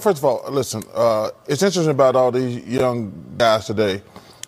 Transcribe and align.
First 0.00 0.18
of 0.18 0.24
all, 0.24 0.44
listen, 0.50 0.82
uh, 0.94 1.30
it's 1.48 1.62
interesting 1.62 1.90
about 1.90 2.14
all 2.14 2.30
these 2.30 2.64
young 2.64 3.34
guys 3.36 3.66
today. 3.66 4.00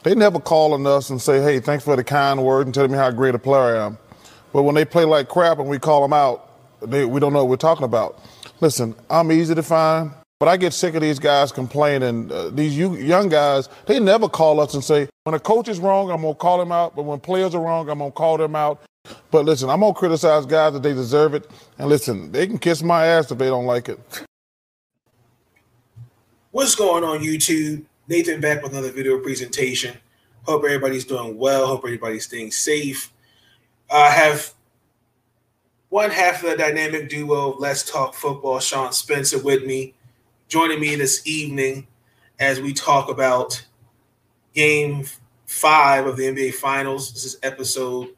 They 0.05 0.15
never 0.15 0.39
call 0.39 0.75
on 0.75 0.87
us 0.87 1.11
and 1.11 1.21
say, 1.21 1.43
hey, 1.43 1.59
thanks 1.59 1.85
for 1.85 1.97
the 1.97 2.05
kind 2.05 2.43
word 2.45 2.67
and 2.67 2.75
telling 2.75 2.93
me 2.93 2.97
how 2.97 3.11
great 3.11 3.35
a 3.35 3.39
player 3.39 3.77
I 3.77 3.87
am. 3.87 3.99
But 4.53 4.63
when 4.63 4.75
they 4.77 4.85
play 4.85 5.05
like 5.05 5.29
crap 5.29 5.59
and 5.59 5.69
we 5.69 5.79
call 5.79 6.03
them 6.03 6.13
out, 6.13 6.51
they, 6.81 7.05
we 7.05 7.19
don't 7.21 7.33
know 7.33 7.41
what 7.41 7.51
we're 7.51 7.57
talking 7.57 7.85
about. 7.85 8.21
Listen, 8.61 8.95
I'm 9.11 9.33
easy 9.33 9.55
to 9.55 9.63
find, 9.63 10.13
but 10.39 10.49
I 10.49 10.57
get 10.57 10.73
sick 10.73 10.95
of 10.95 11.03
these 11.03 11.19
guys 11.19 11.51
complaining. 11.51 12.31
Uh, 12.31 12.51
these 12.51 12.79
young 12.79 13.29
guys, 13.29 13.69
they 13.87 13.99
never 13.99 14.29
call 14.29 14.61
us 14.61 14.75
and 14.75 14.85
say, 14.85 15.09
when 15.25 15.35
a 15.35 15.41
coach 15.41 15.69
is 15.69 15.81
wrong, 15.81 16.11
I'm 16.11 16.23
going 16.23 16.35
to 16.35 16.39
call 16.39 16.63
him 16.63 16.71
out. 16.71 16.95
But 16.95 17.03
when 17.03 17.19
players 17.19 17.55
are 17.55 17.61
wrong, 17.61 17.91
I'm 17.91 17.99
going 17.99 18.13
to 18.13 18.15
call 18.15 18.39
them 18.39 18.55
out. 18.55 18.83
But 19.31 19.47
listen, 19.47 19.69
I'm 19.69 19.81
going 19.81 19.95
to 19.95 19.99
criticize 19.99 20.47
guys 20.47 20.75
that 20.75 20.83
they 20.83 20.95
deserve 20.95 21.35
it. 21.35 21.51
And 21.79 21.89
listen, 21.89 22.31
they 22.31 22.47
can 22.47 22.59
kiss 22.59 22.83
my 22.83 23.07
ass 23.07 23.31
if 23.31 23.39
they 23.39 23.49
don't 23.49 23.67
like 23.67 23.89
it. 23.89 23.99
What's 26.53 26.75
going 26.75 27.05
on 27.05 27.21
YouTube? 27.21 27.85
Nathan 28.09 28.41
back 28.41 28.61
with 28.61 28.73
another 28.73 28.91
video 28.91 29.21
presentation. 29.21 29.97
Hope 30.43 30.65
everybody's 30.65 31.05
doing 31.05 31.39
well. 31.39 31.69
Hope 31.69 31.83
everybody's 31.85 32.25
staying 32.25 32.51
safe. 32.51 33.13
I 33.89 34.11
have 34.11 34.53
one 35.91 36.11
half 36.11 36.43
of 36.43 36.51
the 36.51 36.57
dynamic 36.57 37.09
duo 37.09 37.53
of 37.53 37.61
Let's 37.61 37.89
Talk 37.89 38.15
Football, 38.15 38.59
Sean 38.59 38.93
Spencer, 38.93 39.41
with 39.41 39.65
me, 39.65 39.95
joining 40.49 40.81
me 40.81 40.97
this 40.97 41.25
evening 41.25 41.87
as 42.41 42.61
we 42.61 42.75
talk 42.75 43.09
about 43.09 43.65
game 44.53 45.05
five 45.47 46.05
of 46.05 46.17
the 46.17 46.25
NBA 46.25 46.55
Finals. 46.55 47.13
This 47.13 47.27
is 47.27 47.39
episode 47.45 48.09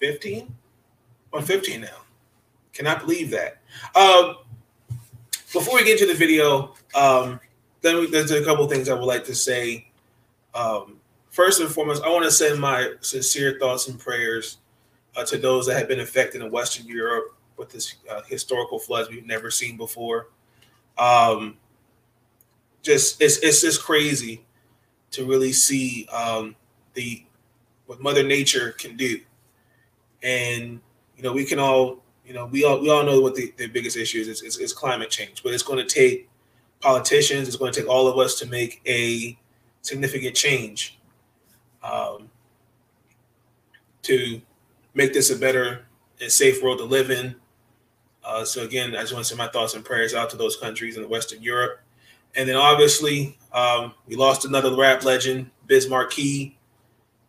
15? 0.00 0.52
On 1.32 1.40
15 1.40 1.82
now. 1.82 2.02
Cannot 2.72 3.02
believe 3.02 3.30
that. 3.30 3.58
Um, 3.94 4.38
before 5.52 5.76
we 5.76 5.84
get 5.84 6.00
into 6.00 6.12
the 6.12 6.18
video, 6.18 6.74
um, 6.96 7.38
then 7.84 8.10
there's 8.10 8.30
a 8.30 8.42
couple 8.42 8.66
things 8.66 8.88
I 8.88 8.94
would 8.94 9.04
like 9.04 9.24
to 9.26 9.34
say. 9.34 9.86
Um, 10.54 10.96
first 11.30 11.60
and 11.60 11.68
foremost, 11.70 12.02
I 12.02 12.08
want 12.08 12.24
to 12.24 12.30
send 12.30 12.58
my 12.58 12.94
sincere 13.00 13.58
thoughts 13.60 13.88
and 13.88 14.00
prayers 14.00 14.58
uh, 15.14 15.24
to 15.26 15.36
those 15.36 15.66
that 15.66 15.78
have 15.78 15.86
been 15.86 16.00
affected 16.00 16.40
in 16.40 16.50
Western 16.50 16.86
Europe 16.86 17.36
with 17.58 17.70
this 17.70 17.96
uh, 18.10 18.22
historical 18.26 18.78
floods 18.78 19.10
we've 19.10 19.26
never 19.26 19.50
seen 19.50 19.76
before. 19.76 20.28
Um, 20.96 21.58
just 22.82 23.20
it's 23.20 23.36
it's 23.38 23.60
just 23.60 23.82
crazy 23.82 24.44
to 25.10 25.26
really 25.26 25.52
see 25.52 26.06
um, 26.10 26.56
the 26.94 27.22
what 27.86 28.00
Mother 28.00 28.22
Nature 28.22 28.72
can 28.72 28.96
do, 28.96 29.20
and 30.22 30.80
you 31.16 31.22
know 31.22 31.32
we 31.32 31.44
can 31.44 31.58
all 31.58 32.02
you 32.24 32.32
know 32.32 32.46
we 32.46 32.64
all 32.64 32.80
we 32.80 32.90
all 32.90 33.04
know 33.04 33.20
what 33.20 33.34
the, 33.34 33.52
the 33.58 33.66
biggest 33.66 33.96
issue 33.96 34.20
is. 34.20 34.42
It's, 34.42 34.58
it's 34.58 34.72
climate 34.72 35.10
change, 35.10 35.42
but 35.42 35.52
it's 35.52 35.62
going 35.62 35.86
to 35.86 35.94
take 35.94 36.30
politicians. 36.80 37.48
It's 37.48 37.56
going 37.56 37.72
to 37.72 37.80
take 37.80 37.88
all 37.88 38.08
of 38.08 38.18
us 38.18 38.38
to 38.40 38.46
make 38.46 38.80
a 38.86 39.38
significant 39.82 40.34
change 40.34 40.98
um, 41.82 42.30
to 44.02 44.40
make 44.94 45.12
this 45.12 45.30
a 45.30 45.36
better 45.36 45.86
and 46.20 46.30
safe 46.30 46.62
world 46.62 46.78
to 46.78 46.84
live 46.84 47.10
in. 47.10 47.36
Uh, 48.24 48.44
so 48.44 48.62
again, 48.62 48.96
I 48.96 49.00
just 49.00 49.12
want 49.12 49.24
to 49.24 49.28
send 49.28 49.38
my 49.38 49.48
thoughts 49.48 49.74
and 49.74 49.84
prayers 49.84 50.14
out 50.14 50.30
to 50.30 50.36
those 50.36 50.56
countries 50.56 50.96
in 50.96 51.08
Western 51.08 51.42
Europe. 51.42 51.80
And 52.36 52.48
then 52.48 52.56
obviously, 52.56 53.38
um, 53.52 53.94
we 54.06 54.16
lost 54.16 54.44
another 54.44 54.74
rap 54.74 55.04
legend, 55.04 55.50
Biz 55.66 55.88
Markie. 55.88 56.58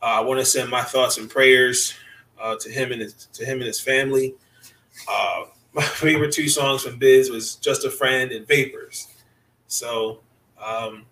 Uh, 0.01 0.05
I 0.05 0.21
want 0.21 0.39
to 0.39 0.45
send 0.45 0.69
my 0.69 0.81
thoughts 0.81 1.17
and 1.17 1.29
prayers 1.29 1.93
uh, 2.39 2.55
to 2.59 2.69
him 2.69 2.91
and 2.91 3.01
his, 3.01 3.13
to 3.33 3.45
him 3.45 3.57
and 3.57 3.67
his 3.67 3.79
family. 3.79 4.35
Uh, 5.09 5.45
my 5.73 5.83
favorite 5.83 6.31
two 6.31 6.47
songs 6.47 6.83
from 6.83 6.97
Biz 6.97 7.29
was 7.29 7.55
"Just 7.55 7.83
a 7.83 7.91
Friend" 7.91 8.31
and 8.31 8.47
"Vapors." 8.47 9.07
So 9.75 10.19
um, 10.63 11.05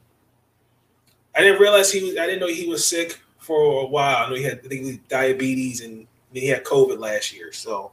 I 1.35 1.41
didn't 1.41 1.61
realize 1.61 1.91
he 1.91 2.03
was. 2.03 2.17
I 2.17 2.25
didn't 2.25 2.39
know 2.39 2.47
he 2.47 2.67
was 2.67 2.87
sick 2.87 3.19
for 3.39 3.83
a 3.83 3.85
while. 3.85 4.25
I 4.25 4.29
know 4.29 4.35
he 4.35 4.43
had 4.43 4.59
I 4.63 4.67
think 4.67 4.85
he 4.85 5.01
diabetes 5.09 5.81
and 5.81 6.07
he 6.31 6.47
had 6.47 6.63
COVID 6.63 6.99
last 6.99 7.33
year. 7.33 7.51
So 7.51 7.91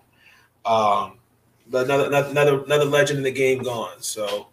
um, 0.64 1.18
another 1.72 2.06
another 2.06 2.62
another 2.64 2.84
legend 2.84 3.18
in 3.18 3.24
the 3.24 3.30
game 3.30 3.62
gone. 3.62 4.00
So 4.00 4.48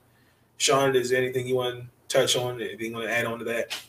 Sean, 0.58 0.96
is 0.96 1.10
there 1.10 1.22
anything 1.22 1.48
you 1.48 1.56
want 1.56 1.84
to 2.10 2.18
touch 2.18 2.36
on? 2.36 2.62
Anything 2.62 2.92
you 2.92 2.94
want 2.94 3.08
to 3.08 3.14
add 3.14 3.26
on 3.26 3.40
to 3.40 3.46
that? 3.46 3.80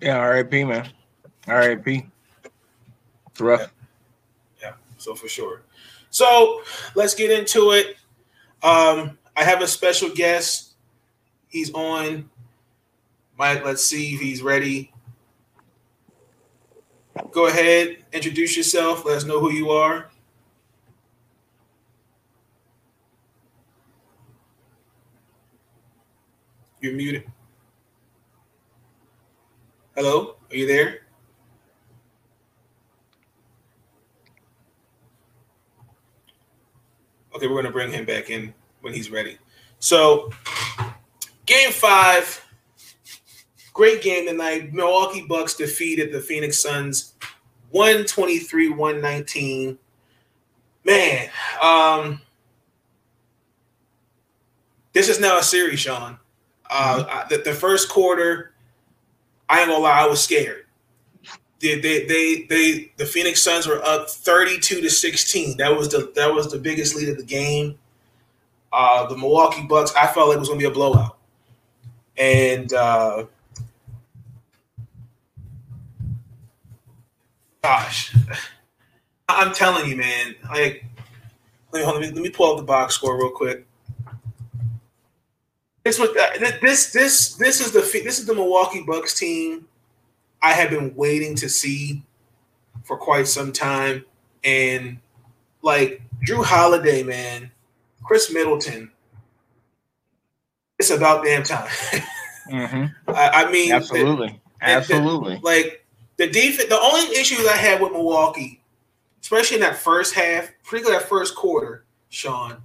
Yeah, 0.00 0.22
RIP 0.22 0.52
man. 0.52 0.88
RIP. 1.46 1.86
It's 1.86 3.40
rough. 3.40 3.72
Yeah. 4.60 4.68
yeah, 4.68 4.72
so 4.96 5.14
for 5.14 5.28
sure. 5.28 5.62
So 6.10 6.62
let's 6.94 7.14
get 7.14 7.30
into 7.30 7.72
it. 7.72 7.96
Um, 8.62 9.18
I 9.36 9.44
have 9.44 9.60
a 9.60 9.66
special 9.66 10.08
guest 10.08 10.67
He's 11.48 11.72
on. 11.72 12.30
Mike, 13.38 13.64
let's 13.64 13.84
see 13.84 14.14
if 14.14 14.20
he's 14.20 14.42
ready. 14.42 14.92
Go 17.30 17.46
ahead, 17.46 18.04
introduce 18.12 18.56
yourself. 18.56 19.04
Let 19.04 19.16
us 19.16 19.24
know 19.24 19.40
who 19.40 19.52
you 19.52 19.70
are. 19.70 20.10
You're 26.80 26.94
muted. 26.94 27.24
Hello, 29.96 30.36
are 30.50 30.56
you 30.56 30.66
there? 30.66 31.00
Okay, 37.34 37.46
we're 37.46 37.54
going 37.54 37.64
to 37.66 37.72
bring 37.72 37.92
him 37.92 38.04
back 38.04 38.30
in 38.30 38.54
when 38.80 38.94
he's 38.94 39.10
ready. 39.10 39.38
So, 39.80 40.30
Game 41.48 41.72
five, 41.72 42.46
great 43.72 44.02
game 44.02 44.26
tonight. 44.26 44.74
Milwaukee 44.74 45.24
Bucks 45.26 45.54
defeated 45.54 46.12
the 46.12 46.20
Phoenix 46.20 46.58
Suns 46.58 47.14
123 47.70 48.68
119. 48.68 49.78
Man, 50.84 51.30
um, 51.62 52.20
this 54.92 55.08
is 55.08 55.20
now 55.20 55.38
a 55.38 55.42
series, 55.42 55.80
Sean. 55.80 56.18
Uh, 56.68 57.04
mm-hmm. 57.04 57.28
the, 57.30 57.38
the, 57.38 57.54
first 57.54 57.88
quarter, 57.88 58.52
I 59.48 59.60
ain't 59.60 59.70
gonna 59.70 59.82
lie, 59.82 60.02
I 60.02 60.06
was 60.06 60.22
scared. 60.22 60.66
They, 61.60 61.80
they, 61.80 62.04
they, 62.04 62.46
they, 62.50 62.92
the 62.98 63.06
Phoenix 63.06 63.40
Suns 63.40 63.66
were 63.66 63.82
up 63.86 64.10
32 64.10 64.82
to 64.82 64.90
16. 64.90 65.56
That 65.56 65.74
was 65.74 65.88
the 65.88 66.12
that 66.14 66.30
was 66.30 66.52
the 66.52 66.58
biggest 66.58 66.94
lead 66.94 67.08
of 67.08 67.16
the 67.16 67.24
game. 67.24 67.78
Uh, 68.70 69.06
the 69.06 69.16
Milwaukee 69.16 69.62
Bucks, 69.66 69.94
I 69.96 70.08
felt 70.08 70.28
like 70.28 70.36
it 70.36 70.40
was 70.40 70.48
gonna 70.48 70.60
be 70.60 70.66
a 70.66 70.70
blowout 70.70 71.17
and 72.18 72.72
uh, 72.72 73.24
gosh, 77.62 78.14
I'm 79.28 79.52
telling 79.54 79.88
you, 79.88 79.96
man. 79.96 80.34
Like, 80.50 80.84
let 81.72 81.86
me, 81.86 81.92
let 81.92 82.00
me 82.00 82.06
let 82.10 82.22
me 82.22 82.30
pull 82.30 82.52
up 82.52 82.58
the 82.58 82.64
box 82.64 82.94
score 82.94 83.16
real 83.16 83.30
quick. 83.30 83.66
This 85.84 85.98
was 85.98 86.10
uh, 86.10 86.50
this 86.60 86.92
this 86.92 87.34
this 87.34 87.60
is 87.60 87.72
the 87.72 87.80
this 88.02 88.18
is 88.18 88.26
the 88.26 88.34
Milwaukee 88.34 88.84
Bucks 88.86 89.18
team 89.18 89.66
I 90.42 90.52
have 90.52 90.70
been 90.70 90.94
waiting 90.94 91.34
to 91.36 91.48
see 91.48 92.02
for 92.84 92.96
quite 92.96 93.26
some 93.26 93.52
time, 93.52 94.04
and 94.44 94.98
like 95.62 96.02
Jrue 96.26 96.44
Holiday, 96.44 97.02
man, 97.02 97.50
Khris 98.04 98.32
Middleton, 98.32 98.90
it's 100.78 100.90
about 100.90 101.24
damn 101.24 101.42
time. 101.42 101.68
mm-hmm. 102.50 103.10
I, 103.10 103.44
I, 103.44 103.50
mean, 103.50 103.72
absolutely, 103.72 104.40
the, 104.60 104.68
absolutely. 104.68 105.36
The, 105.36 105.40
like 105.40 105.84
the 106.16 106.28
defense, 106.28 106.68
the 106.68 106.78
only 106.80 107.16
issues 107.16 107.46
I 107.46 107.56
had 107.56 107.80
with 107.80 107.92
Milwaukee, 107.92 108.62
especially 109.22 109.56
in 109.56 109.62
that 109.62 109.76
first 109.76 110.14
half, 110.14 110.50
particularly 110.64 110.98
that 110.98 111.08
first 111.08 111.34
quarter, 111.34 111.84
Sean, 112.08 112.58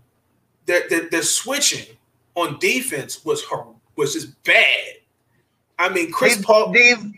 the 0.66 0.84
the, 0.90 1.18
the 1.18 1.24
switching 1.24 1.98
on 2.36 2.60
defense 2.60 3.24
was 3.26 3.44
her 3.46 3.64
was 3.96 4.14
just 4.14 4.44
bad. 4.44 4.96
I 5.80 5.90
mean, 5.90 6.12
Chris 6.12 6.36
they've, 6.36 6.46
Paul. 6.46 6.72
They've 6.72 7.14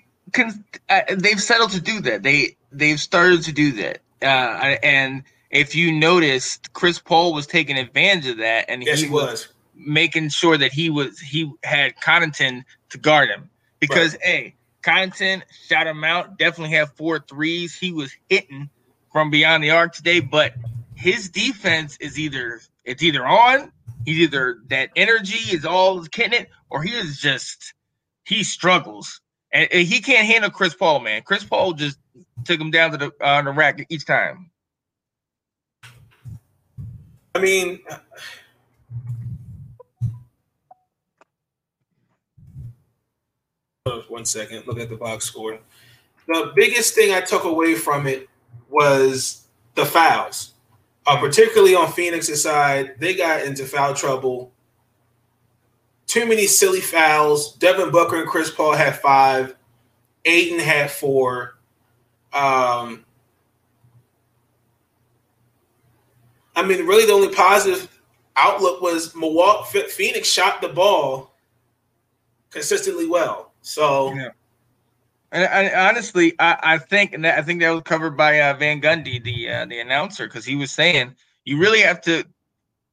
uh, 0.89 1.01
they've 1.15 1.41
settled 1.41 1.71
to 1.71 1.81
do 1.81 2.01
that. 2.01 2.23
They 2.23 2.55
they've 2.71 2.99
started 2.99 3.43
to 3.43 3.51
do 3.51 3.71
that, 3.73 4.01
uh, 4.21 4.77
and 4.83 5.23
if 5.51 5.75
you 5.75 5.91
noticed, 5.91 6.73
Chris 6.73 6.99
Paul 6.99 7.33
was 7.33 7.47
taking 7.47 7.77
advantage 7.77 8.27
of 8.27 8.37
that, 8.37 8.65
and 8.67 8.83
yes, 8.83 8.99
he, 8.99 9.07
he 9.07 9.11
was 9.11 9.47
making 9.75 10.29
sure 10.29 10.57
that 10.57 10.71
he 10.71 10.89
was 10.89 11.19
he 11.19 11.51
had 11.63 11.95
Connaughton 11.97 12.63
to 12.89 12.97
guard 12.97 13.29
him 13.29 13.49
because 13.79 14.13
right. 14.13 14.23
hey, 14.23 14.55
Connaughton 14.83 15.41
shot 15.67 15.87
him 15.87 16.03
out. 16.03 16.37
Definitely 16.37 16.75
had 16.75 16.89
four 16.93 17.19
threes. 17.19 17.75
He 17.75 17.91
was 17.91 18.11
hitting 18.29 18.69
from 19.11 19.29
beyond 19.29 19.63
the 19.63 19.71
arc 19.71 19.93
today, 19.93 20.19
but 20.19 20.53
his 20.95 21.29
defense 21.29 21.97
is 21.99 22.19
either 22.19 22.61
it's 22.83 23.03
either 23.03 23.25
on. 23.25 23.71
He's 24.05 24.19
either 24.19 24.59
that 24.67 24.91
energy 24.95 25.55
is 25.55 25.65
all 25.65 26.01
getting 26.01 26.41
it, 26.41 26.49
or 26.69 26.83
he 26.83 26.91
is 26.91 27.19
just 27.19 27.73
he 28.23 28.43
struggles 28.43 29.21
and, 29.55 29.71
and, 29.71 29.87
he 29.87 30.01
can't 30.01 30.27
handle 30.27 30.49
Chris 30.49 30.75
Paul. 30.75 30.99
Man, 30.99 31.21
Chris 31.23 31.43
Paul 31.43 31.73
just 31.73 31.97
took 32.43 32.59
him 32.59 32.71
down 32.71 32.91
to 32.91 32.97
the 32.97 33.11
uh, 33.21 33.41
the 33.41 33.51
rack 33.51 33.85
each 33.89 34.05
time. 34.05 34.51
I 37.33 37.39
mean, 37.39 37.79
one 43.85 44.25
second. 44.25 44.65
Look 44.65 44.79
at 44.79 44.89
the 44.89 44.95
box 44.95 45.25
score. 45.25 45.59
The 46.27 46.51
biggest 46.55 46.95
thing 46.95 47.13
I 47.13 47.21
took 47.21 47.43
away 47.43 47.75
from 47.75 48.07
it 48.07 48.27
was 48.69 49.45
the 49.75 49.85
fouls, 49.85 50.53
uh, 51.05 51.19
particularly 51.19 51.75
on 51.75 51.91
Phoenix's 51.91 52.41
side. 52.41 52.95
They 52.99 53.13
got 53.13 53.43
into 53.43 53.65
foul 53.65 53.93
trouble. 53.93 54.51
Too 56.07 56.25
many 56.25 56.47
silly 56.47 56.81
fouls. 56.81 57.55
Devin 57.57 57.91
Booker 57.91 58.21
and 58.21 58.27
Chris 58.27 58.49
Paul 58.49 58.73
had 58.73 58.99
five. 58.99 59.55
Ayton 60.25 60.59
had 60.59 60.89
four. 60.89 61.57
Um, 62.33 63.05
I 66.55 66.63
mean, 66.65 66.87
really, 66.87 67.05
the 67.05 67.13
only 67.13 67.33
positive 67.33 67.87
outlook 68.35 68.81
was 68.81 69.13
Milwaukee 69.15 69.81
Phoenix 69.89 70.27
shot 70.27 70.61
the 70.61 70.69
ball 70.69 71.35
consistently 72.49 73.07
well. 73.07 73.44
So, 73.65 74.13
yeah. 74.13 74.29
and, 75.31 75.43
and, 75.43 75.75
honestly, 75.75 76.35
I, 76.37 76.57
I 76.61 76.77
think 76.77 77.13
and 77.13 77.25
that, 77.25 77.39
I 77.39 77.41
think 77.41 77.61
that 77.61 77.71
was 77.71 77.81
covered 77.81 78.15
by 78.15 78.39
uh, 78.39 78.53
Van 78.53 78.79
Gundy, 78.79 79.21
the 79.23 79.49
uh, 79.49 79.65
the 79.65 79.79
announcer, 79.79 80.27
because 80.27 80.45
he 80.45 80.55
was 80.55 80.71
saying 80.71 81.15
you 81.45 81.57
really 81.57 81.81
have 81.81 81.99
to 82.01 82.23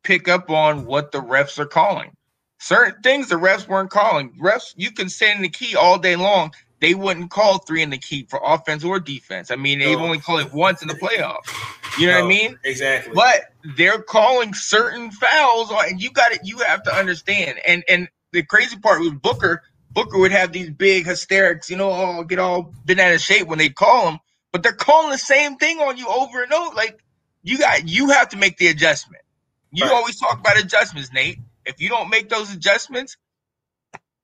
pick 0.02 0.28
up 0.28 0.48
on 0.48 0.86
what 0.86 1.12
the 1.12 1.20
refs 1.20 1.58
are 1.58 1.66
calling. 1.66 2.16
Certain 2.58 3.00
things 3.02 3.28
the 3.28 3.34
refs 3.34 3.68
weren't 3.68 3.90
calling. 3.90 4.32
Refs, 4.40 4.72
you 4.76 4.90
can 4.92 5.10
stand 5.10 5.36
in 5.36 5.42
the 5.42 5.48
key 5.50 5.76
all 5.76 5.98
day 5.98 6.16
long. 6.16 6.52
They 6.80 6.94
wouldn't 6.94 7.30
call 7.30 7.58
three 7.58 7.82
in 7.82 7.90
the 7.90 7.98
key 7.98 8.26
for 8.28 8.40
offense 8.42 8.82
or 8.82 8.98
defense. 8.98 9.50
I 9.50 9.56
mean, 9.56 9.78
they've 9.78 9.98
no. 9.98 10.04
only 10.04 10.18
called 10.18 10.40
it 10.40 10.52
once 10.54 10.80
in 10.80 10.88
the 10.88 10.94
playoffs. 10.94 11.52
You 11.98 12.06
know 12.06 12.14
no, 12.14 12.20
what 12.20 12.24
I 12.24 12.28
mean? 12.28 12.58
Exactly. 12.64 13.12
But 13.14 13.52
they're 13.76 14.00
calling 14.00 14.54
certain 14.54 15.10
fouls, 15.10 15.70
and 15.70 16.00
you 16.00 16.10
got 16.10 16.32
it. 16.32 16.40
You 16.44 16.58
have 16.60 16.82
to 16.84 16.94
understand. 16.94 17.58
And 17.66 17.84
and 17.88 18.08
the 18.32 18.42
crazy 18.42 18.78
part 18.78 19.00
was 19.00 19.12
Booker. 19.12 19.62
Booker 19.92 20.18
would 20.18 20.32
have 20.32 20.52
these 20.52 20.70
big 20.70 21.06
hysterics, 21.06 21.68
you 21.70 21.76
know, 21.76 21.90
all 21.90 22.24
get 22.24 22.38
all 22.38 22.72
bent 22.84 23.00
out 23.00 23.12
of 23.12 23.20
shape 23.20 23.46
when 23.46 23.58
they 23.58 23.68
call 23.68 24.10
him, 24.10 24.18
but 24.50 24.62
they're 24.62 24.72
calling 24.72 25.10
the 25.10 25.18
same 25.18 25.56
thing 25.56 25.78
on 25.78 25.96
you 25.96 26.08
over 26.08 26.42
and 26.42 26.52
over. 26.52 26.74
Like 26.74 27.02
you 27.42 27.58
got, 27.58 27.88
you 27.88 28.10
have 28.10 28.30
to 28.30 28.36
make 28.36 28.56
the 28.56 28.68
adjustment. 28.68 29.22
You 29.70 29.84
right. 29.84 29.92
always 29.92 30.18
talk 30.18 30.38
about 30.38 30.58
adjustments, 30.58 31.12
Nate. 31.12 31.38
If 31.64 31.80
you 31.80 31.88
don't 31.88 32.10
make 32.10 32.28
those 32.28 32.52
adjustments, 32.52 33.16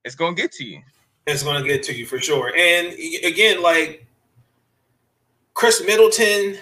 it's 0.05 0.15
gonna 0.15 0.35
get 0.35 0.53
to 0.53 0.65
you. 0.65 0.82
It's 1.26 1.43
gonna 1.43 1.67
get 1.67 1.82
to 1.85 1.94
you 1.94 2.06
for 2.06 2.19
sure. 2.19 2.53
And 2.56 2.94
again, 3.25 3.62
like 3.62 4.06
Khris 5.55 5.85
Middleton, 5.85 6.59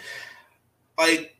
like 0.99 1.37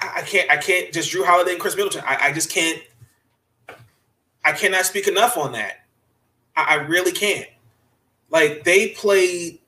I 0.00 0.22
can't, 0.22 0.50
I 0.50 0.56
can't 0.56 0.92
just 0.92 1.12
Jrue 1.12 1.24
Holiday 1.24 1.52
and 1.52 1.60
Khris 1.60 1.76
Middleton. 1.76 2.02
I, 2.06 2.28
I 2.28 2.32
just 2.32 2.50
can't. 2.50 2.80
I 4.46 4.52
cannot 4.52 4.86
speak 4.86 5.08
enough 5.08 5.36
on 5.36 5.52
that. 5.52 5.84
I, 6.56 6.62
I 6.62 6.74
really 6.74 7.10
can't. 7.10 7.48
Like 8.30 8.62
they 8.62 8.90
played, 8.90 9.58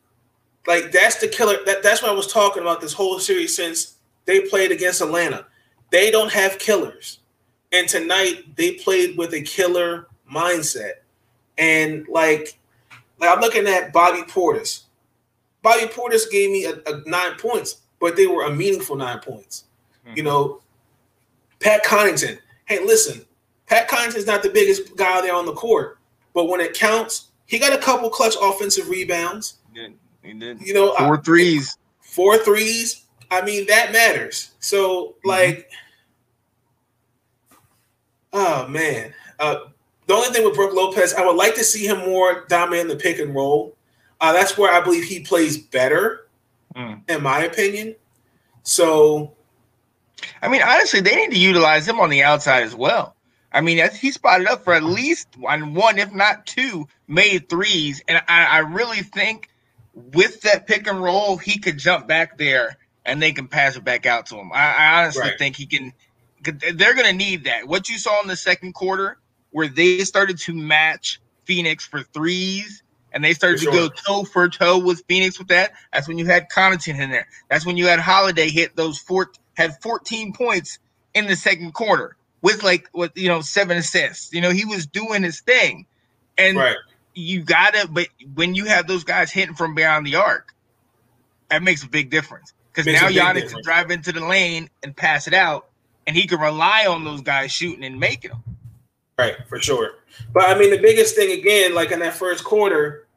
like 0.68 0.92
that's 0.92 1.16
the 1.16 1.26
killer. 1.26 1.56
That, 1.66 1.82
that's 1.82 2.00
what 2.00 2.12
I 2.12 2.14
was 2.14 2.32
talking 2.32 2.62
about 2.62 2.80
this 2.80 2.92
whole 2.92 3.18
series 3.18 3.56
since 3.56 3.96
they 4.24 4.42
played 4.42 4.70
against 4.70 5.00
Atlanta. 5.00 5.46
They 5.90 6.12
don't 6.12 6.30
have 6.32 6.60
killers, 6.60 7.18
and 7.72 7.88
tonight 7.88 8.54
they 8.56 8.74
played 8.74 9.18
with 9.18 9.34
a 9.34 9.42
killer 9.42 10.06
mindset. 10.32 10.92
And 11.56 12.06
like, 12.08 12.56
like 13.18 13.34
I'm 13.34 13.40
looking 13.40 13.66
at 13.66 13.92
Bobby 13.92 14.22
Portis. 14.22 14.82
Bobby 15.62 15.86
Portis 15.86 16.30
gave 16.30 16.52
me 16.52 16.66
a, 16.66 16.74
a 16.86 17.02
nine 17.04 17.34
points, 17.36 17.78
but 17.98 18.14
they 18.14 18.28
were 18.28 18.44
a 18.44 18.54
meaningful 18.54 18.94
nine 18.94 19.18
points. 19.18 19.64
Mm-hmm. 20.06 20.16
You 20.18 20.22
know, 20.22 20.60
Pat 21.58 21.84
Connaughton. 21.84 22.38
Hey, 22.66 22.84
listen, 22.84 23.24
Pat 23.68 23.88
Connaughton 23.88 24.16
is 24.16 24.26
not 24.26 24.42
the 24.42 24.48
biggest 24.48 24.96
guy 24.96 25.20
there 25.20 25.34
on 25.34 25.46
the 25.46 25.52
court, 25.52 25.98
but 26.34 26.48
when 26.48 26.60
it 26.60 26.74
counts, 26.74 27.28
he 27.46 27.58
got 27.58 27.72
a 27.72 27.78
couple 27.78 28.08
clutch 28.10 28.34
offensive 28.40 28.88
rebounds. 28.88 29.58
He 29.72 29.80
did. 29.80 29.94
He 30.22 30.32
did. 30.34 30.60
You 30.60 30.74
know, 30.74 30.94
four 30.96 31.22
threes. 31.22 31.76
Four 32.00 32.38
threes. 32.38 33.04
I 33.30 33.42
mean, 33.42 33.66
that 33.66 33.92
matters. 33.92 34.52
So, 34.60 35.08
mm-hmm. 35.08 35.28
like, 35.28 35.70
oh 38.32 38.66
man. 38.68 39.12
Uh, 39.38 39.56
the 40.06 40.14
only 40.14 40.30
thing 40.30 40.44
with 40.44 40.54
Brook 40.54 40.74
Lopez, 40.74 41.14
I 41.14 41.24
would 41.24 41.36
like 41.36 41.54
to 41.56 41.64
see 41.64 41.86
him 41.86 41.98
more 41.98 42.46
dominant 42.48 42.90
in 42.90 42.96
the 42.96 43.02
pick 43.02 43.18
and 43.18 43.34
roll. 43.34 43.76
Uh, 44.20 44.32
that's 44.32 44.56
where 44.56 44.72
I 44.72 44.80
believe 44.80 45.04
he 45.04 45.20
plays 45.20 45.58
better, 45.58 46.28
mm. 46.74 47.00
in 47.08 47.22
my 47.22 47.44
opinion. 47.44 47.94
So 48.62 49.36
I 50.42 50.48
mean, 50.48 50.62
honestly, 50.62 51.00
they 51.00 51.14
need 51.14 51.30
to 51.30 51.38
utilize 51.38 51.86
him 51.86 52.00
on 52.00 52.10
the 52.10 52.22
outside 52.22 52.62
as 52.62 52.74
well. 52.74 53.14
I 53.52 53.60
mean, 53.62 53.82
he 53.92 54.10
spotted 54.10 54.46
up 54.46 54.64
for 54.64 54.74
at 54.74 54.82
least 54.82 55.28
one, 55.38 55.74
one 55.74 55.98
if 55.98 56.12
not 56.12 56.46
two, 56.46 56.86
made 57.06 57.48
threes, 57.48 58.02
and 58.06 58.22
I, 58.28 58.44
I 58.44 58.58
really 58.58 59.02
think 59.02 59.48
with 59.94 60.42
that 60.42 60.66
pick 60.66 60.86
and 60.86 61.02
roll, 61.02 61.36
he 61.38 61.58
could 61.58 61.78
jump 61.78 62.06
back 62.06 62.38
there 62.38 62.76
and 63.04 63.22
they 63.22 63.32
can 63.32 63.48
pass 63.48 63.76
it 63.76 63.84
back 63.84 64.06
out 64.06 64.26
to 64.26 64.36
him. 64.36 64.52
I, 64.52 64.74
I 64.74 65.00
honestly 65.00 65.22
right. 65.22 65.38
think 65.38 65.56
he 65.56 65.66
can. 65.66 65.92
They're 66.42 66.94
going 66.94 67.06
to 67.06 67.12
need 67.12 67.44
that. 67.44 67.66
What 67.66 67.88
you 67.88 67.98
saw 67.98 68.20
in 68.20 68.28
the 68.28 68.36
second 68.36 68.74
quarter, 68.74 69.18
where 69.50 69.66
they 69.66 70.00
started 70.00 70.38
to 70.40 70.52
match 70.52 71.20
Phoenix 71.44 71.86
for 71.86 72.02
threes, 72.02 72.82
and 73.12 73.24
they 73.24 73.32
started 73.32 73.60
sure. 73.60 73.72
to 73.72 73.78
go 73.78 73.88
toe 73.88 74.24
for 74.24 74.48
toe 74.48 74.78
with 74.78 75.02
Phoenix 75.08 75.38
with 75.38 75.48
that. 75.48 75.72
That's 75.92 76.06
when 76.06 76.18
you 76.18 76.26
had 76.26 76.48
Connaughton 76.50 77.00
in 77.00 77.10
there. 77.10 77.26
That's 77.48 77.64
when 77.64 77.78
you 77.78 77.86
had 77.86 77.98
Holiday 77.98 78.50
hit 78.50 78.76
those 78.76 78.98
four 78.98 79.32
had 79.54 79.80
14 79.82 80.34
points 80.34 80.78
in 81.14 81.26
the 81.26 81.34
second 81.34 81.72
quarter 81.72 82.17
with 82.42 82.62
like 82.62 82.88
with 82.92 83.12
you 83.16 83.28
know 83.28 83.40
seven 83.40 83.76
assists. 83.76 84.32
You 84.32 84.40
know, 84.40 84.50
he 84.50 84.64
was 84.64 84.86
doing 84.86 85.22
his 85.22 85.40
thing. 85.40 85.86
And 86.36 86.56
right. 86.56 86.76
you 87.14 87.42
gotta 87.42 87.88
but 87.88 88.08
when 88.34 88.54
you 88.54 88.66
have 88.66 88.86
those 88.86 89.04
guys 89.04 89.30
hitting 89.30 89.54
from 89.54 89.74
beyond 89.74 90.06
the 90.06 90.16
arc, 90.16 90.54
that 91.50 91.62
makes 91.62 91.82
a 91.82 91.88
big 91.88 92.10
difference. 92.10 92.52
Because 92.72 92.86
now 92.86 93.08
Giannis 93.08 93.52
can 93.52 93.62
drive 93.62 93.90
into 93.90 94.12
the 94.12 94.24
lane 94.24 94.70
and 94.84 94.96
pass 94.96 95.26
it 95.26 95.34
out, 95.34 95.68
and 96.06 96.16
he 96.16 96.26
can 96.26 96.38
rely 96.38 96.86
on 96.86 97.04
those 97.04 97.22
guys 97.22 97.50
shooting 97.50 97.82
and 97.82 97.98
making 97.98 98.30
them. 98.30 98.44
Right, 99.18 99.34
for 99.48 99.60
sure. 99.60 99.94
But 100.32 100.48
I 100.48 100.56
mean, 100.56 100.70
the 100.70 100.80
biggest 100.80 101.16
thing 101.16 101.36
again, 101.36 101.74
like 101.74 101.90
in 101.90 101.98
that 102.00 102.14
first 102.14 102.44
quarter, 102.44 103.08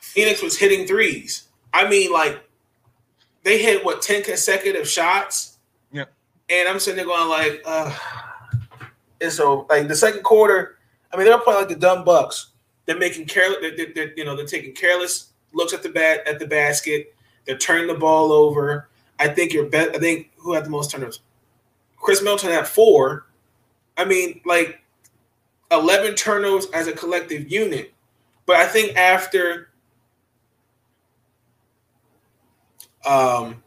Phoenix 0.00 0.42
was 0.42 0.58
hitting 0.58 0.86
threes. 0.86 1.44
I 1.72 1.88
mean, 1.88 2.12
like 2.12 2.44
they 3.44 3.62
hit 3.62 3.82
what 3.84 4.02
ten 4.02 4.22
consecutive 4.22 4.86
shots. 4.86 5.53
And 6.50 6.68
I'm 6.68 6.78
sitting 6.78 6.96
there 6.96 7.06
going 7.06 7.28
like, 7.28 7.62
uh, 7.64 7.96
and 9.20 9.32
so 9.32 9.66
like 9.70 9.88
the 9.88 9.96
second 9.96 10.22
quarter, 10.22 10.78
I 11.12 11.16
mean 11.16 11.26
they're 11.26 11.38
playing 11.38 11.60
like 11.60 11.68
the 11.68 11.76
dumb 11.76 12.04
bucks. 12.04 12.50
They're 12.86 12.98
making 12.98 13.26
careless, 13.26 13.58
they're, 13.60 13.88
they're, 13.94 14.12
you 14.16 14.24
know, 14.24 14.36
they're 14.36 14.46
taking 14.46 14.74
careless 14.74 15.30
looks 15.54 15.72
at 15.72 15.82
the 15.82 15.88
bat 15.88 16.20
at 16.26 16.38
the 16.38 16.46
basket. 16.46 17.14
They're 17.46 17.56
turning 17.56 17.86
the 17.86 17.94
ball 17.94 18.32
over. 18.32 18.88
I 19.18 19.28
think 19.28 19.52
you're 19.52 19.66
bet. 19.66 19.94
I 19.94 19.98
think 19.98 20.30
who 20.36 20.52
had 20.52 20.64
the 20.64 20.70
most 20.70 20.90
turnovers? 20.90 21.20
Khris 21.98 22.20
Middleton 22.20 22.50
had 22.50 22.66
four. 22.66 23.26
I 23.96 24.04
mean, 24.04 24.40
like 24.44 24.80
eleven 25.70 26.14
turnovers 26.14 26.66
as 26.74 26.88
a 26.88 26.92
collective 26.92 27.50
unit. 27.50 27.94
But 28.46 28.56
I 28.56 28.66
think 28.66 28.96
after 28.96 29.70
Um, 33.04 33.62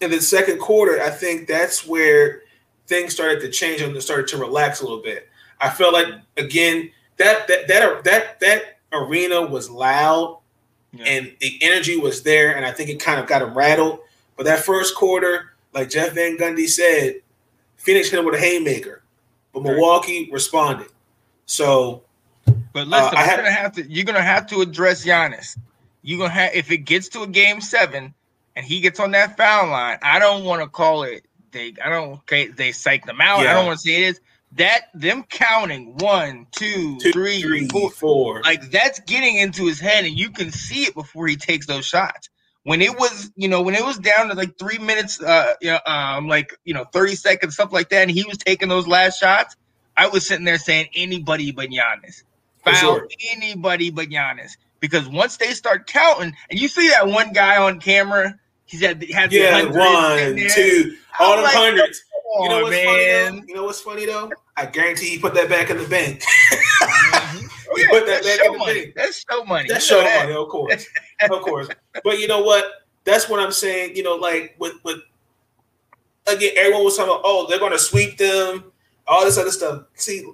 in 0.00 0.10
the 0.10 0.20
second 0.20 0.58
quarter, 0.58 1.00
I 1.02 1.10
think 1.10 1.48
that's 1.48 1.86
where 1.86 2.42
things 2.86 3.12
started 3.12 3.40
to 3.40 3.50
change 3.50 3.80
and 3.80 4.00
started 4.02 4.28
to 4.28 4.38
relax 4.38 4.80
a 4.80 4.84
little 4.84 5.02
bit. 5.02 5.28
I 5.60 5.68
felt 5.68 5.92
like 5.92 6.06
again 6.36 6.90
that 7.16 7.48
that 7.48 7.68
that 7.68 8.04
that 8.04 8.40
that 8.40 8.62
arena 8.92 9.42
was 9.42 9.68
loud 9.68 10.38
yeah. 10.92 11.04
and 11.04 11.32
the 11.40 11.58
energy 11.60 11.96
was 11.96 12.22
there, 12.22 12.56
and 12.56 12.64
I 12.64 12.72
think 12.72 12.90
it 12.90 13.00
kind 13.00 13.20
of 13.20 13.26
got 13.26 13.40
them 13.40 13.56
rattled. 13.56 14.00
But 14.36 14.44
that 14.44 14.60
first 14.60 14.94
quarter, 14.94 15.54
like 15.74 15.90
Jeff 15.90 16.14
Van 16.14 16.36
Gundy 16.38 16.68
said, 16.68 17.20
Phoenix 17.76 18.08
hit 18.08 18.20
him 18.20 18.24
with 18.24 18.36
a 18.36 18.40
haymaker, 18.40 19.02
but 19.52 19.64
Milwaukee 19.64 20.30
responded. 20.32 20.88
So, 21.46 22.02
but 22.72 22.86
listen, 22.86 23.16
uh, 23.16 23.24
you're 23.26 23.36
gonna 23.36 23.50
have 23.50 23.72
to 23.72 23.90
you're 23.90 24.04
gonna 24.04 24.22
have 24.22 24.46
to 24.48 24.60
address 24.60 25.04
Giannis 25.04 25.56
you're 26.02 26.18
gonna 26.18 26.30
have 26.30 26.54
if 26.54 26.70
it 26.70 26.78
gets 26.78 27.08
to 27.10 27.22
a 27.22 27.26
game 27.26 27.60
seven 27.60 28.14
and 28.58 28.66
he 28.66 28.80
gets 28.80 28.98
on 28.98 29.12
that 29.12 29.36
foul 29.36 29.70
line, 29.70 29.98
I 30.02 30.18
don't 30.18 30.44
want 30.44 30.62
to 30.62 30.68
call 30.68 31.04
it 31.04 31.24
they 31.52 31.74
I 31.82 31.88
don't 31.88 32.14
okay, 32.14 32.48
they 32.48 32.72
psych 32.72 33.06
them 33.06 33.20
out. 33.20 33.40
Yeah. 33.40 33.52
I 33.52 33.54
don't 33.54 33.66
want 33.66 33.78
to 33.78 33.88
say 33.88 34.02
it 34.02 34.08
is 34.08 34.20
that 34.56 34.86
them 34.94 35.22
counting 35.24 35.96
one, 35.98 36.46
two, 36.50 36.98
two 36.98 37.12
three, 37.12 37.40
three 37.40 37.68
four, 37.68 37.90
four, 37.90 38.42
like 38.42 38.70
that's 38.70 38.98
getting 39.00 39.36
into 39.36 39.64
his 39.64 39.78
head, 39.78 40.04
and 40.04 40.18
you 40.18 40.30
can 40.30 40.50
see 40.50 40.82
it 40.82 40.94
before 40.94 41.28
he 41.28 41.36
takes 41.36 41.66
those 41.66 41.86
shots. 41.86 42.28
When 42.64 42.82
it 42.82 42.98
was, 42.98 43.30
you 43.36 43.48
know, 43.48 43.62
when 43.62 43.74
it 43.74 43.84
was 43.84 43.96
down 43.98 44.28
to 44.28 44.34
like 44.34 44.58
three 44.58 44.78
minutes, 44.78 45.22
uh, 45.22 45.54
you 45.62 45.70
know, 45.70 45.80
um, 45.86 46.26
like 46.26 46.52
you 46.64 46.74
know, 46.74 46.84
thirty 46.84 47.14
seconds, 47.14 47.54
stuff 47.54 47.72
like 47.72 47.90
that, 47.90 48.02
and 48.02 48.10
he 48.10 48.24
was 48.24 48.38
taking 48.38 48.68
those 48.68 48.88
last 48.88 49.20
shots, 49.20 49.56
I 49.96 50.08
was 50.08 50.26
sitting 50.26 50.44
there 50.44 50.58
saying 50.58 50.88
anybody 50.94 51.52
but 51.52 51.68
Giannis, 51.68 52.24
foul 52.64 52.74
sure. 52.74 53.08
anybody 53.30 53.90
but 53.90 54.08
Giannis 54.08 54.56
because 54.80 55.08
once 55.08 55.36
they 55.36 55.52
start 55.52 55.86
counting, 55.86 56.34
and 56.50 56.58
you 56.58 56.68
see 56.68 56.88
that 56.90 57.06
one 57.06 57.32
guy 57.32 57.56
on 57.56 57.80
camera, 57.80 58.38
he's 58.68 58.82
at 58.82 59.02
had 59.10 59.32
yeah 59.32 59.64
one 59.64 60.36
two 60.54 60.96
all 61.18 61.36
the 61.36 61.42
like, 61.42 61.54
hundreds. 61.54 62.04
on, 62.36 62.42
you 62.44 62.48
know 62.48 62.62
what's 62.62 62.70
man. 62.76 62.84
funny 62.86 63.40
though? 63.40 63.46
You 63.48 63.54
know 63.54 63.64
what's 63.64 63.80
funny 63.80 64.06
though? 64.06 64.30
I 64.56 64.66
guarantee 64.66 65.08
he 65.10 65.18
put 65.18 65.34
that 65.34 65.48
back 65.48 65.70
in 65.70 65.78
the 65.78 65.88
bank. 65.88 66.22
Oh, 66.50 67.36
He 67.76 67.82
yeah, 67.82 67.88
put 67.90 68.06
that 68.06 68.22
that's 68.22 68.36
back 68.38 68.46
in 68.46 68.52
the 68.52 68.58
money. 68.58 68.80
bank. 68.82 68.94
That's 68.96 69.24
show 69.30 69.44
money. 69.44 69.68
That's 69.68 69.90
You 69.90 69.96
show 69.96 70.02
that. 70.02 70.24
money, 70.24 70.36
of 70.36 70.48
course, 70.48 70.86
of 71.22 71.40
course. 71.42 71.68
But 72.04 72.18
you 72.18 72.28
know 72.28 72.42
what? 72.42 72.64
That's 73.04 73.28
what 73.28 73.40
I'm 73.40 73.52
saying. 73.52 73.96
You 73.96 74.02
know, 74.04 74.14
like 74.16 74.54
with 74.58 74.74
with 74.84 74.98
again, 76.26 76.52
everyone 76.56 76.84
was 76.84 76.96
talking 76.96 77.10
about, 77.12 77.22
oh, 77.24 77.46
they're 77.48 77.58
going 77.58 77.72
to 77.72 77.78
sweep 77.78 78.16
them, 78.18 78.72
all 79.06 79.24
this 79.24 79.38
other 79.38 79.50
stuff. 79.50 79.84
See, 79.94 80.24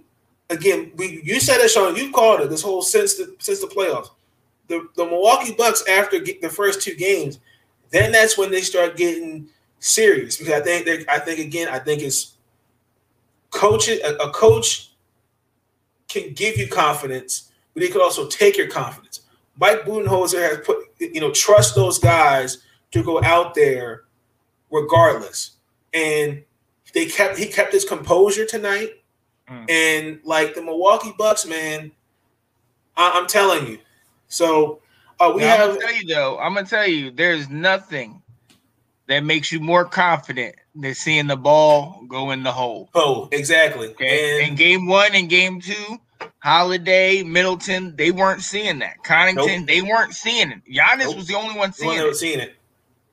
again, 0.51 0.93
we 0.97 1.21
you 1.25 1.41
said 1.41 1.59
it, 1.61 1.71
Sean. 1.71 1.97
You 1.97 2.11
called 2.13 2.41
it 2.41 2.51
this 2.51 2.63
whole 2.63 2.83
since 2.83 3.15
the 3.15 3.35
since 3.39 3.61
the 3.61 3.67
playoffs. 3.69 4.09
The 4.69 4.89
the 4.97 5.05
Milwaukee 5.05 5.55
Bucks 5.57 5.85
after 5.89 6.19
get 6.21 6.41
the 6.41 6.49
first 6.49 6.83
two 6.83 6.95
games, 6.95 7.39
then 7.95 8.13
that's 8.13 8.37
when 8.37 8.51
they 8.51 8.61
start 8.61 8.97
getting 8.97 9.49
serious 9.79 10.37
because 10.37 10.55
I 10.55 10.61
think 10.61 10.87
they 10.87 11.05
I 11.09 11.19
think 11.19 11.39
again 11.41 11.69
I 11.69 11.79
think 11.79 12.03
it's 12.03 12.35
coaching 13.51 14.01
a, 14.05 14.15
a 14.15 14.31
coach 14.33 14.91
can 16.09 16.33
give 16.33 16.57
you 16.59 16.69
confidence, 16.69 17.51
but 17.73 17.83
he 17.83 17.89
could 17.89 18.03
also 18.03 18.29
take 18.29 18.57
your 18.57 18.69
confidence. 18.69 19.21
Mike 19.59 19.83
Budenholzer 19.83 20.41
has 20.41 20.59
put 20.67 20.79
you 20.99 21.21
know 21.21 21.31
trust 21.31 21.75
those 21.75 21.99
guys 21.99 22.59
to 22.91 23.03
go 23.03 23.23
out 23.23 23.55
there 23.55 24.03
regardless, 24.71 25.53
and 25.93 26.43
they 26.93 27.07
kept 27.07 27.39
he 27.39 27.47
kept 27.47 27.73
his 27.73 27.85
composure 27.85 28.45
tonight, 28.47 28.91
Mm. 29.51 29.71
and 29.71 30.21
like 30.25 30.55
the 30.55 30.63
Milwaukee 30.63 31.13
Bucks, 31.19 31.45
man, 31.47 31.93
I, 32.97 33.11
I'm 33.15 33.27
telling 33.27 33.67
you. 33.67 33.79
So 34.29 34.81
uh, 35.31 35.35
we 35.35 35.43
Now, 35.43 35.55
I'm 35.55 35.69
gonna 35.69 35.81
tell 35.81 35.95
you 35.95 36.07
though. 36.15 36.39
I'm 36.39 36.55
gonna 36.55 36.67
tell 36.67 36.87
you, 36.87 37.11
there's 37.11 37.49
nothing 37.49 38.23
that 39.07 39.21
makes 39.21 39.53
you 39.53 39.61
more 39.61 39.85
confident 39.85 40.57
than 40.75 40.95
seeing 40.95 41.27
the 41.27 41.37
ball 41.37 42.03
go 42.09 42.31
in 42.31 42.43
the 42.43 42.53
hole. 42.53 42.91
oh 42.95 43.29
exactly, 43.33 43.89
Okay. 43.89 44.41
and 44.43 44.51
in 44.51 44.55
game 44.57 44.87
one 44.87 45.15
and 45.15 45.29
game 45.29 45.61
two, 45.61 45.99
Holiday, 46.41 47.23
Middleton, 47.23 47.97
they 47.97 48.11
weren't 48.11 48.43
seeing 48.43 48.79
that. 48.81 48.97
Connaughton, 49.05 49.61
Nope. 49.61 49.67
they 49.67 49.83
weren't 49.83 50.15
seeing 50.15 50.51
it. 50.51 50.61
Giannis 50.71 51.05
Nope. 51.07 51.17
was 51.17 51.27
the 51.27 51.35
only 51.35 51.57
one 51.57 51.71
the 51.71 51.75
seeing 51.75 51.99
one 51.99 52.09
it. 52.09 52.15
seeing 52.17 52.41
it. 52.41 52.55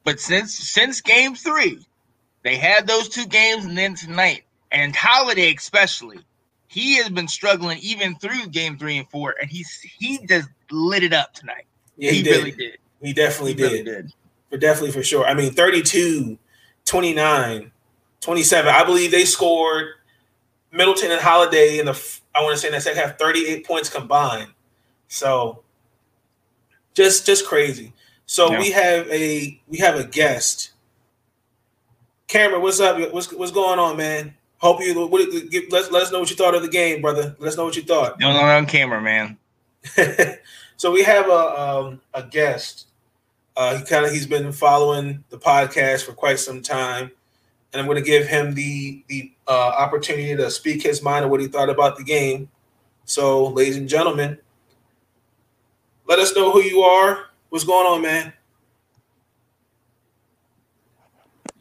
But 0.03 0.19
since 0.19 0.53
since 0.53 1.01
game 1.01 1.35
three, 1.35 1.79
they 2.43 2.55
had 2.57 2.87
those 2.87 3.07
two 3.09 3.25
games 3.25 3.65
and 3.65 3.77
then 3.77 3.95
tonight. 3.95 4.43
And 4.71 4.95
Holiday 4.95 5.53
especially, 5.53 6.19
he 6.67 6.95
has 6.95 7.09
been 7.09 7.27
struggling 7.27 7.77
even 7.79 8.15
through 8.15 8.47
game 8.47 8.77
three 8.77 8.97
and 8.97 9.09
four, 9.09 9.35
and 9.39 9.49
he's 9.51 9.79
he 9.81 10.25
just 10.25 10.47
lit 10.71 11.03
it 11.03 11.13
up 11.13 11.33
tonight. 11.33 11.65
Yeah, 11.97 12.11
he, 12.11 12.17
he, 12.17 12.23
did. 12.23 12.37
really 12.37 12.51
did. 12.51 12.77
He 13.01 13.13
definitely 13.13 13.51
He 13.51 13.57
did. 13.57 13.63
really 13.71 13.83
did. 13.83 14.13
for 14.49 14.57
definitely 14.57 14.91
for 14.91 15.03
sure. 15.03 15.25
I 15.25 15.33
mean, 15.33 15.53
32, 15.53 16.37
29, 16.85 17.71
27. 18.21 18.73
I 18.73 18.83
believe 18.83 19.11
they 19.11 19.25
scored 19.25 19.87
Middleton 20.71 21.11
and 21.11 21.21
Holiday 21.21 21.79
in 21.79 21.85
the 21.85 22.19
I 22.33 22.41
want 22.43 22.55
to 22.55 22.57
say 22.61 22.67
in 22.69 22.73
the 22.73 22.81
second 22.81 23.01
half 23.01 23.17
38 23.19 23.65
points 23.65 23.89
combined. 23.89 24.51
So 25.07 25.63
just 26.93 27.25
just 27.25 27.45
crazy. 27.45 27.93
So 28.25 28.51
Yeah. 28.51 28.59
we 28.59 28.71
have 28.71 29.07
a 29.09 29.61
we 29.67 29.77
have 29.79 29.95
a 29.95 30.05
guest. 30.05 30.71
Cameron, 32.27 32.61
what's 32.61 32.79
up? 32.79 32.97
What's 33.13 33.31
what's 33.33 33.51
going 33.51 33.79
on, 33.79 33.97
man? 33.97 34.33
Hope 34.57 34.79
you 34.81 35.07
what, 35.07 35.27
give, 35.49 35.63
let, 35.71 35.91
let 35.91 36.03
us 36.03 36.11
know 36.11 36.19
what 36.19 36.29
you 36.29 36.35
thought 36.35 36.53
of 36.55 36.61
the 36.61 36.69
game, 36.69 37.01
brother. 37.01 37.35
Let 37.39 37.49
us 37.49 37.57
know 37.57 37.65
what 37.65 37.75
you 37.75 37.81
thought. 37.81 38.19
No, 38.19 38.31
no, 38.31 38.39
on 38.39 38.67
camera, 38.67 39.01
man. 39.01 39.37
so 40.81 40.89
we 40.89 41.03
have 41.03 41.29
a 41.29 41.61
um, 41.61 42.01
a 42.11 42.23
guest. 42.23 42.87
Uh, 43.55 43.77
he 43.77 43.83
kind 43.83 44.03
of 44.03 44.11
he's 44.11 44.25
been 44.25 44.51
following 44.51 45.23
the 45.29 45.37
podcast 45.37 46.03
for 46.03 46.13
quite 46.13 46.39
some 46.39 46.63
time, 46.63 47.11
and 47.71 47.79
I'm 47.79 47.85
going 47.85 47.97
to 47.97 48.03
give 48.03 48.25
him 48.25 48.55
the 48.55 49.03
the 49.07 49.31
uh, 49.47 49.51
opportunity 49.77 50.35
to 50.35 50.49
speak 50.49 50.81
his 50.81 51.03
mind 51.03 51.23
of 51.23 51.29
what 51.29 51.39
he 51.39 51.45
thought 51.45 51.69
about 51.69 51.97
the 51.99 52.03
game. 52.03 52.49
So, 53.05 53.45
ladies 53.49 53.77
and 53.77 53.87
gentlemen, 53.87 54.39
let 56.07 56.17
us 56.17 56.35
know 56.35 56.51
who 56.51 56.63
you 56.63 56.81
are. 56.81 57.27
What's 57.49 57.63
going 57.63 57.85
on, 57.85 58.01
man? 58.01 58.33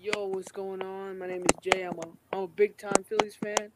Yo, 0.00 0.28
what's 0.28 0.50
going 0.50 0.82
on? 0.82 1.18
My 1.18 1.26
name 1.26 1.42
is 1.42 1.72
Jay. 1.72 1.82
I'm 1.82 1.98
a 1.98 2.06
I'm 2.34 2.44
a 2.44 2.48
big 2.48 2.78
time 2.78 3.04
Phillies 3.06 3.36
fan, 3.36 3.70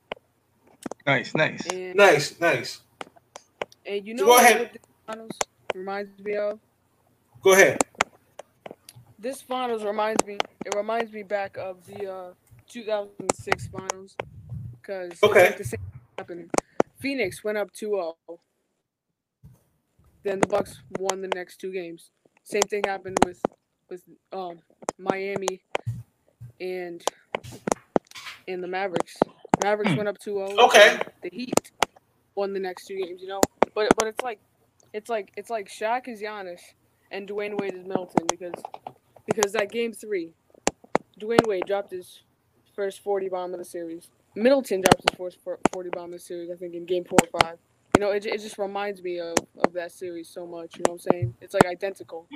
Nice, 1.06 1.34
nice. 1.34 1.66
and 1.66 1.94
Nice, 1.96 2.40
nice. 2.40 2.80
and 3.84 4.06
you 4.06 4.16
So 4.16 4.22
know 4.22 4.24
go 4.24 4.30
what 4.30 4.42
ahead. 4.42 4.78
Finals 5.06 5.38
reminds 5.74 6.10
me 6.22 6.36
of? 6.36 6.60
Go 7.42 7.52
ahead. 7.52 7.78
This 9.18 9.40
finals 9.42 9.84
reminds 9.84 10.24
me. 10.26 10.38
It 10.64 10.74
reminds 10.74 11.12
me 11.12 11.22
back 11.22 11.56
of 11.56 11.84
the 11.86 12.10
uh, 12.12 12.32
2006 12.68 13.68
finals, 13.68 14.16
because 14.82 15.12
Okay. 15.22 15.46
like 15.46 15.56
the 15.56 15.64
same 15.64 15.78
thing 15.78 16.18
happened. 16.18 16.50
Phoenix 17.00 17.44
went 17.44 17.58
up 17.58 17.70
2-0. 17.72 18.14
Then 20.24 20.40
the 20.40 20.46
Bucks 20.48 20.80
won 20.98 21.20
the 21.22 21.28
next 21.28 21.58
two 21.58 21.72
games. 21.72 22.10
Same 22.44 22.62
thing 22.62 22.82
happened 22.86 23.18
with 23.24 23.40
with 23.90 24.02
um 24.32 24.58
Miami 24.98 25.62
and 26.60 27.02
and 28.48 28.62
the 28.62 28.68
Mavericks. 28.68 29.16
Mavericks 29.62 29.92
Hmm. 29.92 29.96
went 29.98 30.08
up 30.08 30.18
2-0. 30.18 30.58
Okay. 30.58 30.98
The 31.22 31.30
Heat 31.30 31.72
won 32.36 32.52
the 32.52 32.60
next 32.60 32.86
two 32.86 32.96
games, 32.96 33.20
you 33.22 33.28
know. 33.28 33.40
But 33.74 33.88
but 33.96 34.08
it's 34.08 34.22
like 34.22 34.40
it's 34.94 35.10
like 35.10 35.32
it's 35.36 35.50
like 35.50 35.68
Shaq 35.68 36.08
is 36.08 36.22
Giannis 36.22 36.60
and 37.10 37.28
Dwyane 37.28 37.60
Wade 37.60 37.74
is 37.74 37.84
Middleton 37.84 38.26
because 38.30 38.54
because 39.26 39.52
that 39.52 39.70
game 39.70 39.92
three, 39.92 40.32
Dwyane 41.20 41.46
Wade 41.46 41.64
dropped 41.66 41.90
his 41.90 42.22
first 42.74 43.02
40 43.02 43.28
bomb 43.28 43.52
of 43.52 43.58
the 43.58 43.64
series. 43.64 44.08
Middleton 44.36 44.80
dropped 44.80 45.10
his 45.10 45.18
first 45.18 45.38
40 45.72 45.90
bomb 45.90 46.04
of 46.06 46.12
the 46.12 46.18
series, 46.18 46.50
I 46.50 46.54
think, 46.54 46.74
in 46.74 46.86
game 46.86 47.04
four 47.04 47.18
or 47.22 47.40
five. 47.40 47.58
You 47.96 48.00
know, 48.00 48.10
it, 48.10 48.26
it 48.26 48.40
just 48.40 48.58
reminds 48.58 49.00
me 49.02 49.20
of, 49.20 49.36
of 49.64 49.72
that 49.74 49.92
series 49.92 50.28
so 50.28 50.46
much. 50.46 50.76
You 50.76 50.82
know 50.86 50.94
what 50.94 51.04
I'm 51.06 51.12
saying? 51.12 51.34
It's 51.40 51.54
like 51.54 51.66
identical. 51.66 52.26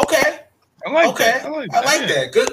Okay. 0.00 0.40
I 0.86 0.90
like 0.90 1.06
okay. 1.08 1.24
that. 1.24 1.46
I 1.46 1.48
like 1.48 1.74
I 1.74 1.80
like 1.80 2.08
that. 2.08 2.32
Good, 2.32 2.50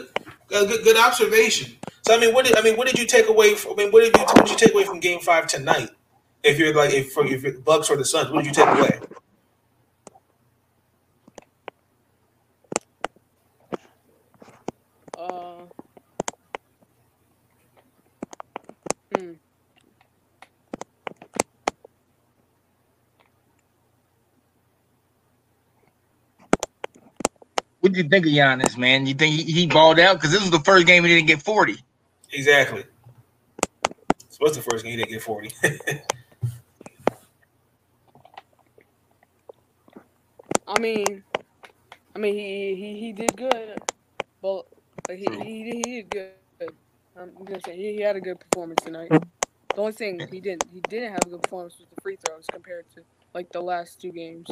uh, 0.54 0.66
good, 0.66 0.84
good 0.84 0.98
observation. 0.98 1.78
So 2.04 2.16
I 2.16 2.20
mean, 2.20 2.34
what 2.34 2.46
did 2.46 2.56
I 2.58 2.62
mean? 2.62 2.78
What 2.78 2.88
did 2.88 2.98
you 2.98 3.06
take 3.06 3.28
away? 3.28 3.56
From, 3.56 3.74
I 3.74 3.76
mean, 3.76 3.92
what 3.92 4.04
did 4.04 4.16
you 4.16 4.22
what 4.24 4.46
did 4.46 4.50
you 4.50 4.58
take 4.58 4.74
away 4.74 4.86
from 4.86 5.00
Game 5.00 5.20
Five 5.20 5.48
tonight? 5.48 5.90
If 6.44 6.60
you're 6.60 6.74
like 6.76 6.94
if 6.94 7.14
for 7.14 7.26
if 7.26 7.44
you're 7.44 7.54
the 7.54 7.60
Bucks 7.60 7.90
or 7.90 7.98
the 7.98 8.06
Suns, 8.06 8.32
what 8.32 8.44
did 8.44 8.56
you 8.58 8.64
take 8.66 8.78
away? 8.78 9.00
Uh, 15.18 15.66
hmm. 19.16 19.34
What 27.82 27.94
do 27.94 28.02
you 28.02 28.10
think 28.10 28.26
of 28.26 28.32
Giannis, 28.32 28.78
man? 28.78 29.06
You 29.06 29.14
think 29.16 29.36
he, 29.36 29.44
he 29.52 29.68
balled 29.68 30.00
out? 30.00 30.16
Because 30.18 30.32
this 30.32 30.42
was 30.42 30.52
the 30.52 30.60
first 30.62 30.88
game 30.88 31.04
he 31.04 31.10
didn't 31.16 31.28
get 31.28 31.42
40. 31.42 31.78
Exactly. 32.34 32.86
So 34.30 34.38
what's 34.40 34.58
the 34.58 34.64
first 34.64 34.84
game 34.84 34.92
he 34.94 34.98
didn't 34.98 35.12
get 35.12 35.22
forty? 35.22 35.52
I 40.74 40.80
mean, 40.80 41.24
I 42.16 42.20
mean, 42.20 42.34
he 42.34 42.76
he, 42.76 43.00
he 43.00 43.14
did 43.14 43.36
good, 43.36 43.78
but 44.42 44.66
he, 45.10 45.28
he 45.44 45.64
he 45.64 45.82
did 45.84 46.10
good. 46.10 46.32
I'm 47.18 47.32
gonna 47.44 47.60
say 47.66 47.76
he, 47.76 47.96
he 47.96 48.02
had 48.02 48.16
a 48.16 48.22
good 48.22 48.40
performance 48.40 48.82
tonight. 48.84 49.10
The 49.12 49.82
only 49.82 49.92
thing 49.92 50.20
he 50.32 50.40
didn't 50.40 50.66
he 50.74 50.80
didn't 50.82 51.12
have 51.12 51.22
a 51.26 51.30
good 51.30 51.44
performance 51.44 51.78
was 51.78 51.88
the 51.94 52.02
free 52.02 52.18
throws 52.26 52.46
compared 52.52 52.86
to 52.96 53.02
like 53.34 53.52
the 53.52 53.62
last 53.62 54.02
two 54.02 54.12
games. 54.12 54.48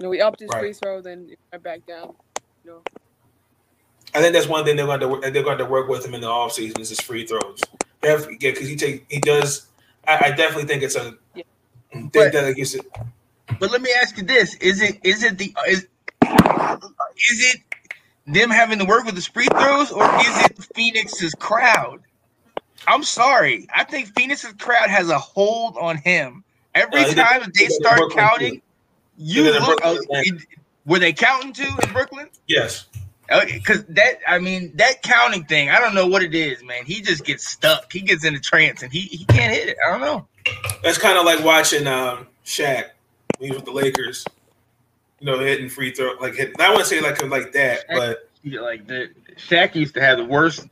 You 0.00 0.06
know, 0.06 0.10
he 0.10 0.20
upped 0.20 0.40
his 0.40 0.48
Right. 0.50 0.60
free 0.60 0.72
throw, 0.72 1.00
then 1.00 1.28
it 1.30 1.38
went 1.52 1.62
back 1.62 1.86
down. 1.86 2.14
You 2.64 2.70
know, 2.72 2.82
I 4.14 4.20
think 4.20 4.32
that's 4.34 4.48
one 4.48 4.64
thing 4.64 4.76
they're 4.76 4.86
going 4.86 5.00
to 5.00 5.08
work, 5.08 5.22
they're 5.22 5.42
going 5.44 5.58
to 5.58 5.64
work 5.64 5.88
with 5.88 6.04
him 6.04 6.14
in 6.14 6.20
the 6.20 6.26
offseason 6.26 6.80
is 6.80 6.88
his 6.88 7.00
free 7.00 7.24
throws. 7.26 7.60
Yeah, 8.02 8.20
because 8.28 8.68
he 8.68 8.74
take 8.74 9.04
he 9.08 9.20
does. 9.20 9.66
I, 10.06 10.26
I 10.26 10.30
definitely 10.30 10.64
think 10.64 10.82
it's 10.82 10.96
a. 10.96 11.14
Yeah. 11.36 11.42
Think 11.92 12.12
But- 12.12 12.32
that 12.32 12.56
gives 12.56 12.74
it. 12.74 12.84
But 13.58 13.70
let 13.70 13.82
me 13.82 13.90
ask 14.00 14.16
you 14.16 14.24
this: 14.24 14.54
Is 14.56 14.80
it 14.80 14.98
is 15.04 15.22
it 15.22 15.38
the 15.38 15.54
is 15.68 15.86
is 16.22 17.54
it 17.54 17.60
them 18.26 18.50
having 18.50 18.78
to 18.78 18.84
work 18.84 19.04
with 19.04 19.14
the 19.14 19.22
free 19.22 19.46
throws, 19.46 19.90
or 19.92 20.04
is 20.04 20.44
it 20.44 20.68
Phoenix's 20.74 21.34
crowd? 21.34 22.00
I'm 22.86 23.02
sorry. 23.04 23.68
I 23.74 23.84
think 23.84 24.14
Phoenix's 24.16 24.54
crowd 24.54 24.88
has 24.90 25.08
a 25.08 25.18
hold 25.18 25.76
on 25.76 25.98
him. 25.98 26.44
Every 26.74 27.04
time 27.14 27.42
they 27.54 27.64
they 27.64 27.68
start 27.68 27.98
Brooklyn, 27.98 28.18
counting, 28.24 28.54
too. 28.54 28.62
you 29.18 29.52
look. 29.52 29.84
Uh, 29.84 29.96
it- 30.10 30.46
were 30.84 30.98
they 30.98 31.12
counting 31.12 31.52
too 31.52 31.70
in 31.82 31.92
Brooklyn? 31.92 32.28
Yes. 32.48 32.86
Because 33.28 33.84
that, 33.84 34.18
I 34.26 34.38
mean, 34.40 34.72
that 34.76 35.02
counting 35.02 35.44
thing, 35.44 35.70
I 35.70 35.78
don't 35.78 35.94
know 35.94 36.06
what 36.06 36.22
it 36.22 36.34
is, 36.34 36.62
man. 36.64 36.84
He 36.84 37.00
just 37.00 37.24
gets 37.24 37.48
stuck. 37.48 37.90
He 37.92 38.00
gets 38.00 38.24
in 38.24 38.34
a 38.34 38.40
trance 38.40 38.82
and 38.82 38.92
he, 38.92 39.02
he 39.02 39.24
can't 39.24 39.54
hit 39.54 39.68
it. 39.68 39.76
I 39.86 39.90
don't 39.92 40.00
know. 40.00 40.26
That's 40.82 40.98
kind 40.98 41.16
of 41.16 41.24
like 41.24 41.42
watching 41.44 41.86
um, 41.86 42.26
Shaq 42.44 42.86
when 43.38 43.48
he 43.48 43.54
was 43.54 43.62
with 43.62 43.64
the 43.66 43.72
Lakers. 43.72 44.24
You 45.20 45.26
know, 45.26 45.38
hitting 45.38 45.68
free 45.68 45.92
throw 45.92 46.14
like 46.20 46.34
hit. 46.34 46.52
I 46.60 46.70
wouldn't 46.70 46.88
say 46.88 47.00
like 47.00 47.22
like 47.28 47.52
that, 47.52 47.84
but 47.88 48.28
He- 48.42 48.58
Like 48.58 48.86
the 48.88 49.10
Shaq 49.36 49.74
used 49.76 49.94
to 49.94 50.00
have 50.00 50.18
the 50.18 50.24
worst. 50.24 50.66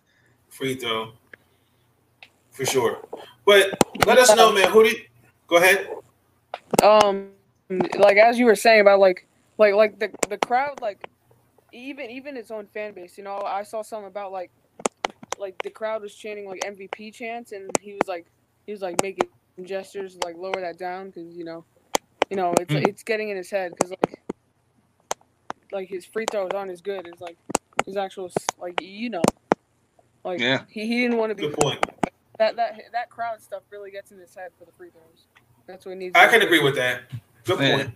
free 0.49 0.75
throw. 0.75 1.13
for 2.51 2.67
sure. 2.67 2.99
But 3.47 3.79
let 4.07 4.19
us 4.19 4.35
know, 4.35 4.53
man. 4.53 4.69
Who 4.71 4.83
did? 4.85 4.97
Go 5.47 5.57
ahead. 5.57 5.89
Um, 6.83 7.31
like 7.97 8.17
as 8.17 8.39
you 8.39 8.45
were 8.47 8.55
saying 8.57 8.81
about 8.81 8.99
like 8.99 9.27
like 9.59 9.75
like 9.75 9.99
the 9.99 10.11
the 10.29 10.39
crowd 10.39 10.81
like 10.81 11.07
even 11.73 12.11
even 12.11 12.37
its 12.37 12.51
own 12.51 12.67
fan 12.67 12.93
base. 12.93 13.17
You 13.17 13.25
know, 13.25 13.39
I 13.39 13.63
saw 13.63 13.83
something 13.83 14.09
about 14.09 14.33
like 14.33 14.51
like 15.39 15.57
the 15.63 15.71
crowd 15.71 16.03
was 16.03 16.15
chanting 16.15 16.49
like 16.49 16.61
MVP 16.63 17.15
chants, 17.15 17.53
and 17.53 17.71
he 17.81 17.93
was 17.93 18.09
like 18.09 18.27
he 18.67 18.73
was 18.73 18.83
like 18.83 19.01
making 19.03 19.29
gestures 19.63 20.19
like 20.25 20.37
lower 20.37 20.61
that 20.61 20.77
down 20.79 21.07
because 21.11 21.37
you 21.37 21.45
know 21.45 21.65
you 22.31 22.37
know 22.37 22.55
it's 22.61 22.73
Mm. 22.73 22.87
it's 22.89 23.03
getting 23.03 23.29
in 23.29 23.37
his 23.37 23.51
head 23.51 23.73
because 23.77 23.91
like 23.91 24.21
like 25.73 25.89
his 25.89 26.05
free 26.07 26.25
throws 26.31 26.51
aren't 26.55 26.71
as 26.71 26.81
good 26.81 27.07
as 27.13 27.21
like 27.21 27.37
his 27.87 27.97
actual 27.97 28.31
like 28.59 28.81
you 28.81 29.11
know 29.11 29.23
like 30.25 30.41
Yeah. 30.41 30.63
he, 30.69 30.87
he 30.87 31.03
didn't 31.03 31.19
want 31.19 31.31
to 31.31 31.35
be 31.35 31.49
Good 31.49 31.57
point. 31.59 31.85
that 32.39 32.57
that 32.57 32.81
that 32.93 33.11
crowd 33.11 33.41
stuff 33.43 33.63
really 33.71 33.91
gets 33.91 34.11
in 34.13 34.19
his 34.19 34.35
head 34.35 34.51
for 34.59 34.65
the 34.65 34.73
free 34.73 34.91
throws. 34.91 35.27
That's 35.67 35.85
what 35.87 35.93
he 35.93 35.99
needs. 35.99 36.17
I 36.17 36.27
can 36.29 36.43
agree 36.43 36.63
with 36.63 36.75
that. 36.77 37.03
Good 37.45 37.61
Yeah. 37.61 37.77
point. 37.77 37.91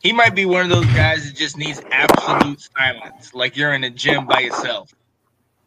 He 0.00 0.12
might 0.12 0.34
be 0.34 0.46
one 0.46 0.62
of 0.62 0.70
those 0.70 0.86
guys 0.94 1.26
that 1.26 1.36
just 1.36 1.58
needs 1.58 1.82
absolute 1.90 2.60
silence, 2.76 3.34
like 3.34 3.56
you're 3.56 3.74
in 3.74 3.84
a 3.84 3.90
gym 3.90 4.26
by 4.26 4.40
yourself. 4.40 4.94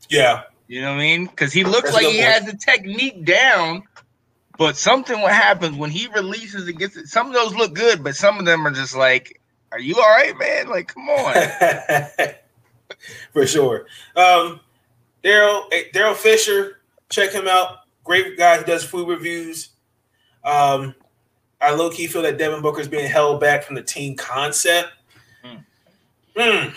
Yeah. 0.10 0.44
You 0.68 0.82
know 0.82 0.90
what 0.92 0.96
I 0.96 1.02
mean? 1.02 1.26
Because 1.28 1.54
he 1.54 1.64
looks 1.64 1.92
That's 1.92 1.96
like 1.96 2.06
he 2.08 2.18
point. 2.20 2.32
has 2.34 2.46
the 2.46 2.58
technique 2.58 3.24
down, 3.26 3.84
but 4.58 4.78
something 4.78 5.22
what 5.22 5.34
happens 5.34 5.78
when 5.78 5.90
he 5.90 6.08
releases 6.08 6.68
and 6.68 6.78
gets 6.78 6.96
it. 6.96 7.08
Some 7.08 7.28
of 7.28 7.34
those 7.34 7.56
look 7.56 7.74
good, 7.74 8.04
but 8.04 8.16
some 8.16 8.40
of 8.40 8.46
them 8.46 8.66
are 8.66 8.72
just 8.72 8.96
like, 8.96 9.42
"Are 9.72 9.80
you 9.80 9.96
all 9.96 10.02
right, 10.02 10.38
man? 10.38 10.70
Like, 10.70 10.94
come 10.94 11.10
on." 11.10 11.34
for 13.34 13.48
sure. 13.48 13.86
Um, 14.16 14.60
Daryl 15.24 15.64
eh, 15.72 15.84
Daryl 15.94 16.16
Fisher, 16.16 16.80
check 17.10 17.32
him 17.32 17.48
out. 17.48 17.80
Great 18.04 18.38
guy 18.38 18.58
who 18.58 18.66
does 18.66 18.84
food 18.84 19.08
reviews. 19.08 19.70
Um, 20.44 20.94
I 21.62 21.74
low 21.74 21.90
key 21.90 22.08
feel 22.08 22.22
that 22.24 22.38
Devin 22.38 22.62
Booker 22.62 22.82
is 22.82 22.88
being 22.88 23.10
held 23.10 23.40
back 23.40 23.64
from 23.64 23.76
the 23.76 23.82
team 23.82 24.16
concept. 24.16 24.90
Hmm. 25.44 25.58
Hmm. 26.36 26.70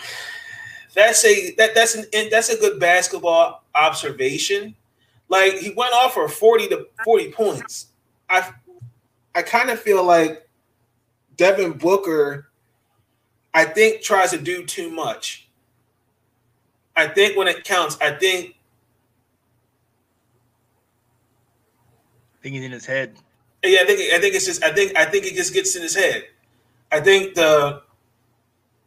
That's 0.95 1.23
a 1.25 1.51
that 1.55 1.75
that's 1.75 1.95
an 1.95 2.05
that's 2.31 2.49
a 2.49 2.57
good 2.57 2.79
basketball 2.79 3.63
observation. 3.75 4.75
Like 5.29 5.55
he 5.55 5.71
went 5.71 5.93
off 5.93 6.13
for 6.13 6.27
forty 6.27 6.67
to 6.69 6.87
forty 7.03 7.31
points. 7.31 7.87
I 8.29 8.51
I 9.35 9.41
kind 9.41 9.69
of 9.69 9.79
feel 9.79 10.03
like 10.03 10.47
Devin 11.35 11.73
Booker, 11.73 12.49
I 13.53 13.65
think 13.65 14.01
tries 14.01 14.31
to 14.31 14.37
do 14.37 14.65
too 14.65 14.89
much. 14.89 15.47
I 16.95 17.07
think 17.07 17.37
when 17.37 17.47
it 17.47 17.63
counts, 17.63 17.97
I 18.01 18.11
think 18.11 18.55
I 22.33 22.41
think 22.41 22.55
he's 22.55 22.63
in 22.63 22.71
his 22.71 22.85
head. 22.85 23.17
yeah, 23.63 23.79
I 23.81 23.85
think 23.85 24.13
I 24.13 24.19
think 24.19 24.33
it's 24.35 24.45
just 24.45 24.63
I 24.63 24.71
think 24.71 24.95
I 24.97 25.05
think 25.05 25.25
it 25.25 25.35
just 25.35 25.53
gets 25.53 25.75
in 25.75 25.83
his 25.83 25.95
head. 25.95 26.23
I 26.91 26.99
think 27.01 27.35
the 27.35 27.81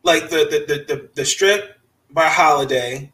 like 0.02 0.30
the 0.30 0.38
the 0.50 0.64
the 0.66 0.94
the, 0.94 1.08
the 1.14 1.24
strip 1.24 1.78
by 2.10 2.28
Holiday 2.28 3.12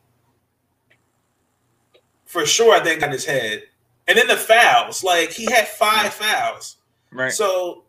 for 2.36 2.46
sure. 2.46 2.74
I 2.74 2.80
think 2.80 3.02
on 3.02 3.10
his 3.10 3.24
head, 3.24 3.62
and 4.06 4.18
then 4.18 4.28
the 4.28 4.36
fouls. 4.36 5.02
Like 5.02 5.32
he 5.32 5.50
had 5.50 5.66
five 5.66 6.12
fouls. 6.12 6.76
Right. 7.10 7.32
So 7.32 7.84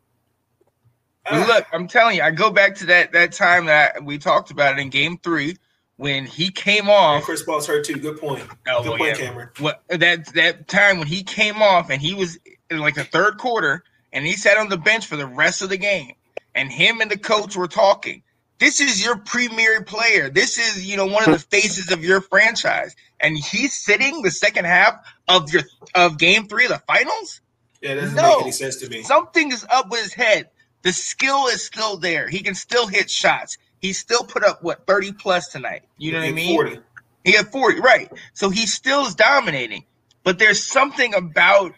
uh, 1.29 1.45
look, 1.47 1.65
I'm 1.73 1.87
telling 1.87 2.17
you, 2.17 2.23
I 2.23 2.31
go 2.31 2.49
back 2.49 2.75
to 2.75 2.85
that 2.85 3.11
that 3.11 3.33
time 3.33 3.65
that 3.65 4.03
we 4.03 4.17
talked 4.17 4.51
about 4.51 4.77
it 4.77 4.81
in 4.81 4.89
Game 4.89 5.17
Three 5.17 5.57
when 5.97 6.25
he 6.25 6.49
came 6.49 6.89
off. 6.89 7.23
Chris 7.23 7.43
Paul's 7.43 7.67
hurt 7.67 7.85
too. 7.85 7.97
Good 7.97 8.19
point. 8.19 8.43
Oh, 8.67 8.83
Good 8.83 8.89
well, 8.89 8.97
point, 8.97 9.19
yeah. 9.19 9.25
Cameron. 9.25 9.49
What 9.59 9.83
that 9.89 10.33
that 10.33 10.67
time 10.67 10.99
when 10.99 11.07
he 11.07 11.23
came 11.23 11.61
off 11.61 11.89
and 11.89 12.01
he 12.01 12.13
was 12.13 12.39
in 12.69 12.79
like 12.79 12.95
the 12.95 13.03
third 13.03 13.37
quarter 13.37 13.83
and 14.13 14.25
he 14.25 14.33
sat 14.33 14.57
on 14.57 14.69
the 14.69 14.77
bench 14.77 15.05
for 15.07 15.17
the 15.17 15.27
rest 15.27 15.61
of 15.61 15.69
the 15.69 15.77
game 15.77 16.13
and 16.55 16.71
him 16.71 17.01
and 17.01 17.11
the 17.11 17.17
coach 17.17 17.55
were 17.55 17.67
talking. 17.67 18.23
This 18.59 18.81
is 18.81 19.03
your 19.03 19.17
premier 19.17 19.83
player. 19.83 20.29
This 20.29 20.57
is 20.57 20.85
you 20.85 20.97
know 20.97 21.05
one 21.05 21.23
of 21.25 21.31
the 21.31 21.39
faces 21.39 21.91
of 21.91 22.03
your 22.03 22.21
franchise, 22.21 22.95
and 23.19 23.37
he's 23.37 23.73
sitting 23.73 24.21
the 24.21 24.31
second 24.31 24.65
half 24.65 24.95
of 25.27 25.51
your 25.53 25.63
of 25.95 26.17
Game 26.17 26.47
Three 26.47 26.65
of 26.65 26.71
the 26.71 26.81
finals. 26.87 27.41
Yeah, 27.81 27.95
that 27.95 28.01
doesn't 28.01 28.15
No. 28.15 28.37
make 28.37 28.41
any 28.43 28.51
sense 28.51 28.77
to 28.77 28.89
me. 28.89 29.03
Something 29.03 29.51
is 29.51 29.65
up 29.69 29.89
with 29.89 30.01
his 30.01 30.13
head. 30.13 30.49
The 30.81 30.91
skill 30.93 31.47
is 31.47 31.63
still 31.65 31.97
there. 31.97 32.27
He 32.29 32.39
can 32.39 32.55
still 32.55 32.87
hit 32.87 33.09
shots. 33.11 33.57
He 33.79 33.93
still 33.93 34.23
put 34.23 34.43
up 34.43 34.63
what 34.63 34.87
30 34.87 35.11
plus 35.13 35.49
tonight. 35.49 35.83
You 35.97 36.11
know 36.13 36.19
what 36.19 36.27
I 36.29 36.31
mean? 36.31 36.55
40. 36.55 36.79
He 37.23 37.33
had 37.33 37.51
40, 37.51 37.81
right. 37.81 38.11
So 38.33 38.49
he 38.49 38.65
still 38.65 39.05
is 39.05 39.13
dominating. 39.13 39.83
But 40.23 40.39
there's 40.39 40.63
something 40.65 41.13
about 41.13 41.73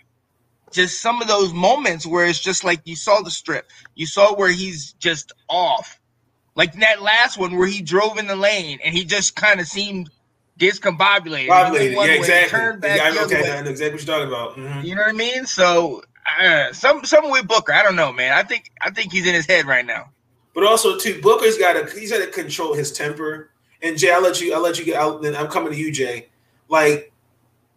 just 0.72 1.02
some 1.02 1.22
of 1.22 1.28
those 1.28 1.54
moments 1.54 2.06
where 2.06 2.26
it's 2.26 2.40
just 2.40 2.64
like 2.64 2.82
you 2.86 2.96
saw 2.96 3.22
the 3.22 3.32
strip. 3.32 3.70
You 3.96 4.06
saw 4.06 4.36
where 4.36 4.52
he's 4.52 4.94
just 4.94 5.34
off. 5.50 5.99
Like 6.60 6.74
that 6.82 7.02
last 7.02 7.38
one 7.38 7.56
where 7.58 7.68
he 7.70 7.82
drove 7.82 8.18
in 8.18 8.28
the 8.28 8.36
lane 8.36 8.80
and 8.84 8.94
he 8.94 9.06
just 9.06 9.38
kind 9.38 9.62
of 9.62 9.66
seemed 9.66 10.10
discombobulated. 10.60 11.40
He 11.44 11.48
went 11.48 11.50
Populated. 11.50 11.96
one 11.96 12.08
Yeah, 12.10 12.16
exactly. 12.16 12.50
turned 12.60 12.82
back 12.82 12.98
Yeah, 12.98 13.22
other 13.22 13.34
okay, 13.34 13.44
way. 13.44 13.52
I 13.58 13.62
know 13.62 13.70
exactly 13.70 13.92
what 13.98 14.06
you're 14.06 14.16
talking 14.18 14.28
about. 14.28 14.58
Mhm. 14.58 14.84
You 14.84 14.96
know 14.96 15.02
what 15.04 15.10
I 15.10 15.14
mean? 15.14 15.46
So 15.46 16.04
uh, 16.38 16.74
some 16.74 17.06
some 17.06 17.32
with 17.32 17.48
Booker, 17.48 17.72
I 17.72 17.82
don't 17.82 17.96
know, 17.96 18.12
man. 18.12 18.34
I 18.38 18.44
think 18.44 18.72
I 18.82 18.90
think 18.90 19.14
he's 19.14 19.26
in 19.26 19.34
his 19.34 19.46
head 19.46 19.68
right 19.68 19.86
now. 19.86 20.10
But 20.54 20.66
also 20.66 20.98
too, 20.98 21.22
Booker's 21.22 21.58
got 21.58 21.74
to 21.74 21.98
he's 21.98 22.12
got 22.12 22.18
to 22.26 22.28
control 22.28 22.74
his 22.74 22.92
temper. 22.92 23.52
And 23.82 23.98
Jay, 23.98 24.12
I'll 24.12 24.22
let 24.22 24.42
you 24.42 24.54
I'll 24.54 24.60
let 24.62 24.78
you 24.78 24.84
get 24.84 24.98
out. 24.98 25.22
Then 25.22 25.38
I'm 25.38 25.48
coming 25.48 25.72
to 25.72 25.78
you, 25.78 25.94
Jay. 25.94 26.28
Like 26.68 27.14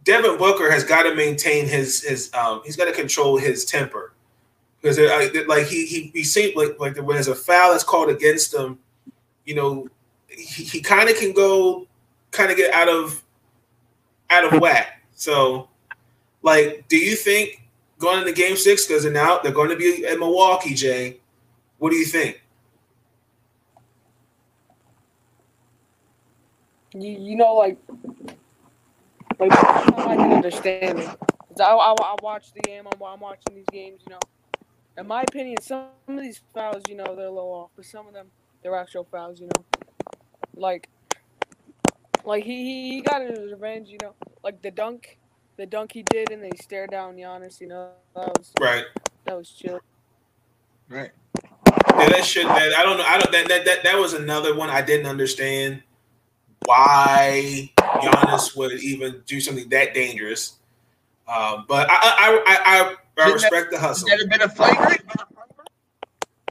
Devin 0.03 0.39
Booker 0.39 0.73
has 0.73 0.83
got 0.83 1.05
to 1.05 1.15
maintain 1.15 1.69
his 1.69 2.03
his 2.03 2.35
um 2.35 2.63
he's 2.65 2.75
got 2.75 2.87
to 2.87 2.93
control 2.93 3.39
his 3.39 3.65
temper 3.65 4.12
because 4.83 4.99
I, 4.99 5.31
like 5.47 5.67
he 5.67 5.87
he 5.87 6.11
he 6.13 6.25
seems 6.25 6.57
like 6.57 6.79
like 6.81 6.97
when 6.97 7.15
there's 7.15 7.29
a 7.29 7.35
foul 7.35 7.71
that's 7.71 7.85
called 7.85 8.11
against 8.11 8.53
him, 8.53 8.79
you 9.45 9.55
know, 9.55 9.89
he, 10.29 10.65
he 10.65 10.81
kind 10.81 11.09
of 11.09 11.17
can 11.17 11.33
go 11.33 11.87
kind 12.33 12.51
of 12.51 12.57
get 12.57 12.75
out 12.75 12.89
of 12.89 13.23
out 14.29 14.53
of 14.53 14.61
whack. 14.61 15.05
So, 15.15 15.69
like, 16.43 16.87
do 16.89 16.97
you 16.97 17.15
think 17.15 17.63
going 17.99 18.19
into 18.21 18.33
Game 18.33 18.57
Six 18.57 18.87
because 18.87 19.05
now 19.05 19.39
they're 19.39 19.53
going 19.53 19.71
to 19.71 19.77
be 19.77 20.05
at 20.05 20.19
Milwaukee, 20.19 20.75
Jay? 20.75 21.21
What 21.79 21.91
do 21.91 21.97
you 21.97 22.07
think? 22.07 22.43
You, 26.95 27.19
you 27.19 27.37
know, 27.37 27.55
like, 27.55 27.79
like 29.39 29.53
I 29.53 30.17
can 30.17 30.33
understand 30.33 30.99
it. 30.99 31.09
I, 31.61 31.65
I, 31.65 31.95
I 32.01 32.17
watch 32.23 32.53
the 32.53 32.61
game. 32.61 32.85
I'm, 32.87 33.03
I'm 33.03 33.21
watching 33.21 33.55
these 33.55 33.67
games. 33.73 34.01
You 34.07 34.13
know, 34.13 34.19
in 34.99 35.07
my 35.07 35.23
opinion, 35.23 35.61
some 35.61 35.87
of 36.09 36.21
these 36.21 36.41
fouls, 36.55 36.83
you 36.89 36.97
know, 36.97 37.05
they're 37.17 37.27
a 37.27 37.31
little 37.31 37.53
off, 37.53 37.71
but 37.77 37.85
some 37.85 38.07
of 38.07 38.13
them 38.15 38.27
they're 38.63 38.77
actual 38.77 39.05
fouls. 39.05 39.41
You 39.41 39.47
know, 39.47 39.65
like, 40.55 40.89
like 42.25 42.45
he 42.45 42.65
he, 42.65 42.95
he 42.95 43.01
got 43.03 43.23
his 43.23 43.53
revenge. 43.53 43.89
You 43.89 43.99
know, 44.03 44.15
like 44.43 44.63
the 44.63 44.71
dunk, 44.71 45.19
the 45.57 45.67
dunk 45.67 45.93
he 45.93 46.03
did, 46.03 46.31
and 46.31 46.43
they 46.43 46.51
stared 46.61 46.91
down 46.91 47.17
Giannis. 47.17 47.61
You 47.61 47.69
know, 47.69 47.91
that 48.15 48.39
was 48.39 48.53
Right. 48.61 48.85
that 49.25 49.37
was 49.37 49.51
chill. 49.51 49.81
Right. 50.89 51.11
Yeah, 51.99 52.09
that 52.09 52.25
should. 52.25 52.47
That, 52.47 52.75
I 52.75 52.83
don't 52.83 52.99
know. 52.99 53.05
I 53.05 53.19
don't. 53.19 53.33
That, 53.33 53.49
that 53.49 53.65
that 53.65 53.83
that 53.85 53.99
was 53.99 54.13
another 54.13 54.55
one 54.55 54.71
I 54.71 54.83
didn't 54.83 55.07
understand 55.07 55.83
why 56.67 57.71
Giannis 57.79 58.57
would 58.57 58.73
even 58.83 59.23
do 59.27 59.41
something 59.41 59.69
that 59.71 59.95
dangerous. 59.95 60.59
Um, 61.27 61.65
but 61.69 61.89
I 61.91 61.95
I 61.95 62.43
I, 62.47 62.59
I, 62.65 62.97
I 63.23 63.27
Didn't 63.27 63.43
respect 63.43 63.71
the 63.71 63.79
hustle. 63.79 64.09
That 64.09 64.21
have 64.21 64.31
been 64.31 64.43
a 64.43 64.49
flagrant. 64.49 65.03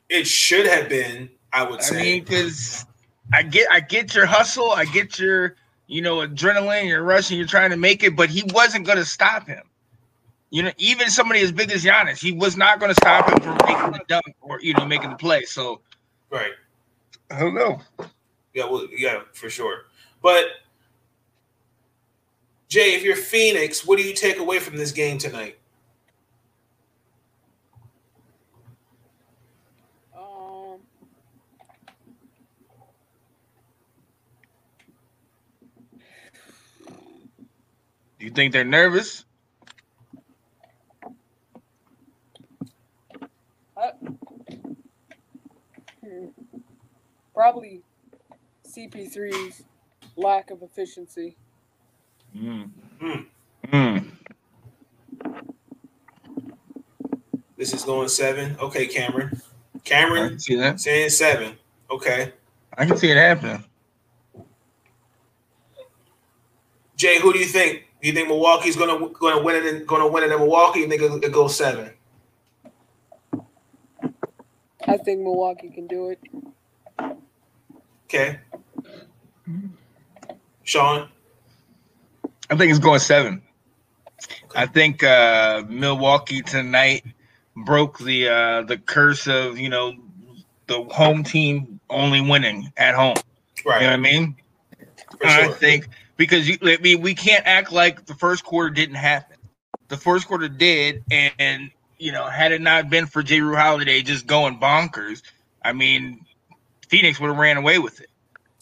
It 0.10 0.28
should 0.28 0.66
have 0.66 0.90
been. 0.90 1.30
I 1.54 1.64
would 1.64 1.80
I 1.80 1.84
say. 1.84 2.00
I 2.00 2.02
mean, 2.02 2.24
because 2.24 2.86
I 3.34 3.44
get 3.44 3.68
I 3.72 3.80
get 3.80 4.16
your 4.16 4.26
hustle, 4.26 4.72
I 4.72 4.86
get 4.86 5.20
your 5.20 5.56
you 5.88 6.02
know 6.02 6.18
adrenaline, 6.18 6.88
you're 6.88 7.04
rushing, 7.04 7.38
you're 7.38 7.48
trying 7.48 7.72
to 7.72 7.78
make 7.78 8.04
it, 8.04 8.16
but 8.16 8.30
he 8.30 8.44
wasn't 8.54 8.86
going 8.86 8.98
to 8.98 9.06
stop 9.06 9.48
him. 9.48 9.64
You 10.50 10.64
know, 10.64 10.72
even 10.78 11.10
somebody 11.10 11.42
as 11.42 11.52
big 11.52 11.72
as 11.72 11.84
Giannis, 11.84 12.20
he 12.20 12.34
was 12.34 12.58
not 12.58 12.80
going 12.80 12.90
to 12.90 12.96
stop 12.96 13.30
him 13.30 13.40
from 13.40 13.58
making 13.66 13.92
the 13.94 14.02
dunk 14.08 14.26
or 14.42 14.60
you 14.62 14.74
know 14.74 14.86
making 14.86 15.10
the 15.10 15.16
play. 15.16 15.44
So 15.44 15.82
right. 16.30 16.52
I 17.30 17.40
don't 17.40 17.56
know. 17.56 17.80
Yeah. 18.54 18.66
Well. 18.66 18.88
Yeah. 18.96 19.22
For 19.34 19.50
sure. 19.50 19.86
But 20.22 20.46
Jay, 22.72 22.96
if 22.96 23.04
you're 23.04 23.18
Phoenix, 23.18 23.86
what 23.86 23.98
do 23.98 24.04
you 24.04 24.14
take 24.14 24.38
away 24.40 24.58
from 24.60 24.78
this 24.78 24.94
game 24.94 25.18
tonight? 25.18 25.58
Um, 30.18 30.80
Do 36.88 38.11
you 38.26 38.32
think 38.32 38.54
they're 38.54 38.64
nervous? 38.64 39.26
hmm, 46.04 46.28
probably 47.34 47.82
CP3's 48.68 49.64
lack 50.16 50.52
of 50.52 50.62
efficiency. 50.62 51.36
Mm. 52.36 52.70
Mm. 53.02 53.26
Mm. 53.68 54.12
this 57.58 57.74
is 57.74 57.84
going 57.84 58.08
seven. 58.08 58.56
Okay, 58.60 58.88
Cameron. 58.88 59.40
Cameron 59.84 60.40
see 60.40 60.56
that. 60.56 60.80
saying 60.80 61.10
seven. 61.10 61.58
Okay. 61.90 62.34
I 62.78 62.86
can 62.86 62.98
see 62.98 63.12
it 63.12 63.18
happening. 63.18 63.64
Jay, 66.96 67.20
who 67.20 67.34
do 67.34 67.40
you 67.40 67.46
think? 67.46 67.88
Do 68.02 68.08
you 68.08 68.14
think 68.14 68.30
Milwaukee's 68.30 68.76
gonna 68.76 69.10
gonna 69.10 69.44
win 69.44 69.56
it 69.56 69.66
in 69.66 69.86
gonna 69.86 70.08
win 70.08 70.24
it 70.24 70.32
in 70.32 70.40
Milwaukee? 70.40 70.80
You 70.80 70.90
think 70.90 71.02
it, 71.02 71.24
it 71.24 71.32
goes 71.32 71.56
seven? 71.56 71.92
I 74.88 74.98
think 74.98 75.22
Milwaukee 75.22 75.70
can 75.70 75.86
do 75.86 76.10
it. 76.10 76.20
Okay. 78.06 78.40
Sean. 80.64 81.10
I 82.50 82.56
think 82.56 82.72
it's 82.72 82.80
going 82.80 83.00
seven. 83.00 83.42
I 84.56 84.66
think 84.66 85.04
uh, 85.04 85.64
Milwaukee 85.70 86.42
tonight 86.42 87.06
broke 87.56 88.00
the 88.00 88.28
uh, 88.28 88.62
the 88.64 88.78
curse 88.78 89.28
of 89.28 89.60
you 89.60 89.70
know 89.70 89.94
the 90.68 90.84
home 90.86 91.24
team 91.24 91.80
only 91.90 92.20
winning 92.20 92.74
at 92.78 92.96
home. 92.96 93.16
Right. 93.66 93.82
You 93.82 93.88
know 93.88 93.92
what 93.92 93.94
I 93.94 93.98
mean? 93.98 94.36
For 95.20 95.28
I 95.28 95.48
think 95.50 95.88
because 96.22 96.48
you, 96.48 96.60
I 96.62 96.78
mean, 96.78 97.02
we 97.02 97.16
can't 97.16 97.48
act 97.48 97.72
like 97.72 98.06
the 98.06 98.14
first 98.14 98.44
quarter 98.44 98.70
didn't 98.70 98.94
happen. 98.94 99.38
The 99.88 99.98
first 99.98 100.28
quarter 100.28 100.48
did, 100.48 101.04
and, 101.10 101.34
and 101.40 101.72
you 101.98 102.12
know, 102.12 102.28
had 102.28 102.52
it 102.52 102.62
not 102.62 102.92
been 102.92 103.08
for 103.08 103.24
Jrue 103.24 103.58
Holiday 103.58 104.04
just 104.04 104.28
going 104.28 104.60
bonkers, 104.60 105.24
I 105.66 105.74
mean, 105.74 106.24
Phoenix 106.88 107.20
would 107.20 107.30
have 107.30 107.38
ran 107.40 107.58
away 107.58 107.80
with 107.80 108.02
it. 108.02 108.10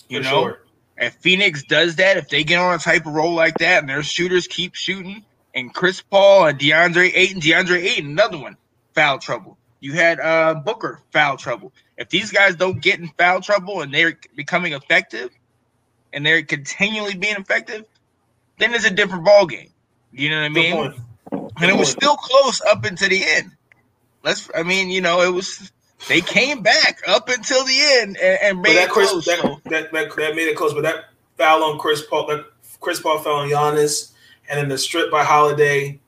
You 0.07 0.19
For 0.19 0.23
know, 0.23 0.41
sure. 0.43 0.61
if 0.99 1.15
Phoenix 1.15 1.63
does 1.63 1.97
that, 1.97 2.15
if 2.15 2.29
they 2.29 2.45
get 2.45 2.59
on 2.59 2.75
a 2.75 2.77
type 2.77 3.05
of 3.05 3.11
roll 3.11 3.33
like 3.33 3.57
that, 3.57 3.79
and 3.81 3.89
their 3.89 4.03
shooters 4.03 4.47
keep 4.47 4.73
shooting, 4.73 5.25
and 5.53 5.73
Chris 5.73 6.01
Paul 6.01 6.47
and 6.47 6.57
DeAndre 6.57 7.11
Ayton, 7.13 7.41
DeAndre 7.41 7.83
Ayton, 7.83 8.11
another 8.11 8.37
one, 8.37 8.55
foul 8.95 9.19
trouble. 9.19 9.57
You 9.81 9.91
had 9.95 10.21
uh, 10.21 10.53
Booker 10.55 11.01
foul 11.11 11.35
trouble. 11.35 11.73
If 11.97 12.07
these 12.07 12.31
guys 12.31 12.55
don't 12.55 12.81
get 12.81 13.01
in 13.01 13.09
foul 13.17 13.41
trouble 13.41 13.81
and 13.81 13.93
they're 13.93 14.17
becoming 14.37 14.71
effective, 14.71 15.29
and 16.13 16.25
they're 16.25 16.43
continually 16.43 17.15
being 17.15 17.35
effective, 17.35 17.85
then 18.57 18.73
it's 18.73 18.85
a 18.85 18.89
different 18.89 19.25
ball 19.25 19.45
game. 19.45 19.69
You 20.11 20.29
know 20.29 20.37
what 20.37 20.45
I 20.45 20.47
Good 20.49 20.55
mean? 20.55 20.75
point. 20.75 20.95
And 21.61 21.69
it 21.69 21.77
was 21.77 21.89
still 21.89 22.15
close 22.15 22.61
up 22.69 22.85
until 22.85 23.09
the 23.09 23.23
end. 23.25 23.51
Let's, 24.23 24.49
I 24.55 24.63
mean, 24.63 24.89
you 24.89 25.01
know, 25.01 25.21
it 25.21 25.33
was. 25.33 25.71
They 26.07 26.21
came 26.21 26.61
back 26.61 27.01
up 27.07 27.27
until 27.27 27.65
the 27.65 27.77
end 27.99 28.17
and, 28.17 28.39
and 28.41 28.61
made 28.61 28.77
that 28.77 28.85
it 28.85 28.89
Chris 28.89 29.09
close. 29.09 29.25
that, 29.25 29.41
that, 29.65 29.91
that 29.91 30.15
that 30.15 30.35
made 30.35 30.47
it 30.47 30.55
close. 30.55 30.73
But 30.73 30.83
that 30.83 31.05
foul 31.37 31.63
on 31.63 31.77
Chris 31.77 32.03
Paul, 32.05 32.27
that 32.27 32.45
Chris 32.79 33.01
Paul 33.01 33.19
foul 33.19 33.41
on 33.41 33.49
Giannis, 33.49 34.11
and 34.49 34.59
then 34.59 34.69
the 34.69 34.77
strip 34.77 35.11
by 35.11 35.23
Holiday. 35.23 35.99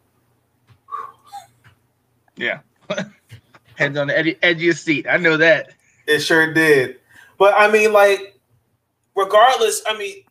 Yeah. 2.37 2.59
Heads 3.75 3.97
on 3.97 4.07
the 4.07 4.17
edge, 4.17 4.37
edge 4.41 4.57
of 4.57 4.61
your 4.61 4.73
seat. 4.73 5.07
I 5.09 5.17
know 5.17 5.37
that. 5.37 5.71
It 6.07 6.19
sure 6.19 6.53
did. 6.53 6.97
But 7.37 7.53
I 7.57 7.71
mean, 7.71 7.91
like, 7.93 8.30
regardless, 9.15 9.81
I 9.87 9.97
mean, 9.97 10.23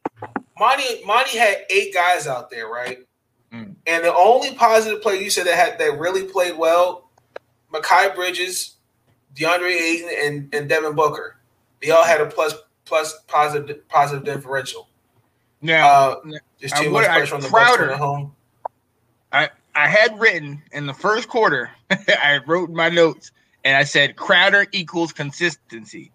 Monty 0.58 1.04
Monty 1.04 1.38
had 1.38 1.64
eight 1.70 1.92
guys 1.94 2.26
out 2.26 2.50
there, 2.50 2.68
right? 2.68 2.98
Mm. 3.52 3.74
And 3.86 4.04
the 4.04 4.14
only 4.14 4.54
positive 4.54 5.00
player 5.02 5.20
you 5.20 5.30
said 5.30 5.46
that 5.46 5.54
had 5.56 5.78
that 5.78 5.98
really 5.98 6.24
played 6.24 6.56
well, 6.56 7.08
Mikal 7.72 8.14
Bridges, 8.14 8.76
DeAndre 9.34 9.70
Ayton, 9.70 10.10
and, 10.22 10.54
and 10.54 10.68
Devin 10.68 10.94
Booker. 10.94 11.36
They 11.82 11.90
all 11.90 12.04
had 12.04 12.20
a 12.20 12.26
plus 12.26 12.54
plus 12.84 13.20
positive 13.26 13.88
positive 13.88 14.24
differential. 14.24 14.88
Now, 15.62 15.88
Uh, 15.88 16.20
just 16.60 16.74
I 16.74 16.84
too 16.84 16.90
would- 16.90 17.02
much 17.02 17.08
I- 17.10 17.16
pressure 17.18 17.34
on 17.36 17.40
the 17.40 17.48
Crowder- 17.48 17.90
at 17.92 17.98
home. 17.98 18.34
I 19.72 19.88
had 19.88 20.18
written 20.18 20.60
in 20.72 20.86
the 20.86 20.92
first 20.92 21.28
quarter, 21.28 21.70
I 21.90 22.40
wrote 22.46 22.70
in 22.70 22.74
my 22.74 22.88
notes 22.88 23.30
and 23.64 23.76
I 23.76 23.84
said 23.84 24.16
Crowder 24.16 24.66
equals 24.72 25.12
consistency. 25.12 26.10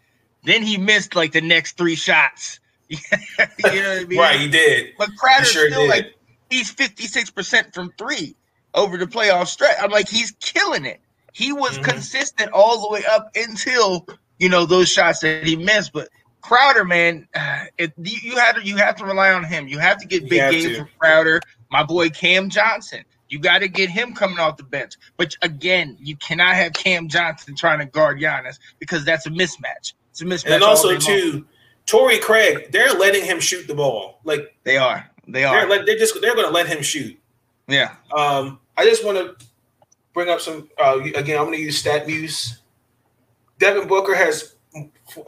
Then 0.46 0.62
he 0.64 0.78
missed 0.78 1.16
like 1.16 1.32
the 1.32 1.42
next 1.42 1.78
three 1.78 1.96
shots. 1.96 2.60
you 2.90 2.98
know 3.12 3.20
what 3.60 4.02
I 4.02 4.06
mean? 4.06 4.20
Right, 4.20 4.40
he 4.40 4.48
did. 4.50 4.94
But 4.98 5.10
Crowder's 5.18 5.52
sure 5.52 5.70
still 5.70 5.82
did. 5.82 5.90
like 5.90 6.16
he's 6.50 6.74
56% 6.74 7.74
from 7.74 7.92
three 7.98 8.36
over 8.74 8.98
the 8.98 9.06
playoff 9.06 9.48
stretch. 9.48 9.76
I'm 9.82 9.90
like, 9.92 10.08
he's 10.10 10.32
killing 10.40 10.86
it. 10.86 11.00
He 11.34 11.52
was 11.52 11.78
Mhm. 11.80 11.84
consistent 11.84 12.52
all 12.52 12.82
the 12.82 12.90
way 12.94 13.04
up 13.10 13.30
until 13.36 14.08
you 14.40 14.50
know 14.50 14.66
those 14.66 14.90
shots 14.90 15.20
that 15.20 15.46
he 15.46 15.56
missed. 15.56 15.92
But 15.94 16.10
Crowder, 16.42 16.86
man, 16.86 17.28
it, 17.78 17.94
you 17.98 18.18
you 18.32 18.38
have 18.38 18.56
to 18.56 18.64
you 18.64 18.78
have 18.78 18.96
to 18.98 19.06
rely 19.06 19.32
on 19.32 19.44
him. 19.44 19.68
You 19.68 19.80
have 19.80 19.98
to 20.00 20.08
get 20.08 20.30
big 20.30 20.52
games 20.52 20.78
from 20.78 20.88
Crowder. 21.00 21.42
My 21.72 21.84
boy 21.84 22.10
Cam 22.10 22.50
Johnson. 22.50 23.04
You 23.28 23.40
got 23.40 23.60
to 23.60 23.68
get 23.68 23.90
him 23.90 24.14
coming 24.14 24.38
off 24.38 24.56
the 24.58 24.64
bench. 24.64 24.94
But 25.18 25.36
again, 25.42 25.98
you 26.00 26.16
cannot 26.16 26.54
have 26.56 26.74
Cam 26.74 27.10
Johnson 27.10 27.56
trying 27.56 27.80
to 27.80 27.86
guard 27.86 28.20
Giannis 28.20 28.60
because 28.78 29.04
that's 29.04 29.26
a 29.26 29.32
mismatch. 29.32 29.94
It's 30.15 30.21
a 30.21 30.25
mismatch. 30.25 30.54
And 30.54 30.63
also 30.63 30.88
day 30.88 30.93
long. 30.93 31.01
too, 31.01 31.45
Torrey 31.86 32.19
Craig, 32.19 32.71
they're 32.71 32.93
letting 32.93 33.25
him 33.25 33.41
shoot 33.41 33.67
the 33.67 33.75
ball. 33.75 34.21
Like 34.23 34.56
they 34.63 34.78
are. 34.78 35.10
They 35.28 35.41
they're 35.41 35.69
are. 35.69 35.86
they're 35.86 35.97
just 35.97 36.19
they're 36.21 36.36
going 36.36 36.47
to 36.47 36.54
let 36.54 36.67
him 36.67 36.82
shoot. 36.82 37.19
Yeah. 37.67 37.95
Um, 38.15 38.60
I 38.78 38.86
just 38.86 39.04
want 39.04 39.17
to 39.17 39.45
bring 40.13 40.30
up 40.30 40.39
some 40.39 40.69
uh, 40.82 40.99
again. 41.01 41.38
I'm 41.38 41.45
going 41.47 41.58
to 41.58 41.62
use 41.62 41.84
StatMuse. 41.84 42.60
Devin 43.60 43.89
Booker 43.89 44.15
has 44.15 44.56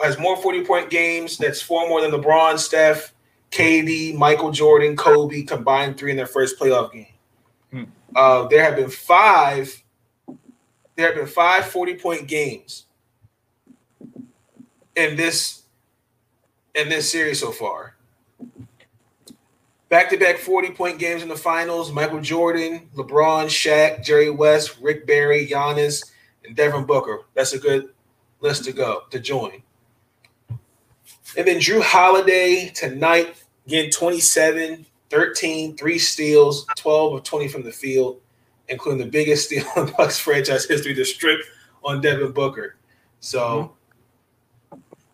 has 0.02 0.18
more 0.18 0.42
40 0.42 0.64
point 0.64 0.90
games. 0.90 1.38
That's 1.38 1.62
four 1.62 1.90
more 1.90 2.00
than 2.00 2.12
LeBron, 2.12 2.58
Steph, 2.58 3.14
KD, 3.52 4.16
Michael 4.16 4.52
Jordan, 4.52 4.96
Kobe 4.96 5.44
combined 5.44 5.98
three 5.98 6.12
in 6.12 6.18
their 6.18 6.28
first 6.28 6.58
playoff 6.58 6.94
game. 6.94 7.08
Hmm. 7.72 7.84
Uh, 8.16 8.48
there 8.48 8.64
have 8.64 8.78
been 8.78 8.90
five. 8.90 9.84
There 10.96 11.08
have 11.08 11.16
been 11.16 11.28
five 11.28 11.66
40 11.66 11.96
point 11.96 12.28
games 12.28 12.87
in 14.98 15.16
this 15.16 15.64
in 16.76 16.90
this 16.90 17.10
series 17.10 17.40
so 17.40 17.52
far. 17.52 17.96
Back 19.90 20.10
to 20.10 20.18
back 20.18 20.38
40 20.38 20.72
point 20.72 21.00
games 21.00 21.22
in 21.22 21.30
the 21.30 21.36
finals. 21.38 21.94
Michael 21.94 22.20
Jordan, 22.20 22.90
LeBron, 22.96 23.46
Shaq, 23.46 24.04
Jerry 24.04 24.30
West, 24.30 24.78
Rick 24.82 25.08
Barry, 25.08 25.48
Giannis, 25.48 26.12
and 26.44 26.56
Devin 26.56 26.84
Booker. 26.84 27.22
That's 27.36 27.54
a 27.54 27.60
good 27.60 27.94
list 28.42 28.66
to 28.66 28.74
go 28.74 29.04
to 29.12 29.20
join. 29.20 29.64
And 31.38 31.48
then 31.48 31.58
Jrue 31.58 31.82
Holiday 31.82 32.72
tonight, 32.74 33.44
again, 33.66 33.92
27, 33.92 34.86
13, 35.10 35.78
three 35.78 36.00
steals, 36.00 36.66
12 36.78 37.14
of 37.14 37.24
20 37.24 37.48
from 37.48 37.64
the 37.64 37.72
field, 37.72 38.20
including 38.68 39.00
the 39.00 39.10
biggest 39.10 39.46
steal 39.46 39.66
in 39.78 39.94
Bucks 39.98 40.20
franchise 40.20 40.66
history, 40.66 40.94
the 40.94 41.06
strip 41.06 41.40
on 41.84 42.02
Devin 42.02 42.32
Booker. 42.32 42.76
So, 43.20 43.40
mm-hmm. 43.40 43.77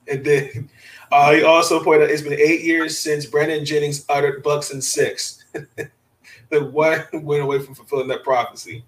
And 0.07 0.23
then 0.23 0.69
uh, 1.11 1.33
he 1.33 1.43
also 1.43 1.83
pointed 1.83 2.05
out 2.05 2.11
it's 2.11 2.21
been 2.21 2.33
eight 2.33 2.61
years 2.61 2.97
since 2.97 3.25
Brandon 3.25 3.65
Jennings 3.65 4.05
uttered 4.09 4.43
Bucks 4.43 4.71
and 4.71 4.83
six. 4.83 5.43
the 6.49 6.63
one 6.65 7.03
went 7.13 7.43
away 7.43 7.59
from 7.59 7.75
fulfilling 7.75 8.07
that 8.09 8.23
prophecy. 8.23 8.83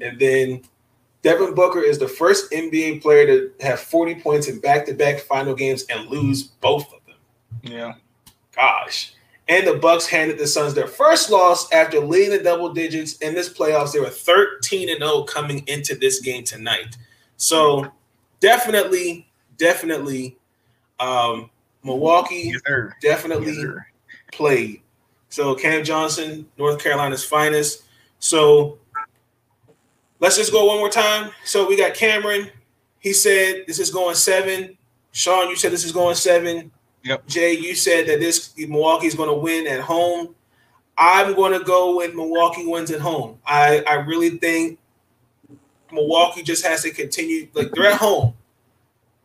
And 0.00 0.18
then 0.18 0.62
Devin 1.22 1.54
Booker 1.54 1.80
is 1.80 1.98
the 1.98 2.08
first 2.08 2.50
NBA 2.50 3.02
player 3.02 3.26
to 3.26 3.52
have 3.64 3.80
40 3.80 4.16
points 4.16 4.48
in 4.48 4.60
back-to-back 4.60 5.20
final 5.20 5.54
games 5.54 5.84
and 5.90 6.08
lose 6.08 6.44
both 6.44 6.86
of 6.86 7.00
them. 7.06 7.16
Yeah. 7.62 7.94
Gosh. 8.54 9.14
And 9.48 9.66
the 9.66 9.74
Bucks 9.74 10.06
handed 10.06 10.38
the 10.38 10.46
Suns 10.46 10.74
their 10.74 10.86
first 10.86 11.30
loss 11.30 11.70
after 11.72 12.00
leading 12.00 12.30
the 12.30 12.42
double 12.42 12.72
digits 12.72 13.14
in 13.18 13.34
this 13.34 13.52
playoffs. 13.52 13.92
They 13.92 14.00
were 14.00 14.08
13 14.08 14.88
and 14.88 15.00
0 15.00 15.24
coming 15.24 15.66
into 15.66 15.96
this 15.96 16.20
game 16.20 16.44
tonight. 16.44 16.96
So 17.36 17.90
definitely, 18.38 19.28
definitely, 19.56 20.38
um, 21.00 21.50
Milwaukee 21.82 22.52
Yes, 22.52 22.92
definitely 23.00 23.52
Yes, 23.52 23.84
played. 24.32 24.82
So 25.28 25.54
Cam 25.54 25.84
Johnson, 25.84 26.46
North 26.58 26.82
Carolina's 26.82 27.24
finest. 27.24 27.84
So 28.18 28.78
let's 30.18 30.36
just 30.36 30.52
go 30.52 30.66
one 30.66 30.78
more 30.78 30.90
time. 30.90 31.30
So 31.44 31.66
we 31.66 31.76
got 31.76 31.94
Cameron. 31.94 32.50
He 32.98 33.12
said 33.12 33.64
this 33.66 33.78
is 33.78 33.90
going 33.90 34.14
seven. 34.14 34.76
Sean, 35.12 35.48
you 35.48 35.56
said 35.56 35.72
this 35.72 35.84
is 35.84 35.92
going 35.92 36.14
seven. 36.16 36.70
Yep. 37.04 37.26
Jay, 37.26 37.52
you 37.54 37.74
said 37.74 38.06
that 38.08 38.20
this 38.20 38.54
Milwaukee's 38.58 39.14
going 39.14 39.30
to 39.30 39.34
win 39.34 39.66
at 39.66 39.80
home. 39.80 40.34
I'm 40.98 41.34
going 41.34 41.58
to 41.58 41.64
go 41.64 41.96
with 41.96 42.14
Milwaukee 42.14 42.66
wins 42.66 42.90
at 42.90 43.00
home. 43.00 43.38
I 43.46 43.82
I 43.86 43.94
really 43.94 44.30
think 44.30 44.78
Milwaukee 45.90 46.42
just 46.42 46.64
has 46.66 46.82
to 46.82 46.90
continue. 46.90 47.48
Like 47.54 47.70
they're 47.72 47.86
at 47.86 47.98
home. 47.98 48.34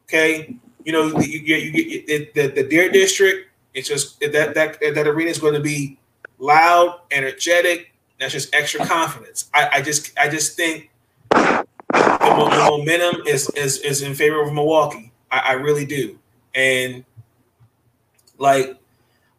Okay, 0.06 0.56
you 0.86 0.92
know 0.94 1.20
you 1.20 1.42
get 1.42 1.64
you 1.64 1.72
get 1.72 2.10
it, 2.10 2.34
the 2.34 2.48
the 2.48 2.64
Deer 2.64 2.90
District. 2.90 3.50
It's 3.74 3.90
just 3.90 4.20
that 4.22 4.54
that 4.54 4.80
that 4.80 5.08
arena 5.08 5.30
is 5.30 5.40
going 5.40 5.56
to 5.56 5.60
be 5.60 5.98
loud, 6.40 7.02
energetic. 7.12 7.92
That's 8.20 8.32
just 8.32 8.54
extra 8.56 8.86
confidence. 8.86 9.50
I, 9.54 9.70
I 9.74 9.82
just 9.82 10.18
I 10.18 10.30
just 10.30 10.56
think 10.56 10.90
the, 11.32 11.68
the 11.90 12.68
momentum 12.70 13.24
is, 13.28 13.50
is 13.50 13.80
is 13.80 14.02
in 14.02 14.14
favor 14.14 14.42
of 14.42 14.54
Milwaukee. 14.54 15.12
I, 15.32 15.40
I 15.40 15.52
really 15.54 15.86
do, 15.86 16.18
and 16.54 17.04
like 18.38 18.78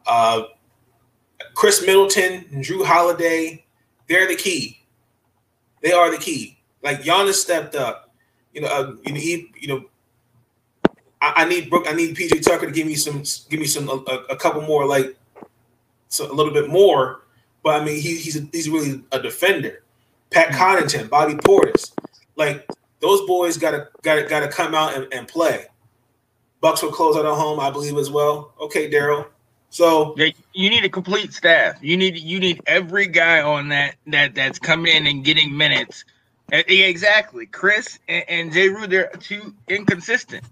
uh, 0.07 0.43
Khris 1.55 1.87
Middleton 1.87 2.45
and 2.53 2.65
Jrue 2.65 2.85
Holiday, 2.85 3.65
they're 4.09 4.29
the 4.29 4.37
key. 4.37 4.81
They 5.81 5.93
are 5.93 6.11
the 6.11 6.19
key. 6.19 6.59
Like 6.83 7.03
Giannis 7.03 7.35
stepped 7.35 7.75
up. 7.75 8.15
You 8.53 8.63
know, 8.63 8.69
uh, 8.69 8.97
you 9.05 9.13
know, 9.13 9.21
he, 9.21 9.51
you 9.61 9.69
know, 9.69 9.85
I, 11.21 11.33
I, 11.37 11.45
need 11.49 11.71
Brook, 11.71 11.87
I 11.89 11.95
need 11.95 12.17
PJ 12.17 12.43
Tucker 12.43 12.67
to 12.67 12.73
give 12.73 12.87
me 12.87 12.95
some, 12.95 13.23
give 13.49 13.61
me 13.61 13.67
some, 13.67 13.89
a, 13.89 14.25
a 14.31 14.37
couple 14.37 14.63
more, 14.63 14.87
like, 14.87 15.17
so 16.09 16.31
a 16.31 16.35
little 16.35 16.53
bit 16.53 16.69
more. 16.69 17.23
But 17.63 17.81
I 17.81 17.85
mean, 17.85 18.01
he, 18.01 18.17
he's 18.17 18.37
a, 18.37 18.47
he's 18.53 18.69
really 18.69 19.03
a 19.13 19.21
defender. 19.21 19.83
Pat 20.31 20.49
mm-hmm. 20.49 20.57
Connaughton, 20.57 21.11
Bobby 21.11 21.35
Portis, 21.35 21.93
like 22.37 22.69
those 23.01 23.27
boys 23.27 23.57
gotta 23.57 23.89
gotta 24.03 24.23
gotta 24.25 24.49
come 24.49 24.75
out 24.75 24.95
and, 24.95 25.13
and 25.13 25.27
play. 25.27 25.67
Bucks 26.61 26.83
will 26.83 26.93
close 26.93 27.17
out 27.17 27.27
at 27.27 27.35
home, 27.35 27.61
I 27.61 27.71
believe, 27.71 27.97
as 27.97 28.11
well. 28.11 28.53
Okay, 28.61 28.91
Daryl. 28.91 29.27
So 29.71 30.15
yeah, 30.17 30.31
you 30.53 30.71
need 30.71 30.85
a 30.85 30.89
complete 30.89 31.33
staff. 31.33 31.77
You 31.83 31.97
need 31.97 32.19
you 32.19 32.39
need 32.39 32.61
every 32.67 33.07
guy 33.07 33.43
on 33.43 33.69
that 33.69 33.97
that 34.07 34.35
that's 34.35 34.59
coming 34.59 34.95
in 34.95 35.07
and 35.07 35.25
getting 35.25 35.57
minutes. 35.57 36.05
Exactly, 36.53 37.47
Chris 37.47 37.99
and, 38.09 38.25
and 38.29 38.53
Jrue, 38.53 38.89
they're 38.89 39.11
too 39.19 39.53
inconsistent. 39.69 40.45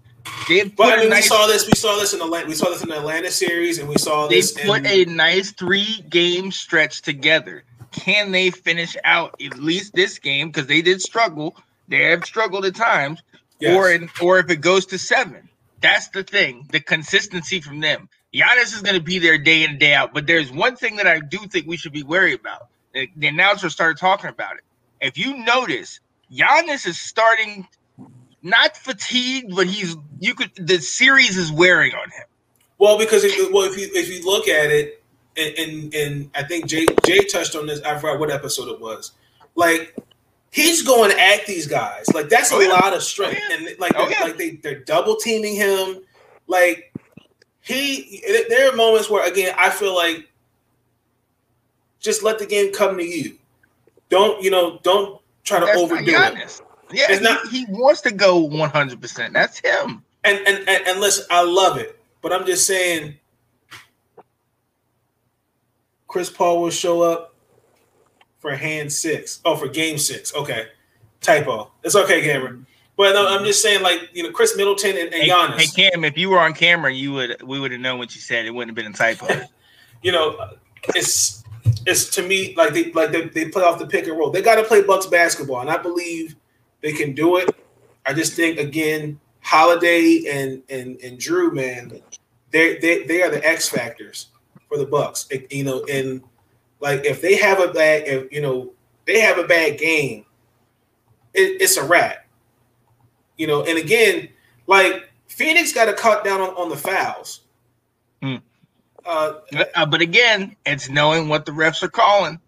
They 0.47 0.63
but 0.63 0.99
I 0.99 1.01
mean, 1.01 1.09
nice, 1.09 1.23
we 1.23 1.27
saw 1.27 1.47
this. 1.47 1.65
We 1.65 1.73
saw 1.75 1.97
this 1.97 2.13
in 2.13 2.19
the 2.19 2.43
we 2.47 2.53
saw 2.53 2.69
this 2.69 2.83
in 2.83 2.89
the 2.89 2.97
Atlanta 2.97 3.31
series, 3.31 3.79
and 3.79 3.89
we 3.89 3.97
saw 3.97 4.27
this. 4.27 4.53
They 4.53 4.65
put 4.65 4.85
in, 4.85 5.09
a 5.09 5.13
nice 5.13 5.51
three 5.51 6.03
game 6.09 6.51
stretch 6.51 7.01
together. 7.01 7.63
Can 7.91 8.31
they 8.31 8.51
finish 8.51 8.95
out 9.03 9.35
at 9.41 9.57
least 9.57 9.93
this 9.93 10.19
game? 10.19 10.49
Because 10.49 10.67
they 10.67 10.81
did 10.81 11.01
struggle. 11.01 11.55
They 11.87 12.03
have 12.05 12.25
struggled 12.25 12.65
at 12.65 12.75
times. 12.75 13.21
Yes. 13.59 13.75
Or 13.75 13.89
in, 13.89 14.09
or 14.21 14.39
if 14.39 14.49
it 14.49 14.57
goes 14.57 14.85
to 14.87 14.97
seven, 14.97 15.49
that's 15.79 16.09
the 16.09 16.23
thing. 16.23 16.67
The 16.71 16.81
consistency 16.81 17.61
from 17.61 17.79
them. 17.79 18.09
Giannis 18.33 18.73
is 18.73 18.81
going 18.81 18.95
to 18.95 19.01
be 19.01 19.17
there 19.19 19.37
day 19.37 19.63
in 19.63 19.71
and 19.71 19.79
day 19.79 19.93
out. 19.93 20.13
But 20.13 20.27
there's 20.27 20.51
one 20.51 20.75
thing 20.75 20.97
that 20.97 21.07
I 21.07 21.19
do 21.19 21.37
think 21.37 21.67
we 21.67 21.77
should 21.77 21.93
be 21.93 22.03
worried 22.03 22.39
about. 22.39 22.67
The, 22.93 23.09
the 23.15 23.27
announcer 23.27 23.69
started 23.69 23.97
talking 23.97 24.29
about 24.29 24.57
it. 24.57 24.63
If 24.99 25.17
you 25.17 25.37
notice, 25.37 26.01
Giannis 26.31 26.85
is 26.85 26.99
starting 26.99 27.65
not 28.45 28.77
fatigued, 28.77 29.55
but 29.55 29.65
he's 29.65 29.97
you 30.19 30.35
could 30.35 30.51
the 30.55 30.77
series 30.77 31.35
is 31.35 31.51
wearing 31.51 31.93
on 31.93 32.09
him. 32.11 32.25
Well, 32.77 32.97
because 32.97 33.23
if, 33.23 33.51
well, 33.51 33.63
if 33.63 33.77
you 33.77 33.89
if 33.93 34.07
you 34.07 34.23
look 34.23 34.47
at 34.47 34.69
it, 34.69 35.03
and, 35.35 35.57
and 35.57 35.95
and 35.95 36.29
I 36.35 36.43
think 36.43 36.67
Jay 36.67 36.85
Jay 37.05 37.19
touched 37.25 37.55
on 37.55 37.65
this. 37.65 37.81
I 37.81 37.95
forgot 37.95 38.19
what 38.19 38.29
episode 38.29 38.69
it 38.69 38.79
was. 38.79 39.13
Like 39.55 39.95
he's 40.51 40.83
going 40.83 41.11
at 41.11 41.45
these 41.47 41.65
guys. 41.65 42.05
Like 42.13 42.29
that's 42.29 42.51
oh, 42.53 42.59
a 42.59 42.65
yeah. 42.65 42.69
lot 42.69 42.93
of 42.93 43.01
strength, 43.01 43.41
oh, 43.49 43.57
yeah. 43.57 43.67
and 43.67 43.79
like 43.79 43.93
oh, 43.95 44.07
yeah. 44.09 44.23
like 44.23 44.37
they 44.37 44.51
they're 44.51 44.79
double 44.81 45.15
teaming 45.15 45.55
him. 45.55 46.01
Like 46.47 46.93
he, 47.61 48.23
there 48.47 48.71
are 48.71 48.75
moments 48.75 49.09
where 49.09 49.27
again 49.27 49.55
I 49.57 49.71
feel 49.71 49.95
like 49.95 50.29
just 51.99 52.21
let 52.21 52.37
the 52.37 52.45
game 52.45 52.71
come 52.71 52.97
to 52.97 53.03
you. 53.03 53.39
Don't 54.09 54.43
you 54.43 54.51
know? 54.51 54.79
Don't 54.83 55.19
try 55.43 55.59
to 55.59 55.65
that's 55.65 55.79
overdo 55.79 56.11
it. 56.11 56.61
Yeah, 56.95 57.05
it's 57.09 57.19
he, 57.19 57.23
not, 57.23 57.47
he 57.47 57.65
wants 57.69 58.01
to 58.01 58.11
go 58.11 58.39
one 58.39 58.69
hundred 58.69 59.01
percent. 59.01 59.33
That's 59.33 59.59
him. 59.59 60.03
And, 60.23 60.39
and 60.47 60.67
and 60.67 60.87
and 60.87 60.99
listen, 60.99 61.25
I 61.29 61.43
love 61.43 61.77
it, 61.77 61.99
but 62.21 62.33
I'm 62.33 62.45
just 62.45 62.65
saying. 62.65 63.15
Chris 66.07 66.29
Paul 66.29 66.61
will 66.61 66.69
show 66.69 67.01
up 67.01 67.35
for 68.37 68.55
hand 68.55 68.93
six. 68.93 69.41
Oh, 69.43 69.55
for 69.55 69.67
game 69.67 69.97
six. 69.97 70.33
Okay. 70.33 70.67
Typo. 71.19 71.71
It's 71.83 71.95
okay, 71.95 72.21
Cameron. 72.21 72.65
But 72.97 73.13
no, 73.13 73.27
I'm 73.27 73.43
just 73.43 73.61
saying, 73.61 73.81
like 73.81 74.09
you 74.13 74.23
know, 74.23 74.31
Khris 74.31 74.55
Middleton 74.55 74.91
and, 74.91 75.13
and 75.13 75.23
hey, 75.23 75.29
Giannis. 75.29 75.59
Hey 75.59 75.89
Cam, 75.89 76.05
if 76.05 76.17
you 76.17 76.29
were 76.29 76.39
on 76.39 76.53
camera, 76.53 76.93
you 76.93 77.11
would 77.13 77.41
we 77.41 77.59
would 77.59 77.71
have 77.71 77.81
known 77.81 77.97
what 77.97 78.15
you 78.15 78.21
said. 78.21 78.45
It 78.45 78.51
wouldn't 78.51 78.69
have 78.69 78.75
been 78.75 78.93
a 78.93 78.95
typo. 78.95 79.45
you 80.03 80.11
know, 80.11 80.51
it's 80.95 81.43
it's 81.85 82.09
to 82.11 82.21
me 82.21 82.53
like 82.55 82.73
they 82.73 82.91
like 82.93 83.11
they, 83.11 83.25
they 83.25 83.49
play 83.49 83.63
off 83.63 83.79
the 83.79 83.87
pick 83.87 84.07
and 84.07 84.17
roll. 84.17 84.29
They 84.29 84.41
got 84.41 84.55
to 84.55 84.63
play 84.63 84.81
Bucks 84.81 85.07
basketball, 85.07 85.61
and 85.61 85.69
I 85.69 85.77
believe 85.77 86.35
they 86.85 86.93
can 86.93 87.13
do 87.13 87.37
it. 87.37 87.49
I 88.05 88.13
just 88.13 88.33
think 88.33 88.59
again, 88.59 89.19
Holiday 89.41 90.21
and 90.29 90.61
and 90.69 91.01
and 91.01 91.17
Jrue, 91.17 91.51
man, 91.51 91.99
they 92.51 92.77
they 92.77 93.03
they 93.05 93.23
are 93.23 93.31
the 93.31 93.43
X 93.43 93.67
factors 93.67 94.27
for 94.69 94.77
the 94.77 94.85
Bucks. 94.85 95.27
You 95.49 95.63
know, 95.63 95.83
and 95.91 96.21
like 96.79 97.03
if 97.03 97.23
they 97.23 97.37
have 97.37 97.59
a 97.59 97.69
bad, 97.69 98.03
if 98.05 98.31
you 98.31 98.39
know 98.39 98.71
they 99.05 99.19
have 99.19 99.39
a 99.39 99.47
bad 99.47 99.79
game, 99.79 100.25
it, 101.33 101.59
it's 101.59 101.75
a 101.77 101.83
wrap. 101.83 102.27
You 103.35 103.47
know, 103.47 103.63
and 103.63 103.79
again, 103.79 104.29
like 104.67 105.09
Phoenix 105.27 105.73
got 105.73 105.85
to 105.85 105.93
cut 105.93 106.23
down 106.23 106.39
on, 106.39 106.49
on 106.49 106.69
the 106.69 106.77
fouls. 106.77 107.41
Mm. 108.21 108.43
Uh, 109.03 109.33
but 109.87 110.01
again, 110.01 110.55
it's 110.67 110.87
knowing 110.87 111.29
what 111.29 111.47
the 111.47 111.51
refs 111.51 111.81
are 111.81 111.89
calling. 111.89 112.39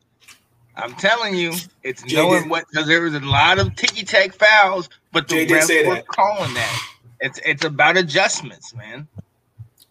I'm 0.77 0.93
telling 0.93 1.35
you, 1.35 1.53
it's 1.83 2.03
Jay 2.03 2.17
knowing 2.17 2.43
did, 2.43 2.51
what 2.51 2.65
because 2.69 2.87
there 2.87 3.01
was 3.01 3.15
a 3.15 3.19
lot 3.19 3.57
of 3.59 3.75
ticky 3.75 4.05
tack 4.05 4.33
fouls, 4.33 4.89
but 5.11 5.27
the 5.27 5.45
Jay 5.45 5.47
refs 5.47 5.87
were 5.87 5.95
that. 5.95 6.07
calling 6.07 6.53
that. 6.53 6.93
It's 7.19 7.39
it's 7.45 7.65
about 7.65 7.97
adjustments, 7.97 8.75
man. 8.75 9.07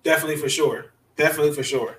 Definitely 0.04 0.36
for 0.36 0.48
sure. 0.48 0.92
Definitely 1.16 1.52
for 1.52 1.64
sure. 1.64 1.98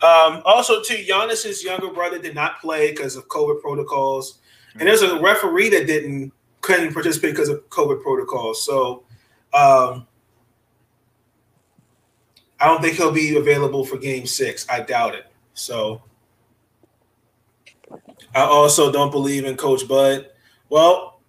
Um, 0.00 0.42
also, 0.44 0.80
too, 0.80 0.94
Giannis's 0.94 1.64
younger 1.64 1.88
brother 1.88 2.20
did 2.20 2.34
not 2.34 2.60
play 2.60 2.92
because 2.92 3.16
of 3.16 3.26
COVID 3.26 3.60
protocols, 3.60 4.38
and 4.78 4.86
there's 4.86 5.02
a 5.02 5.18
referee 5.20 5.70
that 5.70 5.86
didn't 5.86 6.32
couldn't 6.60 6.92
participate 6.92 7.32
because 7.32 7.48
of 7.48 7.68
COVID 7.70 8.02
protocols. 8.02 8.64
So, 8.64 9.02
um, 9.52 10.06
I 12.60 12.66
don't 12.66 12.80
think 12.80 12.96
he'll 12.96 13.12
be 13.12 13.36
available 13.36 13.84
for 13.84 13.96
Game 13.96 14.26
Six. 14.26 14.66
I 14.68 14.80
doubt 14.80 15.16
it. 15.16 15.26
So, 15.54 16.02
I 18.34 18.42
also 18.42 18.92
don't 18.92 19.10
believe 19.10 19.44
in 19.44 19.56
Coach 19.56 19.86
Bud. 19.88 20.28
Well, 20.68 21.20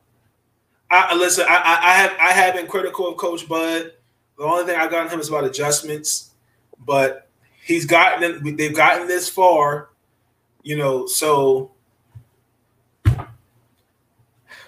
I 0.92 1.16
listen. 1.16 1.46
I, 1.48 1.80
I, 1.82 1.94
have 1.94 2.12
I 2.20 2.32
have 2.32 2.56
been 2.56 2.68
critical 2.68 3.08
of 3.08 3.18
Coach 3.18 3.48
Bud. 3.48 3.94
The 4.38 4.44
only 4.44 4.66
thing 4.66 4.80
I 4.80 4.88
got 4.88 5.06
on 5.06 5.10
him 5.10 5.20
is 5.20 5.30
about 5.30 5.44
adjustments, 5.44 6.32
but 6.86 7.30
he's 7.64 7.86
gotten 7.86 8.56
they've 8.56 8.76
gotten 8.76 9.08
this 9.08 9.30
far, 9.30 9.90
you 10.64 10.78
know, 10.78 11.06
so 11.06 11.72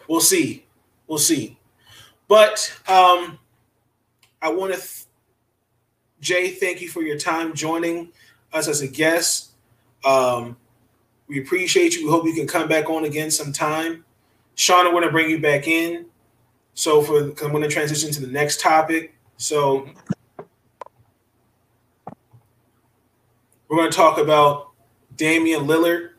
we'll 0.08 0.20
see. 0.20 0.66
We'll 1.08 1.18
see. 1.18 1.58
But 2.28 2.72
um 2.88 3.40
I 4.42 4.50
want 4.50 4.74
to 4.74 4.80
th- 4.80 5.06
Jay, 6.20 6.52
thank 6.52 6.82
you 6.82 6.90
for 6.90 7.02
your 7.02 7.18
time 7.18 7.54
joining 7.56 8.12
us 8.54 8.68
as 8.68 8.82
a 8.82 8.88
guest. 8.88 9.52
Um 10.06 10.58
we 11.32 11.40
appreciate 11.40 11.96
you. 11.96 12.06
We 12.06 12.12
hope 12.12 12.26
you 12.26 12.34
can 12.34 12.46
come 12.46 12.68
back 12.68 12.90
on 12.90 13.06
again 13.06 13.32
sometime. 13.32 14.04
Sean, 14.56 14.86
I 14.86 14.92
want 14.92 15.06
to 15.06 15.12
bring 15.12 15.30
you 15.30 15.40
back 15.40 15.68
in. 15.68 16.06
So 16.74 17.02
for 17.02 17.20
I'm 17.20 17.34
going 17.34 17.62
to 17.62 17.70
transition 17.70 18.12
to 18.12 18.22
the 18.22 18.32
next 18.32 18.60
topic. 18.60 19.16
So 19.38 19.88
We're 23.72 23.78
going 23.78 23.90
to 23.90 23.96
talk 23.96 24.18
about 24.18 24.72
Damian 25.16 25.62
Lillard. 25.62 26.10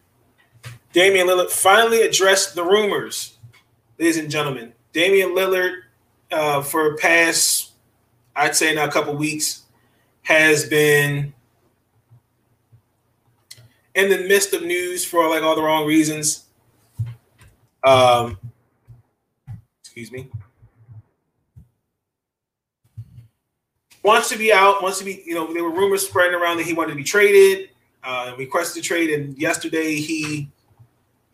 Damian 0.95 1.27
Lillard 1.27 1.51
finally 1.51 2.01
addressed 2.01 2.55
the 2.55 2.65
rumors, 2.65 3.37
ladies 3.99 4.17
and 4.17 4.31
gentlemen. 4.31 4.73
Damian 4.95 5.35
Lillard, 5.35 5.83
uh, 6.31 6.63
for 6.63 6.97
past, 6.97 7.73
I'd 8.35 8.57
say 8.57 8.75
now 8.75 8.87
a 8.87 8.91
couple 8.91 9.15
weeks, 9.17 9.65
has 10.23 10.67
been 10.67 11.35
in 13.95 14.09
the 14.09 14.27
midst 14.29 14.55
of 14.55 14.63
news 14.63 15.05
for 15.05 15.29
like 15.29 15.43
all 15.43 15.57
the 15.57 15.63
wrong 15.63 15.87
reasons. 15.87 16.47
Um, 17.85 18.39
excuse 19.83 20.11
me. 20.13 20.31
wants 24.03 24.29
to 24.29 24.37
be 24.37 24.53
out, 24.53 24.83
wants 24.83 24.99
to 24.99 25.05
be, 25.05 25.23
you 25.25 25.35
know, 25.35 25.53
there 25.53 25.65
were 25.65 25.71
rumors 25.71 26.07
spreading 26.07 26.35
around 26.35 26.57
that 26.59 26.67
he 26.67 26.73
wanted 26.73 26.91
to 26.91 26.97
be 26.97 27.05
traded, 27.05 27.71
uh, 28.03 28.35
requested 28.37 28.83
a 28.83 28.87
trade, 28.87 29.11
and 29.11 29.37
yesterday 29.39 29.95
he 29.95 30.51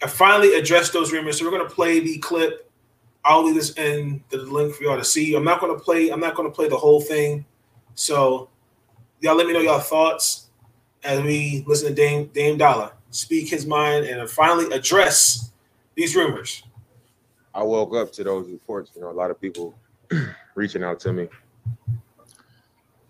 finally 0.07 0.55
addressed 0.55 0.93
those 0.93 1.13
rumors. 1.13 1.39
So 1.39 1.45
we're 1.45 1.51
going 1.51 1.67
to 1.69 1.75
play 1.75 2.01
the 2.01 2.19
clip. 2.19 2.71
I'll 3.25 3.45
leave 3.45 3.57
this 3.57 3.77
in 3.77 4.23
the 4.31 4.39
link 4.39 4.75
for 4.75 4.85
y'all 4.85 4.97
to 4.97 5.05
see. 5.05 5.35
I'm 5.35 5.45
not 5.45 5.61
going 5.61 5.77
to 5.77 5.83
play. 5.83 6.11
I'm 6.11 6.21
not 6.21 6.35
going 6.35 6.49
to 6.49 6.55
play 6.55 6.69
the 6.69 6.77
whole 6.77 7.01
thing. 7.01 7.45
So 7.95 8.49
y'all 9.21 9.37
let 9.37 9.47
me 9.47 9.53
know 9.53 9.61
y'all 9.61 9.81
thoughts 9.81 10.48
as 11.05 11.21
we 11.23 11.65
listen 11.67 11.89
to 11.89 11.95
Dame 11.95 12.27
Dame 12.35 12.59
Dollar 12.59 12.93
speak 13.11 13.49
his 13.49 13.67
mind 13.67 14.05
and 14.07 14.29
finally 14.29 14.71
address 14.73 15.53
these 15.95 16.15
rumors. 16.15 16.63
I 17.55 17.63
woke 17.63 17.95
up 17.95 18.13
to 18.13 18.25
those 18.25 18.49
reports. 18.49 18.93
You 18.95 19.03
know, 19.03 19.11
a 19.11 19.13
lot 19.13 19.31
of 19.31 19.41
people 19.41 19.75
reaching 20.55 20.85
out 20.85 21.01
to 21.01 21.13
me 21.13 21.29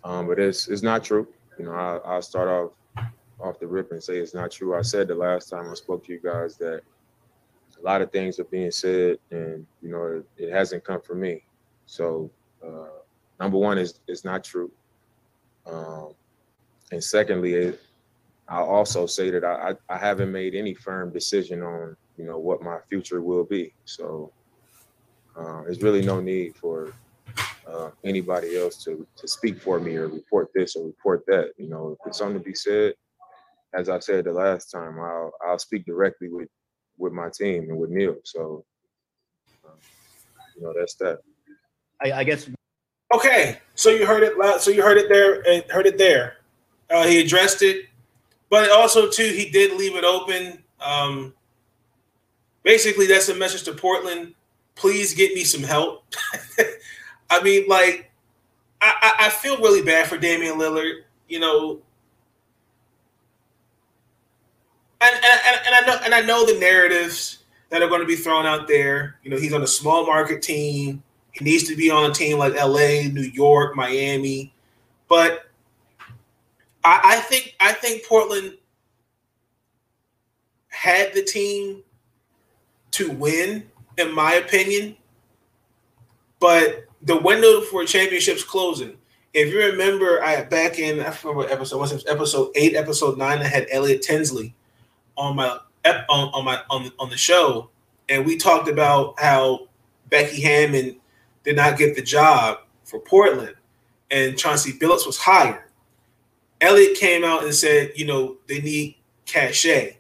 um, 0.09 0.27
but 0.27 0.39
it's 0.39 0.69
it's 0.69 0.83
not 0.83 1.05
true. 1.05 1.29
You 1.59 1.67
know, 1.67 1.73
I, 1.73 1.97
I'll 1.99 2.23
start 2.23 2.49
off 2.49 2.71
off 3.41 3.61
the 3.61 3.67
rip 3.67 3.93
and 3.93 4.03
say 4.03 4.17
it's 4.17 4.35
not 4.35 4.51
true. 4.51 4.77
I 4.77 4.83
said 4.83 5.07
the 5.09 5.15
last 5.15 5.51
time 5.51 5.71
I 5.71 5.75
spoke 5.75 6.05
to 6.07 6.13
you 6.13 6.19
guys 6.19 6.57
that 6.57 6.83
a 7.79 7.85
lot 7.85 8.01
of 8.03 8.11
things 8.11 8.41
are 8.41 8.45
being 8.45 8.71
said, 8.71 9.19
and 9.31 9.67
you 9.83 9.91
know, 9.91 10.23
it, 10.39 10.45
it 10.45 10.53
hasn't 10.53 10.83
come 10.83 11.01
from 11.01 11.21
me. 11.21 11.43
So, 11.87 12.31
uh, 12.67 13.03
number 13.39 13.59
one 13.59 13.77
is 13.79 14.01
it's 14.09 14.25
not 14.25 14.45
true. 14.45 14.71
Um, 15.67 16.15
and 16.93 17.03
secondly, 17.03 17.55
it, 17.55 17.81
I'll 18.49 18.65
also 18.65 19.07
say 19.07 19.31
that 19.31 19.45
I, 19.45 19.75
I 19.89 19.99
haven't 19.99 20.33
made 20.33 20.55
any 20.55 20.75
firm 20.75 21.13
decision 21.13 21.63
on 21.63 21.97
you 22.17 22.25
know 22.25 22.39
what 22.39 22.63
my 22.63 22.79
future 22.89 23.21
will 23.23 23.45
be. 23.45 23.73
So 23.85 24.33
Uh, 25.39 25.63
there's 25.63 25.83
really 25.83 26.03
no 26.05 26.19
need 26.21 26.57
for 26.57 26.93
uh, 27.71 27.91
anybody 28.03 28.57
else 28.59 28.83
to 28.85 29.07
to 29.21 29.29
speak 29.29 29.57
for 29.63 29.79
me 29.79 29.95
or 29.97 30.09
report 30.09 30.49
this 30.55 30.75
or 30.77 30.85
report 30.87 31.23
that. 31.27 31.53
You 31.63 31.69
know, 31.69 31.83
if 31.95 31.99
it's 32.07 32.19
something 32.19 32.39
to 32.43 32.45
be 32.45 32.55
said, 32.55 32.95
as 33.81 33.89
I 33.89 33.99
said 34.01 34.25
the 34.25 34.33
last 34.33 34.65
time, 34.73 34.99
I'll 34.99 35.31
I'll 35.47 35.59
speak 35.61 35.85
directly 35.87 36.29
with 36.29 36.49
with 37.03 37.13
my 37.13 37.29
team 37.31 37.61
and 37.71 37.79
with 37.79 37.91
Neil. 37.91 38.17
So, 38.25 38.65
uh, 39.65 39.79
you 40.57 40.63
know, 40.63 40.73
that's 40.77 40.97
that. 40.97 41.19
I, 42.03 42.13
I 42.21 42.25
guess 42.25 42.51
Okay, 43.15 43.59
so 43.75 43.89
you 43.91 44.05
heard 44.07 44.23
it. 44.25 44.37
loud- 44.39 44.61
So 44.61 44.71
you 44.71 44.83
heard 44.83 44.99
it 44.99 45.09
there. 45.09 45.33
Heard 45.71 45.87
it 45.87 45.99
there. 45.99 46.38
Uh, 46.91 47.07
he 47.07 47.21
addressed 47.21 47.63
it, 47.63 47.87
but 48.51 48.71
also 48.71 49.09
too, 49.09 49.29
he 49.29 49.51
did 49.51 49.79
leave 49.79 49.95
it 49.95 50.05
open. 50.05 50.63
Um, 50.81 51.35
basically, 52.63 53.07
that's 53.07 53.29
a 53.29 53.35
message 53.35 53.65
to 53.65 53.73
Portland. 53.73 54.35
Please 54.75 55.15
get 55.15 55.35
me 55.35 55.45
some 55.45 55.63
help. 55.63 56.05
I 57.31 57.43
mean, 57.43 57.67
like, 57.69 58.11
I, 58.81 59.13
I, 59.21 59.29
feel 59.29 59.59
really 59.59 59.83
bad 59.83 60.07
for 60.07 60.17
Damian 60.17 60.55
Lillard. 60.55 61.01
You 61.29 61.41
know, 61.41 61.81
and, 65.01 65.15
and, 65.15 65.61
and 65.67 65.75
I 65.75 65.81
know 65.87 66.01
and 66.05 66.15
I 66.15 66.21
know 66.21 66.47
the 66.47 66.59
narratives 66.59 67.39
that 67.71 67.83
are 67.83 67.89
going 67.89 68.01
to 68.01 68.07
be 68.07 68.17
thrown 68.17 68.47
out 68.47 68.67
there. 68.67 69.17
You 69.23 69.31
know, 69.31 69.37
he's 69.37 69.53
on 69.53 69.63
a 69.63 69.67
small 69.67 70.07
market 70.07 70.43
team. 70.43 71.03
He 71.33 71.45
needs 71.45 71.65
to 71.65 71.77
be 71.77 71.91
on 71.91 72.11
a 72.11 72.15
team 72.15 72.39
like 72.39 72.55
LA, 72.55 73.09
New 73.13 73.31
York, 73.33 73.77
Miami. 73.77 74.53
But 75.09 75.48
I, 76.89 77.01
I 77.05 77.17
think 77.21 77.55
I 77.61 77.73
think 77.73 78.07
Portland 78.07 78.57
had 80.69 81.13
the 81.13 81.23
team 81.23 81.83
to 82.93 83.11
win, 83.11 83.71
in 83.99 84.15
my 84.15 84.35
opinion. 84.35 84.97
But 86.41 86.87
the 87.03 87.19
window 87.19 87.61
for 87.63 87.85
championships 87.85 88.43
closing. 88.43 88.97
If 89.35 89.53
you 89.53 89.59
remember, 89.59 90.25
I 90.25 90.43
back 90.45 90.79
in 90.79 91.01
I 91.01 91.09
remember 91.09 91.35
what 91.35 91.51
episode 91.51 91.79
was 91.79 92.07
episode 92.07 92.53
eight, 92.55 92.75
episode 92.75 93.19
nine. 93.19 93.41
I 93.41 93.45
had 93.45 93.67
Elliot 93.71 94.01
Tinsley 94.01 94.55
on 95.17 95.37
my 95.37 95.59
on, 95.85 96.01
on 96.09 96.45
my 96.45 96.63
on 96.71 96.91
on 96.99 97.11
the 97.11 97.19
show, 97.19 97.69
and 98.09 98.25
we 98.25 98.39
talked 98.39 98.69
about 98.69 99.21
how 99.21 99.69
Becky 100.09 100.41
Hammon 100.41 100.97
did 101.45 101.57
not 101.57 101.77
get 101.77 101.97
the 101.97 102.03
job 102.03 102.61
for 102.85 102.99
Portland, 102.99 103.55
and 104.11 104.39
Chauncey 104.39 104.73
Billups 104.73 105.07
was 105.07 105.19
hired. 105.19 105.68
Elliot 106.61 106.97
came 106.97 107.25
out 107.25 107.45
and 107.45 107.55
said, 107.55 107.93
you 107.97 108.07
know, 108.07 108.37
they 108.49 108.61
need 108.61 108.97
cachet. 109.27 109.99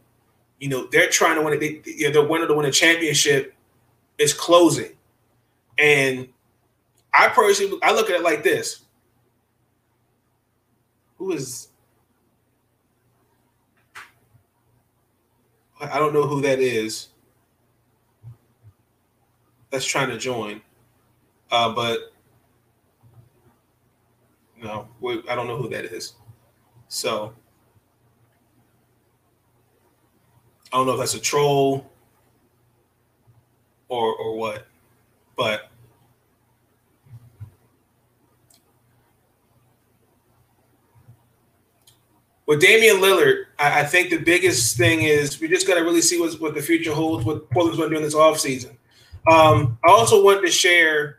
You 0.61 0.69
know, 0.69 0.87
they're 0.91 1.09
trying 1.09 1.37
to 1.37 1.43
win 1.43 1.55
it. 1.55 1.61
They, 1.61 1.83
you 1.93 2.11
know, 2.11 2.23
the 2.23 2.29
winner 2.29 2.49
to 2.49 2.55
win 2.55 2.67
a 2.67 2.73
championship 2.73 3.55
It's 4.19 4.33
closing, 4.33 4.93
and 5.79 6.29
I 7.15 7.29
personally, 7.29 7.79
I 7.83 7.93
look 7.93 8.11
at 8.11 8.17
it 8.17 8.23
like 8.23 8.43
this: 8.43 8.83
Who 11.19 11.33
is? 11.33 11.69
I 15.81 15.99
don't 15.99 16.15
know 16.15 16.27
who 16.27 16.41
that 16.43 16.59
is. 16.61 17.09
That's 19.71 19.87
trying 19.87 20.11
to 20.11 20.19
join. 20.19 20.61
Uh, 21.51 21.73
but 21.75 22.13
no, 24.63 24.89
I 25.29 25.35
don't 25.35 25.47
know 25.47 25.57
who 25.57 25.69
that 25.71 25.85
is. 25.85 26.15
So 26.89 27.33
I 30.73 30.77
don't 30.77 30.87
know 30.87 30.95
if 30.95 30.99
that's 30.99 31.15
a 31.15 31.21
troll 31.21 31.91
or 33.89 34.15
or 34.17 34.37
what, 34.37 34.67
but 35.37 35.71
with 42.49 42.61
Damian 42.63 42.97
Lillard, 42.97 43.45
I, 43.59 43.81
I 43.81 43.85
think 43.85 44.09
the 44.09 44.17
biggest 44.19 44.79
thing 44.79 45.03
is 45.03 45.39
we 45.39 45.49
just 45.49 45.67
got 45.67 45.75
to 45.75 45.83
really 45.83 46.01
see 46.01 46.19
what's, 46.19 46.41
what 46.41 46.55
the 46.55 46.63
future 46.63 46.95
holds, 46.95 47.25
what 47.25 47.49
Portland's 47.51 47.79
going 47.79 47.91
to 47.91 47.95
do 47.95 47.99
in 47.99 48.03
this 48.03 48.15
offseason. 48.15 48.71
Um, 49.31 49.79
I 49.85 49.91
also 49.91 50.25
wanted 50.25 50.41
to 50.43 50.51
share. 50.51 51.19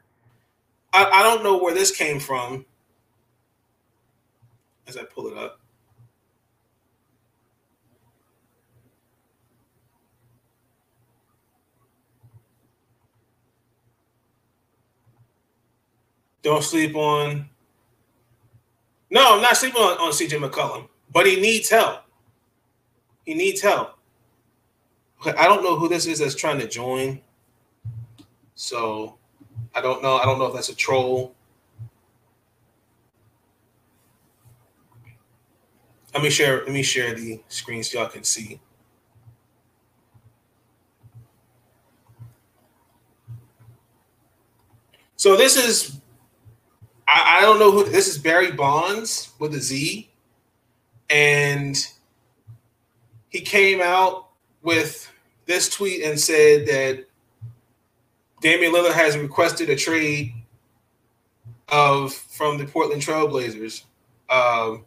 I, 0.91 1.05
I 1.05 1.23
don't 1.23 1.43
know 1.43 1.59
where 1.59 1.73
this 1.73 1.95
came 1.95 2.19
from. 2.19 2.65
As 4.87 4.97
I 4.97 5.03
pull 5.03 5.27
it 5.27 5.37
up, 5.37 5.58
don't 16.41 16.63
sleep 16.63 16.95
on. 16.95 17.49
No, 19.09 19.35
I'm 19.35 19.41
not 19.41 19.57
sleeping 19.57 19.81
on, 19.81 19.97
on 19.97 20.11
CJ 20.11 20.39
McCollum, 20.39 20.87
but 21.11 21.25
he 21.25 21.39
needs 21.39 21.69
help. 21.69 22.03
He 23.25 23.33
needs 23.33 23.61
help. 23.61 23.97
I 25.25 25.47
don't 25.47 25.63
know 25.63 25.75
who 25.75 25.89
this 25.89 26.05
is 26.05 26.19
that's 26.19 26.35
trying 26.35 26.59
to 26.59 26.67
join. 26.67 27.21
So 28.55 29.17
I 29.75 29.81
don't 29.81 30.01
know. 30.01 30.17
I 30.17 30.25
don't 30.25 30.39
know 30.39 30.45
if 30.45 30.53
that's 30.53 30.69
a 30.69 30.75
troll. 30.75 31.35
Let 36.13 36.23
me 36.23 36.29
share. 36.29 36.63
Let 36.63 36.71
me 36.71 36.83
share 36.83 37.13
the 37.13 37.41
screen 37.49 37.83
so 37.83 37.99
y'all 37.99 38.09
can 38.09 38.23
see. 38.23 38.59
So 45.15 45.35
this 45.35 45.57
is. 45.57 45.99
I, 47.09 47.39
I 47.39 47.41
don't 47.41 47.57
know 47.57 47.71
who 47.71 47.83
this 47.89 48.07
is. 48.07 48.19
Barry 48.19 48.51
Bonds 48.51 49.31
with 49.39 49.55
a 49.55 49.59
Z, 49.59 50.09
and 51.09 51.75
he 53.29 53.41
came 53.41 53.81
out 53.81 54.29
with 54.61 55.11
this 55.45 55.69
tweet 55.69 56.03
and 56.03 56.19
said 56.19 56.67
that 56.67 57.05
Damian 58.41 58.73
Lillard 58.73 58.93
has 58.93 59.17
requested 59.17 59.69
a 59.71 59.75
trade 59.75 60.33
of 61.69 62.13
from 62.13 62.59
the 62.59 62.65
Portland 62.65 63.01
Trailblazers. 63.01 63.83
Um, 64.29 64.85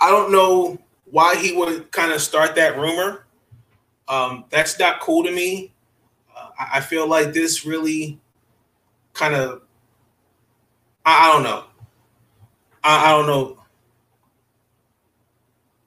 I 0.00 0.10
don't 0.10 0.30
know 0.30 0.78
why 1.10 1.36
he 1.36 1.56
would 1.56 1.90
kind 1.90 2.12
of 2.12 2.20
start 2.20 2.54
that 2.56 2.76
rumor. 2.76 3.24
Um, 4.08 4.44
that's 4.50 4.78
not 4.78 5.00
cool 5.00 5.24
to 5.24 5.32
me. 5.32 5.72
Uh, 6.36 6.48
I, 6.58 6.68
I 6.74 6.80
feel 6.80 7.08
like 7.08 7.32
this 7.32 7.64
really 7.64 8.20
kind 9.14 9.34
of, 9.34 9.62
I, 11.04 11.28
I 11.28 11.32
don't 11.32 11.42
know. 11.42 11.64
I, 12.82 13.06
I 13.06 13.10
don't 13.12 13.26
know. 13.26 13.58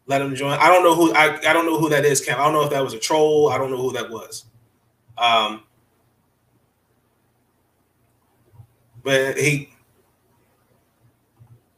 Let 0.08 0.22
him 0.22 0.36
join. 0.36 0.58
I 0.58 0.70
don't 0.70 0.84
know 0.84 0.96
who 0.96 1.14
I, 1.14 1.38
I 1.48 1.54
don't 1.54 1.66
know 1.66 1.78
who 1.78 1.90
that 1.90 2.06
is, 2.06 2.22
Cam. 2.22 2.40
I 2.40 2.46
don't 2.46 2.54
know 2.54 2.64
if 2.64 2.70
that 2.70 2.84
was 2.84 2.94
a 2.94 3.00
troll. 3.00 3.50
I 3.50 3.58
don't 3.58 3.70
know 3.70 3.78
who 3.78 3.92
that 3.92 4.10
was. 4.10 4.46
Um, 5.18 5.64
but 9.04 9.38
he 9.38 9.70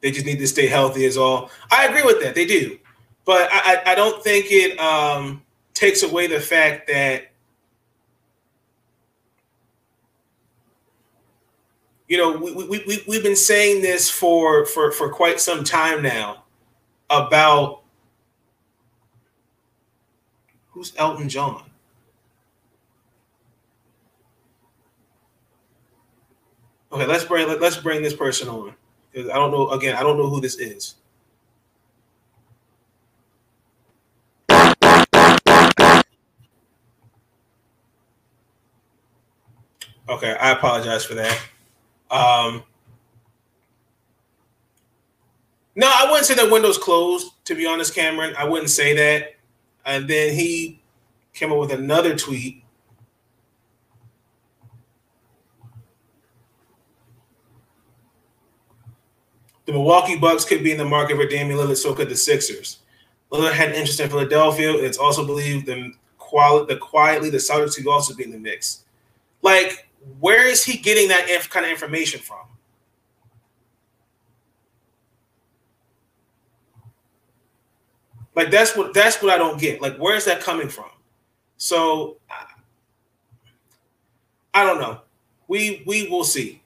they 0.02 0.12
just 0.12 0.26
need 0.26 0.40
to 0.40 0.48
stay 0.48 0.68
healthy 0.68 1.06
is 1.06 1.18
all. 1.18 1.50
I 1.72 1.88
agree 1.88 2.04
with 2.04 2.22
that. 2.22 2.36
They 2.36 2.46
do. 2.46 2.78
But 3.26 3.50
I, 3.52 3.76
I, 3.76 3.92
I 3.92 3.96
don't 3.96 4.24
think 4.24 4.48
it 4.50 4.80
um, 4.80 5.44
takes 5.74 6.04
away 6.04 6.28
the 6.28 6.40
fact 6.40 6.88
that 6.88 7.29
you 12.10 12.18
know 12.18 12.38
we, 12.38 12.52
we, 12.52 12.84
we, 12.86 13.04
we've 13.08 13.24
been 13.24 13.36
saying 13.36 13.82
this 13.82 14.10
for, 14.10 14.66
for, 14.66 14.92
for 14.92 15.10
quite 15.10 15.40
some 15.40 15.64
time 15.64 16.04
now 16.04 16.44
about 17.10 17.84
who's 20.72 20.94
Elton 20.98 21.30
John? 21.30 21.64
Okay, 26.92 27.06
let's 27.06 27.24
bring 27.24 27.48
let, 27.48 27.62
us 27.62 27.78
bring 27.78 28.02
this 28.02 28.16
person 28.16 28.50
on 28.50 28.74
I 29.16 29.22
don't 29.22 29.52
know. 29.52 29.70
Again, 29.70 29.96
I 29.96 30.02
don't 30.02 30.18
know 30.18 30.28
who 30.28 30.42
this 30.42 30.58
is. 30.58 30.96
Okay, 40.08 40.36
I 40.40 40.52
apologize 40.52 41.06
for 41.06 41.14
that. 41.16 41.40
Um, 42.12 42.64
no, 45.76 45.88
I 45.88 46.08
wouldn't 46.10 46.26
say 46.26 46.36
that 46.36 46.52
window's 46.52 46.78
closed. 46.78 47.32
To 47.46 47.56
be 47.56 47.66
honest, 47.66 47.96
Cameron, 47.96 48.36
I 48.38 48.44
wouldn't 48.44 48.70
say 48.70 48.96
that. 48.96 49.36
And 49.86 50.08
then 50.08 50.34
he 50.34 50.82
came 51.34 51.52
up 51.52 51.60
with 51.60 51.72
another 51.72 52.16
tweet. 52.16 52.64
The 59.66 59.74
Milwaukee 59.74 60.18
Bucks 60.18 60.46
could 60.46 60.64
be 60.64 60.72
in 60.72 60.80
the 60.80 60.86
market 60.86 61.16
for 61.16 61.28
Damian 61.28 61.60
Lillard, 61.60 61.78
so 61.78 61.94
could 61.94 62.10
the 62.10 62.16
Sixers. 62.16 62.80
Lillard 63.32 63.54
had 63.54 63.70
interest 63.74 64.00
in 64.00 64.10
Philadelphia. 64.10 64.74
It's 64.74 64.98
also 64.98 65.24
believed 65.26 65.68
the 65.68 65.94
quietly 66.18 67.30
the 67.30 67.38
Celtics 67.38 67.76
could 67.76 67.88
also 67.88 68.16
be 68.16 68.24
in 68.24 68.32
the 68.32 68.40
mix. 68.40 68.84
Like, 69.44 69.89
where 70.20 70.48
is 70.48 70.64
he 70.64 70.78
getting 70.78 71.10
that 71.10 71.30
inf- 71.30 71.50
kind 71.50 71.66
of 71.66 71.72
information 71.72 72.20
from? 72.20 72.40
Like 78.36 78.52
that's 78.52 78.76
what 78.76 78.94
that's 78.94 79.22
what 79.22 79.34
I 79.34 79.38
don't 79.38 79.60
get. 79.60 79.82
Like, 79.82 79.98
where 79.98 80.16
is 80.16 80.24
that 80.24 80.40
coming 80.40 80.70
from? 80.70 80.90
So 81.58 82.18
I, 84.54 84.64
don't 84.64 84.80
know. 84.80 85.02
We 85.50 85.84
we 85.86 86.08
will 86.08 86.24
see. 86.24 86.62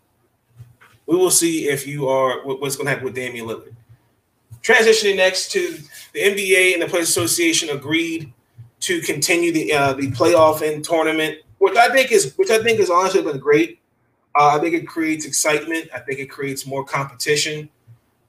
We 1.07 1.15
will 1.17 1.31
see 1.31 1.67
if 1.67 1.87
you 1.87 2.07
are 2.07 2.45
what's 2.45 2.75
going 2.75 2.85
to 2.85 2.91
happen 2.91 3.05
with 3.05 3.15
Damian 3.15 3.47
Lillard. 3.47 3.73
Transitioning 4.61 5.17
next 5.17 5.51
to 5.53 5.77
the 6.13 6.19
NBA 6.19 6.73
and 6.73 6.81
the 6.81 6.87
Players 6.87 7.09
Association 7.09 7.69
agreed 7.71 8.31
to 8.81 9.01
continue 9.01 9.51
the 9.51 9.73
uh, 9.73 9.93
the 9.93 10.11
playoff 10.11 10.61
and 10.61 10.85
tournament, 10.85 11.39
which 11.63 11.77
I 11.77 11.87
think 11.93 12.11
is 12.11 12.33
which 12.35 12.49
I 12.49 12.61
think 12.61 12.79
has 12.81 12.89
honestly 12.89 13.21
been 13.21 13.39
great. 13.39 13.79
Uh, 14.35 14.57
I 14.57 14.59
think 14.59 14.75
it 14.75 14.85
creates 14.85 15.23
excitement. 15.25 15.87
I 15.95 15.99
think 15.99 16.19
it 16.19 16.25
creates 16.29 16.67
more 16.67 16.83
competition, 16.83 17.69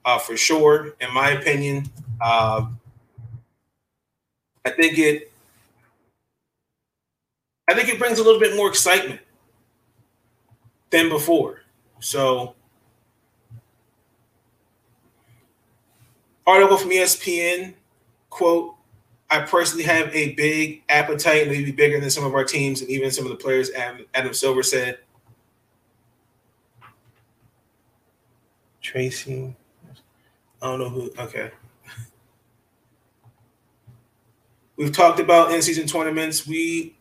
uh, 0.05 0.17
for 0.17 0.37
sure. 0.37 0.95
In 1.01 1.13
my 1.13 1.31
opinion, 1.31 1.91
uh, 2.21 2.65
I 4.63 4.69
think 4.69 4.97
it. 4.97 5.33
I 7.67 7.73
think 7.73 7.89
it 7.89 7.99
brings 7.99 8.19
a 8.19 8.23
little 8.23 8.39
bit 8.39 8.55
more 8.55 8.69
excitement 8.69 9.19
than 10.91 11.09
before. 11.09 11.59
So, 11.99 12.55
article 16.47 16.77
from 16.77 16.91
ESPN 16.91 17.73
quote 18.29 18.74
I 19.29 19.39
personally 19.39 19.83
have 19.83 20.13
a 20.13 20.33
big 20.33 20.83
appetite, 20.87 21.47
maybe 21.47 21.71
bigger 21.71 21.99
than 21.99 22.09
some 22.09 22.25
of 22.25 22.35
our 22.35 22.43
teams 22.43 22.81
and 22.81 22.89
even 22.89 23.11
some 23.11 23.25
of 23.25 23.31
the 23.31 23.37
players. 23.37 23.71
Adam 23.71 24.33
Silver 24.33 24.63
said. 24.63 24.99
Tracy, 28.81 29.55
I 30.61 30.67
don't 30.67 30.79
know 30.79 30.89
who. 30.89 31.11
Okay. 31.17 31.49
We've 34.77 34.91
talked 34.91 35.19
about 35.19 35.51
in-season 35.51 35.87
tournaments. 35.87 36.45
We 36.45 36.95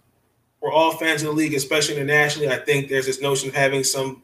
we're 0.65 0.73
all 0.73 0.93
fans 0.93 1.23
of 1.23 1.29
the 1.29 1.35
league, 1.35 1.53
especially 1.53 1.97
internationally. 1.97 2.49
I 2.49 2.57
think 2.57 2.89
there's 2.89 3.05
this 3.05 3.21
notion 3.21 3.51
of 3.51 3.55
having 3.55 3.85
some 3.85 4.23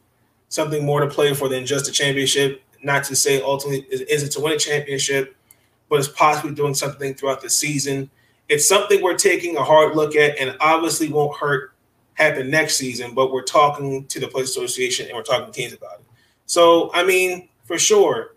something 0.49 0.83
more 0.83 1.01
to 1.01 1.07
play 1.07 1.35
for 1.35 1.47
than 1.47 1.67
just 1.67 1.87
a 1.87 1.91
championship. 1.91 2.63
Not 2.81 3.03
to 3.05 3.15
say 3.15 3.43
ultimately 3.43 3.85
is, 3.91 4.01
is 4.01 4.23
it 4.23 4.31
to 4.31 4.39
win 4.39 4.53
a 4.53 4.57
championship, 4.57 5.35
but 5.91 5.99
it's 5.99 6.07
possibly 6.07 6.55
doing 6.55 6.73
something 6.73 7.13
throughout 7.13 7.41
the 7.41 7.49
season. 7.49 8.09
It's 8.47 8.65
something 8.65 9.03
we're 9.03 9.17
taking 9.17 9.57
a 9.57 9.63
hard 9.63 9.93
look 9.93 10.15
at, 10.15 10.39
and 10.39 10.55
obviously 10.61 11.11
won't 11.11 11.37
hurt 11.37 11.73
happen 12.13 12.49
next 12.49 12.77
season. 12.77 13.13
But 13.13 13.33
we're 13.33 13.43
talking 13.43 14.05
to 14.05 14.19
the 14.21 14.27
Players 14.29 14.51
Association 14.51 15.07
and 15.07 15.17
we're 15.17 15.23
talking 15.23 15.47
to 15.47 15.51
teams 15.51 15.73
about 15.73 15.99
it. 15.99 16.05
So 16.45 16.91
I 16.93 17.03
mean, 17.03 17.49
for 17.65 17.77
sure, 17.77 18.35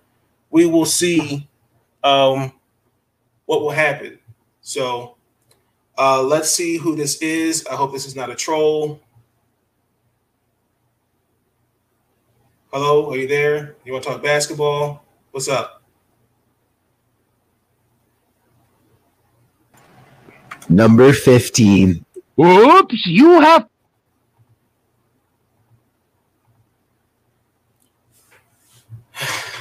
we 0.50 0.66
will 0.66 0.84
see 0.84 1.48
um, 2.02 2.52
what 3.46 3.60
will 3.60 3.70
happen. 3.70 4.18
So 4.60 5.14
uh, 5.96 6.24
let's 6.24 6.50
see 6.50 6.76
who 6.76 6.96
this 6.96 7.22
is. 7.22 7.64
I 7.70 7.76
hope 7.76 7.92
this 7.92 8.04
is 8.04 8.16
not 8.16 8.30
a 8.30 8.34
troll. 8.34 9.00
Hello, 12.72 13.12
are 13.12 13.16
you 13.16 13.28
there? 13.28 13.76
You 13.84 13.92
want 13.92 14.02
to 14.02 14.10
talk 14.10 14.24
basketball? 14.24 15.04
What's 15.30 15.46
up? 15.46 15.83
Number 20.68 21.12
15. 21.12 22.04
Oops, 22.40 23.06
you 23.06 23.40
have. 23.40 23.68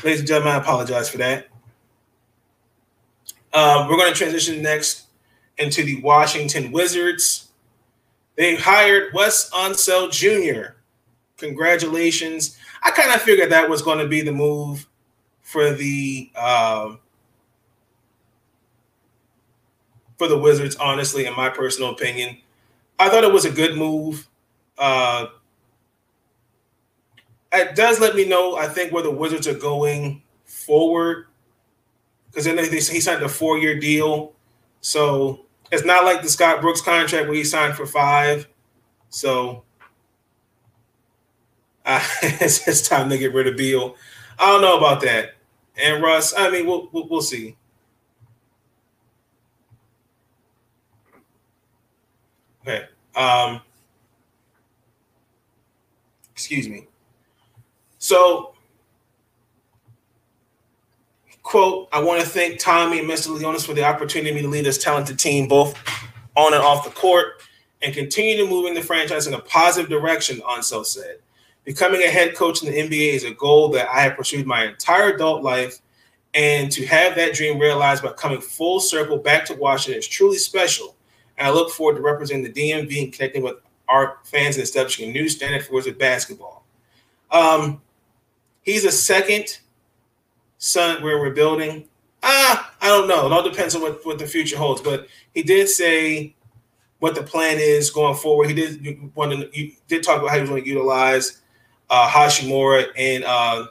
Ladies 0.03 0.19
and 0.19 0.27
gentlemen, 0.27 0.53
I 0.53 0.57
apologize 0.57 1.09
for 1.09 1.17
that. 1.19 1.47
Um, 3.53 3.87
we're 3.87 3.97
going 3.97 4.11
to 4.11 4.17
transition 4.17 4.61
next 4.61 5.05
into 5.57 5.83
the 5.83 6.01
Washington 6.01 6.71
Wizards. 6.71 7.49
They 8.35 8.55
hired 8.55 9.13
Wes 9.13 9.49
Unseld 9.51 10.11
Jr. 10.11 10.73
Congratulations. 11.37 12.57
I 12.83 12.91
kind 12.91 13.13
of 13.13 13.21
figured 13.21 13.51
that 13.51 13.69
was 13.69 13.81
going 13.81 13.99
to 13.99 14.07
be 14.07 14.21
the 14.21 14.31
move 14.31 14.87
for 15.41 15.71
the 15.71 16.31
um, 16.35 16.99
for 20.23 20.29
the 20.29 20.37
Wizards, 20.37 20.77
honestly, 20.77 21.25
in 21.25 21.35
my 21.35 21.49
personal 21.49 21.89
opinion. 21.89 22.37
I 22.97 23.09
thought 23.09 23.25
it 23.25 23.33
was 23.33 23.43
a 23.43 23.51
good 23.51 23.75
move. 23.75 24.29
Uh, 24.77 25.25
it 27.51 27.75
does 27.75 27.99
let 27.99 28.15
me 28.15 28.25
know, 28.25 28.55
I 28.55 28.67
think, 28.67 28.93
where 28.93 29.03
the 29.03 29.11
Wizards 29.11 29.47
are 29.49 29.53
going 29.53 30.21
forward 30.45 31.27
because 32.27 32.45
then 32.45 32.55
they, 32.55 32.69
he 32.69 33.01
signed 33.01 33.21
a 33.21 33.27
four 33.27 33.57
year 33.57 33.77
deal. 33.77 34.31
So 34.79 35.45
it's 35.71 35.83
not 35.83 36.05
like 36.05 36.21
the 36.21 36.29
Scott 36.29 36.61
Brooks 36.61 36.81
contract 36.81 37.27
where 37.27 37.35
he 37.35 37.43
signed 37.43 37.75
for 37.75 37.85
five. 37.85 38.47
So 39.09 39.63
uh, 41.85 42.01
it's, 42.23 42.65
it's, 42.65 42.87
time 42.87 43.09
to 43.09 43.17
get 43.17 43.33
rid 43.33 43.47
of 43.47 43.57
Beal. 43.57 43.97
I 44.39 44.51
don't 44.51 44.61
know 44.61 44.77
about 44.77 45.01
that. 45.01 45.35
And 45.75 46.01
Russ, 46.01 46.33
I 46.35 46.49
mean, 46.49 46.65
we'll, 46.65 46.87
we'll, 46.93 47.09
we'll 47.09 47.21
see. 47.21 47.57
Okay. 52.65 52.85
Um, 53.15 53.61
excuse 56.33 56.67
me. 56.67 56.87
So 57.99 58.53
quote, 61.43 61.87
I 61.91 62.01
want 62.01 62.21
to 62.21 62.27
thank 62.27 62.59
Tommy 62.59 62.99
and 62.99 63.07
Mr. 63.07 63.37
Leonsis 63.37 63.65
for 63.65 63.73
the 63.73 63.83
opportunity 63.83 64.41
to 64.41 64.47
lead 64.47 64.65
this 64.65 64.81
talented 64.83 65.19
team 65.19 65.47
both 65.47 65.77
on 66.35 66.53
and 66.53 66.63
off 66.63 66.83
the 66.83 66.89
court 66.89 67.43
and 67.83 67.93
continue 67.93 68.37
to 68.37 68.49
move 68.49 68.65
in 68.65 68.73
the 68.73 68.81
franchise 68.81 69.27
in 69.27 69.33
a 69.33 69.39
positive 69.39 69.89
direction, 69.89 70.39
Unseld 70.49 70.85
said. 70.85 71.17
Becoming 71.65 72.01
a 72.01 72.07
head 72.07 72.35
coach 72.35 72.63
in 72.63 72.71
the 72.71 72.77
NBA 72.79 73.13
is 73.13 73.23
a 73.23 73.31
goal 73.35 73.69
that 73.69 73.87
I 73.89 73.99
have 73.99 74.15
pursued 74.15 74.47
my 74.47 74.65
entire 74.65 75.13
adult 75.13 75.43
life, 75.43 75.79
and 76.33 76.71
to 76.71 76.85
have 76.87 77.15
that 77.15 77.33
dream 77.33 77.59
realized 77.59 78.03
by 78.03 78.11
coming 78.13 78.41
full 78.41 78.79
circle 78.79 79.17
back 79.17 79.45
to 79.45 79.53
Washington 79.53 79.99
is 79.99 80.07
truly 80.07 80.37
special. 80.37 80.95
And 81.37 81.47
I 81.47 81.51
look 81.51 81.71
forward 81.71 81.95
to 81.95 82.01
representing 82.01 82.51
the 82.51 82.71
DMV 82.71 83.03
and 83.03 83.13
connecting 83.13 83.43
with 83.43 83.55
our 83.87 84.17
fans 84.23 84.55
and 84.55 84.63
establishing 84.63 85.09
a 85.09 85.13
new 85.13 85.27
standard 85.27 85.65
for 85.65 85.73
Wizard 85.73 85.97
basketball. 85.97 86.65
Um, 87.31 87.81
he's 88.61 88.85
a 88.85 88.91
second 88.91 89.59
son 90.57 91.03
where 91.03 91.19
we're 91.19 91.33
building. 91.33 91.87
Ah, 92.21 92.73
I 92.81 92.87
don't 92.87 93.07
know. 93.07 93.25
It 93.25 93.31
all 93.31 93.43
depends 93.43 93.75
on 93.75 93.81
what, 93.81 94.05
what 94.05 94.17
the 94.17 94.25
future 94.25 94.57
holds. 94.57 94.81
But 94.81 95.07
he 95.33 95.43
did 95.43 95.67
say 95.67 96.35
what 96.99 97.15
the 97.15 97.23
plan 97.23 97.57
is 97.59 97.89
going 97.89 98.15
forward. 98.15 98.47
He 98.47 98.53
did 98.53 99.13
want 99.15 99.31
to 99.31 99.59
you 99.59 99.73
did 99.89 100.03
talk 100.03 100.19
about 100.19 100.29
how 100.29 100.35
he 100.35 100.41
was 100.41 100.49
going 100.49 100.63
to 100.63 100.69
utilize 100.69 101.41
uh, 101.89 102.09
Hachimura 102.09 102.85
and 102.97 103.25
uh, 103.25 103.67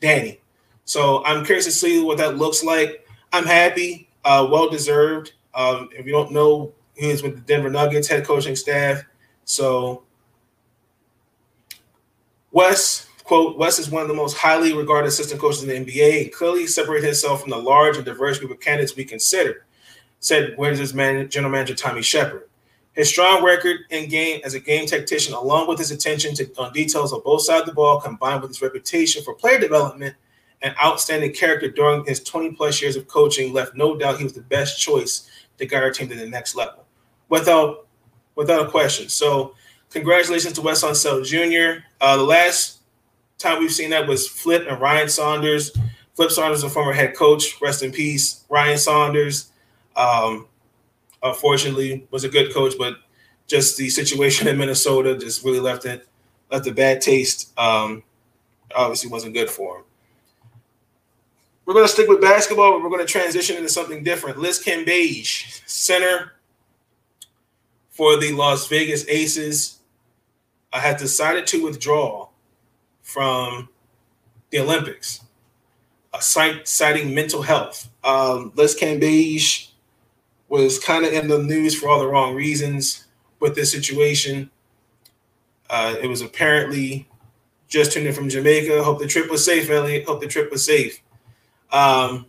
Danny. 0.00 0.40
So 0.84 1.22
I'm 1.24 1.44
curious 1.44 1.66
to 1.66 1.70
see 1.70 2.02
what 2.02 2.18
that 2.18 2.38
looks 2.38 2.64
like. 2.64 3.06
I'm 3.32 3.44
happy, 3.44 4.08
uh, 4.24 4.48
well 4.50 4.70
deserved. 4.70 5.32
Um, 5.54 5.90
if 5.92 6.06
you 6.06 6.12
don't 6.12 6.32
know, 6.32 6.72
is 7.10 7.22
with 7.22 7.34
the 7.34 7.40
Denver 7.40 7.70
Nuggets 7.70 8.08
head 8.08 8.24
coaching 8.24 8.56
staff. 8.56 9.02
So 9.44 10.04
Wes, 12.50 13.06
Quote, 13.24 13.56
Wes 13.56 13.78
is 13.78 13.90
one 13.90 14.02
of 14.02 14.08
the 14.08 14.14
most 14.14 14.36
highly 14.36 14.74
regarded 14.74 15.08
assistant 15.08 15.40
coaches 15.40 15.62
in 15.62 15.68
the 15.68 15.92
NBA 15.92 16.24
and 16.24 16.32
clearly 16.32 16.66
separated 16.66 17.06
himself 17.06 17.40
from 17.40 17.50
the 17.50 17.56
large 17.56 17.96
and 17.96 18.04
diverse 18.04 18.38
group 18.38 18.50
of 18.50 18.60
candidates 18.60 18.96
we 18.96 19.04
consider, 19.04 19.64
said 20.20 20.54
Wizards 20.58 20.92
man, 20.92 21.30
general 21.30 21.52
manager 21.52 21.74
Tommy 21.74 22.02
Sheppard. 22.02 22.48
His 22.94 23.08
strong 23.08 23.42
record 23.42 23.78
in 23.88 24.10
game 24.10 24.42
as 24.44 24.52
a 24.52 24.60
game 24.60 24.86
tactician, 24.86 25.32
along 25.32 25.66
with 25.66 25.78
his 25.78 25.90
attention 25.90 26.34
to 26.34 26.50
on 26.58 26.74
details 26.74 27.14
on 27.14 27.22
both 27.24 27.42
sides 27.42 27.62
of 27.62 27.68
the 27.68 27.72
ball, 27.72 28.00
combined 28.00 28.42
with 28.42 28.50
his 28.50 28.60
reputation 28.60 29.22
for 29.22 29.34
player 29.34 29.58
development 29.58 30.14
and 30.60 30.74
outstanding 30.82 31.32
character 31.32 31.70
during 31.70 32.04
his 32.04 32.22
20 32.22 32.52
plus 32.52 32.82
years 32.82 32.96
of 32.96 33.08
coaching, 33.08 33.52
left 33.52 33.74
no 33.74 33.96
doubt 33.96 34.18
he 34.18 34.24
was 34.24 34.34
the 34.34 34.42
best 34.42 34.78
choice 34.78 35.30
to 35.56 35.64
guide 35.64 35.82
our 35.82 35.90
team 35.90 36.08
to 36.08 36.14
the 36.14 36.26
next 36.26 36.54
level, 36.54 36.81
without 37.32 37.86
without 38.34 38.66
a 38.66 38.70
question. 38.70 39.08
So, 39.08 39.54
congratulations 39.90 40.52
to 40.54 40.60
Wes 40.60 40.84
Unseld 40.84 41.24
Jr. 41.24 41.82
Uh, 42.00 42.18
the 42.18 42.22
last 42.22 42.80
time 43.38 43.58
we've 43.58 43.72
seen 43.72 43.90
that 43.90 44.06
was 44.06 44.28
Flip 44.28 44.66
and 44.68 44.80
Ryan 44.80 45.08
Saunders. 45.08 45.72
Flip 46.14 46.30
Saunders, 46.30 46.62
a 46.62 46.68
former 46.68 46.92
head 46.92 47.16
coach, 47.16 47.58
rest 47.62 47.82
in 47.82 47.90
peace. 47.90 48.44
Ryan 48.50 48.76
Saunders, 48.76 49.50
um, 49.96 50.46
unfortunately, 51.22 52.06
was 52.10 52.24
a 52.24 52.28
good 52.28 52.52
coach, 52.52 52.74
but 52.78 52.96
just 53.46 53.78
the 53.78 53.88
situation 53.88 54.46
in 54.50 54.58
Minnesota 54.58 55.16
just 55.16 55.42
really 55.42 55.60
left 55.60 55.86
it 55.86 56.06
left 56.50 56.66
a 56.66 56.72
bad 56.72 57.00
taste. 57.00 57.58
Um, 57.58 58.02
obviously, 58.74 59.10
wasn't 59.10 59.32
good 59.32 59.48
for 59.48 59.78
him. 59.78 59.84
We're 61.64 61.74
going 61.74 61.86
to 61.86 61.92
stick 61.92 62.08
with 62.08 62.20
basketball, 62.20 62.72
but 62.72 62.82
we're 62.82 62.90
going 62.90 63.06
to 63.06 63.10
transition 63.10 63.56
into 63.56 63.70
something 63.70 64.04
different. 64.04 64.38
Liz 64.38 64.62
Cambage, 64.62 65.62
center 65.66 66.32
for 67.92 68.16
the 68.16 68.32
Las 68.32 68.66
Vegas 68.66 69.06
Aces 69.08 69.78
I 70.72 70.80
have 70.80 70.98
decided 70.98 71.46
to 71.48 71.62
withdraw 71.62 72.28
from 73.02 73.68
the 74.50 74.58
Olympics, 74.58 75.20
uh, 76.14 76.18
citing 76.20 77.14
mental 77.14 77.42
health. 77.42 77.90
Um, 78.02 78.52
Liz 78.56 78.74
Cambage 78.74 79.68
was 80.48 80.78
kind 80.78 81.04
of 81.04 81.12
in 81.12 81.28
the 81.28 81.42
news 81.42 81.78
for 81.78 81.88
all 81.88 81.98
the 81.98 82.06
wrong 82.06 82.34
reasons 82.34 83.04
with 83.38 83.54
this 83.54 83.70
situation. 83.70 84.50
Uh, 85.68 85.96
it 86.02 86.06
was 86.06 86.22
apparently 86.22 87.06
just 87.68 87.92
tuned 87.92 88.06
in 88.06 88.14
from 88.14 88.28
Jamaica. 88.28 88.82
Hope 88.82 88.98
the 88.98 89.06
trip 89.06 89.30
was 89.30 89.44
safe, 89.44 89.68
Elliot. 89.68 90.06
Hope 90.06 90.20
the 90.20 90.26
trip 90.26 90.50
was 90.50 90.64
safe. 90.64 91.02
Um, 91.70 92.26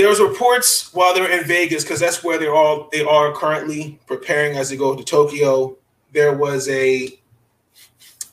there 0.00 0.08
was 0.08 0.20
reports 0.20 0.94
while 0.94 1.12
they 1.12 1.20
were 1.20 1.28
in 1.28 1.44
Vegas 1.44 1.84
because 1.84 2.00
that's 2.00 2.24
where 2.24 2.38
they're 2.38 2.54
all 2.54 2.88
they 2.90 3.04
are 3.04 3.34
currently 3.34 3.98
preparing 4.06 4.56
as 4.56 4.70
they 4.70 4.76
go 4.76 4.96
to 4.96 5.04
Tokyo. 5.04 5.76
There 6.12 6.32
was 6.32 6.68
a 6.70 7.18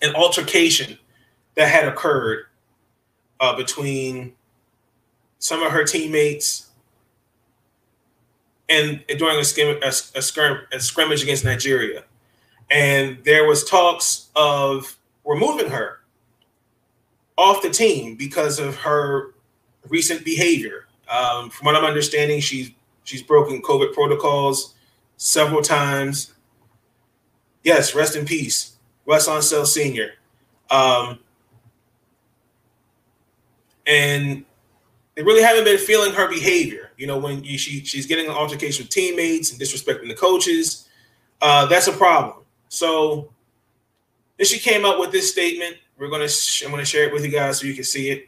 an 0.02 0.16
altercation 0.16 0.98
that 1.56 1.68
had 1.68 1.86
occurred 1.86 2.46
uh, 3.42 3.56
between 3.58 4.34
some 5.40 5.62
of 5.62 5.74
her 5.74 5.84
teammates 5.84 6.70
and 8.70 9.04
during 9.18 9.38
a, 9.38 9.44
skim, 9.44 9.78
a, 9.84 9.88
a, 9.88 10.60
a 10.74 10.80
scrimmage 10.80 11.24
against 11.24 11.44
Nigeria, 11.44 12.06
and 12.72 13.18
there 13.26 13.46
was 13.46 13.66
talks 13.66 14.30
of 14.38 14.98
removing 15.26 15.70
her 15.70 16.00
off 17.38 17.62
the 17.62 17.70
team 17.70 18.16
because 18.16 18.58
of 18.58 18.78
her 18.78 19.34
recent 19.90 20.24
behavior 20.24 20.87
um, 21.10 21.50
from 21.50 21.66
what 21.66 21.76
I'm 21.76 21.86
understanding, 21.86 22.40
she's 22.40 22.72
she's 23.04 23.22
broken 23.22 23.62
COVID 23.62 23.94
protocols 23.94 24.76
several 25.18 25.62
times. 25.62 26.34
Yes, 27.64 27.96
rest 27.96 28.16
in 28.16 28.26
peace, 28.26 28.78
Wes 29.06 29.28
Unseld 29.28 29.68
Sr. 29.68 30.14
Um, 30.70 31.20
and 33.86 34.46
they 35.16 35.24
really 35.24 35.42
haven't 35.42 35.64
been 35.64 35.78
feeling 35.78 36.14
her 36.14 36.30
behavior. 36.30 36.92
You 36.98 37.08
know, 37.08 37.18
when 37.18 37.44
you, 37.44 37.58
she 37.58 37.84
she's 37.84 38.06
getting 38.06 38.26
an 38.26 38.32
altercation 38.32 38.84
with 38.84 38.92
teammates 38.92 39.52
and 39.52 39.60
disrespecting 39.60 40.08
the 40.08 40.16
coaches, 40.16 40.88
uh, 41.42 41.66
that's 41.66 41.88
a 41.88 41.94
problem. 41.94 42.44
So 42.70 43.32
then 44.38 44.46
she 44.46 44.60
came 44.60 44.86
up 44.86 45.00
with 45.00 45.12
this 45.12 45.32
statement. 45.32 45.78
We're 45.98 46.10
gonna 46.10 46.28
I'm 46.64 46.72
gonna 46.72 46.86
share 46.86 47.08
it 47.08 47.14
with 47.14 47.26
you 47.26 47.32
guys 47.32 47.60
so 47.60 47.66
you 47.66 47.74
can 47.74 47.84
see 47.84 48.10
it. 48.10 48.28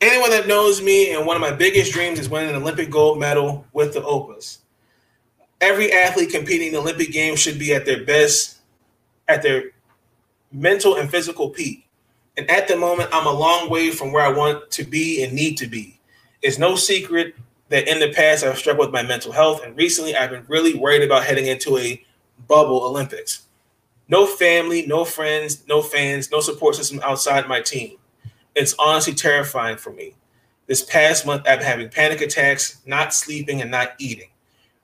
Anyone 0.00 0.30
that 0.30 0.48
knows 0.48 0.80
me 0.80 1.12
and 1.12 1.26
one 1.26 1.36
of 1.36 1.42
my 1.42 1.52
biggest 1.52 1.92
dreams 1.92 2.18
is 2.18 2.30
winning 2.30 2.48
an 2.50 2.62
Olympic 2.62 2.90
gold 2.90 3.18
medal 3.18 3.66
with 3.74 3.92
the 3.92 4.02
Opals. 4.02 4.60
Every 5.60 5.92
athlete 5.92 6.30
competing 6.30 6.68
in 6.68 6.72
the 6.72 6.80
Olympic 6.80 7.12
Games 7.12 7.38
should 7.38 7.58
be 7.58 7.74
at 7.74 7.84
their 7.84 8.02
best, 8.04 8.60
at 9.28 9.42
their 9.42 9.72
mental 10.50 10.96
and 10.96 11.10
physical 11.10 11.50
peak. 11.50 11.86
And 12.38 12.50
at 12.50 12.66
the 12.66 12.76
moment, 12.76 13.10
I'm 13.12 13.26
a 13.26 13.32
long 13.32 13.68
way 13.68 13.90
from 13.90 14.10
where 14.10 14.24
I 14.24 14.32
want 14.32 14.70
to 14.70 14.84
be 14.84 15.22
and 15.22 15.34
need 15.34 15.58
to 15.58 15.66
be. 15.66 16.00
It's 16.40 16.58
no 16.58 16.76
secret 16.76 17.34
that 17.68 17.86
in 17.86 18.00
the 18.00 18.10
past 18.14 18.42
I've 18.42 18.56
struggled 18.56 18.88
with 18.88 18.94
my 18.94 19.02
mental 19.02 19.32
health, 19.32 19.62
and 19.62 19.76
recently 19.76 20.16
I've 20.16 20.30
been 20.30 20.46
really 20.48 20.74
worried 20.74 21.02
about 21.02 21.24
heading 21.24 21.46
into 21.46 21.76
a 21.76 22.02
bubble 22.48 22.82
Olympics. 22.84 23.42
No 24.08 24.24
family, 24.24 24.86
no 24.86 25.04
friends, 25.04 25.62
no 25.68 25.82
fans, 25.82 26.30
no 26.30 26.40
support 26.40 26.74
system 26.74 27.00
outside 27.04 27.46
my 27.46 27.60
team. 27.60 27.98
It's 28.54 28.74
honestly 28.78 29.14
terrifying 29.14 29.76
for 29.76 29.92
me. 29.92 30.14
This 30.66 30.82
past 30.82 31.26
month, 31.26 31.48
I've 31.48 31.58
been 31.58 31.68
having 31.68 31.88
panic 31.88 32.20
attacks, 32.20 32.80
not 32.86 33.14
sleeping, 33.14 33.60
and 33.60 33.70
not 33.70 33.92
eating. 33.98 34.28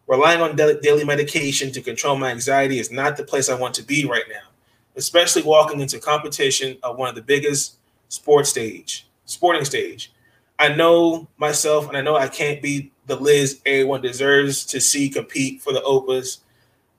Relying 0.06 0.40
on 0.40 0.56
daily 0.56 1.04
medication 1.04 1.72
to 1.72 1.80
control 1.80 2.16
my 2.16 2.30
anxiety 2.30 2.78
is 2.78 2.92
not 2.92 3.16
the 3.16 3.24
place 3.24 3.48
I 3.48 3.58
want 3.58 3.74
to 3.74 3.82
be 3.82 4.04
right 4.04 4.24
now, 4.28 4.48
especially 4.96 5.42
walking 5.42 5.80
into 5.80 5.98
competition 5.98 6.76
of 6.82 6.96
one 6.96 7.08
of 7.08 7.16
the 7.16 7.22
biggest 7.22 7.76
sports 8.08 8.50
stage, 8.50 9.08
sporting 9.24 9.64
stage. 9.64 10.12
I 10.58 10.74
know 10.74 11.26
myself, 11.38 11.88
and 11.88 11.96
I 11.96 12.02
know 12.02 12.16
I 12.16 12.28
can't 12.28 12.62
be 12.62 12.92
the 13.06 13.16
Liz 13.16 13.60
everyone 13.66 14.00
deserves 14.00 14.64
to 14.66 14.80
see 14.80 15.08
compete 15.08 15.60
for 15.60 15.72
the 15.72 15.82
Opals. 15.82 16.40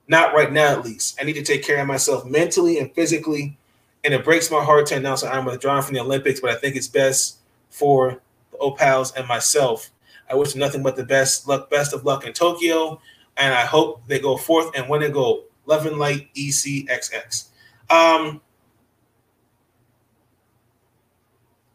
Not 0.06 0.34
right 0.34 0.52
now, 0.52 0.72
at 0.72 0.84
least. 0.84 1.18
I 1.20 1.24
need 1.24 1.34
to 1.34 1.42
take 1.42 1.62
care 1.62 1.80
of 1.80 1.86
myself 1.86 2.24
mentally 2.24 2.78
and 2.78 2.94
physically 2.94 3.58
and 4.04 4.14
it 4.14 4.24
breaks 4.24 4.50
my 4.50 4.62
heart 4.62 4.86
to 4.86 4.96
announce 4.96 5.22
that 5.22 5.34
I'm 5.34 5.44
withdrawing 5.44 5.82
from 5.82 5.94
the 5.94 6.00
Olympics, 6.00 6.40
but 6.40 6.50
I 6.50 6.54
think 6.54 6.76
it's 6.76 6.88
best 6.88 7.38
for 7.70 8.20
the 8.52 8.58
Opals 8.58 9.12
and 9.12 9.26
myself. 9.26 9.90
I 10.30 10.34
wish 10.34 10.54
nothing 10.54 10.82
but 10.82 10.96
the 10.96 11.04
best 11.04 11.48
luck, 11.48 11.70
best 11.70 11.92
of 11.92 12.04
luck 12.04 12.26
in 12.26 12.32
Tokyo, 12.32 13.00
and 13.36 13.54
I 13.54 13.64
hope 13.64 14.06
they 14.06 14.18
go 14.18 14.36
forth 14.36 14.70
and 14.76 14.88
win 14.88 15.02
a 15.02 15.08
gold. 15.08 15.44
Love 15.66 15.86
and 15.86 15.98
light, 15.98 16.28
ECXX. 16.34 17.48
Um, 17.90 18.40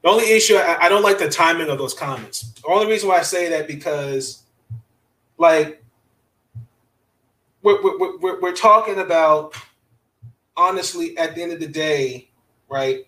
the 0.02 0.10
only 0.10 0.32
issue 0.32 0.56
I, 0.56 0.86
I 0.86 0.90
don't 0.90 1.04
like 1.04 1.18
the 1.18 1.30
timing 1.30 1.70
of 1.70 1.78
those 1.78 1.94
comments. 1.94 2.52
The 2.52 2.68
only 2.68 2.88
reason 2.88 3.10
why 3.10 3.20
I 3.20 3.24
say 3.24 3.50
that 3.50 3.68
because, 3.68 4.44
like, 5.38 5.84
we're, 7.62 7.82
we're, 7.82 8.18
we're, 8.18 8.42
we're 8.42 8.56
talking 8.56 9.00
about 9.00 9.56
honestly, 10.56 11.18
at 11.18 11.36
the 11.36 11.44
end 11.44 11.52
of 11.52 11.60
the 11.60 11.68
day, 11.68 12.30
right? 12.70 13.08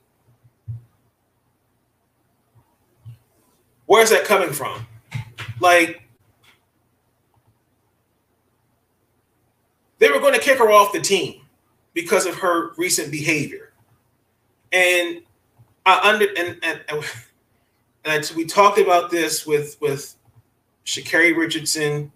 Where's 3.85 4.09
that 4.09 4.25
coming 4.25 4.51
from? 4.51 4.87
Like, 5.59 6.01
they 9.99 10.09
were 10.09 10.19
going 10.19 10.33
to 10.33 10.39
kick 10.39 10.57
her 10.57 10.71
off 10.71 10.91
the 10.91 10.99
team 10.99 11.41
because 11.93 12.25
of 12.25 12.35
her 12.35 12.73
recent 12.77 13.11
behavior. 13.11 13.71
And 14.71 15.21
I 15.85 15.99
under 16.09 16.25
and 16.37 16.57
and, 16.63 16.81
and 18.03 18.31
we 18.35 18.45
talked 18.45 18.79
about 18.79 19.11
this 19.11 19.45
with 19.45 19.77
with 19.79 20.15
Sha'Carri 20.85 21.35
Richardson, 21.35 22.11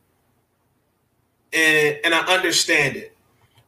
and 1.53 1.99
and 2.03 2.13
I 2.13 2.19
understand 2.33 2.97
it, 2.97 3.15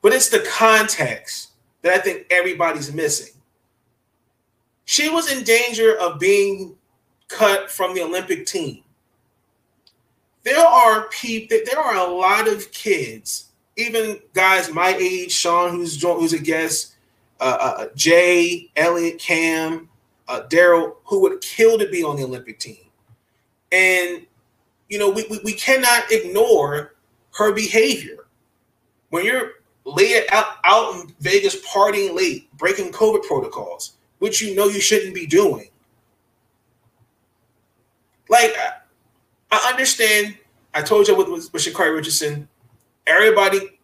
but 0.01 0.11
it's 0.11 0.29
the 0.29 0.45
context 0.51 1.50
that 1.81 1.93
I 1.93 1.97
think 1.99 2.27
everybody's 2.29 2.93
missing. 2.93 3.33
She 4.85 5.09
was 5.09 5.31
in 5.31 5.43
danger 5.43 5.97
of 5.97 6.19
being 6.19 6.75
cut 7.27 7.71
from 7.71 7.95
the 7.95 8.03
Olympic 8.03 8.45
team. 8.45 8.83
There 10.43 10.65
are 10.65 11.07
people, 11.09 11.59
there 11.65 11.79
are 11.79 11.95
a 11.95 12.11
lot 12.11 12.47
of 12.47 12.71
kids, 12.71 13.49
even 13.77 14.19
guys 14.33 14.73
my 14.73 14.95
age, 14.99 15.31
Sean, 15.31 15.71
who's 15.71 16.01
who's 16.01 16.33
a 16.33 16.39
guest, 16.39 16.95
uh, 17.39 17.57
uh, 17.59 17.85
Jay, 17.95 18.69
Elliot, 18.75 19.19
Cam, 19.19 19.87
uh, 20.27 20.41
Daryl, 20.49 20.95
who 21.05 21.21
would 21.21 21.41
kill 21.41 21.77
to 21.77 21.87
be 21.89 22.03
on 22.03 22.15
the 22.15 22.23
Olympic 22.23 22.59
team. 22.59 22.77
And, 23.71 24.25
you 24.89 24.99
know, 24.99 25.09
we, 25.09 25.25
we, 25.29 25.39
we 25.43 25.53
cannot 25.53 26.11
ignore 26.11 26.95
her 27.35 27.53
behavior. 27.53 28.25
When 29.09 29.25
you're 29.25 29.51
lay 29.85 30.27
out, 30.31 30.45
out 30.63 30.95
in 30.95 31.13
Vegas 31.19 31.55
partying 31.67 32.15
late, 32.15 32.55
breaking 32.57 32.91
COVID 32.91 33.23
protocols, 33.23 33.93
which 34.19 34.41
you 34.41 34.55
know 34.55 34.65
you 34.67 34.79
shouldn't 34.79 35.15
be 35.15 35.25
doing. 35.25 35.69
Like, 38.29 38.55
I 39.51 39.69
understand. 39.69 40.37
I 40.73 40.81
told 40.81 41.07
you 41.07 41.15
with, 41.15 41.27
with, 41.27 41.51
with 41.51 41.63
Sha'Carri 41.63 41.93
Richardson, 41.95 42.47
everybody 43.05 43.79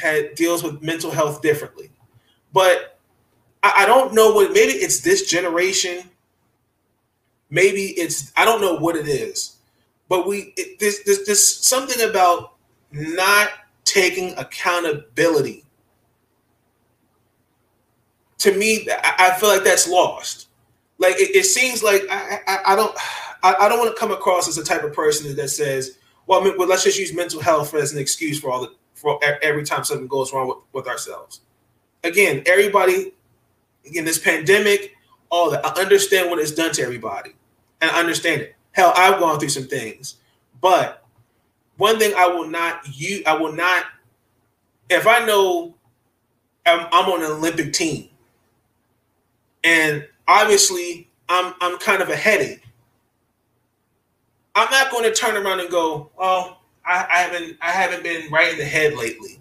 had 0.00 0.34
deals 0.34 0.62
with 0.62 0.82
mental 0.82 1.10
health 1.10 1.42
differently, 1.42 1.90
but 2.52 2.98
I, 3.62 3.74
I 3.78 3.86
don't 3.86 4.12
know 4.12 4.32
what. 4.32 4.52
Maybe 4.52 4.72
it's 4.72 5.00
this 5.00 5.30
generation. 5.30 6.10
Maybe 7.50 7.88
it's 7.98 8.32
I 8.36 8.44
don't 8.44 8.60
know 8.60 8.76
what 8.76 8.96
it 8.96 9.06
is, 9.06 9.58
but 10.08 10.26
we 10.26 10.54
it, 10.56 10.80
there's, 10.80 11.04
there's, 11.04 11.24
there's 11.26 11.46
something 11.46 12.08
about 12.08 12.54
not 12.90 13.50
taking 13.84 14.36
accountability. 14.38 15.64
To 18.38 18.56
me, 18.56 18.88
I 19.02 19.36
feel 19.38 19.48
like 19.48 19.64
that's 19.64 19.88
lost. 19.88 20.48
Like 20.98 21.14
it, 21.16 21.34
it 21.34 21.44
seems 21.44 21.82
like 21.82 22.02
I, 22.10 22.40
I, 22.46 22.58
I 22.72 22.76
don't 22.76 22.96
I, 23.42 23.54
I, 23.60 23.68
don't 23.68 23.78
want 23.78 23.94
to 23.94 23.98
come 23.98 24.12
across 24.12 24.48
as 24.48 24.56
a 24.58 24.64
type 24.64 24.84
of 24.84 24.92
person 24.92 25.34
that 25.34 25.48
says, 25.48 25.98
well, 26.26 26.40
I 26.40 26.44
mean, 26.44 26.54
well, 26.56 26.68
let's 26.68 26.84
just 26.84 26.98
use 26.98 27.12
mental 27.12 27.40
health 27.40 27.74
as 27.74 27.92
an 27.92 27.98
excuse 27.98 28.38
for 28.38 28.50
all 28.50 28.60
the 28.60 28.74
for 28.94 29.18
every 29.42 29.64
time 29.64 29.82
something 29.82 30.06
goes 30.06 30.32
wrong 30.32 30.48
with, 30.48 30.58
with 30.72 30.86
ourselves. 30.86 31.40
Again, 32.04 32.42
everybody 32.46 33.12
in 33.84 34.04
this 34.04 34.18
pandemic, 34.18 34.94
all 35.28 35.50
that 35.50 35.66
I 35.66 35.80
understand 35.80 36.30
what 36.30 36.38
it's 36.38 36.52
done 36.52 36.72
to 36.74 36.82
everybody, 36.82 37.32
and 37.80 37.90
I 37.90 37.98
understand 37.98 38.42
it. 38.42 38.54
Hell, 38.72 38.92
I've 38.96 39.18
gone 39.18 39.38
through 39.40 39.48
some 39.48 39.66
things, 39.66 40.16
but 40.60 41.01
one 41.82 41.98
thing 41.98 42.14
I 42.16 42.28
will 42.28 42.48
not 42.48 42.80
you 42.96 43.24
I 43.26 43.34
will 43.34 43.52
not 43.52 43.86
if 44.88 45.04
I 45.04 45.26
know 45.26 45.74
I'm, 46.64 46.86
I'm 46.92 47.10
on 47.10 47.24
an 47.24 47.32
Olympic 47.32 47.72
team 47.72 48.08
and 49.64 50.06
obviously 50.28 51.08
I'm 51.28 51.54
I'm 51.60 51.78
kind 51.78 52.02
of 52.02 52.08
a 52.08 52.16
headache. 52.16 52.62
I'm 54.54 54.70
not 54.70 54.90
going 54.90 55.04
to 55.04 55.12
turn 55.14 55.34
around 55.36 55.60
and 55.60 55.70
go, 55.70 56.10
"Oh, 56.18 56.58
I, 56.84 57.06
I 57.10 57.18
haven't 57.18 57.56
I 57.60 57.70
haven't 57.70 58.02
been 58.02 58.30
right 58.30 58.52
in 58.52 58.58
the 58.58 58.64
head 58.64 58.94
lately." 58.94 59.40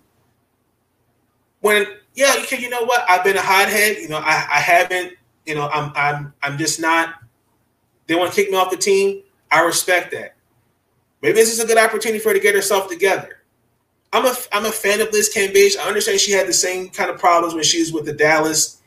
When 1.60 1.86
yeah, 2.16 2.36
you 2.38 2.46
can, 2.48 2.62
you 2.62 2.70
know 2.70 2.84
what? 2.84 3.06
I've 3.10 3.24
been 3.24 3.38
a 3.38 3.42
hothead. 3.42 3.98
You 3.98 4.10
know, 4.10 4.18
I, 4.18 4.48
I 4.52 4.60
haven't. 4.60 5.14
You 5.46 5.56
know, 5.56 5.68
I'm 5.70 5.92
I'm 5.96 6.34
I'm 6.42 6.58
just 6.58 6.80
not. 6.80 7.16
They 8.08 8.16
want 8.16 8.32
to 8.34 8.36
kick 8.36 8.52
me 8.52 8.58
off 8.58 8.72
the 8.72 8.78
team. 8.78 9.22
I 9.52 9.62
respect 9.62 10.12
that. 10.12 10.36
Maybe 11.22 11.34
this 11.34 11.52
is 11.52 11.60
a 11.60 11.68
good 11.68 11.78
opportunity 11.78 12.20
for 12.20 12.30
her 12.30 12.36
to 12.36 12.42
get 12.42 12.56
herself 12.56 12.90
together. 12.90 13.42
I'm 14.14 14.26
a 14.26 14.36
I'm 14.52 14.66
a 14.66 14.72
fan 14.72 15.02
of 15.02 15.12
Liz 15.12 15.34
Cambage. 15.34 15.78
I 15.78 15.88
understand 15.88 16.20
she 16.20 16.32
had 16.32 16.48
the 16.48 16.54
same 16.54 16.90
kind 16.90 17.10
of 17.10 17.20
problems 17.20 17.54
when 17.54 17.64
she 17.64 17.80
was 17.80 17.94
with 17.94 18.06
the 18.06 18.14
Dallas. 18.14 18.82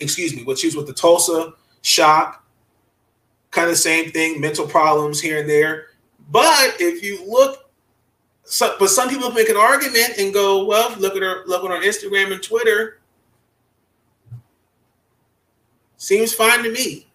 Excuse 0.00 0.34
me, 0.34 0.44
when 0.44 0.56
she 0.56 0.66
was 0.66 0.76
with 0.76 0.86
the 0.86 0.92
Tulsa 0.92 1.52
Shock. 1.82 2.44
Kind 3.50 3.70
of 3.70 3.76
same 3.76 4.10
thing, 4.10 4.40
mental 4.40 4.66
problems 4.66 5.20
here 5.20 5.40
and 5.40 5.48
there. 5.48 5.88
But 6.30 6.76
if 6.80 7.02
you 7.02 7.24
look, 7.28 7.70
so, 8.44 8.76
but 8.78 8.88
some 8.88 9.08
people 9.08 9.30
make 9.30 9.48
an 9.48 9.56
argument 9.56 10.14
and 10.18 10.32
go, 10.32 10.64
well, 10.64 10.94
look 10.98 11.14
at 11.14 11.22
her, 11.22 11.44
look 11.46 11.64
at 11.64 11.70
her 11.70 11.86
Instagram 11.86 12.32
and 12.32 12.42
Twitter. 12.42 13.00
Seems 15.96 16.34
fine 16.34 16.62
to 16.64 16.70
me. 16.72 17.06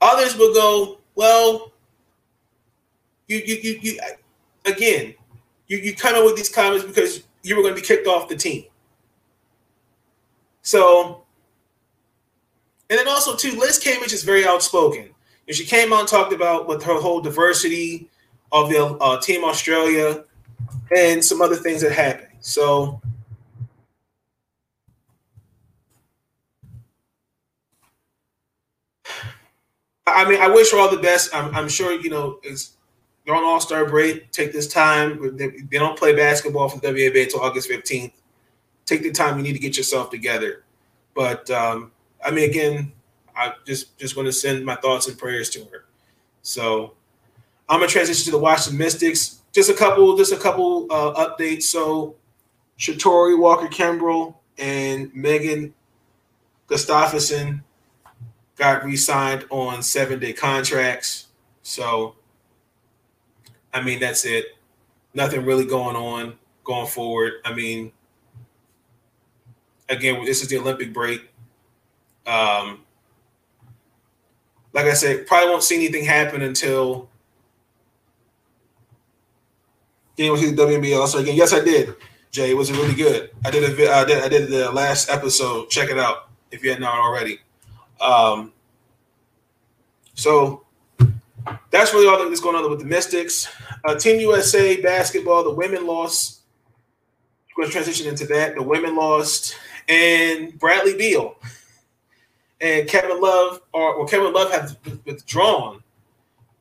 Others 0.00 0.36
will 0.36 0.52
go, 0.52 0.98
well, 1.14 1.71
you, 3.32 3.42
you, 3.44 3.60
you, 3.62 3.78
you 3.82 4.00
again, 4.66 5.14
you, 5.68 5.78
you 5.78 5.94
come 5.94 6.14
up 6.14 6.24
with 6.24 6.36
these 6.36 6.48
comments 6.48 6.84
because 6.84 7.24
you 7.42 7.56
were 7.56 7.62
going 7.62 7.74
to 7.74 7.80
be 7.80 7.86
kicked 7.86 8.06
off 8.06 8.28
the 8.28 8.36
team. 8.36 8.64
So, 10.62 11.24
and 12.90 12.98
then 12.98 13.08
also 13.08 13.34
too, 13.34 13.58
Liz 13.58 13.82
Cambage 13.82 14.12
is 14.12 14.22
very 14.22 14.46
outspoken. 14.46 15.08
And 15.48 15.56
she 15.56 15.64
came 15.64 15.92
on 15.92 16.00
and 16.00 16.08
talked 16.08 16.32
about 16.32 16.68
with 16.68 16.82
her 16.84 17.00
whole 17.00 17.20
diversity 17.20 18.08
of 18.52 18.68
the 18.68 18.84
uh, 19.00 19.20
Team 19.20 19.44
Australia 19.44 20.24
and 20.96 21.24
some 21.24 21.40
other 21.40 21.56
things 21.56 21.80
that 21.82 21.92
happened. 21.92 22.28
So, 22.40 23.00
I 30.06 30.28
mean, 30.28 30.40
I 30.40 30.48
wish 30.48 30.70
her 30.72 30.78
all 30.78 30.90
the 30.90 31.02
best. 31.02 31.34
I'm, 31.34 31.54
I'm 31.54 31.68
sure 31.68 31.92
you 31.92 32.10
know 32.10 32.38
it's 32.42 32.76
they're 33.24 33.34
on 33.34 33.44
All 33.44 33.60
Star 33.60 33.88
break. 33.88 34.30
Take 34.32 34.52
this 34.52 34.66
time. 34.66 35.36
They, 35.36 35.78
don't 35.78 35.98
play 35.98 36.14
basketball 36.14 36.68
for 36.68 36.80
the 36.80 36.88
WNBA 36.88 37.24
until 37.24 37.40
August 37.40 37.70
15th. 37.70 38.12
Take 38.84 39.02
the 39.02 39.12
time 39.12 39.36
you 39.36 39.44
need 39.44 39.52
to 39.52 39.60
get 39.60 39.76
yourself 39.76 40.10
together. 40.10 40.64
But 41.14 41.48
um, 41.50 41.92
I 42.24 42.30
mean, 42.30 42.48
again, 42.48 42.92
I 43.36 43.54
just 43.64 43.96
just 43.98 44.16
want 44.16 44.26
to 44.26 44.32
send 44.32 44.64
my 44.64 44.74
thoughts 44.76 45.08
and 45.08 45.16
prayers 45.16 45.50
to 45.50 45.64
her. 45.66 45.84
So 46.42 46.94
I'm 47.68 47.80
gonna 47.80 47.90
transition 47.90 48.24
to 48.26 48.30
the 48.32 48.38
Washington 48.38 48.78
Mystics. 48.78 49.40
Just 49.52 49.70
a 49.70 49.74
couple, 49.74 50.16
just 50.16 50.32
a 50.32 50.36
couple 50.36 50.86
uh, 50.90 51.26
updates. 51.26 51.64
So 51.64 52.16
Shatori 52.78 53.38
Walker 53.38 53.68
Kimbrell 53.68 54.34
and 54.58 55.14
Megan 55.14 55.74
Gustafson 56.66 57.62
got 58.56 58.84
re-signed 58.84 59.44
on 59.50 59.82
seven-day 59.82 60.32
contracts. 60.32 61.28
So 61.62 62.16
I 63.72 63.82
mean, 63.82 64.00
that's 64.00 64.24
it. 64.24 64.46
Nothing 65.14 65.44
really 65.44 65.64
going 65.64 65.96
on 65.96 66.34
going 66.64 66.86
forward. 66.86 67.34
I 67.44 67.54
mean, 67.54 67.92
again, 69.88 70.24
this 70.24 70.42
is 70.42 70.48
the 70.48 70.58
Olympic 70.58 70.92
break. 70.92 71.28
Um, 72.26 72.80
like 74.72 74.86
I 74.86 74.94
said, 74.94 75.26
probably 75.26 75.50
won't 75.50 75.62
see 75.62 75.76
anything 75.76 76.04
happen 76.04 76.42
until 76.42 77.08
getting 80.16 80.32
with 80.32 80.56
the 80.56 80.62
WNBA 80.62 80.98
All. 80.98 81.20
Yes, 81.22 81.52
I 81.52 81.60
did. 81.60 81.94
Jay, 82.30 82.50
it 82.50 82.56
was 82.56 82.72
really 82.72 82.94
good. 82.94 83.30
I 83.44 83.50
did 83.50 83.62
a 83.62 83.92
I 83.92 84.04
did 84.04 84.24
I 84.24 84.28
did 84.28 84.48
the 84.48 84.70
last 84.72 85.10
episode. 85.10 85.68
Check 85.68 85.90
it 85.90 85.98
out 85.98 86.30
if 86.50 86.64
you 86.64 86.70
had 86.70 86.80
not 86.80 86.98
already. 86.98 87.40
Um, 88.00 88.52
so 90.14 90.61
that's 91.70 91.92
really 91.92 92.08
all 92.08 92.18
that's 92.28 92.40
going 92.40 92.56
on 92.56 92.68
with 92.70 92.80
the 92.80 92.84
Mystics. 92.84 93.48
Uh, 93.84 93.94
Team 93.94 94.20
USA 94.20 94.80
basketball, 94.80 95.44
the 95.44 95.54
women 95.54 95.86
lost. 95.86 96.40
We're 97.56 97.64
going 97.64 97.68
to 97.68 97.72
transition 97.72 98.06
into 98.06 98.26
that. 98.26 98.54
The 98.54 98.62
women 98.62 98.96
lost, 98.96 99.56
and 99.88 100.58
Bradley 100.58 100.96
Beal 100.96 101.36
and 102.62 102.88
Kevin 102.88 103.20
Love, 103.20 103.60
or 103.72 103.98
well, 103.98 104.06
Kevin 104.06 104.32
Love 104.32 104.50
has 104.52 104.76
withdrawn 105.04 105.82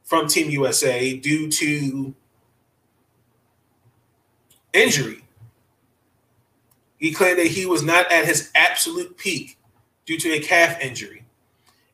from 0.04 0.28
Team 0.28 0.50
USA 0.50 1.16
due 1.16 1.50
to 1.50 2.14
injury. 4.74 5.24
He 6.98 7.14
claimed 7.14 7.40
that 7.40 7.48
he 7.48 7.66
was 7.66 7.84
not 7.84 8.12
at 8.12 8.26
his 8.26 8.52
absolute 8.56 9.16
peak 9.18 9.58
due 10.06 10.18
to 10.18 10.34
a 10.34 10.40
calf 10.40 10.80
injury. 10.82 11.24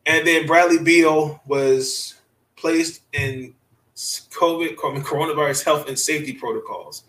And 0.06 0.26
then 0.26 0.48
Bradley 0.48 0.80
Beal 0.80 1.42
was 1.46 2.16
placed 2.58 3.04
in 3.14 3.54
COVID, 3.96 4.76
coronavirus 4.76 5.64
health 5.64 5.88
and 5.88 5.98
safety 5.98 6.34
protocols. 6.34 7.04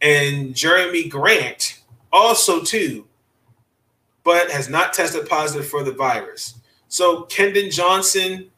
And 0.00 0.54
Jerami 0.54 1.08
Grant 1.08 1.80
also 2.12 2.62
too, 2.62 3.06
but 4.24 4.50
has 4.50 4.68
not 4.68 4.92
tested 4.92 5.28
positive 5.28 5.68
for 5.68 5.82
the 5.82 5.92
virus. 5.92 6.54
So 6.88 7.24
Keldon 7.24 7.72
Johnson 7.72 8.50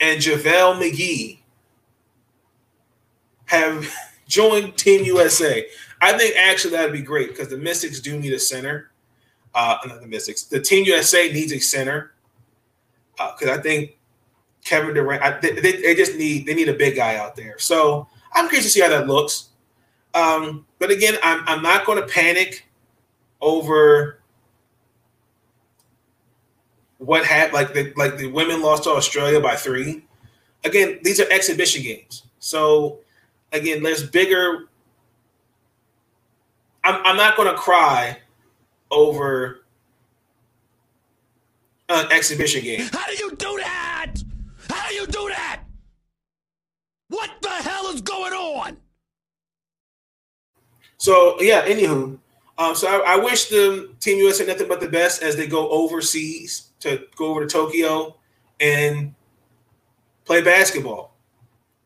and 0.00 0.20
JaVale 0.20 0.80
McGee 0.80 1.38
have 3.46 3.92
joined 4.28 4.76
Team 4.76 5.04
USA. 5.04 5.66
I 6.00 6.18
think 6.18 6.34
actually 6.36 6.72
that'd 6.72 6.92
be 6.92 7.02
great 7.02 7.28
because 7.28 7.48
the 7.48 7.58
Mystics 7.58 8.00
do 8.00 8.18
need 8.18 8.32
a 8.32 8.38
center. 8.38 8.90
Uh, 9.54 9.76
not 9.86 10.00
the 10.00 10.06
Mystics. 10.06 10.44
The 10.44 10.60
Team 10.60 10.84
USA 10.86 11.30
needs 11.32 11.52
a 11.52 11.60
center 11.60 12.14
because 13.16 13.48
uh, 13.48 13.54
I 13.54 13.58
think 13.58 13.98
Kevin 14.64 14.94
Durant. 14.94 15.22
I, 15.22 15.38
they, 15.40 15.52
they, 15.72 15.94
just 15.94 16.16
need 16.16 16.46
they 16.46 16.54
need 16.54 16.68
a 16.68 16.74
big 16.74 16.96
guy 16.96 17.16
out 17.16 17.36
there. 17.36 17.58
So 17.58 18.06
I'm 18.32 18.48
curious 18.48 18.64
to 18.66 18.70
see 18.70 18.80
how 18.80 18.88
that 18.88 19.06
looks. 19.06 19.48
Um, 20.14 20.66
but 20.78 20.90
again, 20.90 21.16
I'm 21.22 21.42
I'm 21.46 21.62
not 21.62 21.86
going 21.86 22.00
to 22.00 22.06
panic 22.06 22.66
over 23.40 24.20
what 26.98 27.24
happened. 27.24 27.54
Like 27.54 27.74
the 27.74 27.92
like 27.96 28.16
the 28.16 28.28
women 28.28 28.62
lost 28.62 28.84
to 28.84 28.90
Australia 28.90 29.40
by 29.40 29.56
three. 29.56 30.04
Again, 30.64 31.00
these 31.02 31.18
are 31.20 31.28
exhibition 31.30 31.82
games. 31.82 32.24
So 32.38 33.00
again, 33.52 33.82
there's 33.82 34.08
bigger. 34.08 34.68
I'm 36.84 37.04
I'm 37.04 37.16
not 37.16 37.36
going 37.36 37.48
to 37.48 37.58
cry 37.58 38.18
over 38.90 39.64
an 41.88 42.12
exhibition 42.12 42.62
game. 42.62 42.88
How 42.92 43.06
do 43.06 43.12
you 43.12 43.30
do 43.36 43.56
that? 43.58 43.91
Do 45.12 45.28
that? 45.28 45.60
What 47.08 47.30
the 47.42 47.50
hell 47.50 47.86
is 47.88 48.00
going 48.00 48.32
on? 48.32 48.78
So 50.96 51.40
yeah, 51.40 51.66
anywho, 51.66 52.18
um, 52.56 52.74
so 52.74 52.88
I, 52.88 53.14
I, 53.14 53.16
wish 53.16 53.46
the 53.46 53.92
Team 54.00 54.18
USA 54.18 54.46
nothing 54.46 54.68
but 54.68 54.80
the 54.80 54.88
best 54.88 55.22
as 55.22 55.36
they 55.36 55.46
go 55.46 55.68
overseas 55.68 56.70
to 56.80 57.04
go 57.16 57.26
over 57.26 57.40
to 57.40 57.46
Tokyo 57.46 58.16
and 58.60 59.14
play 60.24 60.40
basketball. 60.42 61.14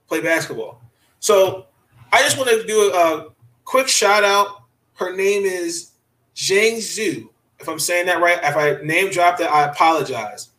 Play 0.06 0.20
basketball. 0.20 0.80
So 1.18 1.66
I 2.12 2.22
just 2.22 2.38
want 2.38 2.50
to 2.50 2.64
do 2.66 2.92
a, 2.92 2.94
a 2.94 3.28
quick 3.64 3.88
shout 3.88 4.22
out. 4.22 4.62
Her 4.94 5.16
name 5.16 5.42
is 5.44 5.92
Zhang 6.36 6.76
Zhu. 6.76 7.28
If 7.58 7.68
I'm 7.68 7.80
saying 7.80 8.06
that 8.06 8.20
right, 8.20 8.38
if 8.42 8.56
I 8.56 8.84
name 8.84 9.10
dropped 9.10 9.40
it, 9.40 9.50
I 9.50 9.64
apologize 9.64 10.50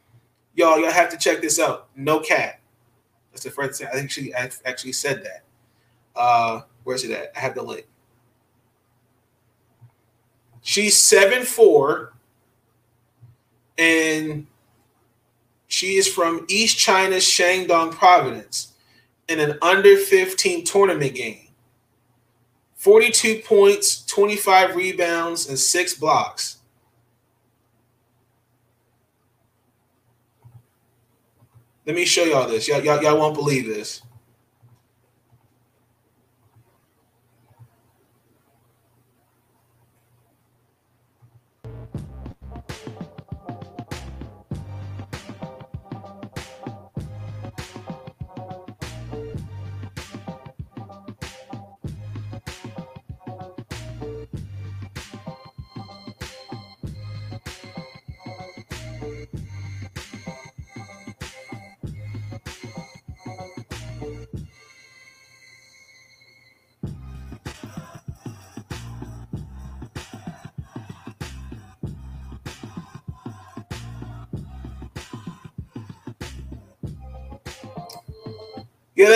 y'all, 0.57 0.79
y'all 0.79 0.91
have 0.91 1.09
to 1.11 1.17
check 1.17 1.41
this 1.41 1.59
out. 1.59 1.87
No 1.95 2.19
cat. 2.19 2.59
That's 3.31 3.45
the 3.45 3.51
first 3.51 3.79
thing. 3.79 3.87
I 3.87 3.95
think 3.95 4.11
she 4.11 4.33
actually 4.33 4.91
said 4.91 5.23
that. 5.23 5.43
Uh, 6.19 6.61
where's 6.83 7.05
it 7.05 7.11
at? 7.11 7.31
I 7.37 7.39
have 7.39 7.55
the 7.55 7.61
link. 7.61 7.85
She's 10.61 10.97
seven 10.97 11.45
four, 11.45 12.13
and 13.77 14.47
she 15.67 15.95
is 15.95 16.11
from 16.11 16.45
East 16.49 16.77
China's 16.77 17.23
Shandong 17.23 17.91
province 17.91 18.73
in 19.29 19.39
an 19.39 19.57
under 19.61 19.95
15 19.95 20.65
tournament 20.65 21.13
game. 21.15 21.47
42 22.75 23.41
points, 23.45 24.05
25 24.05 24.75
rebounds, 24.75 25.47
and 25.47 25.57
six 25.57 25.93
blocks. 25.93 26.56
Let 31.87 31.95
me 31.95 32.03
show 32.05 32.25
y'all 32.25 32.49
this. 32.49 32.67
Y'all, 32.67 32.83
y'all, 32.83 33.01
y'all 33.01 33.17
won't 33.17 33.33
believe 33.33 33.65
this. 33.65 34.01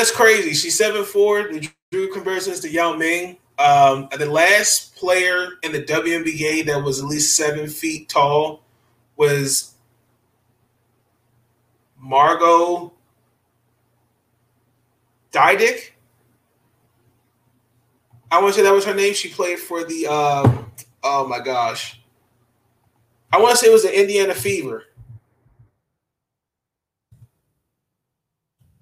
That's 0.02 0.10
crazy. 0.10 0.56
She's 0.56 0.76
seven 0.76 1.04
four. 1.04 1.44
The 1.44 1.70
drew 1.92 2.12
comparisons 2.12 2.60
to 2.62 2.70
Yao 2.72 2.96
Ming. 2.96 3.38
Um, 3.60 4.10
the 4.18 4.26
last 4.26 4.96
player 4.96 5.50
in 5.62 5.72
the 5.72 5.84
WNBA 5.84 6.66
that 6.66 6.84
was 6.84 6.98
at 6.98 7.06
least 7.06 7.36
seven 7.36 7.70
feet 7.70 8.10
tall 8.10 8.64
was 9.16 9.76
Margo 12.00 12.92
Dydek. 15.32 15.92
I 18.32 18.42
want 18.42 18.56
to 18.56 18.60
say 18.60 18.64
that 18.64 18.74
was 18.74 18.86
her 18.86 18.96
name. 18.96 19.14
She 19.14 19.30
played 19.30 19.60
for 19.60 19.84
the. 19.84 20.08
Uh, 20.10 20.64
oh 21.04 21.28
my 21.28 21.42
gosh. 21.42 22.02
I 23.32 23.40
want 23.40 23.52
to 23.52 23.58
say 23.58 23.68
it 23.68 23.74
was 23.74 23.84
the 23.84 24.02
Indiana 24.02 24.34
Fever. 24.34 24.86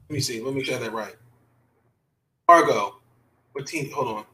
Let 0.10 0.16
me 0.16 0.22
see. 0.22 0.42
Let 0.42 0.56
me 0.56 0.64
get 0.64 0.82
that 0.82 0.92
right. 0.92 1.16
Argo. 2.48 2.96
What 3.52 3.68
team? 3.68 3.92
Hold 3.92 4.08
on. 4.08 4.26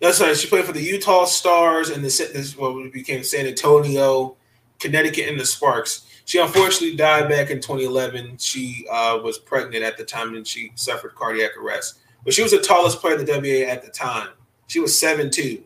That's 0.00 0.20
right. 0.20 0.36
She 0.36 0.46
played 0.46 0.66
for 0.66 0.72
the 0.72 0.82
Utah 0.82 1.24
Starzz 1.24 1.92
and 1.92 2.04
the 2.04 2.30
this 2.32 2.56
what 2.56 2.92
became 2.92 3.24
San 3.24 3.46
Antonio, 3.46 4.36
Connecticut, 4.78 5.28
and 5.28 5.40
the 5.40 5.46
Sparks. 5.46 6.06
She 6.26 6.38
unfortunately 6.38 6.96
died 6.96 7.28
back 7.30 7.50
in 7.50 7.60
2011. 7.60 8.36
She 8.36 8.86
uh, 8.92 9.20
was 9.22 9.38
pregnant 9.38 9.82
at 9.82 9.96
the 9.96 10.04
time 10.04 10.34
and 10.34 10.46
she 10.46 10.72
suffered 10.74 11.14
cardiac 11.14 11.56
arrest. 11.56 12.00
But 12.24 12.34
she 12.34 12.42
was 12.42 12.52
the 12.52 12.60
tallest 12.60 13.00
player 13.00 13.18
in 13.18 13.24
the 13.24 13.32
WA 13.32 13.70
at 13.72 13.82
the 13.82 13.90
time. 13.90 14.28
She 14.66 14.80
was 14.80 14.98
seven 14.98 15.30
two. 15.30 15.64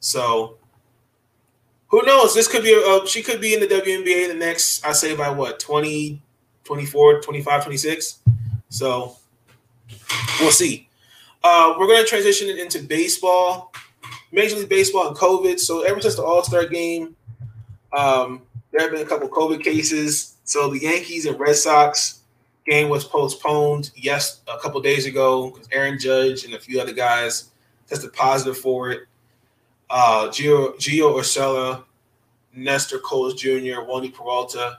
So 0.00 0.56
who 1.88 2.02
knows? 2.02 2.34
This 2.34 2.48
could 2.48 2.62
be 2.62 2.72
a, 2.72 3.06
she 3.06 3.22
could 3.22 3.40
be 3.40 3.52
in 3.52 3.60
the 3.60 3.66
WNBA 3.66 4.28
the 4.28 4.34
next, 4.34 4.84
I 4.86 4.92
say 4.92 5.14
by 5.14 5.28
what, 5.28 5.60
20, 5.60 6.22
24, 6.70 7.20
25, 7.20 7.64
26. 7.64 8.20
So 8.68 9.16
we'll 10.38 10.52
see. 10.52 10.88
Uh, 11.42 11.74
we're 11.76 11.88
going 11.88 12.00
to 12.00 12.08
transition 12.08 12.48
it 12.48 12.58
into 12.58 12.80
baseball, 12.80 13.72
Major 14.30 14.54
League 14.54 14.68
Baseball 14.68 15.08
and 15.08 15.16
COVID. 15.16 15.58
So 15.58 15.82
ever 15.82 16.00
since 16.00 16.14
the 16.14 16.22
All 16.22 16.44
Star 16.44 16.66
game, 16.66 17.16
um, 17.92 18.42
there 18.70 18.82
have 18.82 18.92
been 18.92 19.04
a 19.04 19.04
couple 19.04 19.28
COVID 19.28 19.64
cases. 19.64 20.36
So 20.44 20.70
the 20.70 20.78
Yankees 20.78 21.26
and 21.26 21.40
Red 21.40 21.56
Sox 21.56 22.20
game 22.64 22.88
was 22.88 23.04
postponed 23.04 23.90
yes 23.96 24.42
a 24.46 24.56
couple 24.60 24.80
days 24.80 25.06
ago 25.06 25.50
because 25.50 25.66
Aaron 25.72 25.98
Judge 25.98 26.44
and 26.44 26.54
a 26.54 26.60
few 26.60 26.80
other 26.80 26.92
guys 26.92 27.50
tested 27.88 28.12
positive 28.12 28.56
for 28.56 28.92
it. 28.92 29.08
Uh, 29.90 30.28
Gio 30.28 30.76
Gio 30.76 31.18
Urshela, 31.18 31.82
Nestor 32.54 33.00
Cortes 33.00 33.40
Jr., 33.40 33.82
Wandy 33.90 34.14
Peralta. 34.14 34.78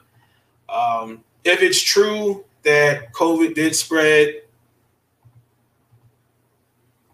Um, 0.70 1.22
if 1.44 1.62
it's 1.62 1.82
true 1.82 2.46
that 2.64 3.14
COVID 3.14 3.56
did 3.56 3.76
spread, 3.76 4.42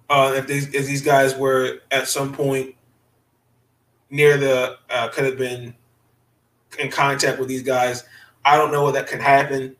uh, 0.09 0.34
if 0.36 0.47
these 0.47 0.73
if 0.73 0.86
these 0.86 1.01
guys 1.01 1.36
were 1.36 1.82
at 1.91 2.07
some 2.07 2.34
point 2.34 2.75
near 4.09 4.38
the 4.38 4.78
uh, 4.89 5.09
could 5.09 5.25
have 5.25 5.38
been 5.38 5.75
in 6.80 6.89
contact 6.89 7.39
with 7.39 7.47
these 7.47 7.63
guys, 7.63 8.03
I 8.45 8.57
don't 8.57 8.71
know 8.71 8.84
what 8.84 8.93
that 8.93 9.07
can 9.07 9.19
happen. 9.19 9.75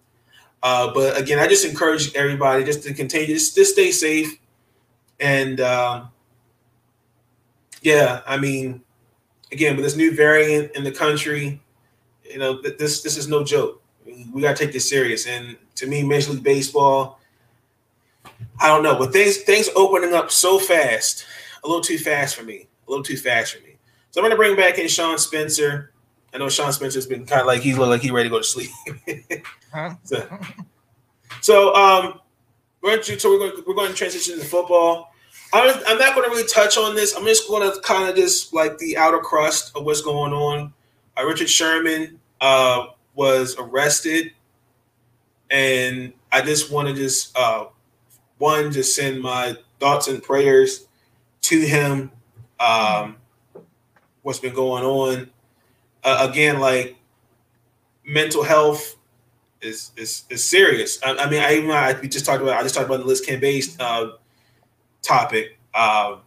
Uh, 0.63 0.91
but 0.93 1.19
again, 1.19 1.39
I 1.39 1.47
just 1.47 1.65
encourage 1.65 2.13
everybody 2.15 2.63
just 2.63 2.83
to 2.83 2.93
continue, 2.93 3.27
just, 3.27 3.55
just 3.55 3.73
stay 3.73 3.91
safe, 3.91 4.37
and 5.19 5.61
um, 5.61 6.09
yeah, 7.81 8.21
I 8.25 8.37
mean, 8.37 8.81
again, 9.51 9.75
with 9.75 9.85
this 9.85 9.95
new 9.95 10.13
variant 10.13 10.75
in 10.75 10.83
the 10.83 10.91
country, 10.91 11.61
you 12.23 12.39
know, 12.39 12.61
this 12.61 13.01
this 13.01 13.17
is 13.17 13.27
no 13.27 13.43
joke. 13.43 13.81
We 14.34 14.41
got 14.41 14.55
to 14.55 14.64
take 14.66 14.74
this 14.74 14.89
serious. 14.89 15.28
And 15.28 15.58
to 15.76 15.88
me, 15.88 16.03
Major 16.03 16.32
League 16.32 16.43
Baseball, 16.43 17.20
I 18.60 18.68
don't 18.68 18.84
know, 18.84 18.97
but 18.97 19.12
things 19.12 19.38
things 19.38 19.70
opening 19.76 20.14
up 20.14 20.32
so 20.32 20.60
fast, 20.60 21.26
a 21.64 21.68
little 21.68 21.84
too 21.84 21.97
fast 21.97 22.36
for 22.36 22.43
me, 22.43 22.68
a 22.88 22.89
little 22.89 23.03
too 23.03 23.18
fast 23.18 23.55
for 23.55 23.64
me. 23.64 23.78
So 24.12 24.22
I'm 24.22 24.24
going 24.24 24.32
to 24.32 24.38
bring 24.38 24.55
back 24.55 24.80
in 24.80 24.88
Sean 24.88 25.18
Spencer. 25.18 25.91
I 26.34 26.38
know 26.38 26.49
Sean 26.49 26.72
Spencer's 26.72 27.05
been 27.05 27.26
kind 27.26 27.41
of 27.41 27.47
like 27.47 27.62
he's 27.62 27.78
look 27.78 27.89
like 27.89 28.01
he's 28.01 28.12
ready 28.12 28.30
to 28.30 28.34
go 28.34 28.39
to 28.39 28.43
sleep. 28.43 28.70
So, 30.03 30.39
so 31.41 31.76
um, 31.76 32.20
we're 32.82 32.91
going 32.91 33.03
to, 33.03 33.20
so 33.20 33.30
we're 33.30 33.38
going 33.38 33.64
we're 33.68 33.76
going 33.76 33.89
to 33.89 33.95
transition 33.95 34.39
to 34.39 34.45
football. 34.45 35.12
I'm, 35.53 35.76
I'm 35.88 35.99
not 35.99 36.16
going 36.16 36.26
to 36.26 36.36
really 36.36 36.47
touch 36.47 36.78
on 36.78 36.95
this. 36.95 37.16
I'm 37.16 37.26
just 37.26 37.47
going 37.47 37.70
to 37.70 37.80
kind 37.82 38.10
of 38.10 38.16
just 38.16 38.53
like 38.53 38.78
the 38.80 38.97
outer 38.97 39.20
crust 39.20 39.76
of 39.76 39.86
what's 39.86 40.01
going 40.01 40.34
on. 40.34 40.74
Uh, 41.18 41.26
Richard 41.26 41.49
Sherman 41.49 42.20
uh, 42.41 42.88
was 43.18 43.55
arrested, 43.57 44.32
and 45.49 46.13
I 46.32 46.41
just 46.41 46.72
want 46.72 46.88
to 46.88 46.93
just 46.93 47.36
uh, 47.38 47.65
one 48.38 48.72
just 48.72 48.95
send 48.95 49.22
my 49.22 49.57
thoughts 49.80 50.07
and 50.07 50.22
prayers 50.22 50.88
to 51.41 51.59
him. 51.59 52.11
Um, 52.59 53.18
what's 54.22 54.39
been 54.39 54.53
going 54.53 54.84
on? 54.84 55.32
Uh, 56.03 56.28
again, 56.30 56.59
like 56.59 56.95
mental 58.05 58.43
health 58.43 58.95
is 59.61 59.91
is 59.97 60.26
is 60.30 60.43
serious. 60.43 60.99
I, 61.03 61.15
I 61.15 61.30
mean, 61.30 61.41
I 61.41 61.55
even 61.55 61.72
I, 61.72 61.99
we 61.99 62.07
just 62.07 62.24
talked 62.26 62.43
about 62.43 62.59
I 62.59 62.63
just 62.63 62.76
talked 62.76 62.86
about 62.86 63.05
the 63.05 63.13
Cambage 63.13 63.76
uh, 63.80 64.11
topic. 65.01 65.57
Um, 65.74 66.20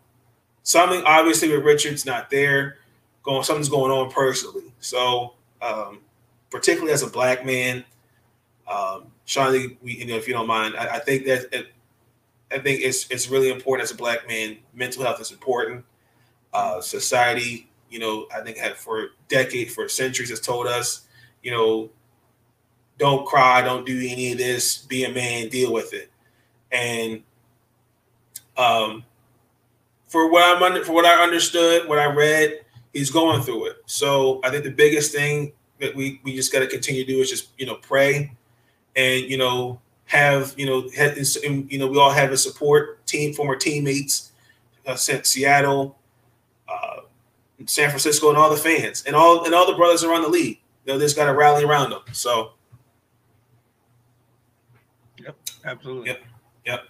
something 0.65 1.03
obviously 1.07 1.51
with 1.53 1.65
Richard's 1.65 2.05
not 2.05 2.31
there. 2.31 2.79
Going 3.23 3.45
something's 3.45 3.69
going 3.69 3.93
on 3.93 4.11
personally. 4.11 4.73
So 4.81 5.35
um, 5.63 6.01
particularly 6.51 6.93
as 6.93 7.03
a 7.03 7.07
black 7.07 7.45
man, 7.47 7.85
um, 8.69 9.07
Sean, 9.25 9.53
we, 9.53 9.79
you 9.97 10.07
know, 10.07 10.17
if 10.17 10.27
you 10.27 10.35
don't 10.35 10.47
mind, 10.47 10.77
I, 10.77 10.97
I 10.97 10.99
think 10.99 11.25
that 11.27 11.47
it, 11.53 11.69
I 12.53 12.59
think 12.59 12.81
it's 12.83 13.09
it's 13.11 13.29
really 13.29 13.51
important 13.51 13.85
as 13.85 13.93
a 13.93 13.97
black 13.97 14.27
man. 14.27 14.59
Mental 14.75 15.05
health 15.05 15.21
is 15.21 15.31
important. 15.31 15.85
Uh, 16.53 16.81
society, 16.81 17.69
you 17.91 17.99
know, 17.99 18.27
I 18.35 18.41
think 18.41 18.57
had 18.57 18.77
for 18.77 19.11
decades, 19.29 19.73
for 19.73 19.89
centuries, 19.89 20.31
has 20.31 20.41
told 20.41 20.67
us, 20.67 21.03
you 21.43 21.53
know, 21.53 21.91
don't 22.99 23.27
cry, 23.27 23.63
don't 23.63 23.87
do 23.87 23.97
any 23.97 24.33
of 24.33 24.39
this, 24.39 24.79
be 24.79 25.05
a 25.05 25.11
man, 25.11 25.49
deal 25.49 25.73
with 25.73 25.93
it. 25.95 26.11
And 26.73 27.23
um, 28.57 29.05
for 30.09 30.31
what 30.31 30.45
I'm 30.45 30.63
under, 30.63 30.85
for 30.85 30.93
what 30.93 31.07
I 31.07 31.23
understood, 31.23 31.89
what 31.89 31.99
I 31.99 32.07
read, 32.07 32.61
he's 32.93 33.11
going 33.11 33.43
through 33.43 33.67
it. 33.67 33.77
So 33.87 34.41
I 34.43 34.51
think 34.51 34.65
the 34.65 34.71
biggest 34.71 35.13
thing 35.13 35.53
that 35.81 35.95
we 35.95 36.21
we 36.25 36.35
just 36.35 36.53
got 36.53 36.61
to 36.61 36.67
continue 36.67 37.05
to 37.05 37.13
do 37.13 37.21
is 37.21 37.31
just 37.31 37.49
you 37.59 37.67
know 37.67 37.77
pray, 37.77 38.33
and 38.97 39.25
you 39.25 39.39
know 39.39 39.81
have 40.07 40.55
you 40.57 40.67
know 40.67 40.89
have, 40.97 41.17
you 41.17 41.79
know 41.79 41.87
we 41.87 41.99
all 41.99 42.11
have 42.11 42.33
a 42.33 42.37
support 42.37 43.05
team, 43.07 43.33
former 43.33 43.57
teammates, 43.57 44.33
uh, 44.87 44.95
Seattle, 44.95 45.99
uh, 46.69 47.01
San 47.67 47.89
Francisco, 47.89 48.29
and 48.29 48.39
all 48.39 48.51
the 48.51 48.57
fans, 48.57 49.05
and 49.07 49.17
all 49.17 49.45
and 49.45 49.55
all 49.55 49.67
the 49.67 49.77
brothers 49.77 50.05
around 50.05 50.23
the 50.23 50.29
league. 50.29 50.61
You 50.85 50.95
know, 50.95 50.99
just 50.99 51.17
got 51.17 51.27
to 51.27 51.35
rally 51.35 51.65
around 51.65 51.91
them. 51.91 52.03
So 52.13 52.53
Yep, 55.25 55.37
Absolutely. 55.65 56.09
Yep. 56.09 56.23
Yep. 56.67 56.81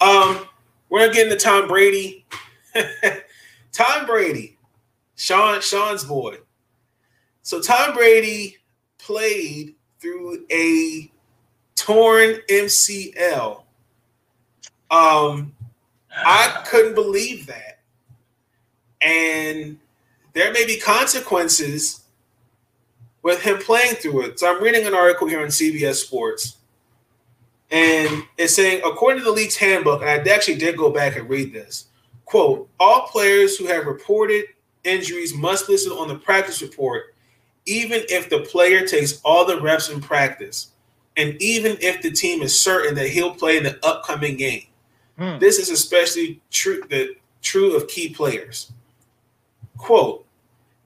Um, 0.00 0.48
we're 0.88 1.00
gonna 1.00 1.12
get 1.12 1.26
into 1.26 1.42
Tom 1.42 1.68
Brady. 1.68 2.24
Tom 3.72 4.06
Brady, 4.06 4.58
Sean 5.16 5.60
Sean's 5.60 6.04
boy. 6.04 6.38
So 7.42 7.60
Tom 7.60 7.94
Brady 7.94 8.56
played 8.98 9.74
through 10.00 10.44
a 10.50 11.10
torn 11.74 12.36
MCL. 12.48 13.62
Um, 14.90 15.54
I 16.10 16.62
couldn't 16.66 16.94
believe 16.94 17.46
that, 17.46 17.80
and 19.00 19.78
there 20.32 20.52
may 20.52 20.66
be 20.66 20.78
consequences 20.78 22.04
with 23.22 23.40
him 23.42 23.58
playing 23.58 23.94
through 23.96 24.22
it. 24.22 24.40
So 24.40 24.52
I'm 24.52 24.62
reading 24.62 24.86
an 24.86 24.94
article 24.94 25.28
here 25.28 25.40
on 25.40 25.48
CBS 25.48 25.96
Sports 25.96 26.56
and 27.70 28.24
it's 28.36 28.54
saying, 28.54 28.82
according 28.84 29.20
to 29.20 29.24
the 29.24 29.30
league's 29.30 29.56
handbook, 29.56 30.02
and 30.02 30.10
I 30.10 30.32
actually 30.32 30.56
did 30.56 30.76
go 30.76 30.90
back 30.90 31.16
and 31.16 31.28
read 31.28 31.52
this 31.52 31.86
quote, 32.24 32.68
all 32.78 33.08
players 33.08 33.56
who 33.56 33.66
have 33.66 33.86
reported 33.86 34.44
injuries 34.84 35.34
must 35.34 35.68
listen 35.68 35.90
on 35.90 36.06
the 36.06 36.14
practice 36.14 36.62
report, 36.62 37.09
even 37.70 38.02
if 38.08 38.28
the 38.28 38.40
player 38.40 38.84
takes 38.84 39.20
all 39.24 39.46
the 39.46 39.60
reps 39.60 39.90
in 39.90 40.00
practice, 40.00 40.72
and 41.16 41.40
even 41.40 41.76
if 41.80 42.02
the 42.02 42.10
team 42.10 42.42
is 42.42 42.60
certain 42.60 42.96
that 42.96 43.08
he'll 43.08 43.34
play 43.34 43.56
in 43.56 43.62
the 43.62 43.78
upcoming 43.86 44.36
game. 44.36 44.64
Hmm. 45.16 45.38
This 45.38 45.58
is 45.58 45.70
especially 45.70 46.40
true 46.50 46.82
the 46.90 47.14
true 47.42 47.76
of 47.76 47.86
key 47.86 48.08
players. 48.12 48.72
Quote, 49.78 50.26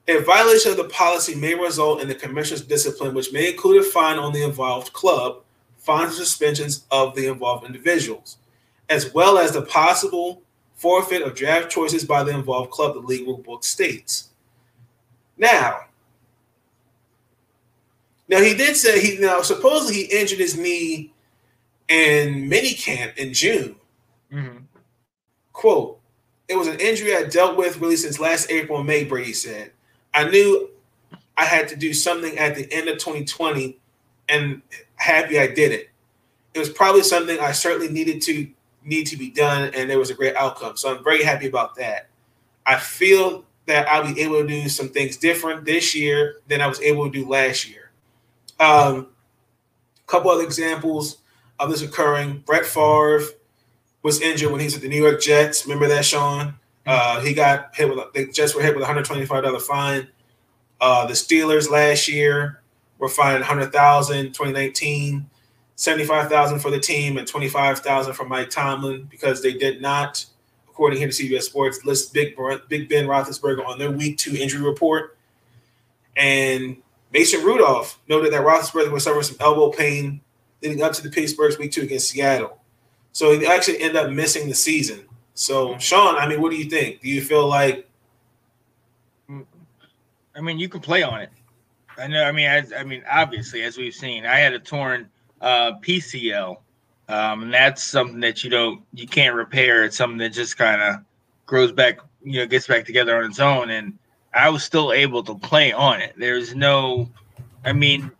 a 0.07 0.19
violation 0.19 0.71
of 0.71 0.77
the 0.77 0.85
policy 0.89 1.33
may 1.33 1.55
result 1.55 2.01
in 2.01 2.07
the 2.07 2.15
commissioner's 2.15 2.61
discipline, 2.61 3.15
which 3.15 3.33
may 3.33 3.49
include 3.49 3.81
a 3.81 3.85
fine 3.85 4.19
on 4.19 4.31
the 4.31 4.43
involved 4.43 4.93
club 4.93 5.41
fines 5.79 6.17
and 6.17 6.27
suspensions 6.27 6.85
of 6.91 7.15
the 7.15 7.27
involved 7.27 7.65
individuals, 7.65 8.37
as 8.89 9.13
well 9.13 9.37
as 9.39 9.51
the 9.51 9.61
possible 9.63 10.41
forfeit 10.75 11.23
of 11.23 11.35
draft 11.35 11.71
choices 11.71 12.05
by 12.05 12.23
the 12.23 12.31
involved 12.31 12.69
club, 12.69 12.93
the 12.93 12.99
league 12.99 13.25
rule 13.25 13.37
book 13.37 13.63
states. 13.63 14.29
Now, 15.37 15.85
now 18.27 18.41
he 18.41 18.53
did 18.55 18.75
say 18.75 18.99
he 18.99 19.17
now 19.19 19.41
supposedly 19.41 19.95
he 19.95 20.19
injured 20.19 20.39
his 20.39 20.57
knee 20.57 21.13
in 21.87 22.49
minicamp 22.49 23.15
in 23.17 23.33
June. 23.33 23.75
Mhm. 24.31 24.63
Quote, 25.53 25.99
it 26.47 26.55
was 26.55 26.67
an 26.67 26.79
injury 26.79 27.15
I 27.15 27.23
dealt 27.23 27.57
with 27.57 27.77
really 27.77 27.95
since 27.95 28.19
last 28.19 28.51
April 28.51 28.79
and 28.79 28.87
May, 28.87 29.03
Brady 29.03 29.33
said. 29.33 29.71
I 30.13 30.29
knew 30.29 30.69
I 31.37 31.45
had 31.45 31.67
to 31.69 31.75
do 31.75 31.93
something 31.93 32.37
at 32.37 32.55
the 32.55 32.71
end 32.71 32.87
of 32.87 32.97
2020 32.97 33.79
and 34.29 34.61
happy 34.95 35.39
I 35.39 35.47
did 35.47 35.71
it. 35.71 35.89
It 36.53 36.59
was 36.59 36.69
probably 36.69 37.03
something 37.03 37.39
I 37.39 37.51
certainly 37.51 37.89
needed 37.89 38.21
to 38.23 38.47
need 38.83 39.05
to 39.07 39.17
be 39.17 39.29
done, 39.29 39.71
and 39.73 39.89
there 39.89 39.99
was 39.99 40.09
a 40.09 40.13
great 40.13 40.35
outcome. 40.35 40.77
So 40.77 40.95
I'm 40.95 41.03
very 41.03 41.23
happy 41.23 41.47
about 41.47 41.75
that. 41.75 42.07
I 42.65 42.77
feel 42.77 43.45
that 43.65 43.87
I'll 43.87 44.13
be 44.13 44.21
able 44.21 44.41
to 44.41 44.47
do 44.47 44.69
some 44.69 44.89
things 44.89 45.17
different 45.17 45.65
this 45.65 45.95
year 45.95 46.37
than 46.47 46.61
I 46.61 46.67
was 46.67 46.79
able 46.81 47.05
to 47.05 47.11
do 47.11 47.27
last 47.27 47.67
year. 47.67 47.84
Um, 48.59 49.07
a 49.97 50.11
couple 50.11 50.31
other 50.31 50.43
examples 50.43 51.17
of 51.59 51.69
this 51.69 51.81
occurring. 51.81 52.43
Brett 52.45 52.65
Favre 52.65 53.21
was 54.03 54.21
injured 54.21 54.51
when 54.51 54.59
he 54.59 54.65
was 54.65 54.75
at 54.75 54.81
the 54.81 54.87
New 54.89 55.01
York 55.01 55.21
Jets. 55.21 55.65
Remember 55.65 55.87
that, 55.87 56.05
Sean? 56.05 56.55
Uh, 56.85 57.19
he 57.21 57.33
got 57.33 57.75
hit 57.75 57.89
with 57.89 57.99
the 58.13 58.27
Jets 58.27 58.53
were 58.53 58.61
hit 58.61 58.75
with 58.75 58.83
a 58.83 58.87
hundred 58.87 59.05
twenty 59.05 59.25
five 59.25 59.43
dollar 59.43 59.59
fine. 59.59 60.07
Uh, 60.79 61.07
the 61.07 61.13
Steelers 61.13 61.69
last 61.69 62.07
year 62.07 62.61
were 62.99 63.09
fined 63.09 63.39
100,000 63.39 64.27
2019, 64.33 65.29
75,000 65.75 66.59
for 66.59 66.69
the 66.69 66.79
team 66.79 67.17
and 67.17 67.27
25,000 67.27 68.13
for 68.13 68.25
Mike 68.25 68.49
Tomlin 68.49 69.07
because 69.09 69.41
they 69.41 69.53
did 69.53 69.81
not, 69.81 70.25
according 70.69 70.99
here 70.99 71.09
to 71.09 71.13
CBS 71.13 71.43
Sports, 71.43 71.85
list 71.85 72.13
Big 72.13 72.35
Big 72.67 72.89
Ben 72.89 73.07
Roethlisberger 73.07 73.65
on 73.65 73.79
their 73.79 73.91
Week 73.91 74.17
Two 74.17 74.35
injury 74.35 74.61
report. 74.61 75.17
And 76.15 76.77
Mason 77.15 77.45
Rudolph 77.45 77.97
noted 78.09 78.33
that 78.33 78.41
Roethlisberger 78.41 78.91
was 78.91 79.05
suffering 79.05 79.23
some 79.23 79.37
elbow 79.39 79.69
pain 79.71 80.19
leading 80.61 80.83
up 80.83 80.91
to 80.93 81.01
the 81.01 81.09
Pittsburgh's 81.09 81.57
Week 81.57 81.71
Two 81.71 81.83
against 81.83 82.09
Seattle. 82.09 82.59
So 83.13 83.39
he 83.39 83.45
actually 83.47 83.79
ended 83.79 83.95
up 83.95 84.11
missing 84.11 84.49
the 84.49 84.53
season. 84.53 85.05
So, 85.33 85.77
Sean, 85.77 86.17
I 86.17 86.27
mean, 86.27 86.41
what 86.41 86.51
do 86.51 86.57
you 86.57 86.69
think? 86.69 86.99
Do 86.99 87.07
you 87.07 87.21
feel 87.21 87.47
like 87.47 87.89
I 90.35 90.41
mean, 90.41 90.59
you 90.59 90.67
can 90.67 90.81
play 90.81 91.03
on 91.03 91.21
it. 91.21 91.29
I 91.97 92.07
know. 92.07 92.25
I 92.25 92.33
mean, 92.33 92.47
as, 92.47 92.73
I 92.73 92.83
mean, 92.83 93.01
obviously, 93.09 93.63
as 93.63 93.77
we've 93.77 93.93
seen, 93.93 94.25
I 94.25 94.35
had 94.35 94.51
a 94.51 94.59
torn 94.59 95.09
uh, 95.39 95.79
PCL, 95.79 96.57
um, 97.07 97.43
and 97.43 97.53
that's 97.53 97.81
something 97.81 98.19
that 98.19 98.43
you 98.43 98.49
don't, 98.49 98.81
you 98.93 99.07
can't 99.07 99.35
repair. 99.35 99.85
It's 99.85 99.95
something 99.95 100.17
that 100.17 100.33
just 100.33 100.57
kind 100.57 100.81
of 100.81 100.95
grows 101.45 101.71
back, 101.71 101.99
you 102.21 102.39
know, 102.39 102.45
gets 102.45 102.67
back 102.67 102.85
together 102.85 103.15
on 103.15 103.23
its 103.23 103.39
own. 103.39 103.69
And 103.69 103.97
I 104.35 104.49
was 104.49 104.63
still 104.63 104.91
able 104.91 105.23
to 105.23 105.35
play 105.35 105.71
on 105.71 106.01
it. 106.01 106.13
There's 106.17 106.53
no, 106.53 107.09
I 107.63 107.73
mean, 107.73 108.11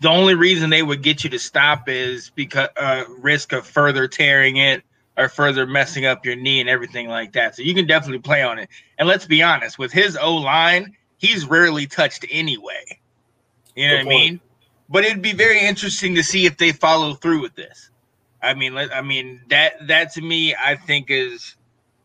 the 0.00 0.08
only 0.08 0.34
reason 0.34 0.70
they 0.70 0.82
would 0.82 1.02
get 1.02 1.22
you 1.22 1.30
to 1.30 1.38
stop 1.38 1.88
is 1.88 2.30
because 2.34 2.68
uh, 2.76 3.04
risk 3.20 3.52
of 3.52 3.64
further 3.64 4.08
tearing 4.08 4.56
it 4.56 4.82
or 5.16 5.28
further 5.28 5.66
messing 5.66 6.04
up 6.04 6.26
your 6.26 6.34
knee 6.34 6.60
and 6.60 6.68
everything 6.68 7.08
like 7.08 7.32
that. 7.32 7.54
So 7.54 7.62
you 7.62 7.74
can 7.74 7.86
definitely 7.86 8.18
play 8.18 8.42
on 8.42 8.58
it. 8.58 8.68
And 8.98 9.06
let's 9.06 9.26
be 9.26 9.42
honest, 9.42 9.78
with 9.78 9.92
his 9.92 10.18
O 10.20 10.34
line, 10.34 10.96
he's 11.18 11.46
rarely 11.46 11.86
touched 11.86 12.26
anyway. 12.30 12.98
You 13.76 13.88
know 13.88 13.98
Good 13.98 14.06
what 14.06 14.14
I 14.14 14.18
mean? 14.18 14.40
But 14.88 15.04
it'd 15.04 15.22
be 15.22 15.32
very 15.32 15.60
interesting 15.60 16.16
to 16.16 16.24
see 16.24 16.44
if 16.44 16.58
they 16.58 16.72
follow 16.72 17.14
through 17.14 17.40
with 17.40 17.54
this. 17.54 17.90
I 18.42 18.54
mean, 18.54 18.74
let, 18.74 18.94
I 18.94 19.00
mean 19.00 19.40
that 19.48 19.86
that 19.86 20.12
to 20.14 20.20
me, 20.20 20.54
I 20.54 20.74
think 20.74 21.06
is, 21.08 21.56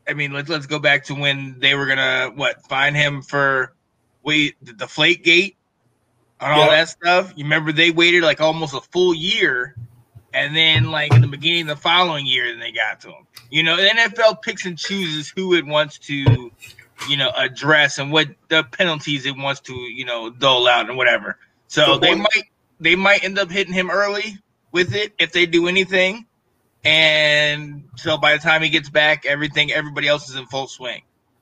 I 0.09 0.13
mean, 0.13 0.31
let's 0.33 0.49
let's 0.49 0.65
go 0.65 0.79
back 0.79 1.05
to 1.05 1.15
when 1.15 1.59
they 1.59 1.75
were 1.75 1.85
gonna 1.85 2.31
what 2.35 2.65
find 2.67 2.95
him 2.95 3.21
for 3.21 3.73
wait 4.23 4.55
the 4.61 4.73
deflate 4.73 5.23
gate 5.23 5.57
and 6.39 6.51
all 6.53 6.65
Yeah. 6.65 6.71
that 6.71 6.89
stuff. 6.89 7.33
You 7.35 7.45
remember 7.45 7.71
they 7.71 7.91
waited 7.91 8.23
like 8.23 8.41
almost 8.41 8.73
a 8.73 8.81
full 8.81 9.13
year, 9.13 9.75
and 10.33 10.55
then 10.55 10.91
like 10.91 11.13
in 11.13 11.21
the 11.21 11.27
beginning 11.27 11.61
of 11.63 11.67
the 11.67 11.75
following 11.81 12.25
year, 12.25 12.49
then 12.49 12.59
they 12.59 12.71
got 12.71 12.99
to 13.01 13.09
him. 13.09 13.27
You 13.49 13.63
know, 13.63 13.75
the 13.77 13.89
NFL 13.89 14.41
picks 14.41 14.65
and 14.65 14.77
chooses 14.77 15.29
who 15.29 15.53
it 15.55 15.65
wants 15.65 15.97
to, 15.99 16.51
you 17.09 17.17
know, 17.17 17.31
address 17.35 17.97
and 17.97 18.11
what 18.11 18.27
the 18.49 18.63
penalties 18.63 19.25
it 19.25 19.35
wants 19.37 19.61
to, 19.61 19.73
you 19.73 20.05
know, 20.05 20.29
dole 20.29 20.67
out 20.67 20.89
and 20.89 20.97
whatever. 20.97 21.37
So 21.67 21.93
Good 21.93 22.01
they 22.01 22.15
might 22.15 22.43
they 22.79 22.95
might 22.95 23.23
end 23.23 23.39
up 23.39 23.49
hitting 23.49 23.73
him 23.73 23.89
early 23.89 24.37
with 24.71 24.93
it 24.93 25.13
if 25.19 25.31
they 25.31 25.45
do 25.45 25.67
anything. 25.67 26.25
And 26.87 27.83
so 27.97 28.17
by 28.17 28.31
the 28.33 28.39
time 28.39 28.61
he 28.61 28.69
gets 28.69 28.89
back, 28.89 29.25
everything 29.25 29.73
everybody 29.73 30.07
else 30.07 30.29
is 30.29 30.35
in 30.37 30.45
full 30.47 30.67
swing. 30.67 31.01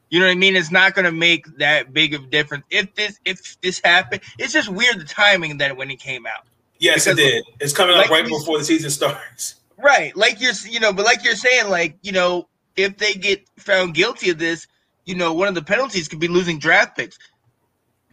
You 0.10 0.20
know 0.20 0.26
what 0.26 0.32
I 0.32 0.36
mean? 0.36 0.56
It's 0.56 0.72
not 0.72 0.96
going 0.96 1.06
to 1.06 1.12
make 1.12 1.46
that 1.58 1.94
big 1.94 2.16
of 2.16 2.24
a 2.24 2.28
difference 2.28 2.64
if 2.72 2.94
this 2.96 3.20
if 3.26 3.60
this 3.62 3.80
happened. 3.84 4.22
It's 4.40 4.54
just 4.54 4.70
weird 4.70 5.00
the 5.00 5.04
timing 5.06 5.60
that 5.60 5.78
when 5.78 5.92
it 5.92 6.00
came 6.00 6.26
out. 6.26 6.46
yes, 6.80 7.06
it 7.06 7.16
Because- 7.16 7.32
did. 7.32 7.44
It's 7.60 7.74
coming 7.74 7.96
up 7.96 8.02
like 8.02 8.10
right 8.10 8.26
before 8.26 8.58
the 8.58 8.66
season 8.66 8.90
starts. 8.90 9.56
Right. 9.78 10.16
Like 10.18 10.42
you're, 10.42 10.54
you 10.68 10.80
know, 10.80 10.94
but 10.94 11.06
like 11.06 11.24
you're 11.24 11.36
saying, 11.36 11.70
like, 11.70 11.98
you 12.02 12.12
know, 12.12 12.48
if 12.76 12.98
they 12.98 13.14
get 13.14 13.46
found 13.58 13.94
guilty 13.94 14.30
of 14.32 14.38
this, 14.40 14.66
you 15.06 15.14
know, 15.16 15.34
one 15.34 15.48
of 15.48 15.54
the 15.56 15.62
penalties 15.64 16.08
could 16.08 16.20
be 16.20 16.28
losing 16.28 16.58
draft 16.60 16.98
picks. 16.98 17.20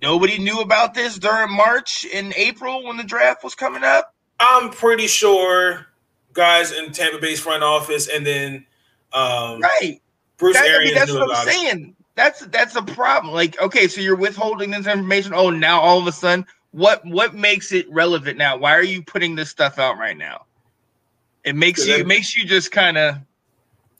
Nobody 0.02 0.38
knew 0.38 0.60
about 0.60 0.92
this 0.94 1.18
during 1.18 1.50
March 1.54 2.04
and 2.12 2.34
April 2.36 2.84
when 2.84 2.96
the 2.98 3.04
draft 3.04 3.42
was 3.44 3.54
coming 3.54 3.84
up. 3.84 4.12
I'm 4.40 4.70
pretty 4.70 5.06
sure 5.06 5.86
guys 6.32 6.72
in 6.72 6.92
Tampa 6.92 7.18
Bay's 7.18 7.40
front 7.40 7.62
office 7.62 8.08
and 8.08 8.26
then 8.26 8.66
um, 9.12 9.60
Right. 9.60 10.00
Bruce 10.38 10.56
That- 10.56 10.64
I 10.64 10.68
Arians 10.68 10.84
mean, 10.90 10.94
that's 10.98 11.12
knew 11.12 11.18
what 11.20 11.24
I'm 11.24 11.30
about 11.30 11.46
it. 11.48 11.52
saying. 11.52 11.96
That's 12.14 12.40
that's 12.46 12.76
a 12.76 12.82
problem. 12.82 13.32
Like, 13.32 13.58
okay, 13.60 13.88
so 13.88 14.00
you're 14.00 14.16
withholding 14.16 14.70
this 14.70 14.86
information. 14.86 15.32
Oh, 15.34 15.48
now 15.50 15.80
all 15.80 15.98
of 15.98 16.06
a 16.06 16.12
sudden, 16.12 16.44
what 16.72 17.02
what 17.06 17.34
makes 17.34 17.72
it 17.72 17.90
relevant 17.90 18.36
now? 18.36 18.56
Why 18.58 18.72
are 18.72 18.82
you 18.82 19.02
putting 19.02 19.34
this 19.34 19.48
stuff 19.50 19.78
out 19.78 19.96
right 19.98 20.16
now? 20.16 20.44
It 21.44 21.56
makes 21.56 21.86
you 21.86 21.94
it 21.94 22.06
makes 22.06 22.36
you 22.36 22.44
just 22.46 22.70
kind 22.70 22.98
of 22.98 23.16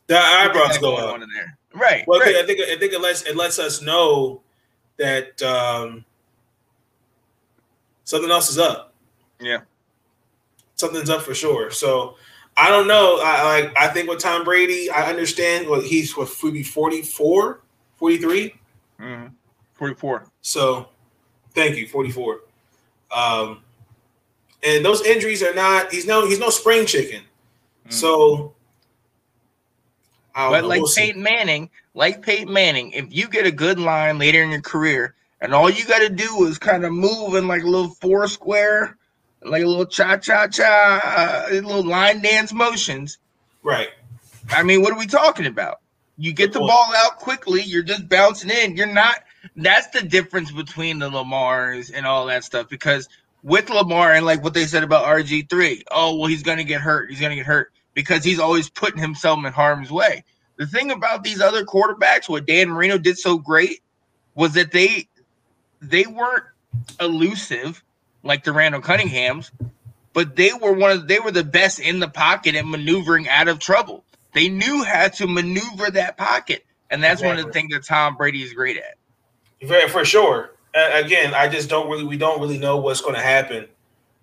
The 0.09 0.19
eyebrows 0.19 0.77
go 0.79 0.97
up. 0.97 1.23
in 1.23 1.29
there. 1.35 1.57
Right. 1.75 2.05
Well, 2.07 2.21
I 2.21 2.25
right. 2.27 2.35
think, 2.47 2.61
I 2.61 2.67
think 2.67 2.77
I 2.77 2.79
think 2.79 2.93
it 2.93 3.01
lets 3.01 3.23
it 3.23 3.35
lets 3.37 3.59
us 3.59 3.81
know 3.81 4.43
that 4.99 5.41
um, 5.43 6.05
something 8.05 8.31
else 8.31 8.51
is 8.51 8.59
up. 8.59 8.93
Yeah. 9.41 9.61
Something's 10.83 11.09
up 11.09 11.23
for 11.23 11.35
sure. 11.35 11.71
So 11.71 12.17
I 12.57 12.69
don't 12.69 12.87
know. 12.87 13.19
I 13.23 13.43
like 13.63 13.77
I 13.79 13.89
think 13.89 14.09
with 14.11 14.19
Tom 14.19 14.45
Brady, 14.45 14.91
I 14.91 15.09
understand. 15.09 15.69
what 15.69 15.85
he's 15.85 16.15
what 16.17 16.29
would 16.43 16.53
be 16.53 16.63
44, 16.63 17.61
43. 17.97 18.55
Mhm. 19.01 19.33
44. 19.75 20.27
So 20.43 20.89
thank 21.55 21.77
you, 21.77 21.89
44. 21.89 22.41
Um, 23.11 23.63
and 24.63 24.85
those 24.85 25.03
injuries 25.07 25.43
are 25.43 25.55
not. 25.55 25.91
He's 25.93 26.07
no. 26.07 26.27
He's 26.27 26.39
no 26.39 26.51
spring 26.51 26.85
chicken. 26.87 27.23
So. 27.89 28.55
I 30.35 30.45
don't 30.45 30.53
But 30.53 30.61
know. 30.63 30.69
like 30.69 30.81
We'll 30.81 30.89
see. 30.89 31.01
Peyton 31.09 31.23
Manning, 31.23 31.69
like 31.95 32.23
Peyton 32.23 32.51
Manning, 32.53 32.91
if 32.93 33.07
you 33.11 33.29
get 33.29 33.45
a 33.47 33.51
good 33.51 33.79
line 33.79 34.19
later 34.19 34.43
in 34.43 34.51
your 34.51 34.63
career, 34.63 35.15
and 35.43 35.53
all 35.53 35.69
you 35.69 35.85
got 35.85 35.99
to 35.99 36.09
do 36.09 36.47
is 36.47 36.57
kind 36.59 36.87
of 36.87 36.93
move 36.93 37.35
in 37.35 37.47
like 37.47 37.63
a 37.65 37.67
little 37.67 37.91
four 38.01 38.27
square, 38.29 38.97
like 39.45 39.63
a 39.63 39.67
little 39.67 39.87
cha 39.87 40.17
cha 40.17 40.47
cha, 40.49 41.47
uh, 41.49 41.53
little 41.53 41.85
line 41.85 42.23
dance 42.23 42.53
motions. 42.53 43.19
right. 43.63 43.89
I 44.51 44.65
mean, 44.65 44.83
what 44.83 44.93
are 44.93 44.99
we 44.99 45.07
talking 45.07 45.47
about? 45.47 45.79
You 46.19 46.33
get 46.33 46.53
the 46.53 46.59
point. 46.59 46.71
ball 46.71 46.93
out 46.97 47.19
quickly. 47.19 47.63
You're 47.63 47.85
just 47.85 48.09
bouncing 48.09 48.51
in. 48.51 48.77
You're 48.77 48.87
not. 48.87 49.23
That's 49.57 49.89
the 49.89 50.03
difference 50.03 50.51
between 50.51 50.99
the 50.99 51.09
Lamars 51.09 51.93
and 51.95 52.07
all 52.07 52.27
that 52.27 52.45
stuff. 52.45 52.69
Because 52.69 53.09
with 53.43 53.71
Lamar 53.71 54.13
and 54.13 54.27
like 54.27 54.43
what 54.43 54.55
they 54.55 54.67
said 54.67 54.83
about 54.83 55.05
RG 55.05 55.49
three, 55.49 55.85
oh 55.91 56.17
well, 56.17 56.27
he's 56.27 56.43
gonna 56.43 56.65
get 56.65 56.81
hurt. 56.81 57.11
He's 57.11 57.21
gonna 57.21 57.37
get 57.37 57.47
hurt 57.47 57.73
because 57.95 58.25
he's 58.25 58.39
always 58.39 58.69
putting 58.69 59.01
himself 59.01 59.39
in 59.45 59.53
harm's 59.53 59.91
way. 59.91 60.25
The 60.57 60.67
thing 60.67 60.91
about 60.91 61.25
these 61.25 61.41
other 61.41 61.65
quarterbacks, 61.65 62.29
what 62.29 62.47
Dan 62.47 62.69
Marino 62.71 62.99
did 62.99 63.19
so 63.19 63.39
great, 63.39 63.81
was 64.35 64.53
that 64.55 64.73
they 64.73 65.09
they 65.81 66.07
weren't 66.07 66.45
elusive 67.01 67.83
like 68.23 68.45
the 68.45 68.53
Randall 68.53 68.81
Cunninghams, 68.81 69.51
but 70.13 70.37
they 70.37 70.53
were 70.53 70.73
one 70.73 70.91
of 70.91 71.09
they 71.09 71.19
were 71.19 71.31
the 71.31 71.45
best 71.45 71.81
in 71.81 71.99
the 72.01 72.09
pocket 72.09 72.55
and 72.55 72.71
maneuvering 72.71 73.29
out 73.29 73.49
of 73.49 73.59
trouble. 73.59 74.05
They 74.35 74.49
knew 74.49 74.83
how 74.85 75.09
to 75.09 75.27
maneuver 75.27 75.91
that 75.91 76.17
pocket, 76.17 76.65
and 76.91 77.03
that's 77.03 77.23
one 77.23 77.39
of 77.39 77.47
the 77.47 77.53
things 77.53 77.73
that 77.73 77.85
Tom 77.85 78.17
Brady 78.17 78.43
is 78.43 78.53
great 78.53 78.77
at. 78.79 78.97
Very 79.67 79.89
for 79.89 80.05
sure. 80.05 80.53
Uh, 80.75 81.03
again, 81.05 81.35
I 81.35 81.49
just 81.49 81.69
don't 81.69 81.91
really. 81.91 82.05
We 82.05 82.17
don't 82.17 82.41
really 82.41 82.59
know 82.59 82.79
what's 82.79 83.01
going 83.01 83.15
to 83.15 83.21
happen 83.23 83.67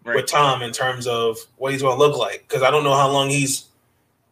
Right. 0.04 0.16
with 0.16 0.28
Tom 0.28 0.62
in 0.62 0.72
terms 0.72 1.06
of 1.08 1.38
what 1.58 1.74
he's 1.74 1.82
going 1.82 1.98
to 1.98 2.00
look 2.04 2.18
like 2.18 2.46
because 2.48 2.64
I 2.64 2.72
don't 2.72 2.84
know 2.84 2.96
how 2.96 3.10
long 3.12 3.30
he's. 3.30 3.66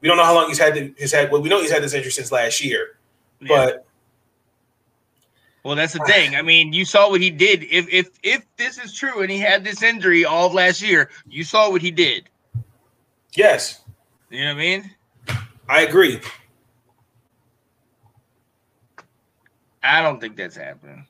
We 0.01 0.07
don't 0.07 0.17
know 0.17 0.23
how 0.23 0.33
long 0.35 0.47
he's 0.47 0.57
had 0.59 0.73
the, 0.75 0.93
he's 0.97 1.11
had. 1.11 1.31
Well, 1.31 1.41
we 1.41 1.49
know 1.49 1.59
he's 1.61 1.71
had 1.71 1.83
this 1.83 1.93
injury 1.93 2.11
since 2.11 2.31
last 2.31 2.63
year, 2.63 2.97
Yeah. 3.41 3.47
but 3.47 3.85
well, 5.67 5.75
that's 5.75 5.91
the 5.91 5.99
thing. 6.07 6.33
I 6.33 6.41
mean, 6.41 6.71
you 6.71 6.85
saw 6.85 7.09
what 7.09 7.19
he 7.19 7.29
did. 7.29 7.63
If 7.63 7.89
if 7.91 8.09
if 8.23 8.45
this 8.55 8.77
is 8.77 8.93
true 8.93 9.21
and 9.21 9.29
he 9.29 9.37
had 9.37 9.65
this 9.65 9.83
injury 9.83 10.23
all 10.23 10.47
of 10.47 10.53
last 10.53 10.81
year, 10.81 11.09
you 11.27 11.43
saw 11.43 11.69
what 11.69 11.81
he 11.81 11.91
did. 11.91 12.29
yes, 13.35 13.81
You 14.29 14.45
know 14.45 14.53
what 14.53 14.53
I 14.53 14.59
mean? 14.59 14.91
I 15.67 15.81
agree. 15.81 16.21
I 19.83 20.01
don't 20.01 20.21
think 20.21 20.37
that's 20.37 20.55
happening. 20.55 21.05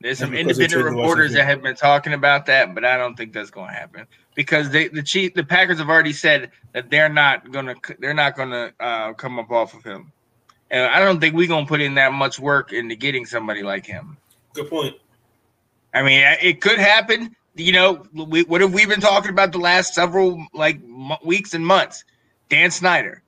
There's 0.00 0.20
some 0.20 0.32
independent 0.32 0.84
reporters 0.84 1.32
that 1.32 1.46
have 1.46 1.62
been 1.62 1.74
talking 1.74 2.12
about 2.12 2.46
that, 2.46 2.76
but 2.76 2.84
I 2.84 2.96
don't 2.96 3.16
think 3.16 3.32
that's 3.32 3.50
going 3.50 3.70
to 3.70 3.74
happen 3.74 4.06
because 4.36 4.70
they, 4.70 4.86
the 4.86 5.02
chief, 5.02 5.34
the 5.34 5.42
Packers 5.42 5.78
have 5.78 5.88
already 5.88 6.12
said 6.12 6.52
that 6.74 6.90
they're 6.90 7.08
not 7.08 7.50
going 7.50 7.66
to, 7.66 7.96
they're 7.98 8.14
not 8.14 8.36
going 8.36 8.50
to 8.50 8.72
uh, 8.78 9.14
come 9.14 9.40
up 9.40 9.50
off 9.50 9.74
of 9.74 9.82
him, 9.82 10.12
and 10.70 10.84
I 10.84 10.98
don't 11.00 11.20
think 11.20 11.34
we're 11.34 11.48
going 11.48 11.64
to 11.64 11.68
put 11.68 11.80
in 11.80 11.94
that 11.94 12.12
much 12.12 12.38
work 12.38 12.72
into 12.72 12.96
getting 12.96 13.26
somebody 13.26 13.62
like 13.62 13.86
him. 13.86 14.16
Good 14.54 14.68
point. 14.70 14.96
I 15.92 16.02
mean, 16.02 16.22
it 16.42 16.60
could 16.60 16.78
happen. 16.78 17.36
You 17.54 17.72
know, 17.72 18.04
we, 18.12 18.42
what 18.42 18.60
have 18.60 18.74
we 18.74 18.84
been 18.84 19.00
talking 19.00 19.30
about 19.30 19.52
the 19.52 19.58
last 19.58 19.94
several 19.94 20.44
like 20.52 20.76
m- 20.76 21.16
weeks 21.24 21.54
and 21.54 21.64
months? 21.64 22.04
Dan 22.48 22.70
Snyder. 22.70 23.22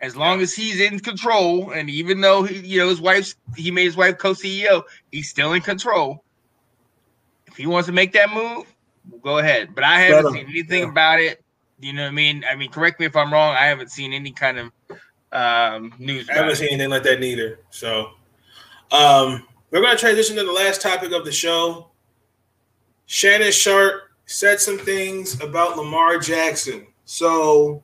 As 0.00 0.14
long 0.16 0.40
as 0.40 0.52
he's 0.54 0.80
in 0.80 1.00
control, 1.00 1.70
and 1.70 1.88
even 1.88 2.20
though 2.20 2.42
he, 2.42 2.58
you 2.58 2.78
know 2.78 2.88
his 2.88 3.00
wife's, 3.00 3.34
he 3.56 3.70
made 3.70 3.84
his 3.84 3.96
wife 3.96 4.18
co-CEO, 4.18 4.82
he's 5.10 5.28
still 5.30 5.54
in 5.54 5.62
control. 5.62 6.22
If 7.46 7.56
he 7.56 7.66
wants 7.66 7.86
to 7.86 7.92
make 7.92 8.12
that 8.12 8.32
move, 8.32 8.66
we'll 9.10 9.20
go 9.20 9.38
ahead. 9.38 9.74
But 9.74 9.84
I 9.84 10.00
haven't 10.00 10.24
Better. 10.24 10.36
seen 10.36 10.46
anything 10.50 10.84
about 10.84 11.20
it. 11.20 11.42
You 11.80 11.92
know 11.92 12.02
what 12.02 12.08
I 12.08 12.12
mean? 12.12 12.44
I 12.48 12.54
mean, 12.54 12.70
correct 12.70 13.00
me 13.00 13.06
if 13.06 13.16
I'm 13.16 13.32
wrong. 13.32 13.54
I 13.56 13.66
haven't 13.66 13.90
seen 13.90 14.12
any 14.12 14.30
kind 14.32 14.58
of 14.58 14.72
um, 15.34 15.92
news. 15.98 16.28
I 16.30 16.34
haven't 16.34 16.56
seen 16.56 16.68
anything 16.68 16.90
like 16.90 17.02
that 17.02 17.20
neither. 17.20 17.60
So, 17.70 18.12
um, 18.92 19.46
we're 19.70 19.80
going 19.80 19.96
to 19.96 20.00
transition 20.00 20.36
to 20.36 20.44
the 20.44 20.52
last 20.52 20.80
topic 20.80 21.12
of 21.12 21.24
the 21.24 21.32
show. 21.32 21.90
Shannon 23.06 23.52
Sharpe 23.52 24.04
said 24.26 24.60
some 24.60 24.78
things 24.78 25.40
about 25.40 25.76
Lamar 25.76 26.18
Jackson. 26.18 26.86
So, 27.04 27.82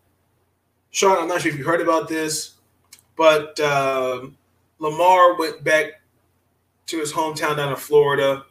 Sean, 0.91 1.19
I'm 1.19 1.29
not 1.29 1.43
sure 1.43 1.53
if 1.53 1.59
you 1.59 1.65
heard 1.65 1.81
about 1.81 2.09
this, 2.09 2.55
but 3.17 3.59
um, 3.61 4.37
Lamar 4.79 5.37
went 5.37 5.63
back 5.63 6.01
to 6.87 6.99
his 6.99 7.13
hometown 7.13 7.57
down 7.57 7.71
in 7.71 7.77
Florida 7.77 8.45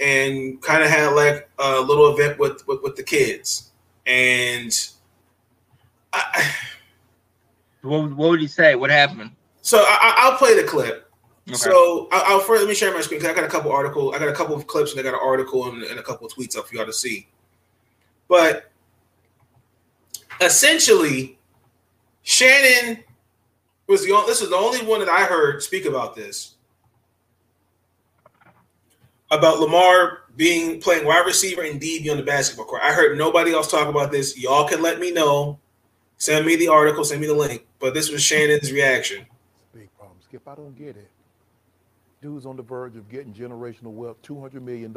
and 0.00 0.60
kind 0.62 0.82
of 0.82 0.90
had 0.90 1.08
like 1.08 1.48
a 1.58 1.80
little 1.80 2.14
event 2.14 2.38
with 2.38 2.66
with, 2.66 2.82
with 2.82 2.96
the 2.96 3.02
kids. 3.02 3.70
And 4.06 4.72
I, 6.12 6.50
What, 7.82 8.14
what 8.16 8.30
would 8.30 8.40
he 8.40 8.46
say? 8.46 8.74
What 8.74 8.90
happened? 8.90 9.30
so 9.62 9.78
I, 9.78 9.98
I- 10.00 10.14
I'll 10.30 10.38
play 10.38 10.54
the 10.60 10.66
clip. 10.66 11.10
Okay. 11.48 11.56
So 11.56 12.08
I- 12.12 12.24
I'll 12.26 12.40
first 12.40 12.60
let 12.62 12.68
me 12.68 12.74
share 12.74 12.92
my 12.92 13.00
screen 13.00 13.20
because 13.20 13.32
I 13.32 13.36
got 13.38 13.44
a 13.44 13.50
couple 13.50 13.72
article, 13.72 14.14
I 14.14 14.18
got 14.18 14.28
a 14.28 14.32
couple 14.34 14.54
of 14.56 14.66
clips 14.66 14.92
and 14.92 15.00
I 15.00 15.02
got 15.02 15.14
an 15.14 15.20
article 15.22 15.68
and, 15.68 15.82
and 15.82 15.98
a 15.98 16.02
couple 16.02 16.26
of 16.26 16.32
tweets 16.32 16.56
up 16.56 16.68
for 16.68 16.74
y'all 16.74 16.86
to 16.86 16.92
see. 16.92 17.28
But 18.28 18.70
essentially, 20.40 21.38
Shannon 22.22 23.02
was 23.86 24.04
the 24.04 24.12
only. 24.12 24.26
This 24.26 24.42
is 24.42 24.50
the 24.50 24.56
only 24.56 24.84
one 24.84 25.00
that 25.00 25.08
I 25.08 25.24
heard 25.24 25.62
speak 25.62 25.86
about 25.86 26.14
this 26.14 26.54
about 29.30 29.60
Lamar 29.60 30.20
being 30.36 30.80
playing 30.80 31.04
wide 31.06 31.26
receiver 31.26 31.62
and 31.62 31.80
DB 31.80 32.10
on 32.10 32.16
the 32.16 32.22
basketball 32.22 32.64
court. 32.66 32.82
I 32.82 32.92
heard 32.92 33.18
nobody 33.18 33.52
else 33.52 33.70
talk 33.70 33.88
about 33.88 34.10
this. 34.10 34.38
Y'all 34.38 34.66
can 34.68 34.80
let 34.82 35.00
me 35.00 35.10
know. 35.10 35.58
Send 36.18 36.44
me 36.44 36.56
the 36.56 36.68
article. 36.68 37.04
Send 37.04 37.20
me 37.20 37.28
the 37.28 37.34
link. 37.34 37.66
But 37.78 37.94
this 37.94 38.10
was 38.10 38.22
Shannon's 38.22 38.70
reaction. 38.72 39.24
Big 39.72 39.88
problem. 39.96 40.18
Skip, 40.20 40.46
I 40.46 40.54
don't 40.56 40.76
get 40.76 40.96
it. 40.96 41.08
Dude's 42.20 42.44
on 42.44 42.56
the 42.56 42.62
verge 42.62 42.96
of 42.96 43.08
getting 43.08 43.32
generational 43.32 43.92
wealth, 43.92 44.20
$200 44.22 44.60
million. 44.60 44.96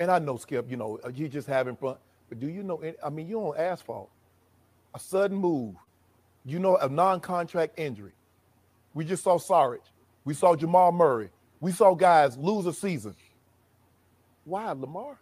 And 0.00 0.10
I 0.10 0.18
know, 0.18 0.36
Skip, 0.36 0.68
you 0.68 0.76
know, 0.76 0.98
uh, 1.04 1.10
you 1.14 1.28
just 1.28 1.46
having 1.46 1.76
fun. 1.76 1.96
But 2.28 2.40
do 2.40 2.48
you 2.48 2.64
know, 2.64 2.82
I 3.04 3.08
mean, 3.08 3.28
you're 3.28 3.54
on 3.54 3.56
asphalt. 3.56 4.10
A 4.94 4.98
sudden 4.98 5.36
move. 5.36 5.76
You 6.44 6.58
know, 6.58 6.76
a 6.76 6.88
non 6.88 7.20
contract 7.20 7.78
injury. 7.78 8.12
We 8.94 9.04
just 9.04 9.22
saw 9.22 9.38
Saric. 9.38 9.82
We 10.24 10.34
saw 10.34 10.56
Jamal 10.56 10.90
Murray. 10.90 11.30
We 11.60 11.70
saw 11.70 11.94
guys 11.94 12.36
lose 12.36 12.66
a 12.66 12.72
season. 12.72 13.14
Why, 14.44 14.72
Lamar? 14.72 15.18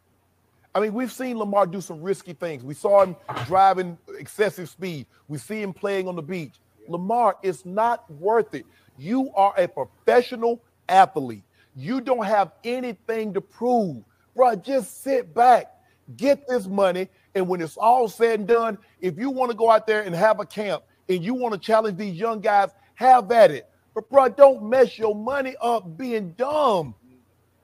I 0.74 0.80
mean, 0.80 0.94
we've 0.94 1.10
seen 1.10 1.36
Lamar 1.36 1.66
do 1.66 1.80
some 1.80 2.00
risky 2.00 2.32
things. 2.32 2.62
We 2.62 2.74
saw 2.74 3.02
him 3.02 3.16
driving 3.46 3.98
excessive 4.18 4.68
speed. 4.68 5.06
We 5.26 5.38
see 5.38 5.60
him 5.60 5.72
playing 5.72 6.06
on 6.06 6.14
the 6.14 6.22
beach. 6.22 6.54
Lamar, 6.88 7.36
it's 7.42 7.64
not 7.64 8.08
worth 8.10 8.54
it. 8.54 8.64
You 8.96 9.32
are 9.34 9.52
a 9.58 9.66
professional 9.66 10.62
athlete. 10.88 11.42
You 11.74 12.00
don't 12.00 12.24
have 12.24 12.52
anything 12.62 13.34
to 13.34 13.40
prove. 13.40 14.02
Bro, 14.36 14.56
just 14.56 15.02
sit 15.02 15.34
back, 15.34 15.74
get 16.16 16.46
this 16.46 16.66
money, 16.66 17.08
and 17.34 17.48
when 17.48 17.60
it's 17.60 17.76
all 17.76 18.08
said 18.08 18.40
and 18.40 18.48
done, 18.48 18.78
if 19.00 19.18
you 19.18 19.30
want 19.30 19.50
to 19.50 19.56
go 19.56 19.70
out 19.70 19.86
there 19.86 20.02
and 20.02 20.14
have 20.14 20.40
a 20.40 20.46
camp 20.46 20.84
and 21.08 21.24
you 21.24 21.34
want 21.34 21.52
to 21.54 21.60
challenge 21.60 21.98
these 21.98 22.14
young 22.14 22.40
guys, 22.40 22.70
have 22.94 23.30
at 23.32 23.50
it. 23.50 23.68
But 23.94 24.08
bro, 24.08 24.28
don't 24.28 24.62
mess 24.62 24.98
your 24.98 25.14
money 25.14 25.56
up 25.60 25.96
being 25.96 26.30
dumb. 26.32 26.94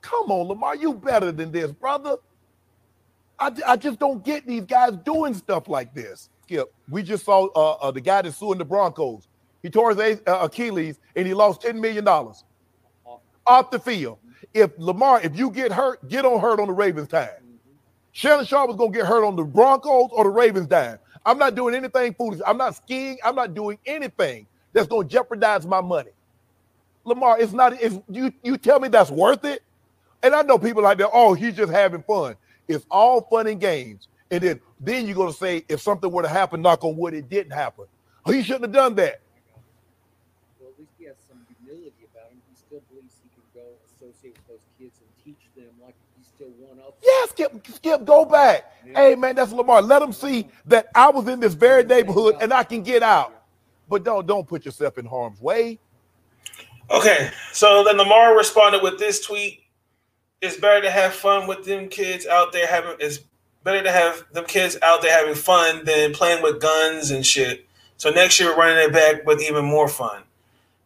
Come 0.00 0.30
on, 0.30 0.48
Lamar, 0.48 0.76
you 0.76 0.94
better 0.94 1.30
than 1.30 1.52
this, 1.52 1.70
brother. 1.72 2.16
I, 3.38 3.52
I 3.66 3.76
just 3.76 3.98
don't 3.98 4.24
get 4.24 4.46
these 4.46 4.64
guys 4.64 4.92
doing 5.04 5.34
stuff 5.34 5.68
like 5.68 5.94
this. 5.94 6.30
Skip, 6.42 6.72
we 6.88 7.02
just 7.02 7.24
saw 7.24 7.46
uh, 7.54 7.72
uh, 7.72 7.90
the 7.90 8.00
guy 8.00 8.22
that's 8.22 8.36
suing 8.36 8.58
the 8.58 8.64
Broncos. 8.64 9.28
He 9.62 9.70
tore 9.70 9.94
his 9.94 10.20
uh, 10.26 10.38
Achilles 10.42 11.00
and 11.14 11.26
he 11.26 11.34
lost 11.34 11.62
$10 11.62 11.76
million 11.80 12.06
off 12.08 13.70
the 13.70 13.78
field. 13.78 14.18
If 14.54 14.70
Lamar, 14.78 15.20
if 15.22 15.36
you 15.36 15.50
get 15.50 15.72
hurt, 15.72 16.08
get 16.08 16.24
on 16.24 16.40
hurt 16.40 16.60
on 16.60 16.68
the 16.68 16.72
Ravens 16.72 17.08
time. 17.08 17.30
Shannon 18.12 18.46
Sharpe 18.46 18.68
was 18.68 18.76
gonna 18.76 18.92
get 18.92 19.06
hurt 19.06 19.24
on 19.26 19.36
the 19.36 19.44
Broncos 19.44 20.08
or 20.12 20.24
the 20.24 20.30
Ravens 20.30 20.68
dime. 20.68 20.98
I'm 21.26 21.36
not 21.38 21.54
doing 21.54 21.74
anything 21.74 22.14
foolish. 22.14 22.40
I'm 22.46 22.56
not 22.56 22.74
skiing. 22.76 23.18
I'm 23.22 23.34
not 23.34 23.52
doing 23.52 23.78
anything 23.84 24.46
that's 24.72 24.86
gonna 24.86 25.06
jeopardize 25.06 25.66
my 25.66 25.80
money. 25.82 26.12
Lamar, 27.04 27.38
it's 27.38 27.52
not. 27.52 27.80
If 27.80 27.98
you 28.08 28.32
you 28.42 28.56
tell 28.56 28.80
me 28.80 28.88
that's 28.88 29.10
worth 29.10 29.44
it, 29.44 29.62
and 30.22 30.34
I 30.34 30.42
know 30.42 30.58
people 30.58 30.82
like 30.82 30.98
that. 30.98 31.10
Oh, 31.12 31.34
he's 31.34 31.54
just 31.54 31.72
having 31.72 32.02
fun. 32.02 32.36
It's 32.68 32.86
all 32.90 33.20
fun 33.22 33.46
and 33.46 33.60
games. 33.60 34.08
And 34.30 34.42
then 34.42 34.60
then 34.80 35.06
you're 35.06 35.16
gonna 35.16 35.32
say 35.32 35.64
if 35.68 35.80
something 35.80 36.10
were 36.10 36.22
to 36.22 36.28
happen, 36.28 36.62
knock 36.62 36.84
on 36.84 36.96
wood, 36.96 37.14
it 37.14 37.28
didn't 37.28 37.52
happen. 37.52 37.84
Oh, 38.24 38.32
he 38.32 38.42
shouldn't 38.42 38.64
have 38.64 38.72
done 38.72 38.94
that. 38.96 39.20
Well, 40.60 40.70
at 40.70 40.78
least 40.78 40.90
he 40.98 41.04
has 41.04 41.16
some 41.28 41.38
humility 41.60 42.08
about 42.12 42.30
him. 42.30 42.38
He 42.50 42.56
still 42.56 42.82
believes 42.90 43.14
he 43.22 43.28
can 43.30 43.44
go 43.54 43.68
associate 43.86 44.36
with 44.36 44.48
those 44.48 44.66
kids 44.78 44.98
and 45.00 45.24
teach 45.24 45.48
them 45.56 45.72
like 45.80 45.94
he's 46.18 46.26
still 46.26 46.48
one 46.58 46.78
of 46.78 46.94
them. 46.94 46.94
Yeah, 47.02 47.26
Skip, 47.30 47.66
Skip, 47.76 48.04
go 48.04 48.24
back. 48.24 48.72
Hey, 48.84 49.14
man, 49.14 49.36
that's 49.36 49.52
Lamar. 49.52 49.80
Let 49.80 50.02
him 50.02 50.12
see 50.12 50.48
that 50.66 50.88
I 50.94 51.10
was 51.10 51.28
in 51.28 51.38
this 51.38 51.54
very 51.54 51.84
neighborhood 51.84 52.36
and 52.40 52.52
I 52.52 52.64
can 52.64 52.82
get 52.82 53.02
out. 53.02 53.32
But 53.88 54.02
don't 54.02 54.26
don't 54.26 54.46
put 54.46 54.64
yourself 54.64 54.98
in 54.98 55.06
harm's 55.06 55.40
way. 55.40 55.78
Okay, 56.90 57.30
so 57.52 57.84
then 57.84 57.96
Lamar 57.96 58.36
responded 58.36 58.82
with 58.82 58.98
this 58.98 59.24
tweet: 59.24 59.60
"It's 60.40 60.56
better 60.56 60.82
to 60.82 60.90
have 60.90 61.14
fun 61.14 61.46
with 61.46 61.64
them 61.64 61.88
kids 61.88 62.26
out 62.26 62.52
there 62.52 62.66
having. 62.66 62.96
It's 63.00 63.20
better 63.64 63.82
to 63.82 63.90
have 63.90 64.24
them 64.32 64.44
kids 64.44 64.76
out 64.82 65.02
there 65.02 65.16
having 65.16 65.34
fun 65.34 65.84
than 65.84 66.12
playing 66.12 66.42
with 66.42 66.60
guns 66.60 67.10
and 67.10 67.26
shit. 67.26 67.66
So 67.96 68.10
next 68.10 68.38
year 68.38 68.50
we're 68.50 68.58
running 68.58 68.84
it 68.84 68.92
back 68.92 69.26
with 69.26 69.42
even 69.42 69.64
more 69.64 69.88
fun." 69.88 70.22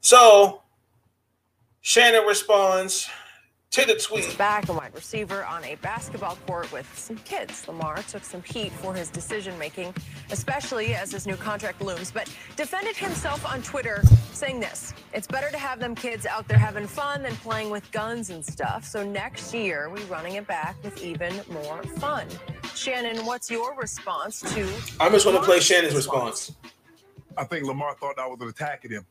So 0.00 0.62
Shannon 1.82 2.24
responds 2.24 3.08
to 3.70 3.86
the 3.86 3.94
tweet. 3.94 4.36
Back 4.36 4.68
a 4.68 4.72
wide 4.72 4.92
receiver 4.94 5.44
on 5.44 5.64
a 5.64 5.76
basketball 5.76 6.36
court 6.44 6.70
with 6.72 6.88
some 6.98 7.16
kids. 7.18 7.68
Lamar 7.68 8.02
took 8.08 8.24
some 8.24 8.42
heat 8.42 8.72
for 8.72 8.92
his 8.92 9.08
decision 9.10 9.56
making, 9.60 9.94
especially 10.30 10.94
as 10.94 11.12
his 11.12 11.24
new 11.24 11.36
contract 11.36 11.80
looms, 11.80 12.10
but 12.10 12.28
defended 12.56 12.96
himself 12.96 13.46
on 13.46 13.62
Twitter 13.62 14.02
saying 14.32 14.58
this 14.58 14.92
It's 15.14 15.28
better 15.28 15.50
to 15.50 15.58
have 15.58 15.78
them 15.78 15.94
kids 15.94 16.26
out 16.26 16.48
there 16.48 16.58
having 16.58 16.88
fun 16.88 17.22
than 17.22 17.36
playing 17.36 17.70
with 17.70 17.88
guns 17.92 18.30
and 18.30 18.44
stuff. 18.44 18.84
So 18.84 19.04
next 19.04 19.54
year, 19.54 19.88
we're 19.88 20.04
running 20.06 20.34
it 20.34 20.48
back 20.48 20.74
with 20.82 21.00
even 21.04 21.32
more 21.48 21.82
fun. 21.98 22.26
Shannon, 22.74 23.24
what's 23.24 23.50
your 23.50 23.76
response 23.76 24.40
to? 24.40 24.68
I 24.98 25.08
just 25.10 25.26
want 25.26 25.38
to 25.38 25.44
play 25.44 25.60
Shannon's 25.60 25.94
response. 25.94 26.52
I 27.36 27.44
think 27.44 27.64
Lamar 27.64 27.94
thought 27.94 28.18
I 28.18 28.26
was 28.26 28.40
attacking 28.40 28.90
him. 28.90 29.06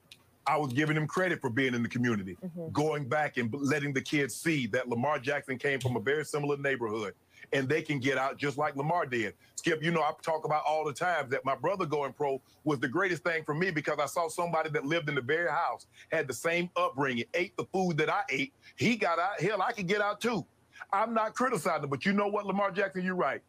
I 0.47 0.57
was 0.57 0.73
giving 0.73 0.97
him 0.97 1.07
credit 1.07 1.41
for 1.41 1.49
being 1.49 1.73
in 1.73 1.83
the 1.83 1.89
community, 1.89 2.37
mm-hmm. 2.43 2.71
going 2.71 3.07
back 3.07 3.37
and 3.37 3.53
letting 3.53 3.93
the 3.93 4.01
kids 4.01 4.35
see 4.35 4.67
that 4.67 4.89
Lamar 4.89 5.19
Jackson 5.19 5.57
came 5.57 5.79
from 5.79 5.95
a 5.95 5.99
very 5.99 6.25
similar 6.25 6.57
neighborhood 6.57 7.13
and 7.53 7.67
they 7.67 7.81
can 7.81 7.99
get 7.99 8.17
out 8.17 8.37
just 8.37 8.57
like 8.57 8.75
Lamar 8.75 9.05
did. 9.05 9.33
Skip, 9.55 9.83
you 9.83 9.91
know, 9.91 10.01
I 10.01 10.11
talk 10.21 10.45
about 10.45 10.63
all 10.67 10.85
the 10.85 10.93
time 10.93 11.29
that 11.29 11.43
my 11.43 11.55
brother 11.55 11.85
going 11.85 12.13
pro 12.13 12.41
was 12.63 12.79
the 12.79 12.87
greatest 12.87 13.23
thing 13.23 13.43
for 13.43 13.53
me 13.53 13.71
because 13.71 13.99
I 13.99 14.05
saw 14.05 14.27
somebody 14.29 14.69
that 14.71 14.85
lived 14.85 15.09
in 15.09 15.15
the 15.15 15.21
very 15.21 15.49
house, 15.49 15.87
had 16.11 16.27
the 16.27 16.33
same 16.33 16.69
upbringing, 16.75 17.25
ate 17.33 17.55
the 17.57 17.65
food 17.73 17.97
that 17.97 18.09
I 18.09 18.21
ate. 18.29 18.53
He 18.75 18.95
got 18.95 19.19
out. 19.19 19.39
Hell, 19.39 19.61
I 19.61 19.71
could 19.71 19.87
get 19.87 20.01
out 20.01 20.21
too. 20.21 20.45
I'm 20.93 21.13
not 21.13 21.35
criticizing, 21.35 21.89
but 21.89 22.05
you 22.05 22.13
know 22.13 22.27
what, 22.27 22.45
Lamar 22.45 22.71
Jackson, 22.71 23.03
you're 23.03 23.15
right. 23.15 23.41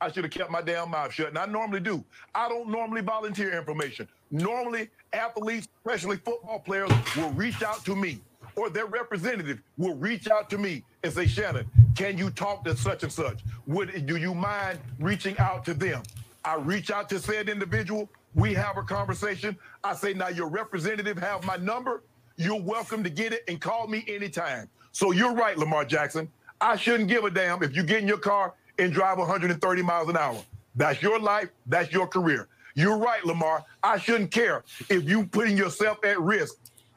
I 0.00 0.10
should 0.12 0.24
have 0.24 0.32
kept 0.32 0.50
my 0.50 0.60
damn 0.60 0.90
mouth 0.90 1.12
shut, 1.12 1.28
and 1.28 1.38
I 1.38 1.46
normally 1.46 1.80
do. 1.80 2.04
I 2.34 2.48
don't 2.48 2.68
normally 2.68 3.00
volunteer 3.00 3.56
information. 3.56 4.06
Normally, 4.30 4.88
athletes, 5.12 5.68
especially 5.84 6.16
football 6.16 6.58
players, 6.58 6.90
will 7.16 7.30
reach 7.30 7.62
out 7.62 7.84
to 7.84 7.94
me, 7.94 8.20
or 8.56 8.70
their 8.70 8.86
representative 8.86 9.60
will 9.76 9.94
reach 9.94 10.28
out 10.28 10.50
to 10.50 10.58
me 10.58 10.82
and 11.02 11.12
say, 11.12 11.26
Shannon, 11.26 11.66
can 11.94 12.18
you 12.18 12.30
talk 12.30 12.64
to 12.64 12.76
such 12.76 13.02
and 13.02 13.12
such? 13.12 13.40
Would 13.66 14.06
do 14.06 14.16
you 14.16 14.34
mind 14.34 14.78
reaching 14.98 15.38
out 15.38 15.64
to 15.66 15.74
them? 15.74 16.02
I 16.44 16.56
reach 16.56 16.90
out 16.90 17.08
to 17.10 17.18
said 17.18 17.48
individual. 17.48 18.08
We 18.34 18.54
have 18.54 18.76
a 18.76 18.82
conversation. 18.82 19.56
I 19.82 19.94
say, 19.94 20.12
now 20.12 20.28
your 20.28 20.48
representative 20.48 21.18
have 21.18 21.44
my 21.44 21.56
number. 21.56 22.02
You're 22.36 22.60
welcome 22.60 23.02
to 23.02 23.10
get 23.10 23.32
it 23.32 23.44
and 23.48 23.60
call 23.60 23.86
me 23.86 24.04
anytime. 24.06 24.68
So 24.92 25.12
you're 25.12 25.34
right, 25.34 25.56
Lamar 25.56 25.84
Jackson. 25.84 26.28
I 26.60 26.76
shouldn't 26.76 27.08
give 27.08 27.24
a 27.24 27.30
damn 27.30 27.62
if 27.62 27.74
you 27.74 27.82
get 27.82 28.00
in 28.00 28.08
your 28.08 28.18
car 28.18 28.54
and 28.78 28.92
drive 28.92 29.18
130 29.18 29.82
miles 29.82 30.08
an 30.08 30.16
hour. 30.16 30.38
That's 30.74 31.00
your 31.02 31.18
life. 31.18 31.48
That's 31.66 31.90
your 31.92 32.06
career. 32.06 32.48
You're 32.76 32.98
right, 32.98 33.24
Lamar. 33.24 33.64
I 33.82 33.98
shouldn't 33.98 34.30
care 34.30 34.62
if 34.90 35.08
you 35.08 35.26
putting 35.26 35.56
yourself 35.56 36.04
at 36.04 36.20
risk 36.20 36.54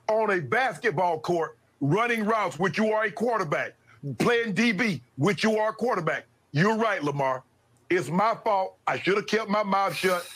on 0.10 0.30
a 0.32 0.42
basketball 0.42 1.20
court, 1.20 1.58
running 1.80 2.26
routes, 2.26 2.60
which 2.60 2.78
you 2.78 2.92
are 2.92 3.06
a 3.06 3.12
quarterback, 3.12 3.76
playing 4.18 4.54
DB, 4.54 5.00
which 5.18 5.44
you 5.44 5.58
are 5.58 5.70
a 5.70 5.74
quarterback. 5.74 6.26
You're 6.52 6.76
right, 6.76 7.02
Lamar. 7.02 7.44
It's 7.90 8.10
my 8.10 8.36
fault. 8.44 8.76
I 8.86 9.00
should 9.00 9.16
have 9.16 9.28
kept 9.28 9.50
my 9.50 9.64
mouth 9.64 9.96
shut. 9.96 10.28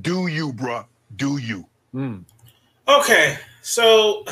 Do 0.00 0.28
you, 0.28 0.52
bruh? 0.52 0.86
Do 1.14 1.36
you? 1.36 1.66
Okay, 2.88 3.38
so 3.62 4.24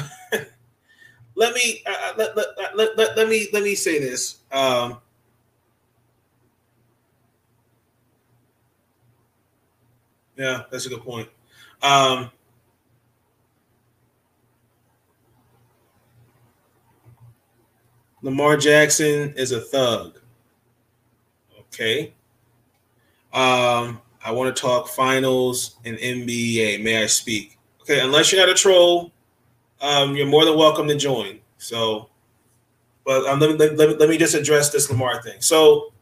let 1.34 1.54
me 1.54 1.82
uh, 1.86 2.12
let, 2.16 2.36
let, 2.36 2.46
let, 2.74 2.96
let, 2.96 3.16
let 3.16 3.28
me 3.28 3.48
let 3.52 3.62
me 3.62 3.74
say 3.74 3.98
this. 3.98 4.38
Um, 4.50 4.98
yeah, 10.36 10.62
that's 10.70 10.86
a 10.86 10.88
good 10.88 11.02
point. 11.02 11.28
Um, 11.82 12.30
Lamar 18.22 18.56
Jackson 18.56 19.34
is 19.36 19.52
a 19.52 19.60
thug. 19.60 20.18
Okay. 21.60 22.14
Um, 23.34 24.00
I 24.24 24.30
want 24.30 24.54
to 24.54 24.60
talk 24.60 24.88
finals 24.88 25.76
and 25.84 25.98
NBA. 25.98 26.82
May 26.82 27.02
I 27.02 27.06
speak? 27.06 27.58
Okay, 27.82 28.00
unless 28.00 28.32
you're 28.32 28.40
not 28.40 28.48
a 28.48 28.54
troll, 28.54 29.12
um, 29.82 30.16
you're 30.16 30.26
more 30.26 30.44
than 30.46 30.56
welcome 30.56 30.88
to 30.88 30.96
join. 30.96 31.40
So, 31.58 32.08
but 33.04 33.26
um, 33.26 33.40
let, 33.40 33.50
me, 33.50 33.56
let, 33.56 33.88
me, 33.90 33.96
let 33.96 34.08
me 34.08 34.16
just 34.16 34.34
address 34.34 34.70
this 34.70 34.88
Lamar 34.88 35.20
thing. 35.20 35.40
So, 35.40 35.92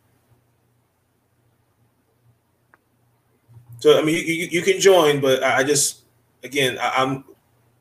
so 3.83 3.99
I 3.99 4.03
mean, 4.05 4.15
you, 4.15 4.23
you, 4.23 4.49
you 4.49 4.63
can 4.63 4.79
join, 4.79 5.21
but 5.21 5.43
I, 5.43 5.65
just, 5.65 6.03
again, 6.45 6.79
I, 6.81 6.93
I'm, 6.99 7.25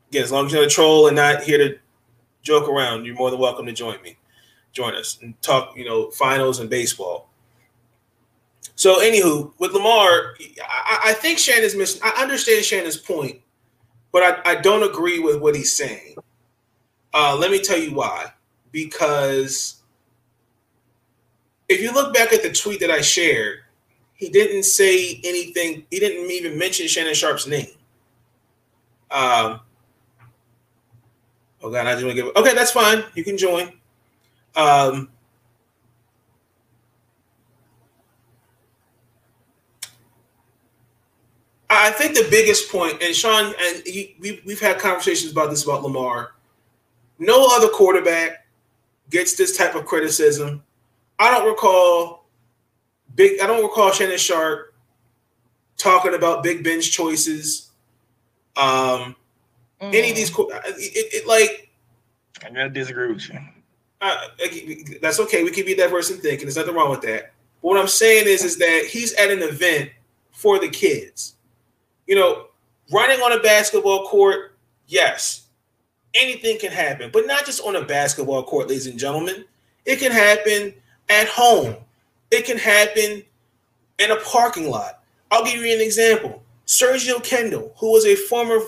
again, 0.10 0.24
as 0.24 0.32
long 0.32 0.48
as 0.48 0.52
you're 0.52 0.64
a 0.64 0.68
troll 0.68 1.06
and 1.06 1.16
not 1.16 1.44
here 1.44 1.60
to 1.60 1.78
joke 2.42 2.68
around, 2.68 3.06
you're 3.06 3.14
more 3.14 3.30
than 3.30 3.40
welcome 3.40 3.68
to 3.68 3.72
join 3.72 4.02
me, 4.02 4.18
join 4.72 4.96
us 4.96 5.20
and 5.22 5.40
talk, 5.44 5.78
you 5.78 5.86
know, 5.86 6.10
finals 6.10 6.58
and 6.58 6.72
baseball. 6.72 7.30
So, 8.74 9.00
anywho, 9.00 9.54
with 9.60 9.74
Lamar, 9.74 10.34
I, 10.68 11.02
I 11.06 11.14
think 11.14 11.38
Shannon's 11.38 11.76
missing. 11.76 12.02
I 12.04 12.20
understand 12.20 12.66
Shannon's 12.66 12.98
point, 12.98 13.40
but 14.12 14.24
I, 14.24 14.54
I 14.54 14.56
don't 14.56 14.82
agree 14.82 15.20
with 15.20 15.40
what 15.40 15.56
he's 15.56 15.72
saying. 15.72 16.16
Uh, 17.14 17.38
let 17.40 17.52
me 17.52 17.62
tell 17.62 17.78
you 17.78 17.94
why. 17.94 18.34
Because 18.72 19.84
if 21.70 21.80
you 21.80 21.92
look 21.92 22.12
back 22.12 22.34
at 22.34 22.42
the 22.42 22.52
tweet 22.52 22.80
that 22.80 22.90
I 22.90 23.02
shared, 23.02 23.60
he 24.22 24.30
didn't 24.30 24.64
say 24.64 25.20
anything. 25.24 25.84
He 25.90 26.00
didn't 26.00 26.30
even 26.30 26.56
mention 26.56 26.88
Shannon 26.88 27.16
Sharpe's 27.16 27.48
name. 27.48 27.66
Um, 29.10 29.60
oh 31.64 31.72
God, 31.72 31.88
I 31.88 31.94
just 31.94 32.06
want 32.06 32.16
to 32.16 32.24
give. 32.24 32.36
Okay, 32.36 32.54
that's 32.54 32.72
fine. 32.72 33.04
You 33.16 33.24
can 33.24 33.36
join. 33.36 33.74
Um, 34.56 35.10
I 41.72 41.90
think 41.90 42.14
the 42.14 42.28
biggest 42.30 42.72
point, 42.72 43.02
and 43.02 43.16
Sean, 43.16 43.56
and 43.60 43.82
he, 43.88 44.16
we, 44.20 44.44
we've 44.46 44.60
had 44.60 44.78
conversations 44.78 45.32
about 45.32 45.50
this 45.50 45.64
about 45.64 45.82
Lamar. 45.82 46.36
No 47.18 47.48
other 47.56 47.70
quarterback 47.70 48.46
gets 49.10 49.36
this 49.36 49.58
type 49.58 49.74
of 49.74 49.86
criticism. 49.86 50.62
I 51.18 51.32
don't 51.32 51.48
recall 51.48 52.21
big. 53.16 53.40
I 53.42 53.48
don't 53.48 53.64
recall 53.64 53.92
Shannon 53.92 54.18
Sharpe 54.18 54.74
talking 55.78 56.14
about 56.14 56.44
Big 56.44 56.64
Ben's 56.64 56.88
choices. 56.88 57.72
Um, 58.56 59.16
any 59.82 60.12
of 60.12 60.16
these, 60.16 60.30
qu- 60.30 60.50
it, 60.52 60.76
it, 60.78 61.14
it 61.24 61.28
like 61.28 61.70
I 62.46 62.50
gotta 62.50 62.70
disagree 62.70 63.12
with 63.12 63.28
you. 63.30 63.40
uh, 64.02 64.16
that's 65.02 65.20
okay. 65.20 65.44
We 65.44 65.52
can 65.52 65.66
be 65.66 65.76
diverse 65.76 66.12
in 66.12 66.18
thinking. 66.18 66.46
There's 66.46 66.58
nothing 66.58 66.76
wrong 66.76 66.92
with 66.92 67.02
that. 67.02 67.34
But 67.62 67.68
what 67.68 67.78
I'm 67.80 67.88
saying 67.88 68.28
is, 68.28 68.44
is 68.44 68.58
that 68.58 68.86
he's 68.90 69.14
at 69.14 69.32
an 69.32 69.42
event 69.42 69.92
for 70.32 70.60
the 70.60 70.70
kids. 70.70 71.36
You 72.08 72.16
know, 72.16 72.48
running 72.92 73.20
on 73.22 73.32
a 73.32 73.40
basketball 73.40 74.08
court, 74.08 74.56
yes, 74.88 75.48
anything 76.14 76.60
can 76.60 76.72
happen, 76.72 77.10
but 77.12 77.26
not 77.26 77.46
just 77.46 77.62
on 77.66 77.76
a 77.76 77.84
basketball 77.84 78.44
court, 78.44 78.68
ladies 78.68 78.88
and 78.88 79.00
gentlemen. 79.00 79.46
It 79.86 79.98
can 79.98 80.12
happen 80.12 80.74
at 81.10 81.28
home. 81.28 81.76
It 82.32 82.46
can 82.46 82.58
happen 82.58 83.24
in 84.00 84.12
a 84.12 84.16
parking 84.18 84.70
lot. 84.70 85.04
I'll 85.30 85.46
give 85.46 85.62
you 85.62 85.74
an 85.74 85.82
example. 85.82 86.44
Sergio 86.66 87.24
Kindle, 87.24 87.74
who 87.78 87.92
was 87.92 88.06
a 88.06 88.16
former 88.16 88.60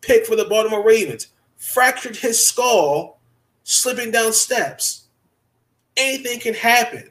pick 0.00 0.26
for 0.26 0.36
the 0.36 0.44
Baltimore 0.44 0.84
Ravens, 0.84 1.28
fractured 1.56 2.16
his 2.16 2.44
skull 2.44 3.18
slipping 3.64 4.10
down 4.10 4.32
steps. 4.32 5.06
Anything 5.96 6.40
can 6.40 6.54
happen. 6.54 7.10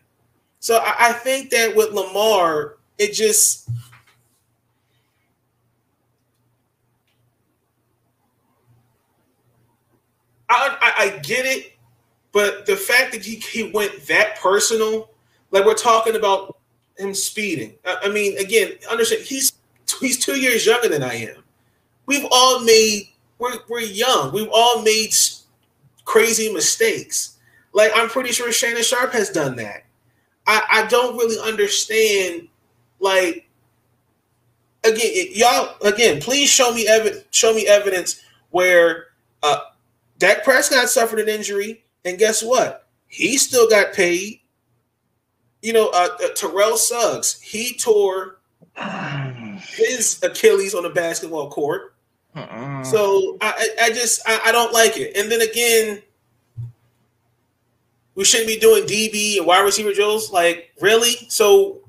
So 0.60 0.78
I, 0.78 1.10
I 1.10 1.14
think 1.14 1.50
that 1.50 1.76
with 1.76 1.92
Lamar, 1.92 2.78
it 2.98 3.14
just 3.14 3.70
I, 10.84 10.94
I, 10.98 11.20
get 11.20 11.46
it, 11.46 11.74
but 12.32 12.66
the 12.66 12.76
fact 12.76 13.14
that 13.14 13.24
he, 13.24 13.36
he 13.36 13.72
went 13.72 14.06
that 14.08 14.38
personal, 14.40 15.10
like 15.54 15.66
we're 15.66 15.76
talking 15.76 16.16
about 16.16 16.58
him 16.98 17.14
speeding. 17.14 17.76
I, 17.86 18.10
mean, 18.10 18.38
again, 18.40 18.72
understand 18.92 19.22
he's 19.22 19.54
he's 20.02 20.18
two 20.18 20.40
years 20.40 20.66
younger 20.66 20.90
than 20.90 21.04
I 21.04 21.14
am. 21.14 21.44
We've 22.08 22.26
all 22.32 22.60
made 22.62 23.10
we're 23.38 23.54
we're 23.70 23.80
young. 23.80 24.34
We've 24.34 24.50
all 24.52 24.82
made 24.82 25.14
crazy 26.06 26.52
mistakes. 26.52 27.38
Like 27.72 27.92
I'm 27.96 28.10
pretty 28.10 28.32
sure 28.32 28.52
Shannon 28.52 28.84
Sharpe 28.84 29.14
has 29.14 29.30
done 29.30 29.56
that. 29.58 29.86
I, 30.46 30.64
I 30.70 30.88
don't 30.88 31.16
really 31.16 31.40
understand. 31.40 32.48
Like 33.00 33.48
again, 34.84 35.28
y'all 35.32 35.76
again, 35.86 36.20
please 36.20 36.50
show 36.50 36.74
me 36.74 36.88
evidence. 36.88 37.26
Show 37.32 37.54
me 37.54 37.68
evidence 37.68 38.22
where 38.50 39.08
uh, 39.44 39.60
Dak 40.18 40.44
Prescott 40.44 40.90
suffered 40.90 41.20
an 41.20 41.30
injury, 41.30 41.84
and 42.06 42.18
guess 42.18 42.44
what? 42.44 42.88
He 43.08 43.38
still 43.38 43.70
got 43.70 43.94
paid. 43.94 44.40
You 45.64 45.74
know, 45.74 45.90
uh, 45.90 46.10
uh, 46.24 46.28
Terrell 46.36 46.78
Suggs, 46.78 47.40
he 47.42 47.76
tore 47.78 48.38
his 49.76 50.20
Achilles 50.22 50.76
on 50.76 50.84
the 50.84 50.90
basketball 50.90 51.50
court. 51.50 51.96
So 52.84 53.38
I, 53.42 53.70
I 53.82 53.90
just 53.90 54.22
I, 54.28 54.42
I 54.46 54.52
don't 54.52 54.74
like 54.74 54.98
it. 54.98 55.16
And 55.16 55.32
then 55.32 55.42
again, 55.42 56.02
we 58.16 58.26
shouldn't 58.26 58.48
be 58.48 58.60
doing 58.60 58.84
DB 58.84 59.38
and 59.38 59.48
wide 59.48 59.62
receiver 59.62 59.94
drills. 59.94 60.32
Like 60.32 60.74
really? 60.82 61.16
So 61.30 61.82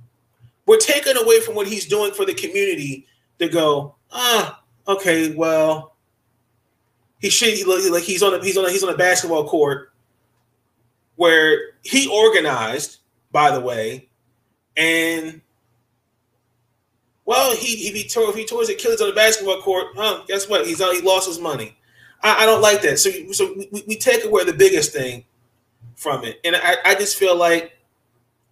we're 0.67 0.79
taking 0.79 1.17
away 1.17 1.41
from 1.41 1.55
what 1.55 1.67
he's 1.67 1.87
doing 1.87 2.13
for 2.13 2.25
the 2.25 2.35
community 2.35 3.07
to 3.39 3.49
go. 3.49 3.97
Ah, 4.13 4.63
okay. 4.87 5.35
Well, 5.35 5.97
he 7.19 7.31
should 7.31 7.67
look 7.67 7.91
like 7.91 8.03
he's 8.03 8.23
on 8.23 8.35
a 8.35 8.45
he's 8.45 8.57
on 8.57 8.67
a, 8.67 8.71
he's 8.71 8.85
on 8.85 8.93
a 8.93 8.97
basketball 8.97 9.49
court 9.49 9.93
where 11.17 11.59
he 11.83 12.09
organized. 12.09 12.99
By 13.35 13.51
the 13.51 13.61
way, 13.61 14.09
and 14.77 15.41
well, 17.25 17.57
he 17.57 17.89
if 17.89 17.95
he 17.97 18.09
tore 18.09 18.31
if 18.31 18.37
he 18.37 18.47
tore 18.47 18.61
his 18.61 18.69
Achilles 18.71 19.01
on 19.01 19.09
the 19.09 19.15
basketball 19.15 19.61
court, 19.61 19.87
huh? 19.97 20.23
Guess 20.29 20.49
what? 20.49 20.65
He's 20.65 20.79
he 20.79 21.01
lost 21.03 21.27
his 21.27 21.41
money. 21.41 21.77
I, 22.23 22.45
I 22.45 22.47
don't 22.47 22.63
like 22.63 22.81
that. 22.83 23.01
So 23.01 23.11
so 23.33 23.53
we, 23.73 23.83
we 23.89 23.97
take 23.97 24.25
away 24.25 24.45
the 24.45 24.53
biggest 24.53 24.93
thing 24.93 25.25
from 25.97 26.25
it, 26.25 26.39
and 26.45 26.55
I, 26.55 26.77
I 26.85 26.95
just 26.95 27.17
feel 27.17 27.37
like 27.37 27.73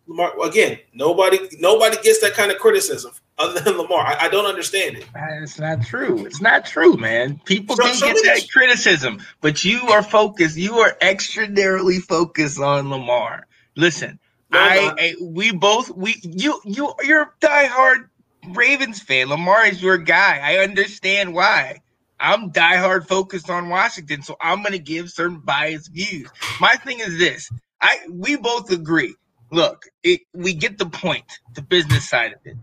Lamar 0.09 0.33
again. 0.45 0.81
Nobody 0.93 1.39
nobody 1.61 1.97
gets 2.03 2.19
that 2.23 2.35
kind 2.35 2.51
of 2.51 2.59
criticism 2.59 3.13
other 3.39 3.61
than 3.61 3.79
Lamar. 3.79 4.05
I, 4.05 4.27
I 4.27 4.29
don't 4.31 4.47
understand 4.47 4.97
it. 4.97 5.07
It's 5.15 5.61
not 5.61 5.83
true. 5.87 6.27
It's 6.27 6.41
not 6.41 6.65
true, 6.67 6.97
man. 6.97 7.41
People 7.45 7.77
So- 7.77 7.85
can 7.85 7.95
so 7.95 8.07
get 8.09 8.17
that 8.25 8.49
criticism, 8.53 9.21
but 9.41 9.65
you 9.65 9.79
are 9.91 10.03
focused. 10.03 10.57
You 10.57 10.79
are 10.79 10.97
extraordinarily 11.01 12.01
focused 12.01 12.59
on 12.59 12.91
Lamar. 12.91 13.47
Listen, 13.77 14.19
I. 14.53 14.95
I 14.99 15.15
we 15.21 15.53
both 15.53 15.91
we 15.91 16.17
you 16.23 16.61
you 16.65 16.95
you're 17.03 17.23
a 17.23 17.33
diehard 17.41 18.09
Ravens 18.51 19.01
fan. 19.01 19.29
Lamar 19.29 19.67
is 19.67 19.83
your 19.83 19.99
guy. 19.99 20.41
I 20.43 20.59
understand 20.59 21.35
why. 21.35 21.81
I'm 22.21 22.53
diehard 22.53 23.09
focused 23.09 23.51
on 23.51 23.69
Washington, 23.69 24.23
so 24.23 24.37
I'm 24.41 24.63
gonna 24.63 24.79
give 24.79 25.11
certain 25.11 25.41
biased 25.41 25.93
views. 25.93 26.29
My 26.61 26.77
thing 26.77 27.01
is 27.01 27.19
this: 27.19 27.51
I 27.81 27.99
we 28.11 28.37
both 28.37 28.71
agree. 28.71 29.15
Look, 29.51 29.85
it, 30.03 30.23
we 30.33 30.55
get 30.55 30.79
the 30.79 30.87
point, 30.87 31.41
the 31.55 31.63
business 31.63 32.09
side 32.09 32.33
of 32.33 32.39
it. 32.45 32.57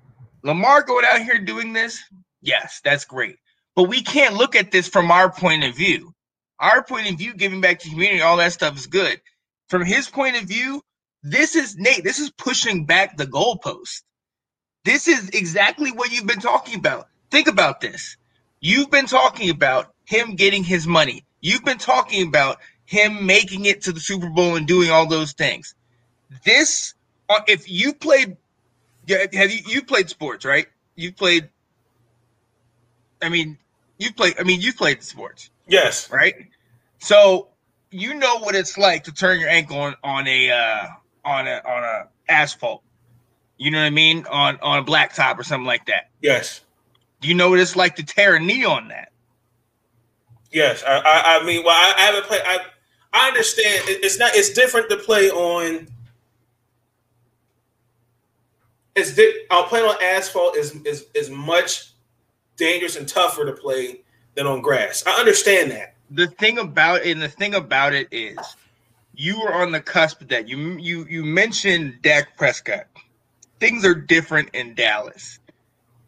Lamar 0.43 0.81
going 0.83 1.05
out 1.05 1.21
here 1.21 1.39
doing 1.39 1.73
this, 1.73 2.01
yes, 2.41 2.81
that's 2.83 3.05
great. 3.05 3.35
But 3.75 3.83
we 3.83 4.01
can't 4.01 4.35
look 4.35 4.55
at 4.55 4.71
this 4.71 4.87
from 4.87 5.11
our 5.11 5.31
point 5.31 5.63
of 5.63 5.75
view. 5.75 6.13
Our 6.59 6.83
point 6.83 7.09
of 7.11 7.17
view, 7.17 7.33
giving 7.35 7.61
back 7.61 7.79
to 7.79 7.85
the 7.87 7.93
community, 7.93 8.21
all 8.21 8.37
that 8.37 8.53
stuff 8.53 8.75
is 8.75 8.87
good. 8.87 9.21
From 9.67 9.85
his 9.85 10.09
point 10.09 10.37
of 10.37 10.43
view, 10.43 10.81
this 11.23 11.55
is 11.55 11.77
Nate. 11.77 12.03
This 12.03 12.19
is 12.19 12.29
pushing 12.31 12.85
back 12.85 13.17
the 13.17 13.25
goalpost. 13.27 14.03
This 14.85 15.07
is 15.07 15.29
exactly 15.29 15.91
what 15.91 16.11
you've 16.11 16.27
been 16.27 16.39
talking 16.39 16.79
about. 16.79 17.07
Think 17.31 17.47
about 17.47 17.81
this. 17.81 18.17
You've 18.61 18.89
been 18.89 19.05
talking 19.05 19.49
about 19.49 19.93
him 20.05 20.35
getting 20.35 20.63
his 20.63 20.87
money. 20.87 21.25
You've 21.41 21.63
been 21.65 21.77
talking 21.77 22.27
about 22.27 22.57
him 22.85 23.25
making 23.25 23.65
it 23.65 23.83
to 23.83 23.91
the 23.91 23.99
Super 23.99 24.29
Bowl 24.29 24.55
and 24.55 24.67
doing 24.67 24.89
all 24.89 25.07
those 25.07 25.33
things. 25.33 25.75
This, 26.43 26.93
uh, 27.29 27.41
if 27.47 27.69
you 27.69 27.93
played, 27.93 28.37
yeah, 29.07 29.25
have 29.33 29.51
you 29.51 29.61
you 29.67 29.83
played 29.83 30.09
sports, 30.09 30.45
right? 30.45 30.67
You 30.95 31.11
played. 31.11 31.49
I 33.21 33.29
mean, 33.29 33.57
you 33.97 34.13
played. 34.13 34.35
I 34.39 34.43
mean, 34.43 34.61
you 34.61 34.73
played 34.73 35.03
sports, 35.03 35.49
Yes. 35.67 36.09
right? 36.11 36.35
So 36.99 37.49
you 37.91 38.13
know 38.13 38.39
what 38.39 38.55
it's 38.55 38.77
like 38.77 39.05
to 39.05 39.11
turn 39.11 39.39
your 39.39 39.49
ankle 39.49 39.77
on 39.79 39.95
on 40.03 40.27
a 40.27 40.51
uh, 40.51 40.87
on 41.25 41.47
a 41.47 41.61
on 41.65 41.83
a 41.83 42.07
asphalt. 42.31 42.83
You 43.57 43.71
know 43.71 43.79
what 43.79 43.85
I 43.85 43.89
mean? 43.91 44.25
On 44.31 44.57
on 44.61 44.79
a 44.79 44.83
blacktop 44.83 45.37
or 45.37 45.43
something 45.43 45.65
like 45.67 45.85
that. 45.87 46.09
Yes. 46.21 46.61
Do 47.21 47.27
you 47.27 47.33
know 47.35 47.49
what 47.49 47.59
it's 47.59 47.75
like 47.75 47.95
to 47.97 48.03
tear 48.03 48.35
a 48.35 48.39
knee 48.39 48.63
on 48.63 48.87
that? 48.87 49.11
Yes. 50.51 50.83
I, 50.87 50.97
I, 50.97 51.39
I 51.41 51.45
mean, 51.45 51.63
well, 51.65 51.75
I, 51.75 51.93
I 51.97 52.01
haven't 52.01 52.23
played. 52.25 52.41
I, 52.45 52.59
I 53.13 53.27
understand. 53.27 53.83
It's 53.87 54.17
not. 54.17 54.31
It's 54.35 54.51
different 54.51 54.89
to 54.89 54.97
play 54.97 55.29
on. 55.29 55.87
It's 58.95 59.15
di- 59.15 59.45
uh, 59.49 59.63
playing 59.63 59.85
on 59.85 59.95
asphalt 60.01 60.55
is 60.55 60.75
is 60.85 61.05
is 61.13 61.29
much 61.29 61.91
dangerous 62.57 62.95
and 62.95 63.07
tougher 63.07 63.45
to 63.45 63.53
play 63.53 64.01
than 64.35 64.45
on 64.47 64.61
grass. 64.61 65.03
I 65.05 65.19
understand 65.19 65.71
that. 65.71 65.95
the 66.11 66.27
thing 66.27 66.57
about 66.57 67.01
it, 67.01 67.11
and 67.11 67.21
the 67.21 67.29
thing 67.29 67.55
about 67.55 67.93
it 67.93 68.07
is, 68.11 68.37
you 69.19 69.41
were 69.41 69.53
on 69.53 69.71
the 69.73 69.81
cusp 69.81 70.21
of 70.21 70.29
that. 70.29 70.49
You 70.49 70.77
you 70.79 71.05
you 71.09 71.25
mentioned 71.25 72.01
Dak 72.03 72.37
Prescott. 72.37 72.87
Things 73.59 73.85
are 73.85 73.95
different 73.95 74.51
in 74.53 74.75
Dallas, 74.75 75.39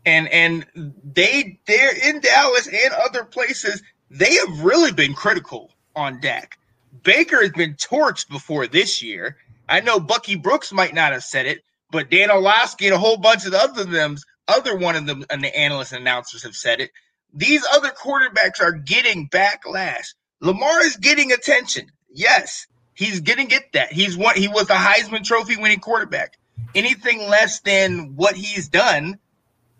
and 0.05 0.29
and 0.29 0.65
they 1.03 1.59
they're 1.67 2.09
in 2.09 2.21
Dallas 2.21 2.67
and 2.67 2.93
other 2.93 3.25
places. 3.25 3.83
They 4.11 4.35
have 4.35 4.61
really 4.63 4.93
been 4.93 5.13
critical 5.13 5.71
on 5.95 6.21
Dak. 6.21 6.57
Baker 7.03 7.41
has 7.41 7.51
been 7.51 7.75
torched 7.75 8.29
before 8.29 8.67
this 8.67 9.03
year. 9.03 9.37
I 9.69 9.81
know 9.81 9.99
Bucky 9.99 10.35
Brooks 10.35 10.73
might 10.73 10.93
not 10.93 11.13
have 11.13 11.23
said 11.23 11.47
it, 11.47 11.61
but 11.91 12.11
Dan 12.11 12.31
Orlovsky 12.31 12.87
and 12.87 12.95
a 12.95 12.99
whole 12.99 13.17
bunch 13.17 13.45
of 13.45 13.51
the 13.51 13.59
other 13.59 13.85
them, 13.85 14.17
other 14.47 14.77
one 14.77 14.95
of 14.97 15.07
them, 15.07 15.25
and 15.29 15.43
the 15.43 15.57
analysts 15.57 15.93
and 15.93 16.01
announcers 16.01 16.43
have 16.43 16.55
said 16.55 16.81
it 16.81 16.91
these 17.33 17.65
other 17.73 17.89
quarterbacks 17.91 18.61
are 18.61 18.73
getting 18.73 19.29
backlash. 19.29 20.15
Lamar 20.41 20.81
is 20.83 20.97
getting 20.97 21.31
attention. 21.31 21.91
Yes, 22.13 22.67
he's 22.93 23.19
gonna 23.21 23.45
get 23.45 23.73
that. 23.73 23.91
He's 23.91 24.17
one. 24.17 24.35
He 24.35 24.47
was 24.47 24.67
the 24.67 24.73
Heisman 24.73 25.23
Trophy 25.23 25.57
winning 25.57 25.79
quarterback. 25.79 26.37
Anything 26.75 27.29
less 27.29 27.59
than 27.61 28.15
what 28.15 28.35
he's 28.35 28.67
done 28.67 29.19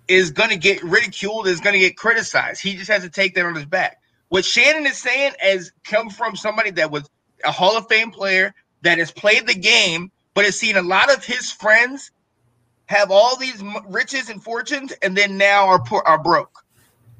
is 0.08 0.32
gonna 0.32 0.58
get 0.58 0.84
ridiculed. 0.84 1.48
Is 1.48 1.62
gonna 1.62 1.80
get 1.80 1.98
criticized. 1.98 2.62
He 2.62 2.76
just 2.76 2.90
has 2.90 3.04
to 3.04 3.10
take 3.10 3.36
that 3.36 3.46
on 3.46 3.56
his 3.56 3.66
back. 3.66 4.00
What 4.30 4.46
Shannon 4.46 4.86
is 4.86 4.98
saying 4.98 5.34
has 5.40 5.72
come 5.84 6.10
from 6.10 6.36
somebody 6.36 6.72
that 6.72 6.92
was 6.92 7.10
a 7.44 7.52
Hall 7.52 7.78
of 7.78 7.88
Fame 7.88 8.12
player 8.12 8.54
that 8.82 8.98
has 8.98 9.12
played 9.12 9.48
the 9.48 9.56
game, 9.56 10.12
but 10.34 10.46
has 10.46 10.60
seen 10.60 10.78
a 10.78 10.82
lot 10.82 11.14
of 11.14 11.24
his 11.24 11.52
friends 11.52 12.12
have 12.86 13.12
all 13.12 13.36
these 13.38 13.64
riches 13.88 14.30
and 14.30 14.44
fortunes, 14.44 14.92
and 15.02 15.16
then 15.16 15.38
now 15.38 15.68
are 15.68 15.82
poor, 15.82 16.04
are 16.06 16.22
broke 16.22 16.62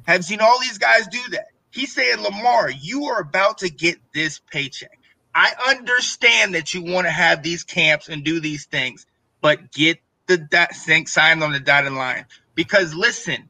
have 0.04 0.26
seen 0.26 0.42
all 0.42 0.60
these 0.60 0.78
guys 0.78 1.08
do 1.08 1.22
that. 1.32 1.48
He's 1.72 1.94
saying, 1.94 2.22
Lamar, 2.22 2.70
you 2.70 3.06
are 3.06 3.22
about 3.22 3.60
to 3.60 3.70
get 3.70 3.98
this 4.14 4.40
paycheck. 4.52 5.00
I 5.34 5.54
understand 5.70 6.56
that 6.56 6.74
you 6.74 6.84
want 6.84 7.08
to 7.08 7.12
have 7.12 7.44
these 7.44 7.64
camps 7.64 8.10
and 8.10 8.24
do 8.24 8.40
these 8.40 8.66
things, 8.66 9.06
but 9.42 9.72
get 9.72 10.00
the 10.28 10.38
dot, 10.38 10.74
signed 10.74 11.44
on 11.44 11.52
the 11.52 11.60
dotted 11.60 11.94
line. 11.94 12.26
Because 12.56 12.94
listen, 12.94 13.50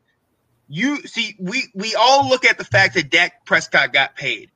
you 0.68 1.02
see, 1.08 1.36
we 1.40 1.66
we 1.74 1.96
all 1.96 2.30
look 2.30 2.46
at 2.46 2.58
the 2.58 2.64
fact 2.64 2.96
that 2.96 3.10
Dak 3.10 3.46
Prescott 3.46 3.94
got 3.94 4.16
paid. 4.16 4.52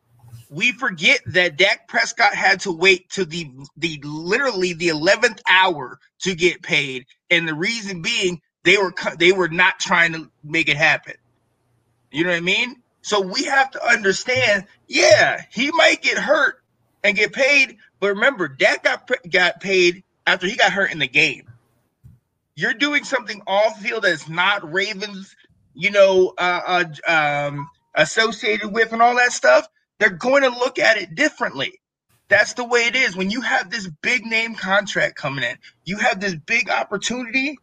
We 0.49 0.71
forget 0.71 1.21
that 1.27 1.57
Dak 1.57 1.87
Prescott 1.87 2.35
had 2.35 2.61
to 2.61 2.71
wait 2.71 3.09
to 3.11 3.25
the 3.25 3.51
the 3.75 3.99
literally 4.03 4.73
the 4.73 4.89
eleventh 4.89 5.41
hour 5.49 5.99
to 6.19 6.35
get 6.35 6.61
paid, 6.61 7.05
and 7.31 7.47
the 7.47 7.55
reason 7.55 8.01
being 8.01 8.41
they 8.63 8.77
were 8.77 8.93
they 9.17 9.31
were 9.31 9.49
not 9.49 9.79
trying 9.79 10.13
to 10.13 10.29
make 10.43 10.69
it 10.69 10.77
happen. 10.77 11.15
You 12.11 12.23
know 12.23 12.29
what 12.29 12.37
I 12.37 12.41
mean? 12.41 12.81
So 13.01 13.21
we 13.21 13.43
have 13.43 13.69
to 13.71 13.85
understand, 13.85 14.65
yeah, 14.87 15.41
he 15.51 15.71
might 15.71 16.01
get 16.01 16.17
hurt 16.17 16.63
and 17.05 17.15
get 17.15 17.33
paid, 17.33 17.77
but 17.99 18.07
remember, 18.09 18.47
Dak 18.47 18.83
got 18.83 19.09
got 19.31 19.61
paid 19.61 20.03
after 20.25 20.47
he 20.47 20.55
got 20.55 20.71
hurt 20.71 20.91
in 20.91 20.99
the 20.99 21.07
game. 21.07 21.43
You're 22.55 22.73
doing 22.73 23.03
something 23.03 23.41
off 23.45 23.79
field 23.79 24.03
that's 24.03 24.27
not 24.27 24.71
Ravens, 24.71 25.35
you 25.75 25.91
know, 25.91 26.33
uh, 26.37 26.83
uh, 27.07 27.47
um, 27.47 27.69
associated 27.93 28.73
with 28.73 28.91
and 28.91 29.01
all 29.01 29.15
that 29.17 29.33
stuff. 29.33 29.67
They're 29.99 30.09
going 30.09 30.43
to 30.43 30.49
look 30.49 30.79
at 30.79 30.97
it 30.97 31.13
differently. 31.15 31.79
That's 32.27 32.53
the 32.53 32.65
way 32.65 32.87
it 32.87 32.95
is. 32.95 33.15
When 33.15 33.29
you 33.29 33.41
have 33.41 33.69
this 33.69 33.87
big 34.01 34.25
name 34.25 34.55
contract 34.55 35.15
coming 35.15 35.43
in, 35.43 35.57
you 35.83 35.97
have 35.97 36.19
this 36.19 36.33
big 36.33 36.69
opportunity 36.71 37.57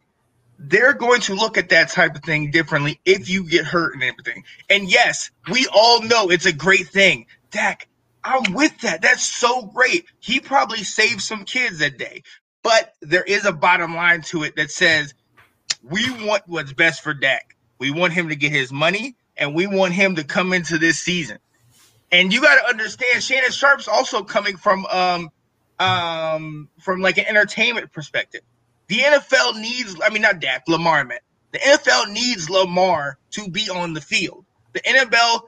they're 0.59 0.93
going 0.93 1.19
to 1.21 1.33
look 1.33 1.57
at 1.57 1.69
that 1.69 1.89
type 1.89 2.15
of 2.15 2.23
thing 2.23 2.51
differently 2.51 2.99
if 3.03 3.29
you 3.29 3.47
get 3.49 3.65
hurt 3.65 3.93
and 3.95 4.03
everything. 4.03 4.43
And 4.69 4.89
yes, 4.89 5.29
we 5.51 5.67
all 5.73 6.01
know 6.01 6.29
it's 6.29 6.45
a 6.45 6.53
great 6.53 6.87
thing. 6.87 7.25
Dak, 7.51 7.87
I'm 8.23 8.53
with 8.53 8.79
that. 8.81 9.01
That's 9.01 9.23
so 9.25 9.63
great. 9.63 10.05
He 10.19 10.39
probably 10.39 10.83
saved 10.83 11.21
some 11.21 11.45
kids 11.45 11.79
that 11.79 11.97
day. 11.97 12.23
But 12.63 12.93
there 13.01 13.23
is 13.23 13.45
a 13.45 13.51
bottom 13.51 13.95
line 13.95 14.21
to 14.23 14.43
it 14.43 14.55
that 14.55 14.71
says 14.71 15.13
we 15.81 16.09
want 16.25 16.43
what's 16.47 16.73
best 16.73 17.01
for 17.01 17.13
Dak. 17.13 17.57
We 17.79 17.91
want 17.91 18.13
him 18.13 18.29
to 18.29 18.35
get 18.35 18.51
his 18.51 18.71
money 18.71 19.15
and 19.35 19.53
we 19.53 19.67
want 19.67 19.93
him 19.93 20.15
to 20.15 20.23
come 20.23 20.53
into 20.53 20.77
this 20.77 20.99
season. 20.99 21.39
And 22.11 22.31
you 22.31 22.41
got 22.41 22.61
to 22.61 22.69
understand 22.69 23.21
Shannon 23.23 23.51
Sharpe's 23.51 23.87
also 23.87 24.23
coming 24.23 24.55
from 24.55 24.85
um 24.85 25.29
um 25.79 26.69
from 26.79 27.01
like 27.01 27.17
an 27.17 27.25
entertainment 27.25 27.91
perspective. 27.91 28.41
The 28.87 28.99
NFL 28.99 29.59
needs, 29.59 29.95
I 30.03 30.09
mean, 30.09 30.21
not 30.21 30.39
Dak, 30.39 30.63
Lamar, 30.67 31.03
man. 31.03 31.19
The 31.51 31.59
NFL 31.59 32.11
needs 32.11 32.49
Lamar 32.49 33.17
to 33.31 33.49
be 33.49 33.69
on 33.69 33.93
the 33.93 34.01
field. 34.01 34.45
The 34.73 34.81
NFL, 34.81 35.41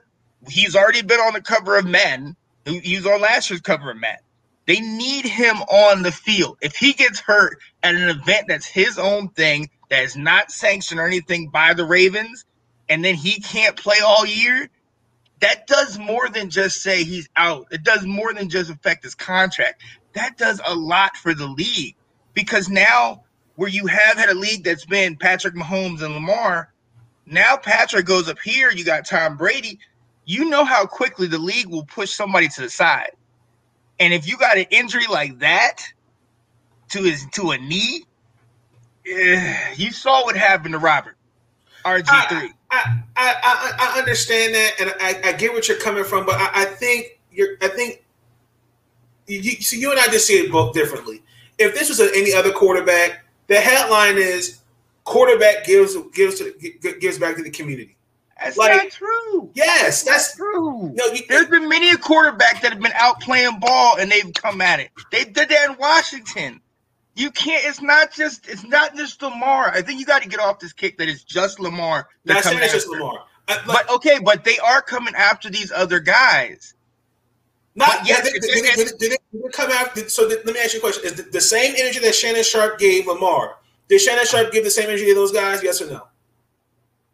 he's 0.50 0.76
already 0.76 1.02
been 1.02 1.20
on 1.20 1.34
the 1.34 1.42
cover 1.42 1.78
of 1.78 1.86
Madden. 1.86 2.36
He 2.66 2.80
he 2.80 2.98
on 2.98 3.22
last 3.22 3.50
year's 3.50 3.62
cover 3.62 3.94
Matt. 3.94 4.22
They 4.68 4.80
need 4.80 5.26
him 5.26 5.58
on 5.58 6.02
the 6.02 6.12
field. 6.12 6.58
If 6.62 6.76
he 6.76 6.94
gets 6.94 7.20
hurt 7.20 7.60
at 7.84 7.96
an 7.96 8.10
event 8.10 8.46
that's 8.48 8.66
his 8.66 8.98
own 8.98 9.30
thing, 9.30 9.70
that 9.90 10.04
is 10.04 10.16
not 10.16 10.52
sanctioned 10.52 11.00
or 11.00 11.06
anything 11.06 11.50
by 11.50 11.74
the 11.76 11.86
Ravens, 11.86 12.46
and 12.90 13.06
then 13.06 13.16
he 13.16 13.40
can't 13.42 13.76
play 13.78 13.98
all 14.04 14.26
year, 14.26 14.70
that 15.42 15.68
does 15.68 16.00
more 16.00 16.30
than 16.30 16.50
just 16.50 16.82
say 16.82 17.04
he's 17.04 17.30
out. 17.36 17.68
It 17.72 17.84
does 17.84 18.06
more 18.06 18.34
than 18.34 18.50
just 18.50 18.72
affect 18.72 19.04
his 19.04 19.16
contract. 19.16 19.84
That 20.14 20.38
does 20.38 20.62
a 20.66 20.76
lot 20.76 21.16
for 21.18 21.36
the 21.36 21.48
league 21.48 21.96
because 22.34 22.70
now 22.70 23.24
where 23.56 23.70
you 23.70 23.88
have 23.88 24.18
had 24.18 24.30
a 24.30 24.36
league 24.36 24.64
that's 24.64 24.86
been 24.86 25.18
Patrick 25.18 25.56
Mahomes 25.56 26.02
and 26.02 26.14
Lamar, 26.16 26.74
now 27.26 27.58
Patrick 27.58 28.06
goes 28.06 28.30
up 28.30 28.40
here. 28.44 28.72
You 28.72 28.86
got 28.86 29.06
Tom 29.06 29.38
Brady. 29.38 29.80
You 30.26 30.50
know 30.50 30.66
how 30.66 30.86
quickly 30.86 31.28
the 31.28 31.38
league 31.38 31.68
will 31.68 31.86
push 31.86 32.12
somebody 32.12 32.48
to 32.50 32.62
the 32.62 32.70
side, 32.70 33.12
and 34.00 34.14
if 34.14 34.28
you 34.28 34.38
got 34.38 34.58
an 34.58 34.66
injury 34.72 35.06
like 35.10 35.40
that 35.40 35.82
to 36.90 37.04
his 37.04 37.26
to 37.34 37.52
a 37.52 37.58
knee, 37.58 38.06
eh, 39.06 39.74
you 39.76 39.92
saw 39.92 40.24
what 40.24 40.36
happened 40.36 40.74
to 40.74 40.80
Robert 40.80 41.16
RG 41.86 42.30
three. 42.30 42.52
I, 42.72 43.00
I, 43.16 43.36
I, 43.44 43.74
I 43.80 44.00
understand 44.00 44.56
that, 44.56 44.72
and 44.80 44.94
I, 45.00 45.30
I 45.30 45.34
get 45.34 45.54
what 45.54 45.68
you're 45.68 45.78
coming 45.78 46.04
from, 46.04 46.26
but 46.26 46.36
I, 46.36 46.64
I 46.64 46.66
think 46.66 47.20
you're. 47.32 47.56
I 47.62 47.68
think 47.70 48.04
you, 49.28 49.42
see, 49.44 49.80
you 49.80 49.92
and 49.92 50.00
I 50.00 50.08
just 50.08 50.28
see 50.28 50.34
it 50.34 50.52
both 50.52 50.74
differently. 50.74 51.24
If 51.58 51.74
this 51.74 51.90
was 51.90 52.00
any 52.00 52.34
other 52.34 52.52
quarterback, 52.52 53.24
the 53.48 53.56
headline 53.56 54.18
is 54.18 54.62
quarterback 55.04 55.66
gives 55.66 55.96
gives 56.14 56.42
gives 57.00 57.20
back 57.20 57.38
to 57.38 57.44
the 57.44 57.52
community. 57.52 57.95
That's 58.42 58.58
Like- 58.58 58.84
not 58.84 58.92
true. 58.92 59.52
Yes, 59.54 60.04
that's 60.04 60.36
true. 60.36 60.92
No, 60.94 61.06
you, 61.08 61.22
There's 61.30 61.48
been 61.48 61.70
many 61.70 61.90
a 61.92 61.98
quarterback 61.98 62.62
that 62.62 62.74
have 62.74 62.82
been 62.82 62.92
out 62.96 63.22
playing 63.22 63.60
ball 63.60 63.96
and 63.98 64.12
they've 64.12 64.34
come 64.34 64.62
at 64.62 64.80
it. 64.82 64.90
They 65.12 65.24
did 65.24 65.50
that 65.50 65.70
in 65.70 65.78
Washington. 65.78 66.62
You 67.16 67.32
can't. 67.32 67.64
It's 67.66 67.82
not 67.82 68.12
just. 68.12 68.48
It's 68.50 68.66
not 68.66 68.94
just 68.96 69.22
Lamar. 69.22 69.70
I 69.70 69.82
think 69.82 70.02
you 70.02 70.06
got 70.06 70.22
to 70.24 70.28
get 70.28 70.42
off 70.42 70.60
this 70.60 70.74
kick 70.74 70.98
that 70.98 71.08
it's 71.08 71.24
just 71.24 71.62
Lamar. 71.62 72.10
they're 72.26 72.36
not 72.36 72.44
saying 72.44 72.60
it's 72.62 72.74
just. 72.74 72.90
Lamar. 72.90 73.20
I- 73.48 73.62
But 73.66 73.90
okay, 73.90 74.20
but 74.20 74.44
they 74.44 74.58
are 74.60 74.82
coming 74.82 75.16
after 75.16 75.50
these 75.50 75.72
other 75.72 76.02
guys. 76.02 76.74
Not 77.74 78.00
But 78.00 78.08
yes, 78.08 78.24
did, 78.26 78.36
it's- 78.36 78.54
did, 78.54 78.64
did, 78.66 78.76
did, 78.88 78.98
did 79.00 79.12
it- 79.14 79.22
did 79.32 79.46
it 79.46 79.54
come 79.54 79.72
after? 79.72 80.10
So 80.10 80.28
did, 80.28 80.46
let 80.46 80.56
me 80.56 80.62
ask 80.62 80.74
you 80.74 80.80
a 80.80 80.82
question: 80.82 81.06
Is 81.06 81.14
the, 81.14 81.24
the 81.24 81.42
same 81.42 81.74
energy 81.78 82.00
that 82.00 82.14
Shannon 82.16 82.44
Sharpe 82.44 82.80
gave 82.80 83.08
Lamar? 83.08 83.56
Did 83.88 84.00
Shannon 84.02 84.26
Sharpe 84.26 84.48
uh, 84.48 84.50
give 84.50 84.66
the 84.66 84.70
same 84.72 84.90
energy 84.90 85.06
to 85.06 85.14
those 85.16 85.32
guys? 85.32 85.64
Yes 85.64 85.82
or 85.82 85.90
no? 85.90 86.08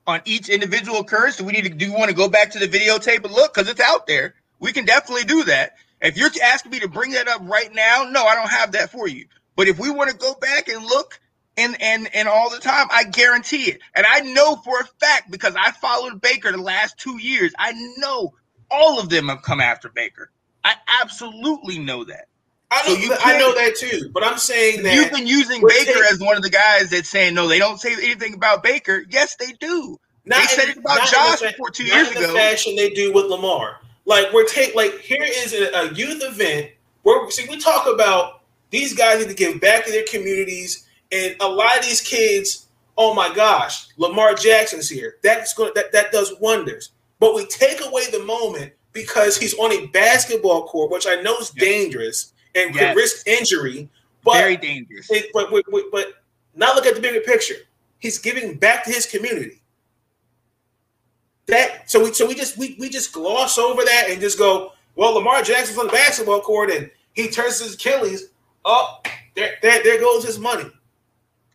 On 0.07 0.21
each 0.25 0.49
individual 0.49 0.99
occurrence? 0.99 1.37
Do 1.37 1.43
we 1.43 1.53
need 1.53 1.63
to 1.63 1.69
do 1.69 1.85
you 1.85 1.93
want 1.93 2.09
to 2.09 2.15
go 2.15 2.29
back 2.29 2.51
to 2.51 2.59
the 2.59 2.67
videotape 2.67 3.23
and 3.23 3.33
look 3.33 3.53
because 3.53 3.69
it's 3.69 3.81
out 3.81 4.07
there? 4.07 4.35
We 4.59 4.71
can 4.73 4.85
definitely 4.85 5.25
do 5.25 5.43
that. 5.45 5.73
If 6.01 6.17
you're 6.17 6.29
asking 6.43 6.71
me 6.71 6.79
to 6.79 6.87
bring 6.87 7.11
that 7.11 7.27
up 7.27 7.41
right 7.43 7.73
now, 7.73 8.07
no, 8.09 8.25
I 8.25 8.35
don't 8.35 8.49
have 8.49 8.71
that 8.73 8.91
for 8.91 9.07
you. 9.07 9.25
But 9.55 9.67
if 9.67 9.77
we 9.79 9.91
want 9.91 10.09
to 10.09 10.17
go 10.17 10.33
back 10.35 10.67
and 10.67 10.83
look 10.83 11.19
and 11.57 11.79
and 11.81 12.09
and 12.15 12.27
all 12.27 12.49
the 12.49 12.59
time, 12.59 12.87
I 12.91 13.03
guarantee 13.03 13.69
it. 13.71 13.81
And 13.95 14.05
I 14.09 14.21
know 14.21 14.55
for 14.55 14.79
a 14.79 14.85
fact 14.99 15.29
because 15.29 15.55
I 15.55 15.71
followed 15.71 16.21
Baker 16.21 16.51
the 16.51 16.57
last 16.57 16.97
two 16.97 17.19
years. 17.19 17.53
I 17.57 17.73
know 17.97 18.33
all 18.69 18.99
of 18.99 19.09
them 19.09 19.29
have 19.29 19.41
come 19.43 19.61
after 19.61 19.89
Baker. 19.89 20.31
I 20.63 20.75
absolutely 21.01 21.79
know 21.79 22.03
that. 22.05 22.27
I 22.71 22.83
So 22.85 22.93
know, 22.93 22.99
you 22.99 23.15
I 23.19 23.37
know 23.37 23.53
that 23.53 23.75
too, 23.75 24.09
but 24.13 24.23
I'm 24.23 24.37
saying 24.37 24.83
that 24.83 24.95
You've 24.95 25.11
been 25.11 25.27
using 25.27 25.61
Baker 25.61 25.85
taking- 25.85 26.03
as 26.09 26.19
one 26.19 26.37
of 26.37 26.41
the 26.41 26.49
guys 26.49 26.89
that's 26.89 27.09
saying 27.09 27.33
no, 27.33 27.47
they 27.47 27.59
don't 27.59 27.79
say 27.79 27.93
anything 27.93 28.33
about 28.33 28.63
Baker. 28.63 29.03
Yes, 29.09 29.35
they 29.35 29.51
do. 29.53 29.99
Not 30.25 30.39
they 30.39 30.45
said 30.47 30.63
in- 30.65 30.69
it 30.71 30.77
about 30.77 31.07
Josh 31.09 31.41
before 31.41 31.69
two 31.69 31.85
not 31.85 31.95
years 31.95 32.15
in 32.15 32.21
the 32.21 32.29
fashion 32.29 32.75
they 32.77 32.89
do 32.91 33.11
with 33.11 33.25
Lamar. 33.25 33.79
Like 34.05 34.31
we're 34.31 34.45
take 34.47 34.73
like 34.73 34.99
here 34.99 35.23
is 35.23 35.53
a, 35.53 35.69
a 35.73 35.93
youth 35.93 36.23
event 36.23 36.71
where 37.03 37.29
see 37.29 37.45
we 37.49 37.57
talk 37.59 37.87
about 37.93 38.41
these 38.69 38.95
guys 38.95 39.19
need 39.19 39.27
to 39.27 39.35
give 39.35 39.59
back 39.59 39.85
to 39.85 39.91
their 39.91 40.05
communities, 40.09 40.87
and 41.11 41.35
a 41.41 41.47
lot 41.47 41.77
of 41.77 41.83
these 41.83 41.99
kids, 41.99 42.67
oh 42.97 43.13
my 43.13 43.33
gosh, 43.33 43.87
Lamar 43.97 44.33
Jackson's 44.33 44.87
here. 44.87 45.17
That's 45.23 45.53
going 45.53 45.73
that 45.75 45.91
that 45.91 46.13
does 46.13 46.33
wonders. 46.39 46.91
But 47.19 47.35
we 47.35 47.45
take 47.47 47.85
away 47.85 48.09
the 48.09 48.23
moment 48.23 48.71
because 48.93 49.37
he's 49.37 49.53
on 49.55 49.71
a 49.71 49.87
basketball 49.87 50.67
court, 50.67 50.89
which 50.89 51.05
I 51.05 51.21
know 51.21 51.37
is 51.37 51.49
dangerous 51.51 52.30
and 52.55 52.73
Yes. 52.75 52.93
could 52.93 52.97
risk 52.97 53.27
injury. 53.27 53.89
But 54.23 54.33
Very 54.33 54.57
dangerous. 54.57 55.09
it- 55.09 55.31
but, 55.33 55.49
but, 55.51 55.63
but, 55.91 56.13
now 56.55 56.75
look 56.75 56.85
at 56.85 56.95
the 56.95 57.01
bigger 57.01 57.21
picture. 57.21 57.55
He's 57.99 58.19
giving 58.19 58.55
back 58.55 58.83
to 58.83 58.91
his 58.91 59.05
community. 59.05 59.61
That 61.47 61.89
so 61.89 62.03
we 62.03 62.13
so 62.13 62.25
we 62.27 62.35
just 62.35 62.57
we, 62.57 62.75
we 62.79 62.89
just 62.89 63.11
gloss 63.13 63.57
over 63.57 63.83
that 63.83 64.05
and 64.09 64.21
just 64.21 64.37
go, 64.37 64.73
well, 64.95 65.13
Lamar 65.15 65.41
Jackson's 65.41 65.77
on 65.77 65.87
the 65.87 65.91
basketball 65.91 66.41
court 66.41 66.69
and 66.71 66.89
he 67.13 67.29
turns 67.29 67.59
his 67.59 67.75
Achilles. 67.75 68.27
Oh, 68.63 68.99
there, 69.35 69.55
there, 69.61 69.81
there 69.83 69.99
goes 69.99 70.23
his 70.23 70.37
money. 70.39 70.69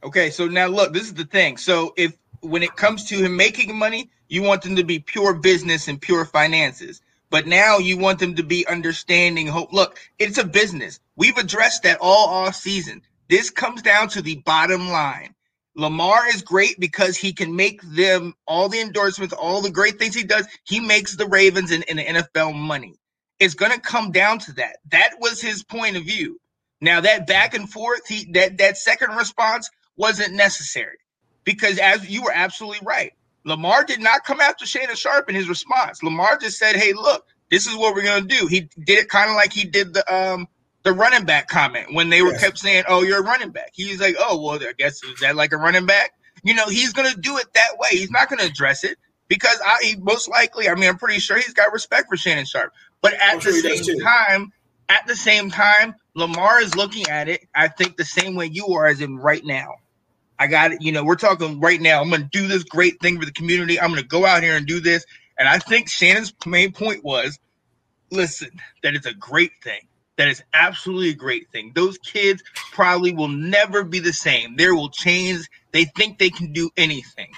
Okay, 0.02 0.30
so 0.30 0.46
now 0.46 0.66
look, 0.66 0.92
this 0.92 1.04
is 1.04 1.14
the 1.14 1.24
thing. 1.24 1.56
So 1.56 1.94
if 1.96 2.16
when 2.40 2.62
it 2.62 2.74
comes 2.76 3.04
to 3.04 3.16
him 3.24 3.36
making 3.36 3.74
money, 3.76 4.10
you 4.28 4.42
want 4.42 4.62
them 4.62 4.76
to 4.76 4.84
be 4.84 4.98
pure 4.98 5.34
business 5.34 5.88
and 5.88 6.00
pure 6.00 6.24
finances. 6.24 7.00
But 7.30 7.46
now 7.46 7.78
you 7.78 7.98
want 7.98 8.18
them 8.20 8.36
to 8.36 8.42
be 8.42 8.66
understanding 8.66 9.46
hope. 9.48 9.72
Look, 9.72 9.98
it's 10.18 10.38
a 10.38 10.44
business. 10.44 11.00
We've 11.16 11.36
addressed 11.36 11.82
that 11.82 11.98
all 12.00 12.28
off 12.28 12.54
season. 12.56 13.02
This 13.28 13.50
comes 13.50 13.82
down 13.82 14.08
to 14.10 14.22
the 14.22 14.36
bottom 14.36 14.88
line. 14.88 15.34
Lamar 15.74 16.28
is 16.28 16.42
great 16.42 16.80
because 16.80 17.16
he 17.16 17.32
can 17.32 17.56
make 17.56 17.82
them 17.82 18.34
all 18.46 18.68
the 18.68 18.80
endorsements, 18.80 19.34
all 19.34 19.60
the 19.60 19.70
great 19.70 19.98
things 19.98 20.14
he 20.14 20.24
does. 20.24 20.46
He 20.64 20.80
makes 20.80 21.16
the 21.16 21.26
Ravens 21.26 21.70
and, 21.70 21.84
and 21.88 21.98
the 21.98 22.04
NFL 22.04 22.54
money. 22.54 22.94
It's 23.38 23.54
going 23.54 23.72
to 23.72 23.80
come 23.80 24.12
down 24.12 24.38
to 24.40 24.52
that. 24.54 24.78
That 24.90 25.16
was 25.20 25.40
his 25.40 25.62
point 25.62 25.96
of 25.96 26.04
view. 26.04 26.40
Now 26.80 27.00
that 27.02 27.26
back 27.26 27.54
and 27.54 27.70
forth, 27.70 28.06
he 28.06 28.30
that 28.32 28.58
that 28.58 28.78
second 28.78 29.10
response 29.16 29.70
wasn't 29.96 30.34
necessary 30.34 30.98
because 31.44 31.78
as 31.78 32.08
you 32.08 32.22
were 32.22 32.32
absolutely 32.34 32.86
right. 32.86 33.12
Lamar 33.46 33.84
did 33.84 34.00
not 34.00 34.24
come 34.24 34.40
after 34.40 34.66
Shannon 34.66 34.96
Sharpe 34.96 35.30
in 35.30 35.36
his 35.36 35.48
response. 35.48 36.02
Lamar 36.02 36.36
just 36.36 36.58
said, 36.58 36.76
"Hey, 36.76 36.92
look, 36.92 37.26
this 37.50 37.66
is 37.66 37.76
what 37.76 37.94
we're 37.94 38.02
gonna 38.04 38.26
do." 38.26 38.48
He 38.48 38.62
did 38.84 38.98
it 38.98 39.08
kind 39.08 39.30
of 39.30 39.36
like 39.36 39.52
he 39.52 39.64
did 39.64 39.94
the 39.94 40.14
um 40.14 40.48
the 40.82 40.92
running 40.92 41.24
back 41.24 41.48
comment 41.48 41.94
when 41.94 42.10
they 42.10 42.22
were 42.22 42.32
Yes. 42.32 42.40
kept 42.42 42.58
saying, 42.58 42.84
"Oh, 42.88 43.02
you're 43.02 43.20
a 43.20 43.24
running 43.24 43.50
back." 43.50 43.70
He's 43.74 44.00
like, 44.00 44.16
"Oh, 44.18 44.42
well, 44.42 44.60
I 44.60 44.72
guess 44.76 45.02
is 45.04 45.20
that 45.20 45.36
like 45.36 45.52
a 45.52 45.56
running 45.58 45.86
back?" 45.86 46.12
You 46.44 46.54
know, 46.54 46.66
he's 46.66 46.92
gonna 46.92 47.14
do 47.14 47.38
it 47.38 47.46
that 47.54 47.78
way. 47.78 47.88
He's 47.90 48.10
not 48.10 48.28
gonna 48.28 48.44
address 48.44 48.84
it 48.84 48.98
because 49.28 49.58
I 49.64 49.78
he 49.82 49.96
most 49.96 50.28
likely. 50.28 50.68
I 50.68 50.74
mean, 50.74 50.88
I'm 50.88 50.98
pretty 50.98 51.20
sure 51.20 51.36
he's 51.36 51.54
got 51.54 51.72
respect 51.72 52.08
for 52.08 52.16
Shannon 52.16 52.46
Sharpe, 52.46 52.72
but 53.00 53.14
at 53.14 53.42
sure 53.42 53.52
the 53.52 53.60
same 53.62 54.00
time, 54.00 54.52
at 54.88 55.06
the 55.06 55.16
same 55.16 55.50
time, 55.50 55.94
Lamar 56.14 56.60
is 56.60 56.74
looking 56.76 57.08
at 57.08 57.28
it. 57.28 57.46
I 57.54 57.68
think 57.68 57.96
the 57.96 58.04
same 58.04 58.34
way 58.34 58.46
you 58.46 58.68
are, 58.74 58.86
as 58.86 59.00
in 59.00 59.18
right 59.18 59.44
now. 59.44 59.74
I 60.38 60.46
got 60.46 60.72
it. 60.72 60.82
You 60.82 60.92
know, 60.92 61.04
we're 61.04 61.16
talking 61.16 61.60
right 61.60 61.80
now. 61.80 62.00
I'm 62.00 62.10
going 62.10 62.22
to 62.22 62.28
do 62.28 62.46
this 62.46 62.64
great 62.64 63.00
thing 63.00 63.18
for 63.18 63.24
the 63.24 63.32
community. 63.32 63.80
I'm 63.80 63.90
going 63.90 64.02
to 64.02 64.08
go 64.08 64.26
out 64.26 64.42
here 64.42 64.56
and 64.56 64.66
do 64.66 64.80
this. 64.80 65.04
And 65.38 65.48
I 65.48 65.58
think 65.58 65.88
Shannon's 65.88 66.32
main 66.46 66.72
point 66.72 67.04
was 67.04 67.38
listen, 68.10 68.50
that 68.82 68.94
is 68.94 69.06
a 69.06 69.14
great 69.14 69.52
thing. 69.62 69.80
That 70.16 70.28
is 70.28 70.42
absolutely 70.54 71.10
a 71.10 71.14
great 71.14 71.50
thing. 71.50 71.72
Those 71.74 71.98
kids 71.98 72.42
probably 72.72 73.12
will 73.12 73.28
never 73.28 73.84
be 73.84 73.98
the 73.98 74.12
same. 74.12 74.56
They 74.56 74.70
will 74.70 74.88
change. 74.88 75.46
They 75.72 75.84
think 75.84 76.18
they 76.18 76.30
can 76.30 76.52
do 76.52 76.70
anything. 76.76 77.32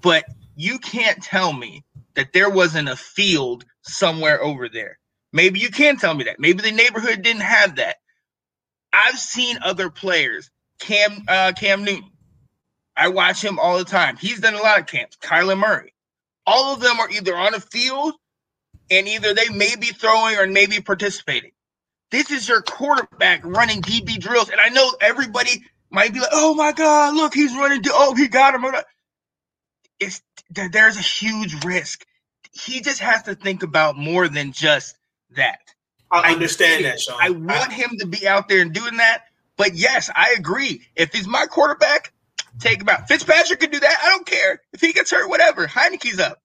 But 0.00 0.24
you 0.56 0.78
can't 0.78 1.22
tell 1.22 1.52
me 1.52 1.84
that 2.14 2.32
there 2.32 2.50
wasn't 2.50 2.88
a 2.88 2.96
field 2.96 3.64
somewhere 3.82 4.42
over 4.42 4.68
there. 4.68 4.98
Maybe 5.32 5.60
you 5.60 5.70
can 5.70 5.96
tell 5.96 6.14
me 6.14 6.24
that. 6.24 6.40
Maybe 6.40 6.62
the 6.62 6.72
neighborhood 6.72 7.22
didn't 7.22 7.42
have 7.42 7.76
that. 7.76 7.96
I've 8.92 9.18
seen 9.18 9.58
other 9.62 9.88
players, 9.88 10.50
Cam 10.80 11.24
uh, 11.28 11.52
Cam 11.56 11.84
Newton. 11.84 12.10
I 13.00 13.08
watch 13.08 13.42
him 13.42 13.58
all 13.58 13.78
the 13.78 13.84
time. 13.86 14.16
He's 14.18 14.40
done 14.40 14.54
a 14.54 14.62
lot 14.62 14.80
of 14.80 14.86
camps. 14.86 15.16
Kyler 15.22 15.58
Murray. 15.58 15.94
All 16.46 16.74
of 16.74 16.80
them 16.80 17.00
are 17.00 17.10
either 17.10 17.36
on 17.36 17.54
a 17.54 17.60
field 17.60 18.14
and 18.90 19.08
either 19.08 19.34
they 19.34 19.48
may 19.50 19.76
be 19.76 19.88
throwing 19.88 20.36
or 20.38 20.46
maybe 20.46 20.80
participating. 20.80 21.52
This 22.10 22.30
is 22.30 22.48
your 22.48 22.62
quarterback 22.62 23.42
running 23.44 23.82
DB 23.82 24.18
drills. 24.20 24.50
And 24.50 24.60
I 24.60 24.68
know 24.70 24.94
everybody 25.00 25.64
might 25.90 26.12
be 26.14 26.20
like, 26.20 26.30
oh 26.32 26.54
my 26.54 26.72
God, 26.72 27.14
look, 27.14 27.34
he's 27.34 27.54
running. 27.56 27.82
Oh, 27.88 28.14
he 28.14 28.28
got 28.28 28.54
him. 28.54 28.64
It's 30.00 30.22
there- 30.50 30.68
there's 30.70 30.96
a 30.96 31.02
huge 31.02 31.64
risk. 31.64 32.04
He 32.52 32.80
just 32.80 33.00
has 33.00 33.24
to 33.24 33.34
think 33.34 33.62
about 33.62 33.96
more 33.96 34.28
than 34.28 34.52
just 34.52 34.96
that. 35.30 35.60
I 36.10 36.32
understand 36.32 36.84
that, 36.84 37.00
Sean. 37.00 37.18
I 37.20 37.30
want 37.30 37.72
him 37.72 37.90
to 38.00 38.06
be 38.06 38.26
out 38.26 38.48
there 38.48 38.60
and 38.62 38.72
doing 38.72 38.96
that. 38.98 39.24
But 39.56 39.74
yes, 39.76 40.10
I 40.14 40.34
agree. 40.38 40.86
If 40.96 41.12
he's 41.14 41.28
my 41.28 41.46
quarterback, 41.46 42.12
take 42.60 42.80
him 42.80 42.88
out. 42.88 43.08
Fitzpatrick 43.08 43.60
could 43.60 43.72
do 43.72 43.80
that. 43.80 44.00
I 44.04 44.10
don't 44.10 44.26
care. 44.26 44.60
If 44.72 44.80
he 44.80 44.92
gets 44.92 45.10
hurt, 45.10 45.28
whatever. 45.28 45.66
Heinicke's 45.66 46.20
up. 46.20 46.38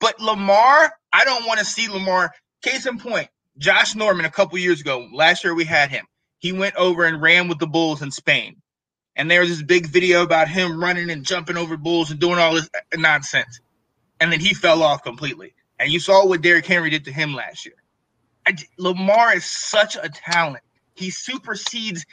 But 0.00 0.20
Lamar, 0.20 0.92
I 1.12 1.24
don't 1.24 1.46
want 1.46 1.58
to 1.60 1.64
see 1.64 1.88
Lamar. 1.88 2.32
Case 2.62 2.86
in 2.86 2.98
point, 2.98 3.28
Josh 3.58 3.94
Norman 3.94 4.24
a 4.26 4.30
couple 4.30 4.58
years 4.58 4.80
ago, 4.80 5.08
last 5.12 5.44
year 5.44 5.54
we 5.54 5.64
had 5.64 5.90
him. 5.90 6.06
He 6.38 6.52
went 6.52 6.76
over 6.76 7.04
and 7.04 7.22
ran 7.22 7.48
with 7.48 7.58
the 7.58 7.66
Bulls 7.66 8.02
in 8.02 8.10
Spain. 8.10 8.56
And 9.16 9.30
there 9.30 9.40
was 9.40 9.50
this 9.50 9.62
big 9.62 9.86
video 9.86 10.22
about 10.22 10.48
him 10.48 10.82
running 10.82 11.10
and 11.10 11.24
jumping 11.24 11.56
over 11.56 11.76
bulls 11.76 12.10
and 12.10 12.18
doing 12.18 12.38
all 12.38 12.54
this 12.54 12.68
nonsense. 12.96 13.60
And 14.20 14.32
then 14.32 14.40
he 14.40 14.54
fell 14.54 14.82
off 14.82 15.02
completely. 15.02 15.54
And 15.78 15.92
you 15.92 16.00
saw 16.00 16.26
what 16.26 16.42
Derrick 16.42 16.66
Henry 16.66 16.90
did 16.90 17.04
to 17.04 17.12
him 17.12 17.34
last 17.34 17.64
year. 17.64 17.76
I 18.46 18.56
Lamar 18.78 19.34
is 19.34 19.44
such 19.44 19.96
a 19.96 20.08
talent. 20.08 20.64
He 20.94 21.10
supersedes 21.10 22.04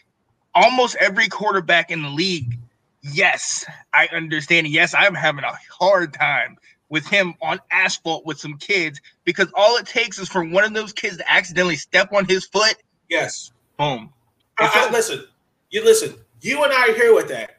almost 0.53 0.95
every 0.95 1.27
quarterback 1.27 1.91
in 1.91 2.01
the 2.03 2.09
league. 2.09 2.57
Yes, 3.03 3.65
I 3.93 4.07
understand. 4.07 4.67
Yes, 4.67 4.93
I'm 4.97 5.15
having 5.15 5.43
a 5.43 5.53
hard 5.71 6.13
time 6.13 6.57
with 6.89 7.07
him 7.07 7.33
on 7.41 7.59
asphalt 7.71 8.25
with 8.25 8.39
some 8.39 8.57
kids 8.57 8.99
because 9.23 9.47
all 9.55 9.77
it 9.77 9.85
takes 9.85 10.19
is 10.19 10.29
for 10.29 10.43
one 10.43 10.63
of 10.63 10.73
those 10.73 10.93
kids 10.93 11.17
to 11.17 11.31
accidentally 11.31 11.77
step 11.77 12.11
on 12.13 12.25
his 12.25 12.45
foot. 12.45 12.75
Yes. 13.09 13.51
Boom. 13.77 14.13
I, 14.59 14.87
I- 14.87 14.91
listen, 14.91 15.23
you 15.71 15.83
listen. 15.83 16.15
You 16.41 16.63
and 16.63 16.73
I 16.73 16.89
are 16.89 16.93
here 16.95 17.13
with 17.15 17.27
that. 17.29 17.57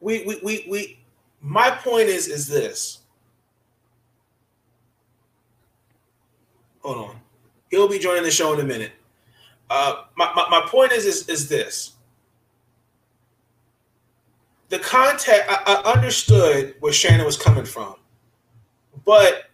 We, 0.00 0.24
we, 0.24 0.40
we, 0.42 0.66
we. 0.68 0.98
My 1.40 1.70
point 1.70 2.08
is, 2.08 2.26
is 2.28 2.46
this. 2.48 3.00
Hold 6.82 7.10
on. 7.10 7.20
He'll 7.70 7.88
be 7.88 7.98
joining 7.98 8.22
the 8.22 8.30
show 8.30 8.54
in 8.54 8.60
a 8.60 8.64
minute. 8.64 8.92
Uh, 9.68 10.04
my, 10.16 10.32
my, 10.34 10.48
my 10.48 10.66
point 10.68 10.92
is, 10.92 11.04
is, 11.04 11.28
is 11.28 11.48
this. 11.48 11.95
The 14.68 14.78
contact, 14.80 15.44
I, 15.48 15.74
understood 15.84 16.74
where 16.80 16.92
Shannon 16.92 17.24
was 17.24 17.36
coming 17.36 17.64
from, 17.64 17.94
but 19.04 19.44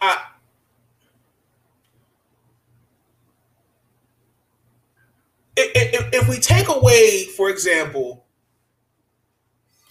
I, 0.00 0.24
if, 5.56 6.14
if, 6.14 6.28
we 6.28 6.38
take 6.38 6.68
away, 6.68 7.26
for 7.36 7.48
example, 7.48 8.24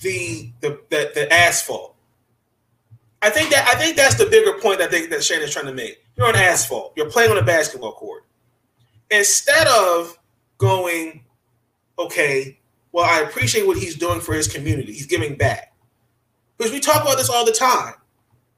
the, 0.01 0.51
the 0.60 0.81
the 0.89 1.11
the 1.14 1.34
asphalt, 1.34 1.95
I 3.22 3.30
think 3.30 3.51
that 3.51 3.65
I 3.68 3.80
think 3.80 3.95
that's 3.95 4.15
the 4.15 4.26
bigger 4.26 4.60
point 4.60 4.81
I 4.81 4.88
think 4.88 5.10
that 5.11 5.23
Shannon's 5.23 5.51
trying 5.51 5.68
to 5.68 5.73
make. 5.73 6.03
You're 6.18 6.27
on 6.27 6.35
asphalt. 6.35 6.93
You're 6.97 7.10
playing 7.10 7.31
on 7.31 7.38
a 7.38 7.43
basketball 7.43 7.93
court. 7.93 8.26
Instead 9.10 9.68
of 9.68 10.19
going, 10.57 11.23
okay, 11.97 12.60
well, 12.94 13.03
I 13.03 13.28
appreciate 13.28 13.68
what 13.68 13.78
he's 13.78 13.98
doing 13.98 14.22
for 14.22 14.34
his 14.34 14.48
community. 14.48 14.94
He's 14.94 15.07
giving 15.07 15.36
back. 15.36 15.74
Because 16.57 16.72
we 16.72 16.80
talk 16.80 17.02
about 17.02 17.18
this 17.18 17.30
all 17.30 17.45
the 17.45 17.52
time. 17.52 17.95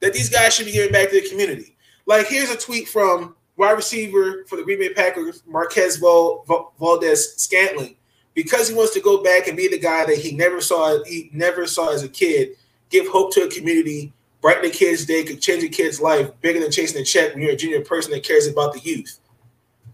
That 0.01 0.13
these 0.13 0.29
guys 0.29 0.53
should 0.53 0.67
be 0.67 0.73
giving 0.73 0.91
back 0.91 1.09
to 1.09 1.19
the 1.19 1.27
community. 1.27 1.75
Like 2.05 2.27
here's 2.27 2.51
a 2.51 2.57
tweet 2.57 2.87
from 2.87 3.35
wide 3.57 3.71
receiver 3.71 4.43
for 4.47 4.57
the 4.57 4.63
Green 4.63 4.77
Bay 4.77 4.93
Packers, 4.93 5.41
Marquez 5.47 5.95
Val- 5.97 6.43
Val- 6.47 6.73
Valdes 6.79 7.33
Scantling, 7.37 7.95
because 8.35 8.67
he 8.69 8.75
wants 8.75 8.93
to 8.93 8.99
go 8.99 9.23
back 9.23 9.47
and 9.47 9.57
be 9.57 9.67
the 9.67 9.79
guy 9.79 10.05
that 10.05 10.17
he 10.17 10.35
never 10.35 10.61
saw. 10.61 11.01
He 11.05 11.29
never 11.33 11.65
saw 11.65 11.91
as 11.93 12.03
a 12.03 12.09
kid. 12.09 12.49
Give 12.89 13.07
hope 13.07 13.33
to 13.33 13.43
a 13.43 13.49
community. 13.49 14.13
brighten 14.41 14.65
a 14.65 14.69
kid's 14.69 15.05
day, 15.05 15.23
could 15.23 15.41
change 15.41 15.63
a 15.63 15.69
kid's 15.69 15.99
life 15.99 16.29
bigger 16.41 16.59
than 16.59 16.69
chasing 16.69 17.01
a 17.01 17.03
check 17.03 17.33
when 17.33 17.41
you're 17.41 17.53
a 17.53 17.55
junior 17.55 17.81
person 17.81 18.11
that 18.11 18.23
cares 18.23 18.45
about 18.45 18.73
the 18.73 18.79
youth. 18.81 19.19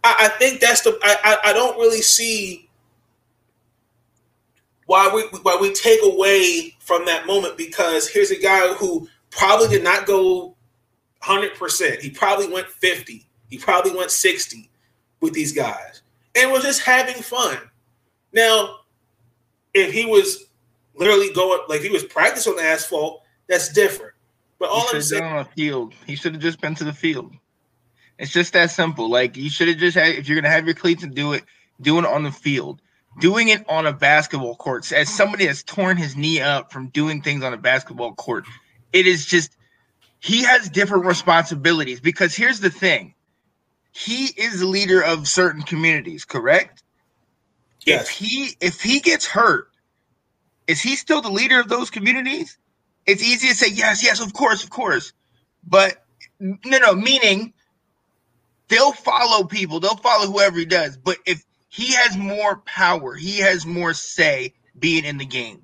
I, 0.04 0.26
I 0.26 0.28
think 0.40 0.60
that's 0.60 0.82
the 0.82 1.00
I, 1.04 1.16
I, 1.24 1.50
I 1.52 1.54
don't 1.54 1.78
really 1.78 2.02
see 2.02 2.68
why 4.92 5.10
we 5.16 5.22
why 5.40 5.58
we 5.62 5.72
take 5.72 6.02
away 6.04 6.76
from 6.80 7.06
that 7.06 7.26
moment 7.26 7.56
because 7.56 8.10
here's 8.10 8.30
a 8.30 8.38
guy 8.38 8.74
who 8.74 9.08
probably 9.30 9.70
did 9.70 9.86
not 9.86 10.06
go 10.06 10.58
100%. 11.24 12.02
He 12.02 12.10
probably 12.10 12.52
went 12.52 12.68
50. 12.68 13.26
He 13.50 13.58
probably 13.58 13.96
went 13.96 14.12
60 14.12 14.70
with 15.22 15.32
these 15.32 15.54
guys 15.54 16.02
and 16.36 16.52
was 16.52 16.64
just 16.64 16.82
having 16.82 17.24
fun. 17.24 17.58
Now, 18.34 18.80
if 19.74 19.94
he 19.94 20.06
was 20.06 20.48
literally 20.94 21.32
going 21.32 21.62
like 21.70 21.80
he 21.80 21.90
was 21.90 22.04
practicing 22.04 22.52
on 22.52 22.58
the 22.58 22.66
asphalt, 22.66 23.24
that's 23.48 23.72
different. 23.72 24.12
But 24.60 24.72
all 24.72 24.90
I'm 24.94 25.02
saying, 25.02 25.24
on 25.24 25.38
a 25.38 25.46
field. 25.46 25.94
He 26.06 26.18
should 26.18 26.34
have 26.34 26.42
just 26.42 26.60
been 26.60 26.76
to 26.76 26.84
the 26.84 26.92
field. 26.92 27.32
It's 28.20 28.34
just 28.34 28.52
that 28.52 28.72
simple. 28.72 29.10
Like 29.10 29.38
you 29.38 29.50
should 29.50 29.70
have 29.70 29.78
just 29.78 29.96
had 29.96 30.16
if 30.16 30.28
you're 30.28 30.40
gonna 30.40 30.54
have 30.54 30.66
your 30.66 30.76
cleats 30.76 31.04
and 31.04 31.16
do 31.16 31.32
it, 31.32 31.46
doing 31.80 32.04
it 32.04 32.12
on 32.12 32.24
the 32.24 32.32
field. 32.32 32.82
Doing 33.20 33.50
it 33.50 33.70
on 33.70 33.86
a 33.86 33.94
basketball 33.94 34.56
court. 34.56 34.92
As 34.92 35.14
somebody 35.14 35.46
that's 35.46 35.64
torn 35.64 35.98
his 35.98 36.16
knee 36.16 36.40
up 36.42 36.72
from 36.72 36.88
doing 36.88 37.22
things 37.22 37.44
on 37.44 37.54
a 37.54 37.58
basketball 37.58 38.14
court, 38.14 38.46
it 38.94 39.06
is 39.06 39.26
just 39.26 39.56
he 40.20 40.44
has 40.44 40.70
different 40.70 41.06
responsibilities 41.06 42.00
because 42.00 42.36
here's 42.36 42.60
the 42.60 42.70
thing. 42.70 43.16
He 43.92 44.26
is 44.26 44.60
the 44.60 44.68
leader 44.68 45.04
of 45.04 45.28
certain 45.28 45.62
communities, 45.64 46.24
correct? 46.26 46.84
Yes. 47.86 48.04
If 48.04 48.10
he 48.10 48.56
if 48.62 48.82
he 48.82 49.00
gets 49.00 49.26
hurt, 49.26 49.70
is 50.68 50.80
he 50.82 50.96
still 50.96 51.22
the 51.22 51.32
leader 51.32 51.60
of 51.60 51.68
those 51.68 51.90
communities? 51.90 52.58
It's 53.06 53.24
easy 53.24 53.50
to 53.50 53.56
say 53.56 53.70
yes, 53.70 54.04
yes, 54.04 54.22
of 54.22 54.34
course, 54.34 54.64
of 54.64 54.70
course. 54.70 55.12
But 55.68 56.06
no, 56.40 56.78
no, 56.78 56.94
meaning 56.94 57.54
they'll 58.70 58.94
follow 58.94 59.44
people, 59.46 59.80
they'll 59.80 59.96
follow 59.98 60.28
whoever 60.28 60.58
he 60.60 60.66
does. 60.66 60.98
But 60.98 61.18
if 61.26 61.44
he 61.72 61.94
has 61.94 62.18
more 62.18 62.58
power, 62.66 63.16
he 63.16 63.40
has 63.40 63.66
more 63.66 63.94
say 63.94 64.54
being 64.78 65.06
in 65.06 65.18
the 65.18 65.26
game. 65.26 65.64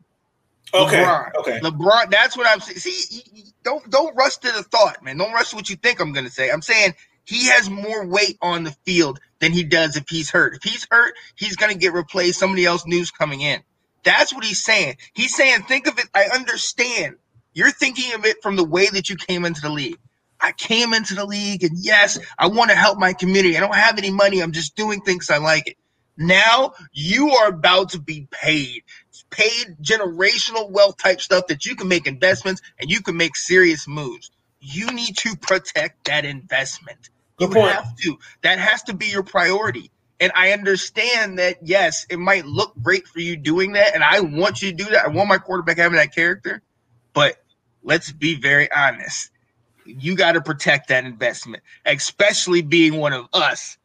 Okay, 0.73 1.03
LeBron, 1.03 1.35
okay. 1.39 1.59
LeBron, 1.59 2.09
that's 2.09 2.37
what 2.37 2.47
I'm 2.47 2.61
saying. 2.61 2.77
See, 2.77 3.43
don't 3.63 3.87
don't 3.89 4.15
rush 4.15 4.37
to 4.37 4.51
the 4.51 4.63
thought, 4.63 5.03
man. 5.03 5.17
Don't 5.17 5.33
rush 5.33 5.49
to 5.49 5.57
what 5.57 5.69
you 5.69 5.75
think 5.75 5.99
I'm 5.99 6.13
gonna 6.13 6.29
say. 6.29 6.49
I'm 6.49 6.61
saying 6.61 6.93
he 7.25 7.47
has 7.49 7.69
more 7.69 8.07
weight 8.07 8.37
on 8.41 8.63
the 8.63 8.71
field 8.85 9.19
than 9.39 9.51
he 9.51 9.63
does 9.63 9.97
if 9.97 10.05
he's 10.09 10.29
hurt. 10.31 10.55
If 10.55 10.63
he's 10.63 10.87
hurt, 10.89 11.13
he's 11.35 11.57
gonna 11.57 11.75
get 11.75 11.91
replaced. 11.91 12.39
Somebody 12.39 12.65
else 12.65 12.87
news 12.87 13.11
coming 13.11 13.41
in. 13.41 13.61
That's 14.03 14.33
what 14.33 14.45
he's 14.45 14.63
saying. 14.63 14.95
He's 15.13 15.35
saying, 15.35 15.63
think 15.63 15.87
of 15.87 15.99
it. 15.99 16.05
I 16.15 16.29
understand. 16.33 17.17
You're 17.53 17.71
thinking 17.71 18.13
of 18.13 18.25
it 18.25 18.37
from 18.41 18.55
the 18.55 18.63
way 18.63 18.87
that 18.87 19.09
you 19.09 19.17
came 19.17 19.43
into 19.43 19.59
the 19.59 19.69
league. 19.69 19.97
I 20.39 20.53
came 20.53 20.93
into 20.93 21.15
the 21.15 21.25
league, 21.25 21.63
and 21.63 21.77
yes, 21.77 22.17
I 22.39 22.47
want 22.47 22.69
to 22.69 22.75
help 22.77 22.97
my 22.97 23.11
community. 23.11 23.57
I 23.57 23.59
don't 23.59 23.75
have 23.75 23.97
any 23.97 24.11
money. 24.11 24.39
I'm 24.39 24.53
just 24.53 24.75
doing 24.77 25.01
things 25.01 25.29
I 25.29 25.39
like 25.39 25.67
it. 25.67 25.77
Now 26.17 26.73
you 26.91 27.31
are 27.31 27.49
about 27.49 27.89
to 27.89 27.99
be 27.99 28.27
paid, 28.31 28.83
paid 29.29 29.77
generational 29.81 30.69
wealth 30.71 30.97
type 30.97 31.21
stuff 31.21 31.47
that 31.47 31.65
you 31.65 31.75
can 31.75 31.87
make 31.87 32.07
investments 32.07 32.61
and 32.79 32.89
you 32.89 33.01
can 33.01 33.17
make 33.17 33.35
serious 33.35 33.87
moves. 33.87 34.31
You 34.59 34.87
need 34.91 35.15
to 35.17 35.35
protect 35.35 36.05
that 36.05 36.25
investment. 36.25 37.09
You 37.39 37.47
Good 37.47 37.55
point. 37.55 37.71
have 37.71 37.95
to. 37.97 38.17
That 38.41 38.57
has 38.59 38.83
to 38.83 38.93
be 38.93 39.07
your 39.07 39.23
priority. 39.23 39.91
And 40.19 40.31
I 40.33 40.51
understand 40.51 41.37
that, 41.37 41.57
yes, 41.61 42.07
it 42.09 42.17
might 42.17 42.45
look 42.45 42.73
great 42.81 43.07
for 43.07 43.19
you 43.19 43.37
doing 43.37 43.73
that. 43.73 43.93
And 43.93 44.03
I 44.03 44.21
want 44.21 44.63
you 44.63 44.71
to 44.71 44.75
do 44.75 44.85
that. 44.85 45.05
I 45.05 45.09
want 45.09 45.29
my 45.29 45.37
quarterback 45.37 45.77
having 45.77 45.97
that 45.97 46.15
character. 46.15 46.63
But 47.13 47.35
let's 47.83 48.11
be 48.11 48.35
very 48.35 48.71
honest. 48.71 49.29
You 49.85 50.15
got 50.15 50.33
to 50.33 50.41
protect 50.41 50.89
that 50.89 51.05
investment, 51.05 51.63
especially 51.85 52.63
being 52.63 52.95
one 52.97 53.13
of 53.13 53.27
us. 53.31 53.77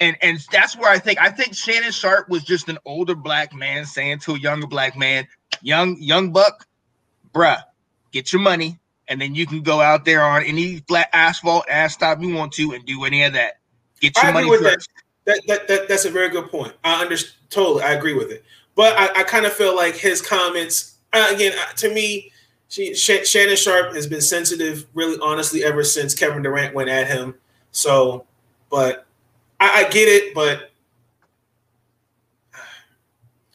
And 0.00 0.16
and 0.22 0.38
that's 0.52 0.76
where 0.76 0.90
I 0.90 0.98
think 0.98 1.20
I 1.20 1.30
think 1.30 1.54
Shannon 1.54 1.90
Sharpe 1.90 2.28
was 2.28 2.44
just 2.44 2.68
an 2.68 2.78
older 2.84 3.14
black 3.14 3.52
man 3.52 3.84
saying 3.84 4.20
to 4.20 4.34
a 4.34 4.38
younger 4.38 4.66
black 4.66 4.96
man, 4.96 5.26
young 5.60 5.96
young 6.00 6.30
buck, 6.30 6.66
bruh, 7.34 7.60
get 8.12 8.32
your 8.32 8.40
money, 8.40 8.78
and 9.08 9.20
then 9.20 9.34
you 9.34 9.46
can 9.46 9.62
go 9.62 9.80
out 9.80 10.04
there 10.04 10.22
on 10.22 10.44
any 10.44 10.78
flat 10.86 11.08
asphalt 11.12 11.64
ass 11.68 11.94
stop 11.94 12.20
you 12.20 12.32
want 12.34 12.52
to 12.52 12.72
and 12.72 12.84
do 12.86 13.04
any 13.04 13.24
of 13.24 13.32
that. 13.32 13.58
Get 14.00 14.14
your 14.16 14.26
I 14.26 14.28
agree 14.28 14.42
money 14.42 14.50
with 14.50 14.62
that. 14.62 14.74
first. 14.74 14.90
That, 15.24 15.42
that 15.48 15.68
that 15.68 15.88
that's 15.88 16.04
a 16.04 16.10
very 16.10 16.28
good 16.28 16.48
point. 16.48 16.74
I 16.84 17.02
understand 17.02 17.34
totally. 17.50 17.82
I 17.82 17.94
agree 17.94 18.14
with 18.14 18.30
it. 18.30 18.44
But 18.76 18.96
I, 18.96 19.20
I 19.20 19.22
kind 19.24 19.46
of 19.46 19.52
feel 19.52 19.74
like 19.74 19.96
his 19.96 20.22
comments 20.22 20.94
uh, 21.12 21.32
again 21.34 21.52
uh, 21.58 21.72
to 21.76 21.92
me. 21.92 22.30
She, 22.70 22.94
Sh- 22.94 23.26
Shannon 23.26 23.56
Sharp 23.56 23.94
has 23.94 24.06
been 24.06 24.20
sensitive, 24.20 24.86
really 24.92 25.18
honestly, 25.22 25.64
ever 25.64 25.82
since 25.82 26.14
Kevin 26.14 26.42
Durant 26.42 26.74
went 26.74 26.90
at 26.90 27.06
him. 27.06 27.34
So, 27.72 28.26
but 28.70 29.07
I, 29.60 29.84
I 29.84 29.88
get 29.90 30.08
it. 30.08 30.34
But 30.34 30.70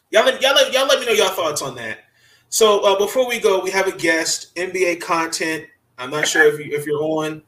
y'all, 0.09 0.25
let, 0.25 0.41
y'all, 0.41 0.53
let, 0.53 0.73
y'all 0.73 0.87
let 0.87 0.99
me 0.99 1.05
know 1.05 1.13
your 1.13 1.29
thoughts 1.29 1.61
on 1.61 1.75
that. 1.75 1.99
So 2.49 2.81
uh, 2.81 2.97
before 2.97 3.27
we 3.27 3.39
go, 3.39 3.61
we 3.61 3.71
have 3.71 3.87
a 3.87 3.97
guest, 3.97 4.55
NBA 4.55 5.01
content. 5.01 5.65
I'm 5.97 6.11
not 6.11 6.27
sure 6.27 6.43
if 6.43 6.59
you 6.59 6.75
if 6.75 6.85
you're 6.85 7.01
on. 7.01 7.41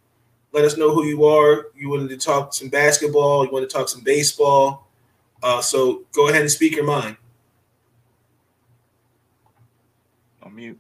Let 0.52 0.64
us 0.64 0.78
know 0.78 0.94
who 0.94 1.06
you 1.06 1.26
are. 1.26 1.68
You 1.76 1.90
wanted 1.90 2.10
to 2.10 2.18
talk 2.18 2.54
some 2.54 2.70
basketball. 2.70 3.46
You 3.46 3.52
want 3.52 3.70
to 3.70 3.74
talk 3.78 3.90
some 3.90 4.02
baseball. 4.02 4.88
Uh, 5.44 5.62
so 5.62 6.04
go 6.14 6.30
ahead 6.30 6.42
and 6.42 6.50
speak 6.50 6.76
your 6.76 6.86
mind. 6.86 7.18
On 10.42 10.56
mute. 10.56 10.80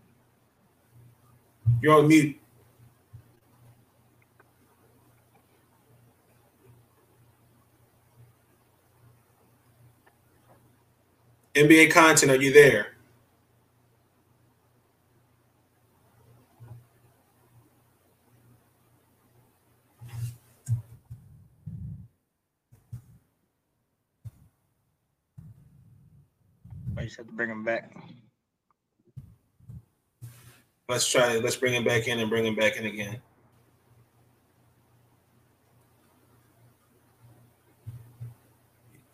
You're 1.82 2.00
on 2.00 2.08
mute. 2.08 2.40
NBA 11.56 11.90
content, 11.92 12.32
are 12.34 12.36
you 12.36 12.52
there? 12.52 12.88
I 26.98 27.04
just 27.04 27.18
have 27.18 27.28
to 27.28 27.32
bring 27.32 27.50
him 27.50 27.64
back. 27.64 27.96
Let's 30.90 31.10
try. 31.10 31.36
it. 31.36 31.44
Let's 31.44 31.56
bring 31.56 31.74
him 31.74 31.86
back 31.86 32.08
in 32.08 32.20
and 32.20 32.30
bring 32.30 32.46
him 32.46 32.56
back 32.56 32.76
in 32.76 32.86
again. 32.86 33.22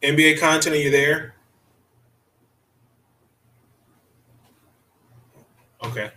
NBA 0.02 0.40
content, 0.40 0.76
are 0.76 0.80
you 0.80 0.90
there? 0.90 1.36
Okay. 5.84 6.12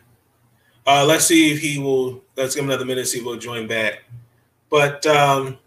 Uh, 0.86 1.04
let's 1.06 1.24
see 1.24 1.52
if 1.52 1.60
he 1.60 1.78
will. 1.78 2.22
Let's 2.36 2.54
give 2.54 2.64
him 2.64 2.70
another 2.70 2.84
minute. 2.84 3.06
See 3.06 3.18
if 3.18 3.24
he'll 3.24 3.36
join 3.36 3.66
back. 3.66 4.04
But 4.68 5.06
um, 5.06 5.58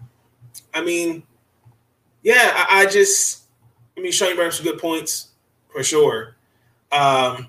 I 0.74 0.84
mean, 0.84 1.24
yeah, 2.22 2.52
I, 2.70 2.82
I 2.82 2.86
just. 2.86 3.44
I 3.98 4.02
mean, 4.02 4.12
Sean, 4.12 4.30
you 4.30 4.36
brought 4.36 4.54
some 4.54 4.66
good 4.66 4.80
points 4.80 5.30
for 5.70 5.84
sure. 5.84 6.36
Um, 6.92 7.48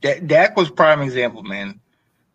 Da- 0.00 0.20
Dak 0.20 0.56
was 0.56 0.70
prime 0.70 1.02
example, 1.02 1.42
man. 1.42 1.80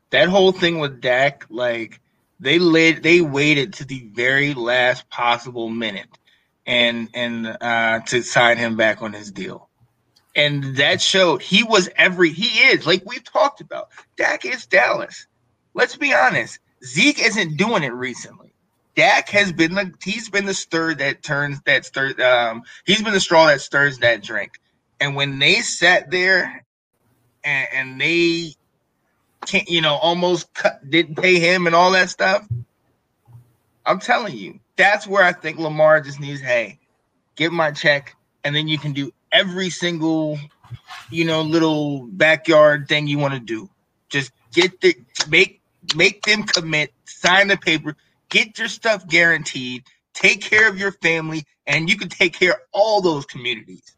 That 0.10 0.28
whole 0.30 0.52
thing 0.52 0.80
with 0.80 1.00
Dak, 1.02 1.46
like 1.50 2.02
they 2.40 2.60
laid, 2.60 3.02
they 3.02 3.22
waited 3.22 3.74
to 3.76 3.86
the 3.86 4.08
very 4.14 4.54
last 4.54 5.10
possible 5.10 5.70
minute, 5.70 6.10
and 6.66 7.10
and 7.14 7.48
uh, 7.62 8.02
to 8.08 8.22
sign 8.22 8.58
him 8.58 8.76
back 8.76 9.02
on 9.02 9.14
his 9.14 9.32
deal, 9.32 9.70
and 10.36 10.78
that 10.78 11.02
showed 11.02 11.42
he 11.42 11.64
was 11.64 11.90
every 11.96 12.32
he 12.32 12.48
is 12.68 12.86
like 12.86 13.04
we've 13.06 13.24
talked 13.24 13.62
about. 13.62 13.90
Dak 14.18 14.46
is 14.46 14.66
Dallas. 14.66 15.28
Let's 15.74 15.96
be 15.96 16.14
honest. 16.14 16.60
Zeke 16.84 17.20
isn't 17.20 17.58
doing 17.58 17.84
it 17.84 17.94
recently. 17.94 18.54
Dak 18.96 19.30
has 19.30 19.52
been 19.52 19.74
the 19.74 19.94
he's 20.04 20.30
been 20.30 20.46
the 20.46 20.54
stir 20.54 20.96
that 20.96 21.24
turns 21.24 21.62
that 21.62 21.86
stir 21.86 22.14
um 22.22 22.64
he's 22.86 23.02
been 23.02 23.14
the 23.14 23.20
straw 23.20 23.48
that 23.48 23.62
stirs 23.62 24.00
that 24.00 24.24
drink. 24.24 24.60
And 25.00 25.16
when 25.16 25.40
they 25.40 25.56
sat 25.56 26.12
there 26.12 26.66
and, 27.44 27.68
and 27.74 28.02
they 28.02 28.54
can't, 29.46 29.70
you 29.70 29.82
know, 29.82 29.96
almost 29.96 30.54
cut, 30.54 30.90
didn't 30.90 31.16
pay 31.16 31.40
him 31.40 31.68
and 31.68 31.76
all 31.76 31.92
that 31.92 32.10
stuff. 32.10 32.48
I'm 33.86 34.00
telling 34.00 34.38
you, 34.38 34.60
that's 34.78 35.06
where 35.06 35.24
I 35.24 35.34
think 35.34 35.60
Lamar 35.60 36.00
just 36.02 36.20
needs. 36.20 36.42
Hey, 36.42 36.80
get 37.36 37.52
my 37.52 37.72
check, 37.72 38.16
and 38.44 38.56
then 38.56 38.68
you 38.68 38.78
can 38.78 38.94
do 38.94 39.12
every 39.34 39.70
single, 39.70 40.40
you 41.10 41.26
know, 41.26 41.42
little 41.42 42.08
backyard 42.08 42.88
thing 42.88 43.08
you 43.08 43.18
want 43.18 43.34
to 43.34 43.40
do. 43.40 43.70
Just 44.10 44.32
get 44.54 44.80
the 44.80 44.96
make 45.28 45.60
make 45.96 46.24
them 46.24 46.44
commit, 46.44 46.94
sign 47.06 47.48
the 47.48 47.58
paper, 47.58 47.96
get 48.30 48.58
your 48.58 48.68
stuff 48.70 49.08
guaranteed, 49.08 49.84
take 50.14 50.42
care 50.42 50.70
of 50.70 50.78
your 50.78 50.92
family, 50.94 51.44
and 51.68 51.90
you 51.90 51.98
can 51.98 52.10
take 52.10 52.34
care 52.34 52.52
of 52.52 52.60
all 52.72 53.02
those 53.02 53.26
communities. 53.26 53.96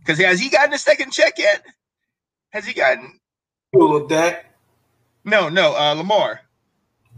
Because 0.00 0.18
has 0.18 0.40
he 0.40 0.48
gotten 0.48 0.72
a 0.72 0.78
second 0.78 1.12
check 1.12 1.34
yet? 1.38 1.64
Has 2.50 2.64
he 2.64 2.72
gotten? 2.72 3.20
Cool 3.74 4.00
with 4.00 4.08
that. 4.08 4.46
No, 5.24 5.48
no, 5.48 5.76
uh, 5.76 5.94
Lamar. 5.94 6.40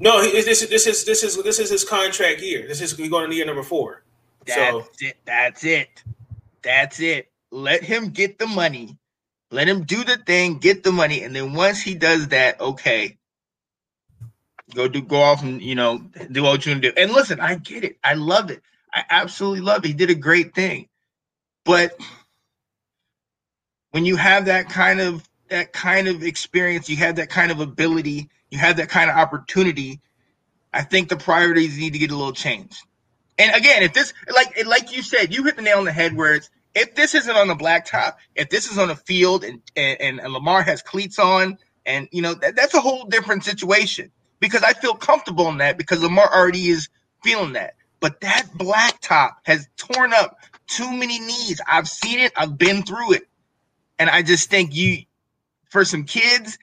No, 0.01 0.23
he, 0.23 0.31
this 0.31 0.63
is 0.63 0.69
this 0.69 0.87
is 0.87 1.05
this 1.05 1.23
is 1.23 1.43
this 1.43 1.59
is 1.59 1.71
his 1.71 1.85
contract 1.85 2.41
year. 2.41 2.67
This 2.67 2.81
is 2.81 2.97
we 2.97 3.09
going 3.09 3.29
to 3.29 3.37
year 3.37 3.45
number 3.45 3.63
four. 3.63 4.05
That's 4.47 4.57
So 4.57 5.07
it. 5.07 5.17
That's 5.25 5.65
it. 5.65 6.03
That's 6.63 7.01
it. 7.01 7.31
Let 7.51 7.83
him 7.83 8.11
get 8.11 8.39
the 8.39 8.47
money. 8.47 8.99
Let 9.51 9.69
him 9.69 9.85
do 9.85 10.05
the 10.05 10.17
thing, 10.17 10.59
get 10.59 10.83
the 10.83 10.93
money, 10.93 11.23
and 11.23 11.35
then 11.35 11.55
once 11.55 11.81
he 11.81 11.95
does 11.95 12.29
that, 12.29 12.61
okay, 12.61 13.17
go 14.75 14.89
do 14.89 15.01
go 15.01 15.23
off 15.23 15.43
and 15.43 15.63
you 15.63 15.75
know 15.75 15.99
do 16.31 16.43
what 16.43 16.67
you 16.67 16.75
do. 16.75 16.93
And 16.97 17.13
listen, 17.13 17.41
I 17.41 17.55
get 17.55 17.85
it. 17.85 17.97
I 18.05 18.15
love 18.15 18.51
it. 18.51 18.63
I 18.93 19.05
absolutely 19.09 19.61
love 19.61 19.85
it. 19.85 19.89
He 19.89 19.95
did 19.95 20.11
a 20.11 20.15
great 20.15 20.55
thing. 20.55 20.89
But 21.65 21.93
when 23.91 24.05
you 24.05 24.17
have 24.17 24.47
that 24.47 24.69
kind 24.69 25.01
of 25.01 25.27
that 25.49 25.73
kind 25.73 26.09
of 26.09 26.23
experience, 26.23 26.91
you 26.91 26.97
have 26.97 27.17
that 27.17 27.31
kind 27.31 27.51
of 27.51 27.61
ability, 27.61 28.29
you 28.51 28.59
have 28.59 28.77
that 28.77 28.91
kind 28.91 29.09
of 29.11 29.17
opportunity, 29.17 30.01
I 30.73 30.83
think 30.83 31.09
the 31.09 31.17
priorities 31.17 31.79
need 31.79 31.95
to 31.95 31.99
get 31.99 32.11
a 32.11 32.17
little 32.17 32.33
changed. 32.33 32.83
And 33.39 33.55
again, 33.55 33.83
if 33.83 33.93
this 33.95 34.13
like 34.35 34.67
like 34.67 34.95
you 34.95 35.03
said, 35.03 35.35
you 35.35 35.45
hit 35.45 35.57
the 35.57 35.63
nail 35.63 35.79
on 35.79 35.85
the 35.85 35.93
head 35.93 36.17
where 36.17 36.35
it's 36.35 36.51
if 36.75 36.95
this 36.95 37.15
isn't 37.15 37.37
on 37.37 37.49
the 37.49 37.55
blacktop, 37.55 38.15
if 38.35 38.51
this 38.51 38.71
is 38.71 38.79
on 38.79 38.91
a 38.91 38.97
field 38.97 39.45
and 39.45 39.63
and, 39.77 40.21
and 40.21 40.33
Lamar 40.33 40.63
has 40.63 40.83
cleats 40.83 41.19
on, 41.19 41.59
and 41.87 42.09
you 42.13 42.23
know 42.23 42.35
that, 42.35 42.57
that's 42.57 42.75
a 42.75 42.81
whole 42.81 43.07
different 43.07 43.45
situation 43.45 44.11
because 44.41 44.63
I 44.63 44.73
feel 44.73 44.95
comfortable 44.95 45.49
in 45.49 45.59
that 45.59 45.79
because 45.79 46.03
Lamar 46.03 46.33
already 46.35 46.69
is 46.69 46.89
feeling 47.23 47.55
that. 47.55 47.75
But 48.01 48.21
that 48.21 48.47
blacktop 48.57 49.33
has 49.45 49.69
torn 49.77 50.13
up 50.15 50.39
too 50.69 50.91
many 50.93 51.19
knees. 51.19 51.61
I've 51.67 51.89
seen 51.89 52.21
it. 52.21 52.33
I've 52.37 52.59
been 52.59 52.83
through 52.83 53.15
it, 53.15 53.29
and 53.99 54.11
I 54.11 54.23
just 54.23 54.51
think 54.51 54.75
you, 54.75 54.99
for 55.71 55.85
some 55.85 56.05
kids 56.05 56.59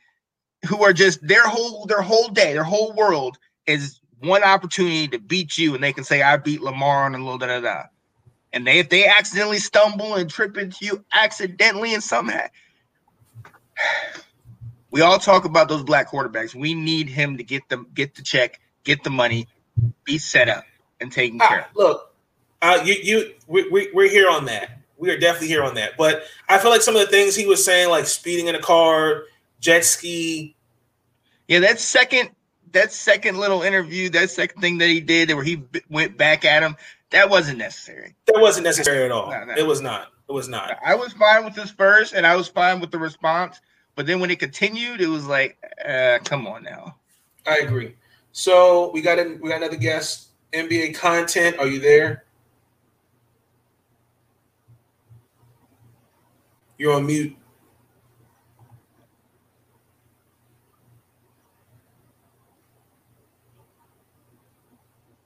who 0.67 0.83
are 0.83 0.93
just 0.93 1.25
their 1.25 1.47
whole 1.47 1.85
their 1.85 2.01
whole 2.01 2.29
day, 2.29 2.53
their 2.53 2.63
whole 2.63 2.93
world 2.93 3.37
is 3.67 3.99
one 4.19 4.43
opportunity 4.43 5.07
to 5.09 5.19
beat 5.19 5.57
you, 5.57 5.75
and 5.75 5.83
they 5.83 5.93
can 5.93 6.03
say, 6.03 6.21
"I 6.21 6.37
beat 6.37 6.61
Lamar 6.61 7.05
on 7.05 7.15
a 7.15 7.17
little 7.17 7.37
da 7.37 7.47
da 7.47 7.59
da." 7.59 7.83
And 8.53 8.65
they, 8.65 8.79
if 8.79 8.89
they 8.89 9.05
accidentally 9.05 9.57
stumble 9.57 10.15
and 10.15 10.29
trip 10.29 10.57
into 10.57 10.85
you 10.85 11.03
accidentally 11.13 11.93
and 11.93 12.01
somehow, 12.01 12.47
we 14.91 15.01
all 15.01 15.19
talk 15.19 15.45
about 15.45 15.67
those 15.67 15.83
black 15.83 16.09
quarterbacks. 16.09 16.55
We 16.55 16.73
need 16.73 17.09
him 17.09 17.37
to 17.37 17.43
get 17.43 17.67
them, 17.69 17.87
get 17.93 18.15
the 18.15 18.21
check, 18.21 18.61
get 18.85 19.03
the 19.03 19.09
money, 19.09 19.47
be 20.05 20.17
set 20.17 20.47
up 20.47 20.63
and 21.01 21.11
taken 21.11 21.39
care 21.39 21.61
of. 21.61 21.65
look, 21.75 22.15
uh, 22.61 22.81
you 22.83 22.93
you 22.93 23.33
we, 23.47 23.69
we 23.69 23.89
we're 23.93 24.09
here 24.09 24.29
on 24.29 24.45
that. 24.45 24.79
We 24.97 25.09
are 25.09 25.19
definitely 25.19 25.49
here 25.49 25.63
on 25.63 25.75
that. 25.75 25.97
But 25.97 26.23
I 26.47 26.57
feel 26.57 26.71
like 26.71 26.81
some 26.81 26.95
of 26.95 27.01
the 27.01 27.11
things 27.11 27.35
he 27.35 27.45
was 27.45 27.63
saying, 27.63 27.89
like 27.89 28.05
speeding 28.05 28.47
in 28.47 28.55
a 28.55 28.61
car, 28.61 29.23
jet 29.59 29.83
ski. 29.83 30.55
Yeah, 31.47 31.59
that 31.59 31.79
second 31.79 32.29
that 32.75 32.91
second 32.91 33.37
little 33.37 33.63
interview, 33.63 34.09
that 34.09 34.29
second 34.29 34.61
thing 34.61 34.77
that 34.77 34.89
he 34.89 34.99
did, 34.99 35.33
where 35.33 35.43
he 35.43 35.55
b- 35.55 35.81
went 35.89 36.17
back 36.17 36.43
at 36.43 36.61
him, 36.61 36.75
that 37.09 37.29
wasn't 37.29 37.57
necessary. 37.57 38.13
That 38.27 38.39
wasn't 38.39 38.65
necessary 38.65 39.05
at 39.05 39.11
all. 39.11 39.31
No, 39.31 39.45
no. 39.45 39.53
It 39.55 39.65
was 39.65 39.81
not. 39.81 40.11
It 40.27 40.33
was 40.33 40.49
not. 40.49 40.77
I 40.85 40.93
was 40.93 41.13
fine 41.13 41.45
with 41.45 41.55
this 41.55 41.71
first, 41.71 42.13
and 42.13 42.27
I 42.27 42.35
was 42.35 42.49
fine 42.49 42.81
with 42.81 42.91
the 42.91 42.99
response. 42.99 43.61
But 43.95 44.07
then 44.07 44.19
when 44.19 44.29
it 44.29 44.39
continued, 44.39 44.99
it 44.99 45.07
was 45.07 45.25
like, 45.25 45.57
uh, 45.87 46.19
come 46.25 46.47
on 46.47 46.63
now. 46.63 46.97
I 47.47 47.59
agree. 47.59 47.95
So 48.33 48.91
we 48.91 49.01
got 49.01 49.19
a, 49.19 49.37
we 49.41 49.49
got 49.49 49.57
another 49.57 49.77
guest. 49.77 50.29
NBA 50.51 50.95
content. 50.95 51.57
Are 51.57 51.67
you 51.67 51.79
there? 51.79 52.25
You're 56.77 56.93
on 56.93 57.05
mute. 57.05 57.37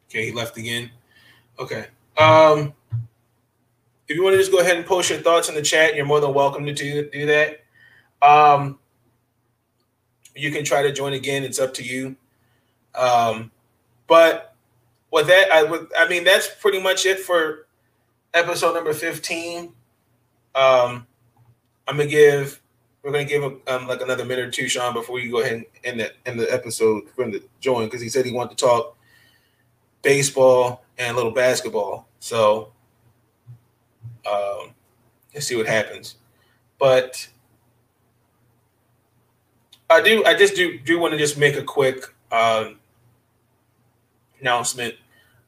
Okay, 0.09 0.25
he 0.25 0.31
left 0.31 0.57
again. 0.57 0.89
Okay. 1.59 1.85
Um, 2.17 2.73
if 4.07 4.15
you 4.15 4.23
want 4.23 4.33
to 4.33 4.39
just 4.39 4.51
go 4.51 4.59
ahead 4.59 4.75
and 4.75 4.85
post 4.85 5.11
your 5.11 5.19
thoughts 5.19 5.49
in 5.49 5.55
the 5.55 5.61
chat, 5.61 5.95
you're 5.95 6.05
more 6.05 6.19
than 6.19 6.33
welcome 6.33 6.65
to 6.65 6.73
do, 6.73 7.07
do 7.11 7.27
that. 7.27 7.63
Um, 8.23 8.79
you 10.35 10.51
can 10.51 10.63
try 10.63 10.81
to 10.81 10.91
join 10.91 11.13
again. 11.13 11.43
It's 11.43 11.59
up 11.59 11.75
to 11.75 11.83
you. 11.83 12.15
Um, 12.95 13.51
but 14.07 14.55
with 15.11 15.27
that, 15.27 15.51
I 15.53 15.63
would, 15.63 15.91
I 15.97 16.07
mean, 16.07 16.23
that's 16.23 16.49
pretty 16.59 16.81
much 16.81 17.05
it 17.05 17.19
for 17.19 17.67
episode 18.33 18.73
number 18.73 18.93
15. 18.93 19.73
Um, 20.55 21.05
I'm 21.87 21.97
gonna 21.97 22.07
give, 22.07 22.59
we're 23.03 23.11
gonna 23.11 23.25
give 23.25 23.43
um, 23.43 23.87
like 23.87 24.01
another 24.01 24.25
minute 24.25 24.47
or 24.47 24.51
two, 24.51 24.67
Sean, 24.67 24.93
before 24.93 25.19
you 25.19 25.31
go 25.31 25.41
ahead 25.41 25.53
and 25.53 25.65
end 25.83 25.99
the 25.99 26.11
end 26.25 26.39
the 26.39 26.51
episode 26.51 27.09
for 27.11 27.23
him 27.23 27.31
to 27.33 27.43
join 27.59 27.85
because 27.85 28.01
he 28.01 28.09
said 28.09 28.25
he 28.25 28.31
wanted 28.31 28.57
to 28.57 28.65
talk 28.65 28.97
baseball 30.01 30.83
and 30.97 31.13
a 31.13 31.15
little 31.15 31.31
basketball. 31.31 32.07
So, 32.19 32.71
um, 34.29 34.73
let's 35.33 35.47
see 35.47 35.55
what 35.55 35.67
happens. 35.67 36.15
But 36.77 37.27
I 39.89 40.01
do, 40.01 40.23
I 40.25 40.35
just 40.35 40.55
do 40.55 40.77
do 40.79 40.99
want 40.99 41.13
to 41.13 41.17
just 41.17 41.37
make 41.37 41.55
a 41.55 41.63
quick 41.63 42.03
um, 42.31 42.79
announcement. 44.39 44.95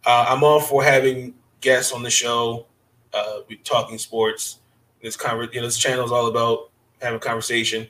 Uh, 0.06 0.26
I'm 0.30 0.44
all 0.44 0.60
for 0.60 0.84
having 0.84 1.36
guests 1.62 1.92
on 1.92 2.04
the 2.04 2.10
show. 2.10 2.66
Uh, 3.14 3.40
we 3.48 3.58
talking 3.58 3.98
sports. 3.98 4.60
This 5.02 5.18
conver- 5.18 5.54
you 5.54 5.62
know, 5.62 5.68
this 5.68 5.78
channel 5.78 6.06
is 6.06 6.12
all 6.12 6.28
about 6.28 6.70
having 7.02 7.18
a 7.18 7.20
conversation. 7.20 7.88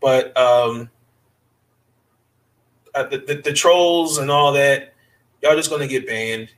But 0.00 0.36
um, 0.36 0.90
uh, 2.94 3.04
the, 3.04 3.18
the 3.18 3.34
the 3.36 3.52
trolls 3.52 4.18
and 4.18 4.30
all 4.30 4.52
that, 4.52 4.89
y'all 5.42 5.56
just 5.56 5.70
gonna 5.70 5.86
get 5.86 6.06
banned. 6.06 6.52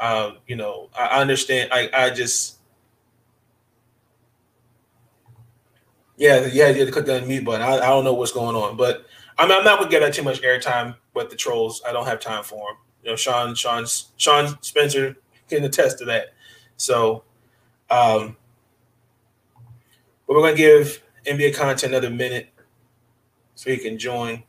Um, 0.00 0.38
you 0.46 0.56
know, 0.56 0.90
I, 0.98 1.06
I 1.06 1.20
understand. 1.20 1.70
I 1.72 1.88
I 1.92 2.10
just 2.10 2.58
yeah 6.16 6.48
yeah 6.52 6.68
you 6.68 6.84
to 6.84 6.92
click 6.92 7.06
that 7.06 7.26
mute 7.26 7.44
button. 7.44 7.62
I, 7.62 7.76
I 7.76 7.88
don't 7.88 8.04
know 8.04 8.14
what's 8.14 8.32
going 8.32 8.56
on, 8.56 8.76
but 8.76 9.06
I'm 9.38 9.50
I'm 9.50 9.64
not 9.64 9.78
gonna 9.78 9.90
get 9.90 10.00
that 10.00 10.14
too 10.14 10.22
much 10.22 10.42
airtime 10.42 10.96
with 11.14 11.30
the 11.30 11.36
trolls. 11.36 11.82
I 11.86 11.92
don't 11.92 12.06
have 12.06 12.20
time 12.20 12.44
for 12.44 12.56
them. 12.68 12.76
You 13.02 13.10
know, 13.10 13.16
Sean 13.16 13.54
Sean 13.54 13.84
Sean 14.16 14.60
Spencer 14.62 15.16
can 15.48 15.64
attest 15.64 15.98
to 15.98 16.04
that. 16.06 16.34
So, 16.76 17.24
um, 17.90 18.36
but 20.26 20.34
we're 20.36 20.42
gonna 20.42 20.56
give 20.56 21.02
NBA 21.26 21.54
content 21.54 21.92
another 21.92 22.10
minute 22.10 22.48
so 23.54 23.70
he 23.70 23.76
can 23.76 23.98
join. 23.98 24.42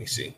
Me 0.00 0.06
see. 0.06 0.34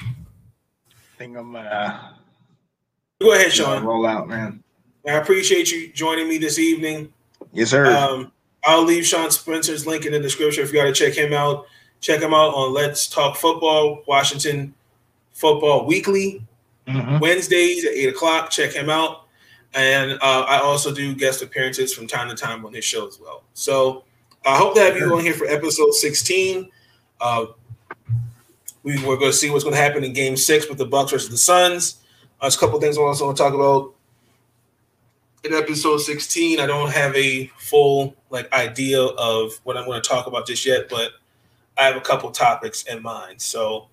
I 0.00 1.18
think 1.18 1.36
I'm 1.36 1.54
uh 1.56 1.98
Go 3.20 3.32
ahead, 3.34 3.50
Sean. 3.52 3.82
roll 3.82 4.04
out, 4.06 4.28
man. 4.28 4.62
I 5.08 5.12
appreciate 5.12 5.70
you 5.72 5.90
joining 5.92 6.28
me 6.28 6.36
this 6.36 6.58
evening. 6.58 7.10
Yes, 7.52 7.70
sir. 7.70 7.86
Um, 7.86 8.30
I'll 8.64 8.82
leave 8.84 9.06
Sean 9.06 9.30
Spencer's 9.30 9.86
link 9.86 10.04
in 10.04 10.12
the 10.12 10.20
description 10.20 10.62
if 10.64 10.70
you 10.72 10.78
got 10.80 10.84
to 10.84 10.92
check 10.92 11.14
him 11.14 11.32
out. 11.32 11.64
Check 12.02 12.20
him 12.20 12.34
out 12.34 12.52
on 12.54 12.74
Let's 12.74 13.06
Talk 13.06 13.36
Football, 13.36 14.02
Washington 14.06 14.74
Football 15.32 15.86
Weekly, 15.86 16.44
Mhm. 16.86 17.20
Wednesdays 17.20 17.84
at 17.86 17.92
8 17.92 18.08
o'clock. 18.10 18.50
Check 18.50 18.72
him 18.74 18.90
out. 18.90 19.25
And 19.74 20.12
uh, 20.22 20.46
I 20.48 20.58
also 20.58 20.92
do 20.94 21.14
guest 21.14 21.42
appearances 21.42 21.92
from 21.92 22.06
time 22.06 22.28
to 22.28 22.34
time 22.34 22.64
on 22.64 22.72
his 22.72 22.84
show 22.84 23.06
as 23.06 23.20
well. 23.20 23.44
So 23.54 24.04
I 24.44 24.56
hope 24.56 24.74
to 24.74 24.80
have 24.80 24.96
you 24.96 25.14
on 25.14 25.20
here 25.20 25.34
for 25.34 25.46
episode 25.46 25.92
16. 25.92 26.70
Uh, 27.20 27.46
we, 28.82 29.02
we're 29.04 29.16
going 29.16 29.32
to 29.32 29.36
see 29.36 29.50
what's 29.50 29.64
going 29.64 29.74
to 29.74 29.80
happen 29.80 30.04
in 30.04 30.12
game 30.12 30.36
six 30.36 30.68
with 30.68 30.78
the 30.78 30.86
Bucks 30.86 31.12
versus 31.12 31.28
the 31.28 31.36
Suns. 31.36 31.96
Uh, 32.40 32.44
there's 32.44 32.56
a 32.56 32.58
couple 32.58 32.80
things 32.80 32.96
I 32.96 33.02
also 33.02 33.26
want 33.26 33.36
to 33.36 33.42
talk 33.42 33.54
about 33.54 33.96
in 35.46 35.54
episode 35.54 35.98
16 35.98 36.58
i 36.58 36.66
don't 36.66 36.90
have 36.90 37.14
a 37.14 37.46
full 37.58 38.16
like 38.30 38.52
idea 38.52 39.00
of 39.00 39.52
what 39.62 39.76
i'm 39.76 39.84
going 39.84 40.00
to 40.00 40.08
talk 40.08 40.26
about 40.26 40.46
just 40.46 40.66
yet 40.66 40.88
but 40.88 41.12
i 41.78 41.84
have 41.84 41.96
a 41.96 42.00
couple 42.00 42.30
topics 42.30 42.82
in 42.84 43.00
mind 43.00 43.40
so 43.40 43.88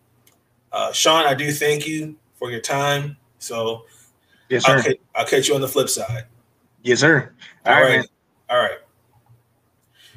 uh, 0.72 0.92
sean 0.92 1.26
i 1.26 1.34
do 1.34 1.52
thank 1.52 1.88
you 1.88 2.16
for 2.36 2.50
your 2.50 2.60
time 2.60 3.16
so 3.38 3.86
Yes, 4.54 4.66
I'll, 4.68 4.78
sir. 4.82 4.90
ca- 4.94 5.00
I'll 5.16 5.26
catch 5.26 5.48
you 5.48 5.56
on 5.56 5.62
the 5.62 5.68
flip 5.68 5.90
side 5.90 6.26
Yes, 6.84 7.00
sir. 7.00 7.34
all 7.66 7.74
All 7.74 7.82
right. 7.82 7.98
right. 7.98 8.08
All 8.50 8.58
right. 8.60 8.78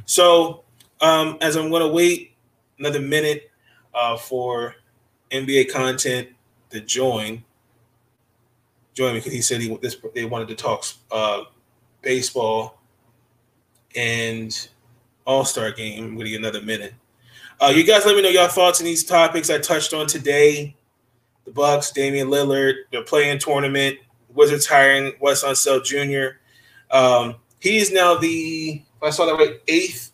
so 0.05 0.65
um 1.01 1.39
as 1.41 1.57
i'm 1.57 1.71
going 1.71 1.83
to 1.83 1.89
wait 1.89 2.33
another 2.79 3.01
minute 3.01 3.51
uh 3.95 4.17
for 4.17 4.75
nba 5.31 5.71
content 5.73 6.29
to 6.71 6.81
join 6.81 7.43
join 8.95 9.13
me 9.15 9.19
because 9.21 9.33
he 9.33 9.41
said 9.43 9.61
he 9.61 9.75
this 9.79 9.97
they 10.15 10.25
wanted 10.25 10.49
to 10.49 10.55
talk 10.55 10.85
uh 11.11 11.43
baseball 12.03 12.81
and 13.97 14.69
all-star 15.27 15.71
game 15.73 16.05
i'm 16.05 16.15
going 16.15 16.25
to 16.27 16.31
get 16.31 16.41
another 16.41 16.63
minute 16.63 16.93
Uh, 17.61 17.73
you 17.75 17.85
guys, 17.85 18.05
let 18.05 18.15
me 18.15 18.21
know 18.23 18.29
your 18.29 18.49
thoughts 18.49 18.81
on 18.81 18.85
these 18.85 19.03
topics 19.03 19.49
I 19.49 19.59
touched 19.59 19.95
on 19.95 20.07
today. 20.07 20.77
The 21.47 21.53
Bucks, 21.53 21.91
Damian 21.91 22.29
Lillard, 22.29 22.75
the 22.93 23.01
play-in 23.01 23.39
tournament, 23.39 23.97
Wizards 24.37 24.67
hiring 24.67 25.13
Wes 25.21 25.43
Unseld 25.43 25.85
Jr. 25.85 26.39
Um, 26.97 27.37
he 27.61 27.79
is 27.79 27.93
now 27.93 28.17
the, 28.17 28.83
I 29.03 29.11
saw 29.11 29.27
that 29.27 29.35
right, 29.35 29.61
eighth, 29.69 30.13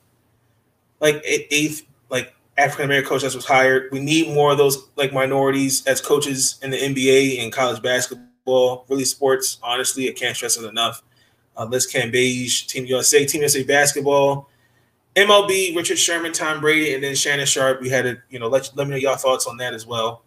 like 1.00 1.20
eighth, 1.24 1.86
like 2.08 2.34
African 2.56 2.86
American 2.86 3.08
coach 3.08 3.22
that 3.22 3.34
was 3.34 3.44
hired. 3.44 3.90
We 3.92 4.00
need 4.00 4.32
more 4.32 4.52
of 4.52 4.58
those 4.58 4.88
like 4.96 5.12
minorities 5.12 5.84
as 5.86 6.00
coaches 6.00 6.58
in 6.62 6.70
the 6.70 6.78
NBA 6.78 7.42
and 7.42 7.52
college 7.52 7.82
basketball, 7.82 8.86
really 8.88 9.04
sports. 9.04 9.58
Honestly, 9.62 10.08
I 10.08 10.12
can't 10.12 10.36
stress 10.36 10.56
it 10.56 10.64
enough. 10.64 11.02
Uh, 11.56 11.66
Liz 11.66 11.90
Cambage, 11.92 12.66
Team 12.68 12.86
USA, 12.86 13.26
Team 13.26 13.42
USA 13.42 13.62
basketball, 13.62 14.48
MLB, 15.16 15.76
Richard 15.76 15.98
Sherman, 15.98 16.32
Tom 16.32 16.60
Brady, 16.60 16.94
and 16.94 17.04
then 17.04 17.14
Shannon 17.14 17.44
Sharpe. 17.44 17.82
We 17.82 17.90
had 17.90 18.02
to, 18.02 18.16
you 18.30 18.38
know, 18.38 18.48
let, 18.48 18.70
let 18.74 18.86
me 18.86 18.92
know 18.92 18.96
your 18.96 19.16
thoughts 19.16 19.46
on 19.46 19.58
that 19.58 19.74
as 19.74 19.86
well. 19.86 20.22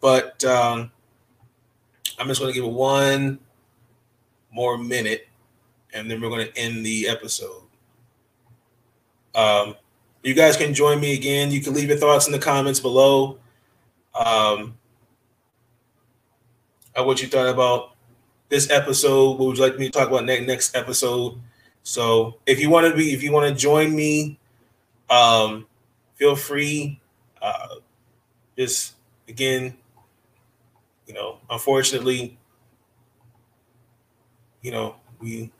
But 0.00 0.42
um, 0.44 0.90
I'm 2.18 2.28
just 2.28 2.40
going 2.40 2.52
to 2.52 2.54
give 2.54 2.64
it 2.68 2.72
one 2.72 3.38
more 4.50 4.78
minute, 4.78 5.28
and 5.92 6.10
then 6.10 6.20
we're 6.20 6.28
going 6.28 6.46
to 6.46 6.58
end 6.58 6.84
the 6.84 7.08
episode. 7.08 7.62
Um, 9.34 9.74
you 10.22 10.34
guys 10.34 10.56
can 10.56 10.72
join 10.72 11.00
me 11.00 11.14
again. 11.14 11.50
You 11.50 11.60
can 11.60 11.74
leave 11.74 11.88
your 11.88 11.98
thoughts 11.98 12.26
in 12.26 12.32
the 12.32 12.38
comments 12.38 12.80
below. 12.80 13.38
Um, 14.14 14.76
what 16.96 17.20
you 17.20 17.28
thought 17.28 17.48
about 17.48 17.94
this 18.48 18.70
episode. 18.70 19.38
What 19.38 19.46
would 19.46 19.56
you 19.58 19.64
like 19.64 19.78
me 19.78 19.86
to 19.86 19.90
talk 19.90 20.08
about 20.08 20.24
next 20.24 20.46
next 20.46 20.76
episode? 20.76 21.34
So 21.82 22.38
if 22.46 22.60
you 22.60 22.70
want 22.70 22.90
to 22.90 22.96
be, 22.96 23.12
if 23.12 23.22
you 23.22 23.32
want 23.32 23.48
to 23.48 23.54
join 23.54 23.94
me, 23.94 24.38
um, 25.10 25.66
feel 26.14 26.36
free. 26.36 27.00
Uh, 27.42 27.76
just 28.56 28.94
again, 29.28 29.76
you 31.06 31.14
know, 31.14 31.38
unfortunately, 31.50 32.38
you 34.62 34.70
know, 34.70 34.96
we 35.20 35.52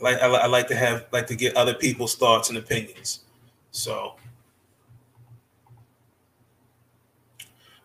like 0.00 0.20
I, 0.20 0.26
I 0.26 0.46
like 0.46 0.68
to 0.68 0.76
have 0.76 1.06
like 1.12 1.26
to 1.28 1.36
get 1.36 1.56
other 1.56 1.74
people's 1.74 2.14
thoughts 2.14 2.48
and 2.48 2.58
opinions. 2.58 3.20
So 3.70 4.14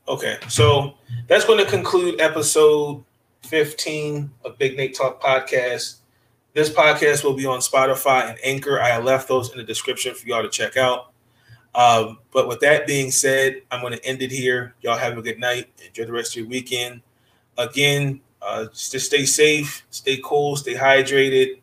okay, 0.08 0.38
so 0.48 0.96
that's 1.28 1.46
going 1.46 1.64
to 1.64 1.70
conclude 1.70 2.20
episode 2.22 3.04
15 3.44 4.30
of 4.46 4.58
Big 4.58 4.78
Nate 4.78 4.96
Talk 4.96 5.22
podcast. 5.22 5.98
This 6.54 6.70
podcast 6.70 7.24
will 7.24 7.36
be 7.36 7.46
on 7.46 7.60
Spotify 7.60 8.30
and 8.30 8.38
Anchor. 8.44 8.80
I 8.82 8.98
left 9.00 9.28
those 9.28 9.52
in 9.52 9.58
the 9.58 9.64
description 9.64 10.14
for 10.14 10.28
y'all 10.28 10.44
to 10.44 10.50
check 10.50 10.78
out. 10.78 11.09
Um, 11.80 12.18
but 12.34 12.50
with 12.50 12.60
that 12.60 12.86
being 12.86 13.10
said, 13.10 13.62
I'm 13.72 13.80
going 13.80 13.94
to 13.94 14.06
end 14.06 14.22
it 14.22 14.32
here. 14.32 14.76
Y'all 14.82 14.98
have 14.98 15.18
a 15.18 15.22
good 15.22 15.40
night. 15.40 15.70
Enjoy 15.88 16.04
the 16.04 16.12
rest 16.12 16.34
of 16.34 16.42
your 16.42 16.50
weekend. 16.50 17.02
Again, 17.58 18.20
uh, 18.42 18.66
just 18.66 19.06
stay 19.06 19.24
safe, 19.26 19.86
stay 19.90 20.20
cool, 20.22 20.58
stay 20.58 20.74
hydrated. 20.74 21.62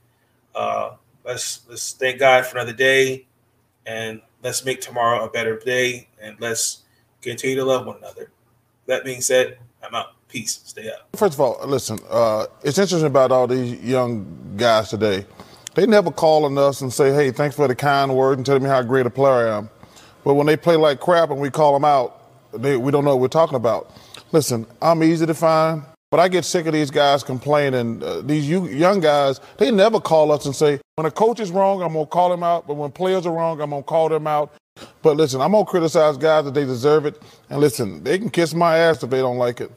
Uh, 0.54 0.92
let's 1.22 1.66
let's 1.68 1.92
thank 1.92 2.18
God 2.18 2.46
for 2.46 2.56
another 2.56 2.72
day, 2.72 3.26
and 3.84 4.22
let's 4.42 4.64
make 4.64 4.80
tomorrow 4.80 5.22
a 5.22 5.28
better 5.28 5.58
day, 5.58 6.08
and 6.22 6.34
let's 6.40 6.84
continue 7.20 7.56
to 7.56 7.64
love 7.64 7.84
one 7.84 7.98
another. 7.98 8.30
That 8.86 9.04
being 9.04 9.20
said, 9.20 9.58
I'm 9.82 9.94
out. 9.94 10.12
Peace. 10.28 10.60
Stay 10.64 10.88
up. 10.88 11.08
First 11.14 11.34
of 11.34 11.40
all, 11.40 11.60
listen, 11.66 11.98
uh, 12.08 12.46
it's 12.64 12.78
interesting 12.78 13.06
about 13.06 13.32
all 13.32 13.46
these 13.46 13.80
young 13.82 14.54
guys 14.56 14.88
today. 14.88 15.26
They 15.74 15.86
never 15.86 16.10
call 16.10 16.46
on 16.46 16.56
us 16.56 16.80
and 16.80 16.90
say, 16.92 17.12
hey, 17.12 17.30
thanks 17.30 17.54
for 17.54 17.68
the 17.68 17.76
kind 17.76 18.16
word 18.16 18.38
and 18.38 18.46
telling 18.46 18.62
me 18.62 18.68
how 18.68 18.82
great 18.82 19.04
a 19.04 19.10
player 19.10 19.48
I 19.48 19.58
am. 19.58 19.70
But 20.26 20.34
when 20.34 20.48
they 20.48 20.56
play 20.56 20.74
like 20.74 20.98
crap 20.98 21.30
and 21.30 21.38
we 21.38 21.50
call 21.50 21.72
them 21.72 21.84
out, 21.84 22.20
they, 22.52 22.76
we 22.76 22.90
don't 22.90 23.04
know 23.04 23.14
what 23.14 23.20
we're 23.20 23.28
talking 23.28 23.54
about. 23.54 23.92
Listen, 24.32 24.66
I'm 24.82 25.04
easy 25.04 25.24
to 25.24 25.34
find, 25.34 25.84
but 26.10 26.18
I 26.18 26.26
get 26.26 26.44
sick 26.44 26.66
of 26.66 26.72
these 26.72 26.90
guys 26.90 27.22
complaining. 27.22 28.02
Uh, 28.02 28.22
these 28.22 28.50
young 28.50 28.98
guys, 28.98 29.38
they 29.58 29.70
never 29.70 30.00
call 30.00 30.32
us 30.32 30.44
and 30.44 30.52
say, 30.52 30.80
when 30.96 31.06
a 31.06 31.12
coach 31.12 31.38
is 31.38 31.52
wrong, 31.52 31.80
I'm 31.80 31.92
going 31.92 32.06
to 32.06 32.10
call 32.10 32.32
him 32.32 32.42
out. 32.42 32.66
But 32.66 32.74
when 32.74 32.90
players 32.90 33.24
are 33.24 33.32
wrong, 33.32 33.60
I'm 33.60 33.70
going 33.70 33.84
to 33.84 33.86
call 33.86 34.08
them 34.08 34.26
out. 34.26 34.52
But 35.00 35.16
listen, 35.16 35.40
I'm 35.40 35.52
going 35.52 35.64
to 35.64 35.70
criticize 35.70 36.16
guys 36.16 36.44
that 36.44 36.54
they 36.54 36.64
deserve 36.64 37.06
it. 37.06 37.22
And 37.48 37.60
listen, 37.60 38.02
they 38.02 38.18
can 38.18 38.28
kiss 38.28 38.52
my 38.52 38.78
ass 38.78 39.04
if 39.04 39.10
they 39.10 39.18
don't 39.18 39.38
like 39.38 39.60
it. 39.60 39.70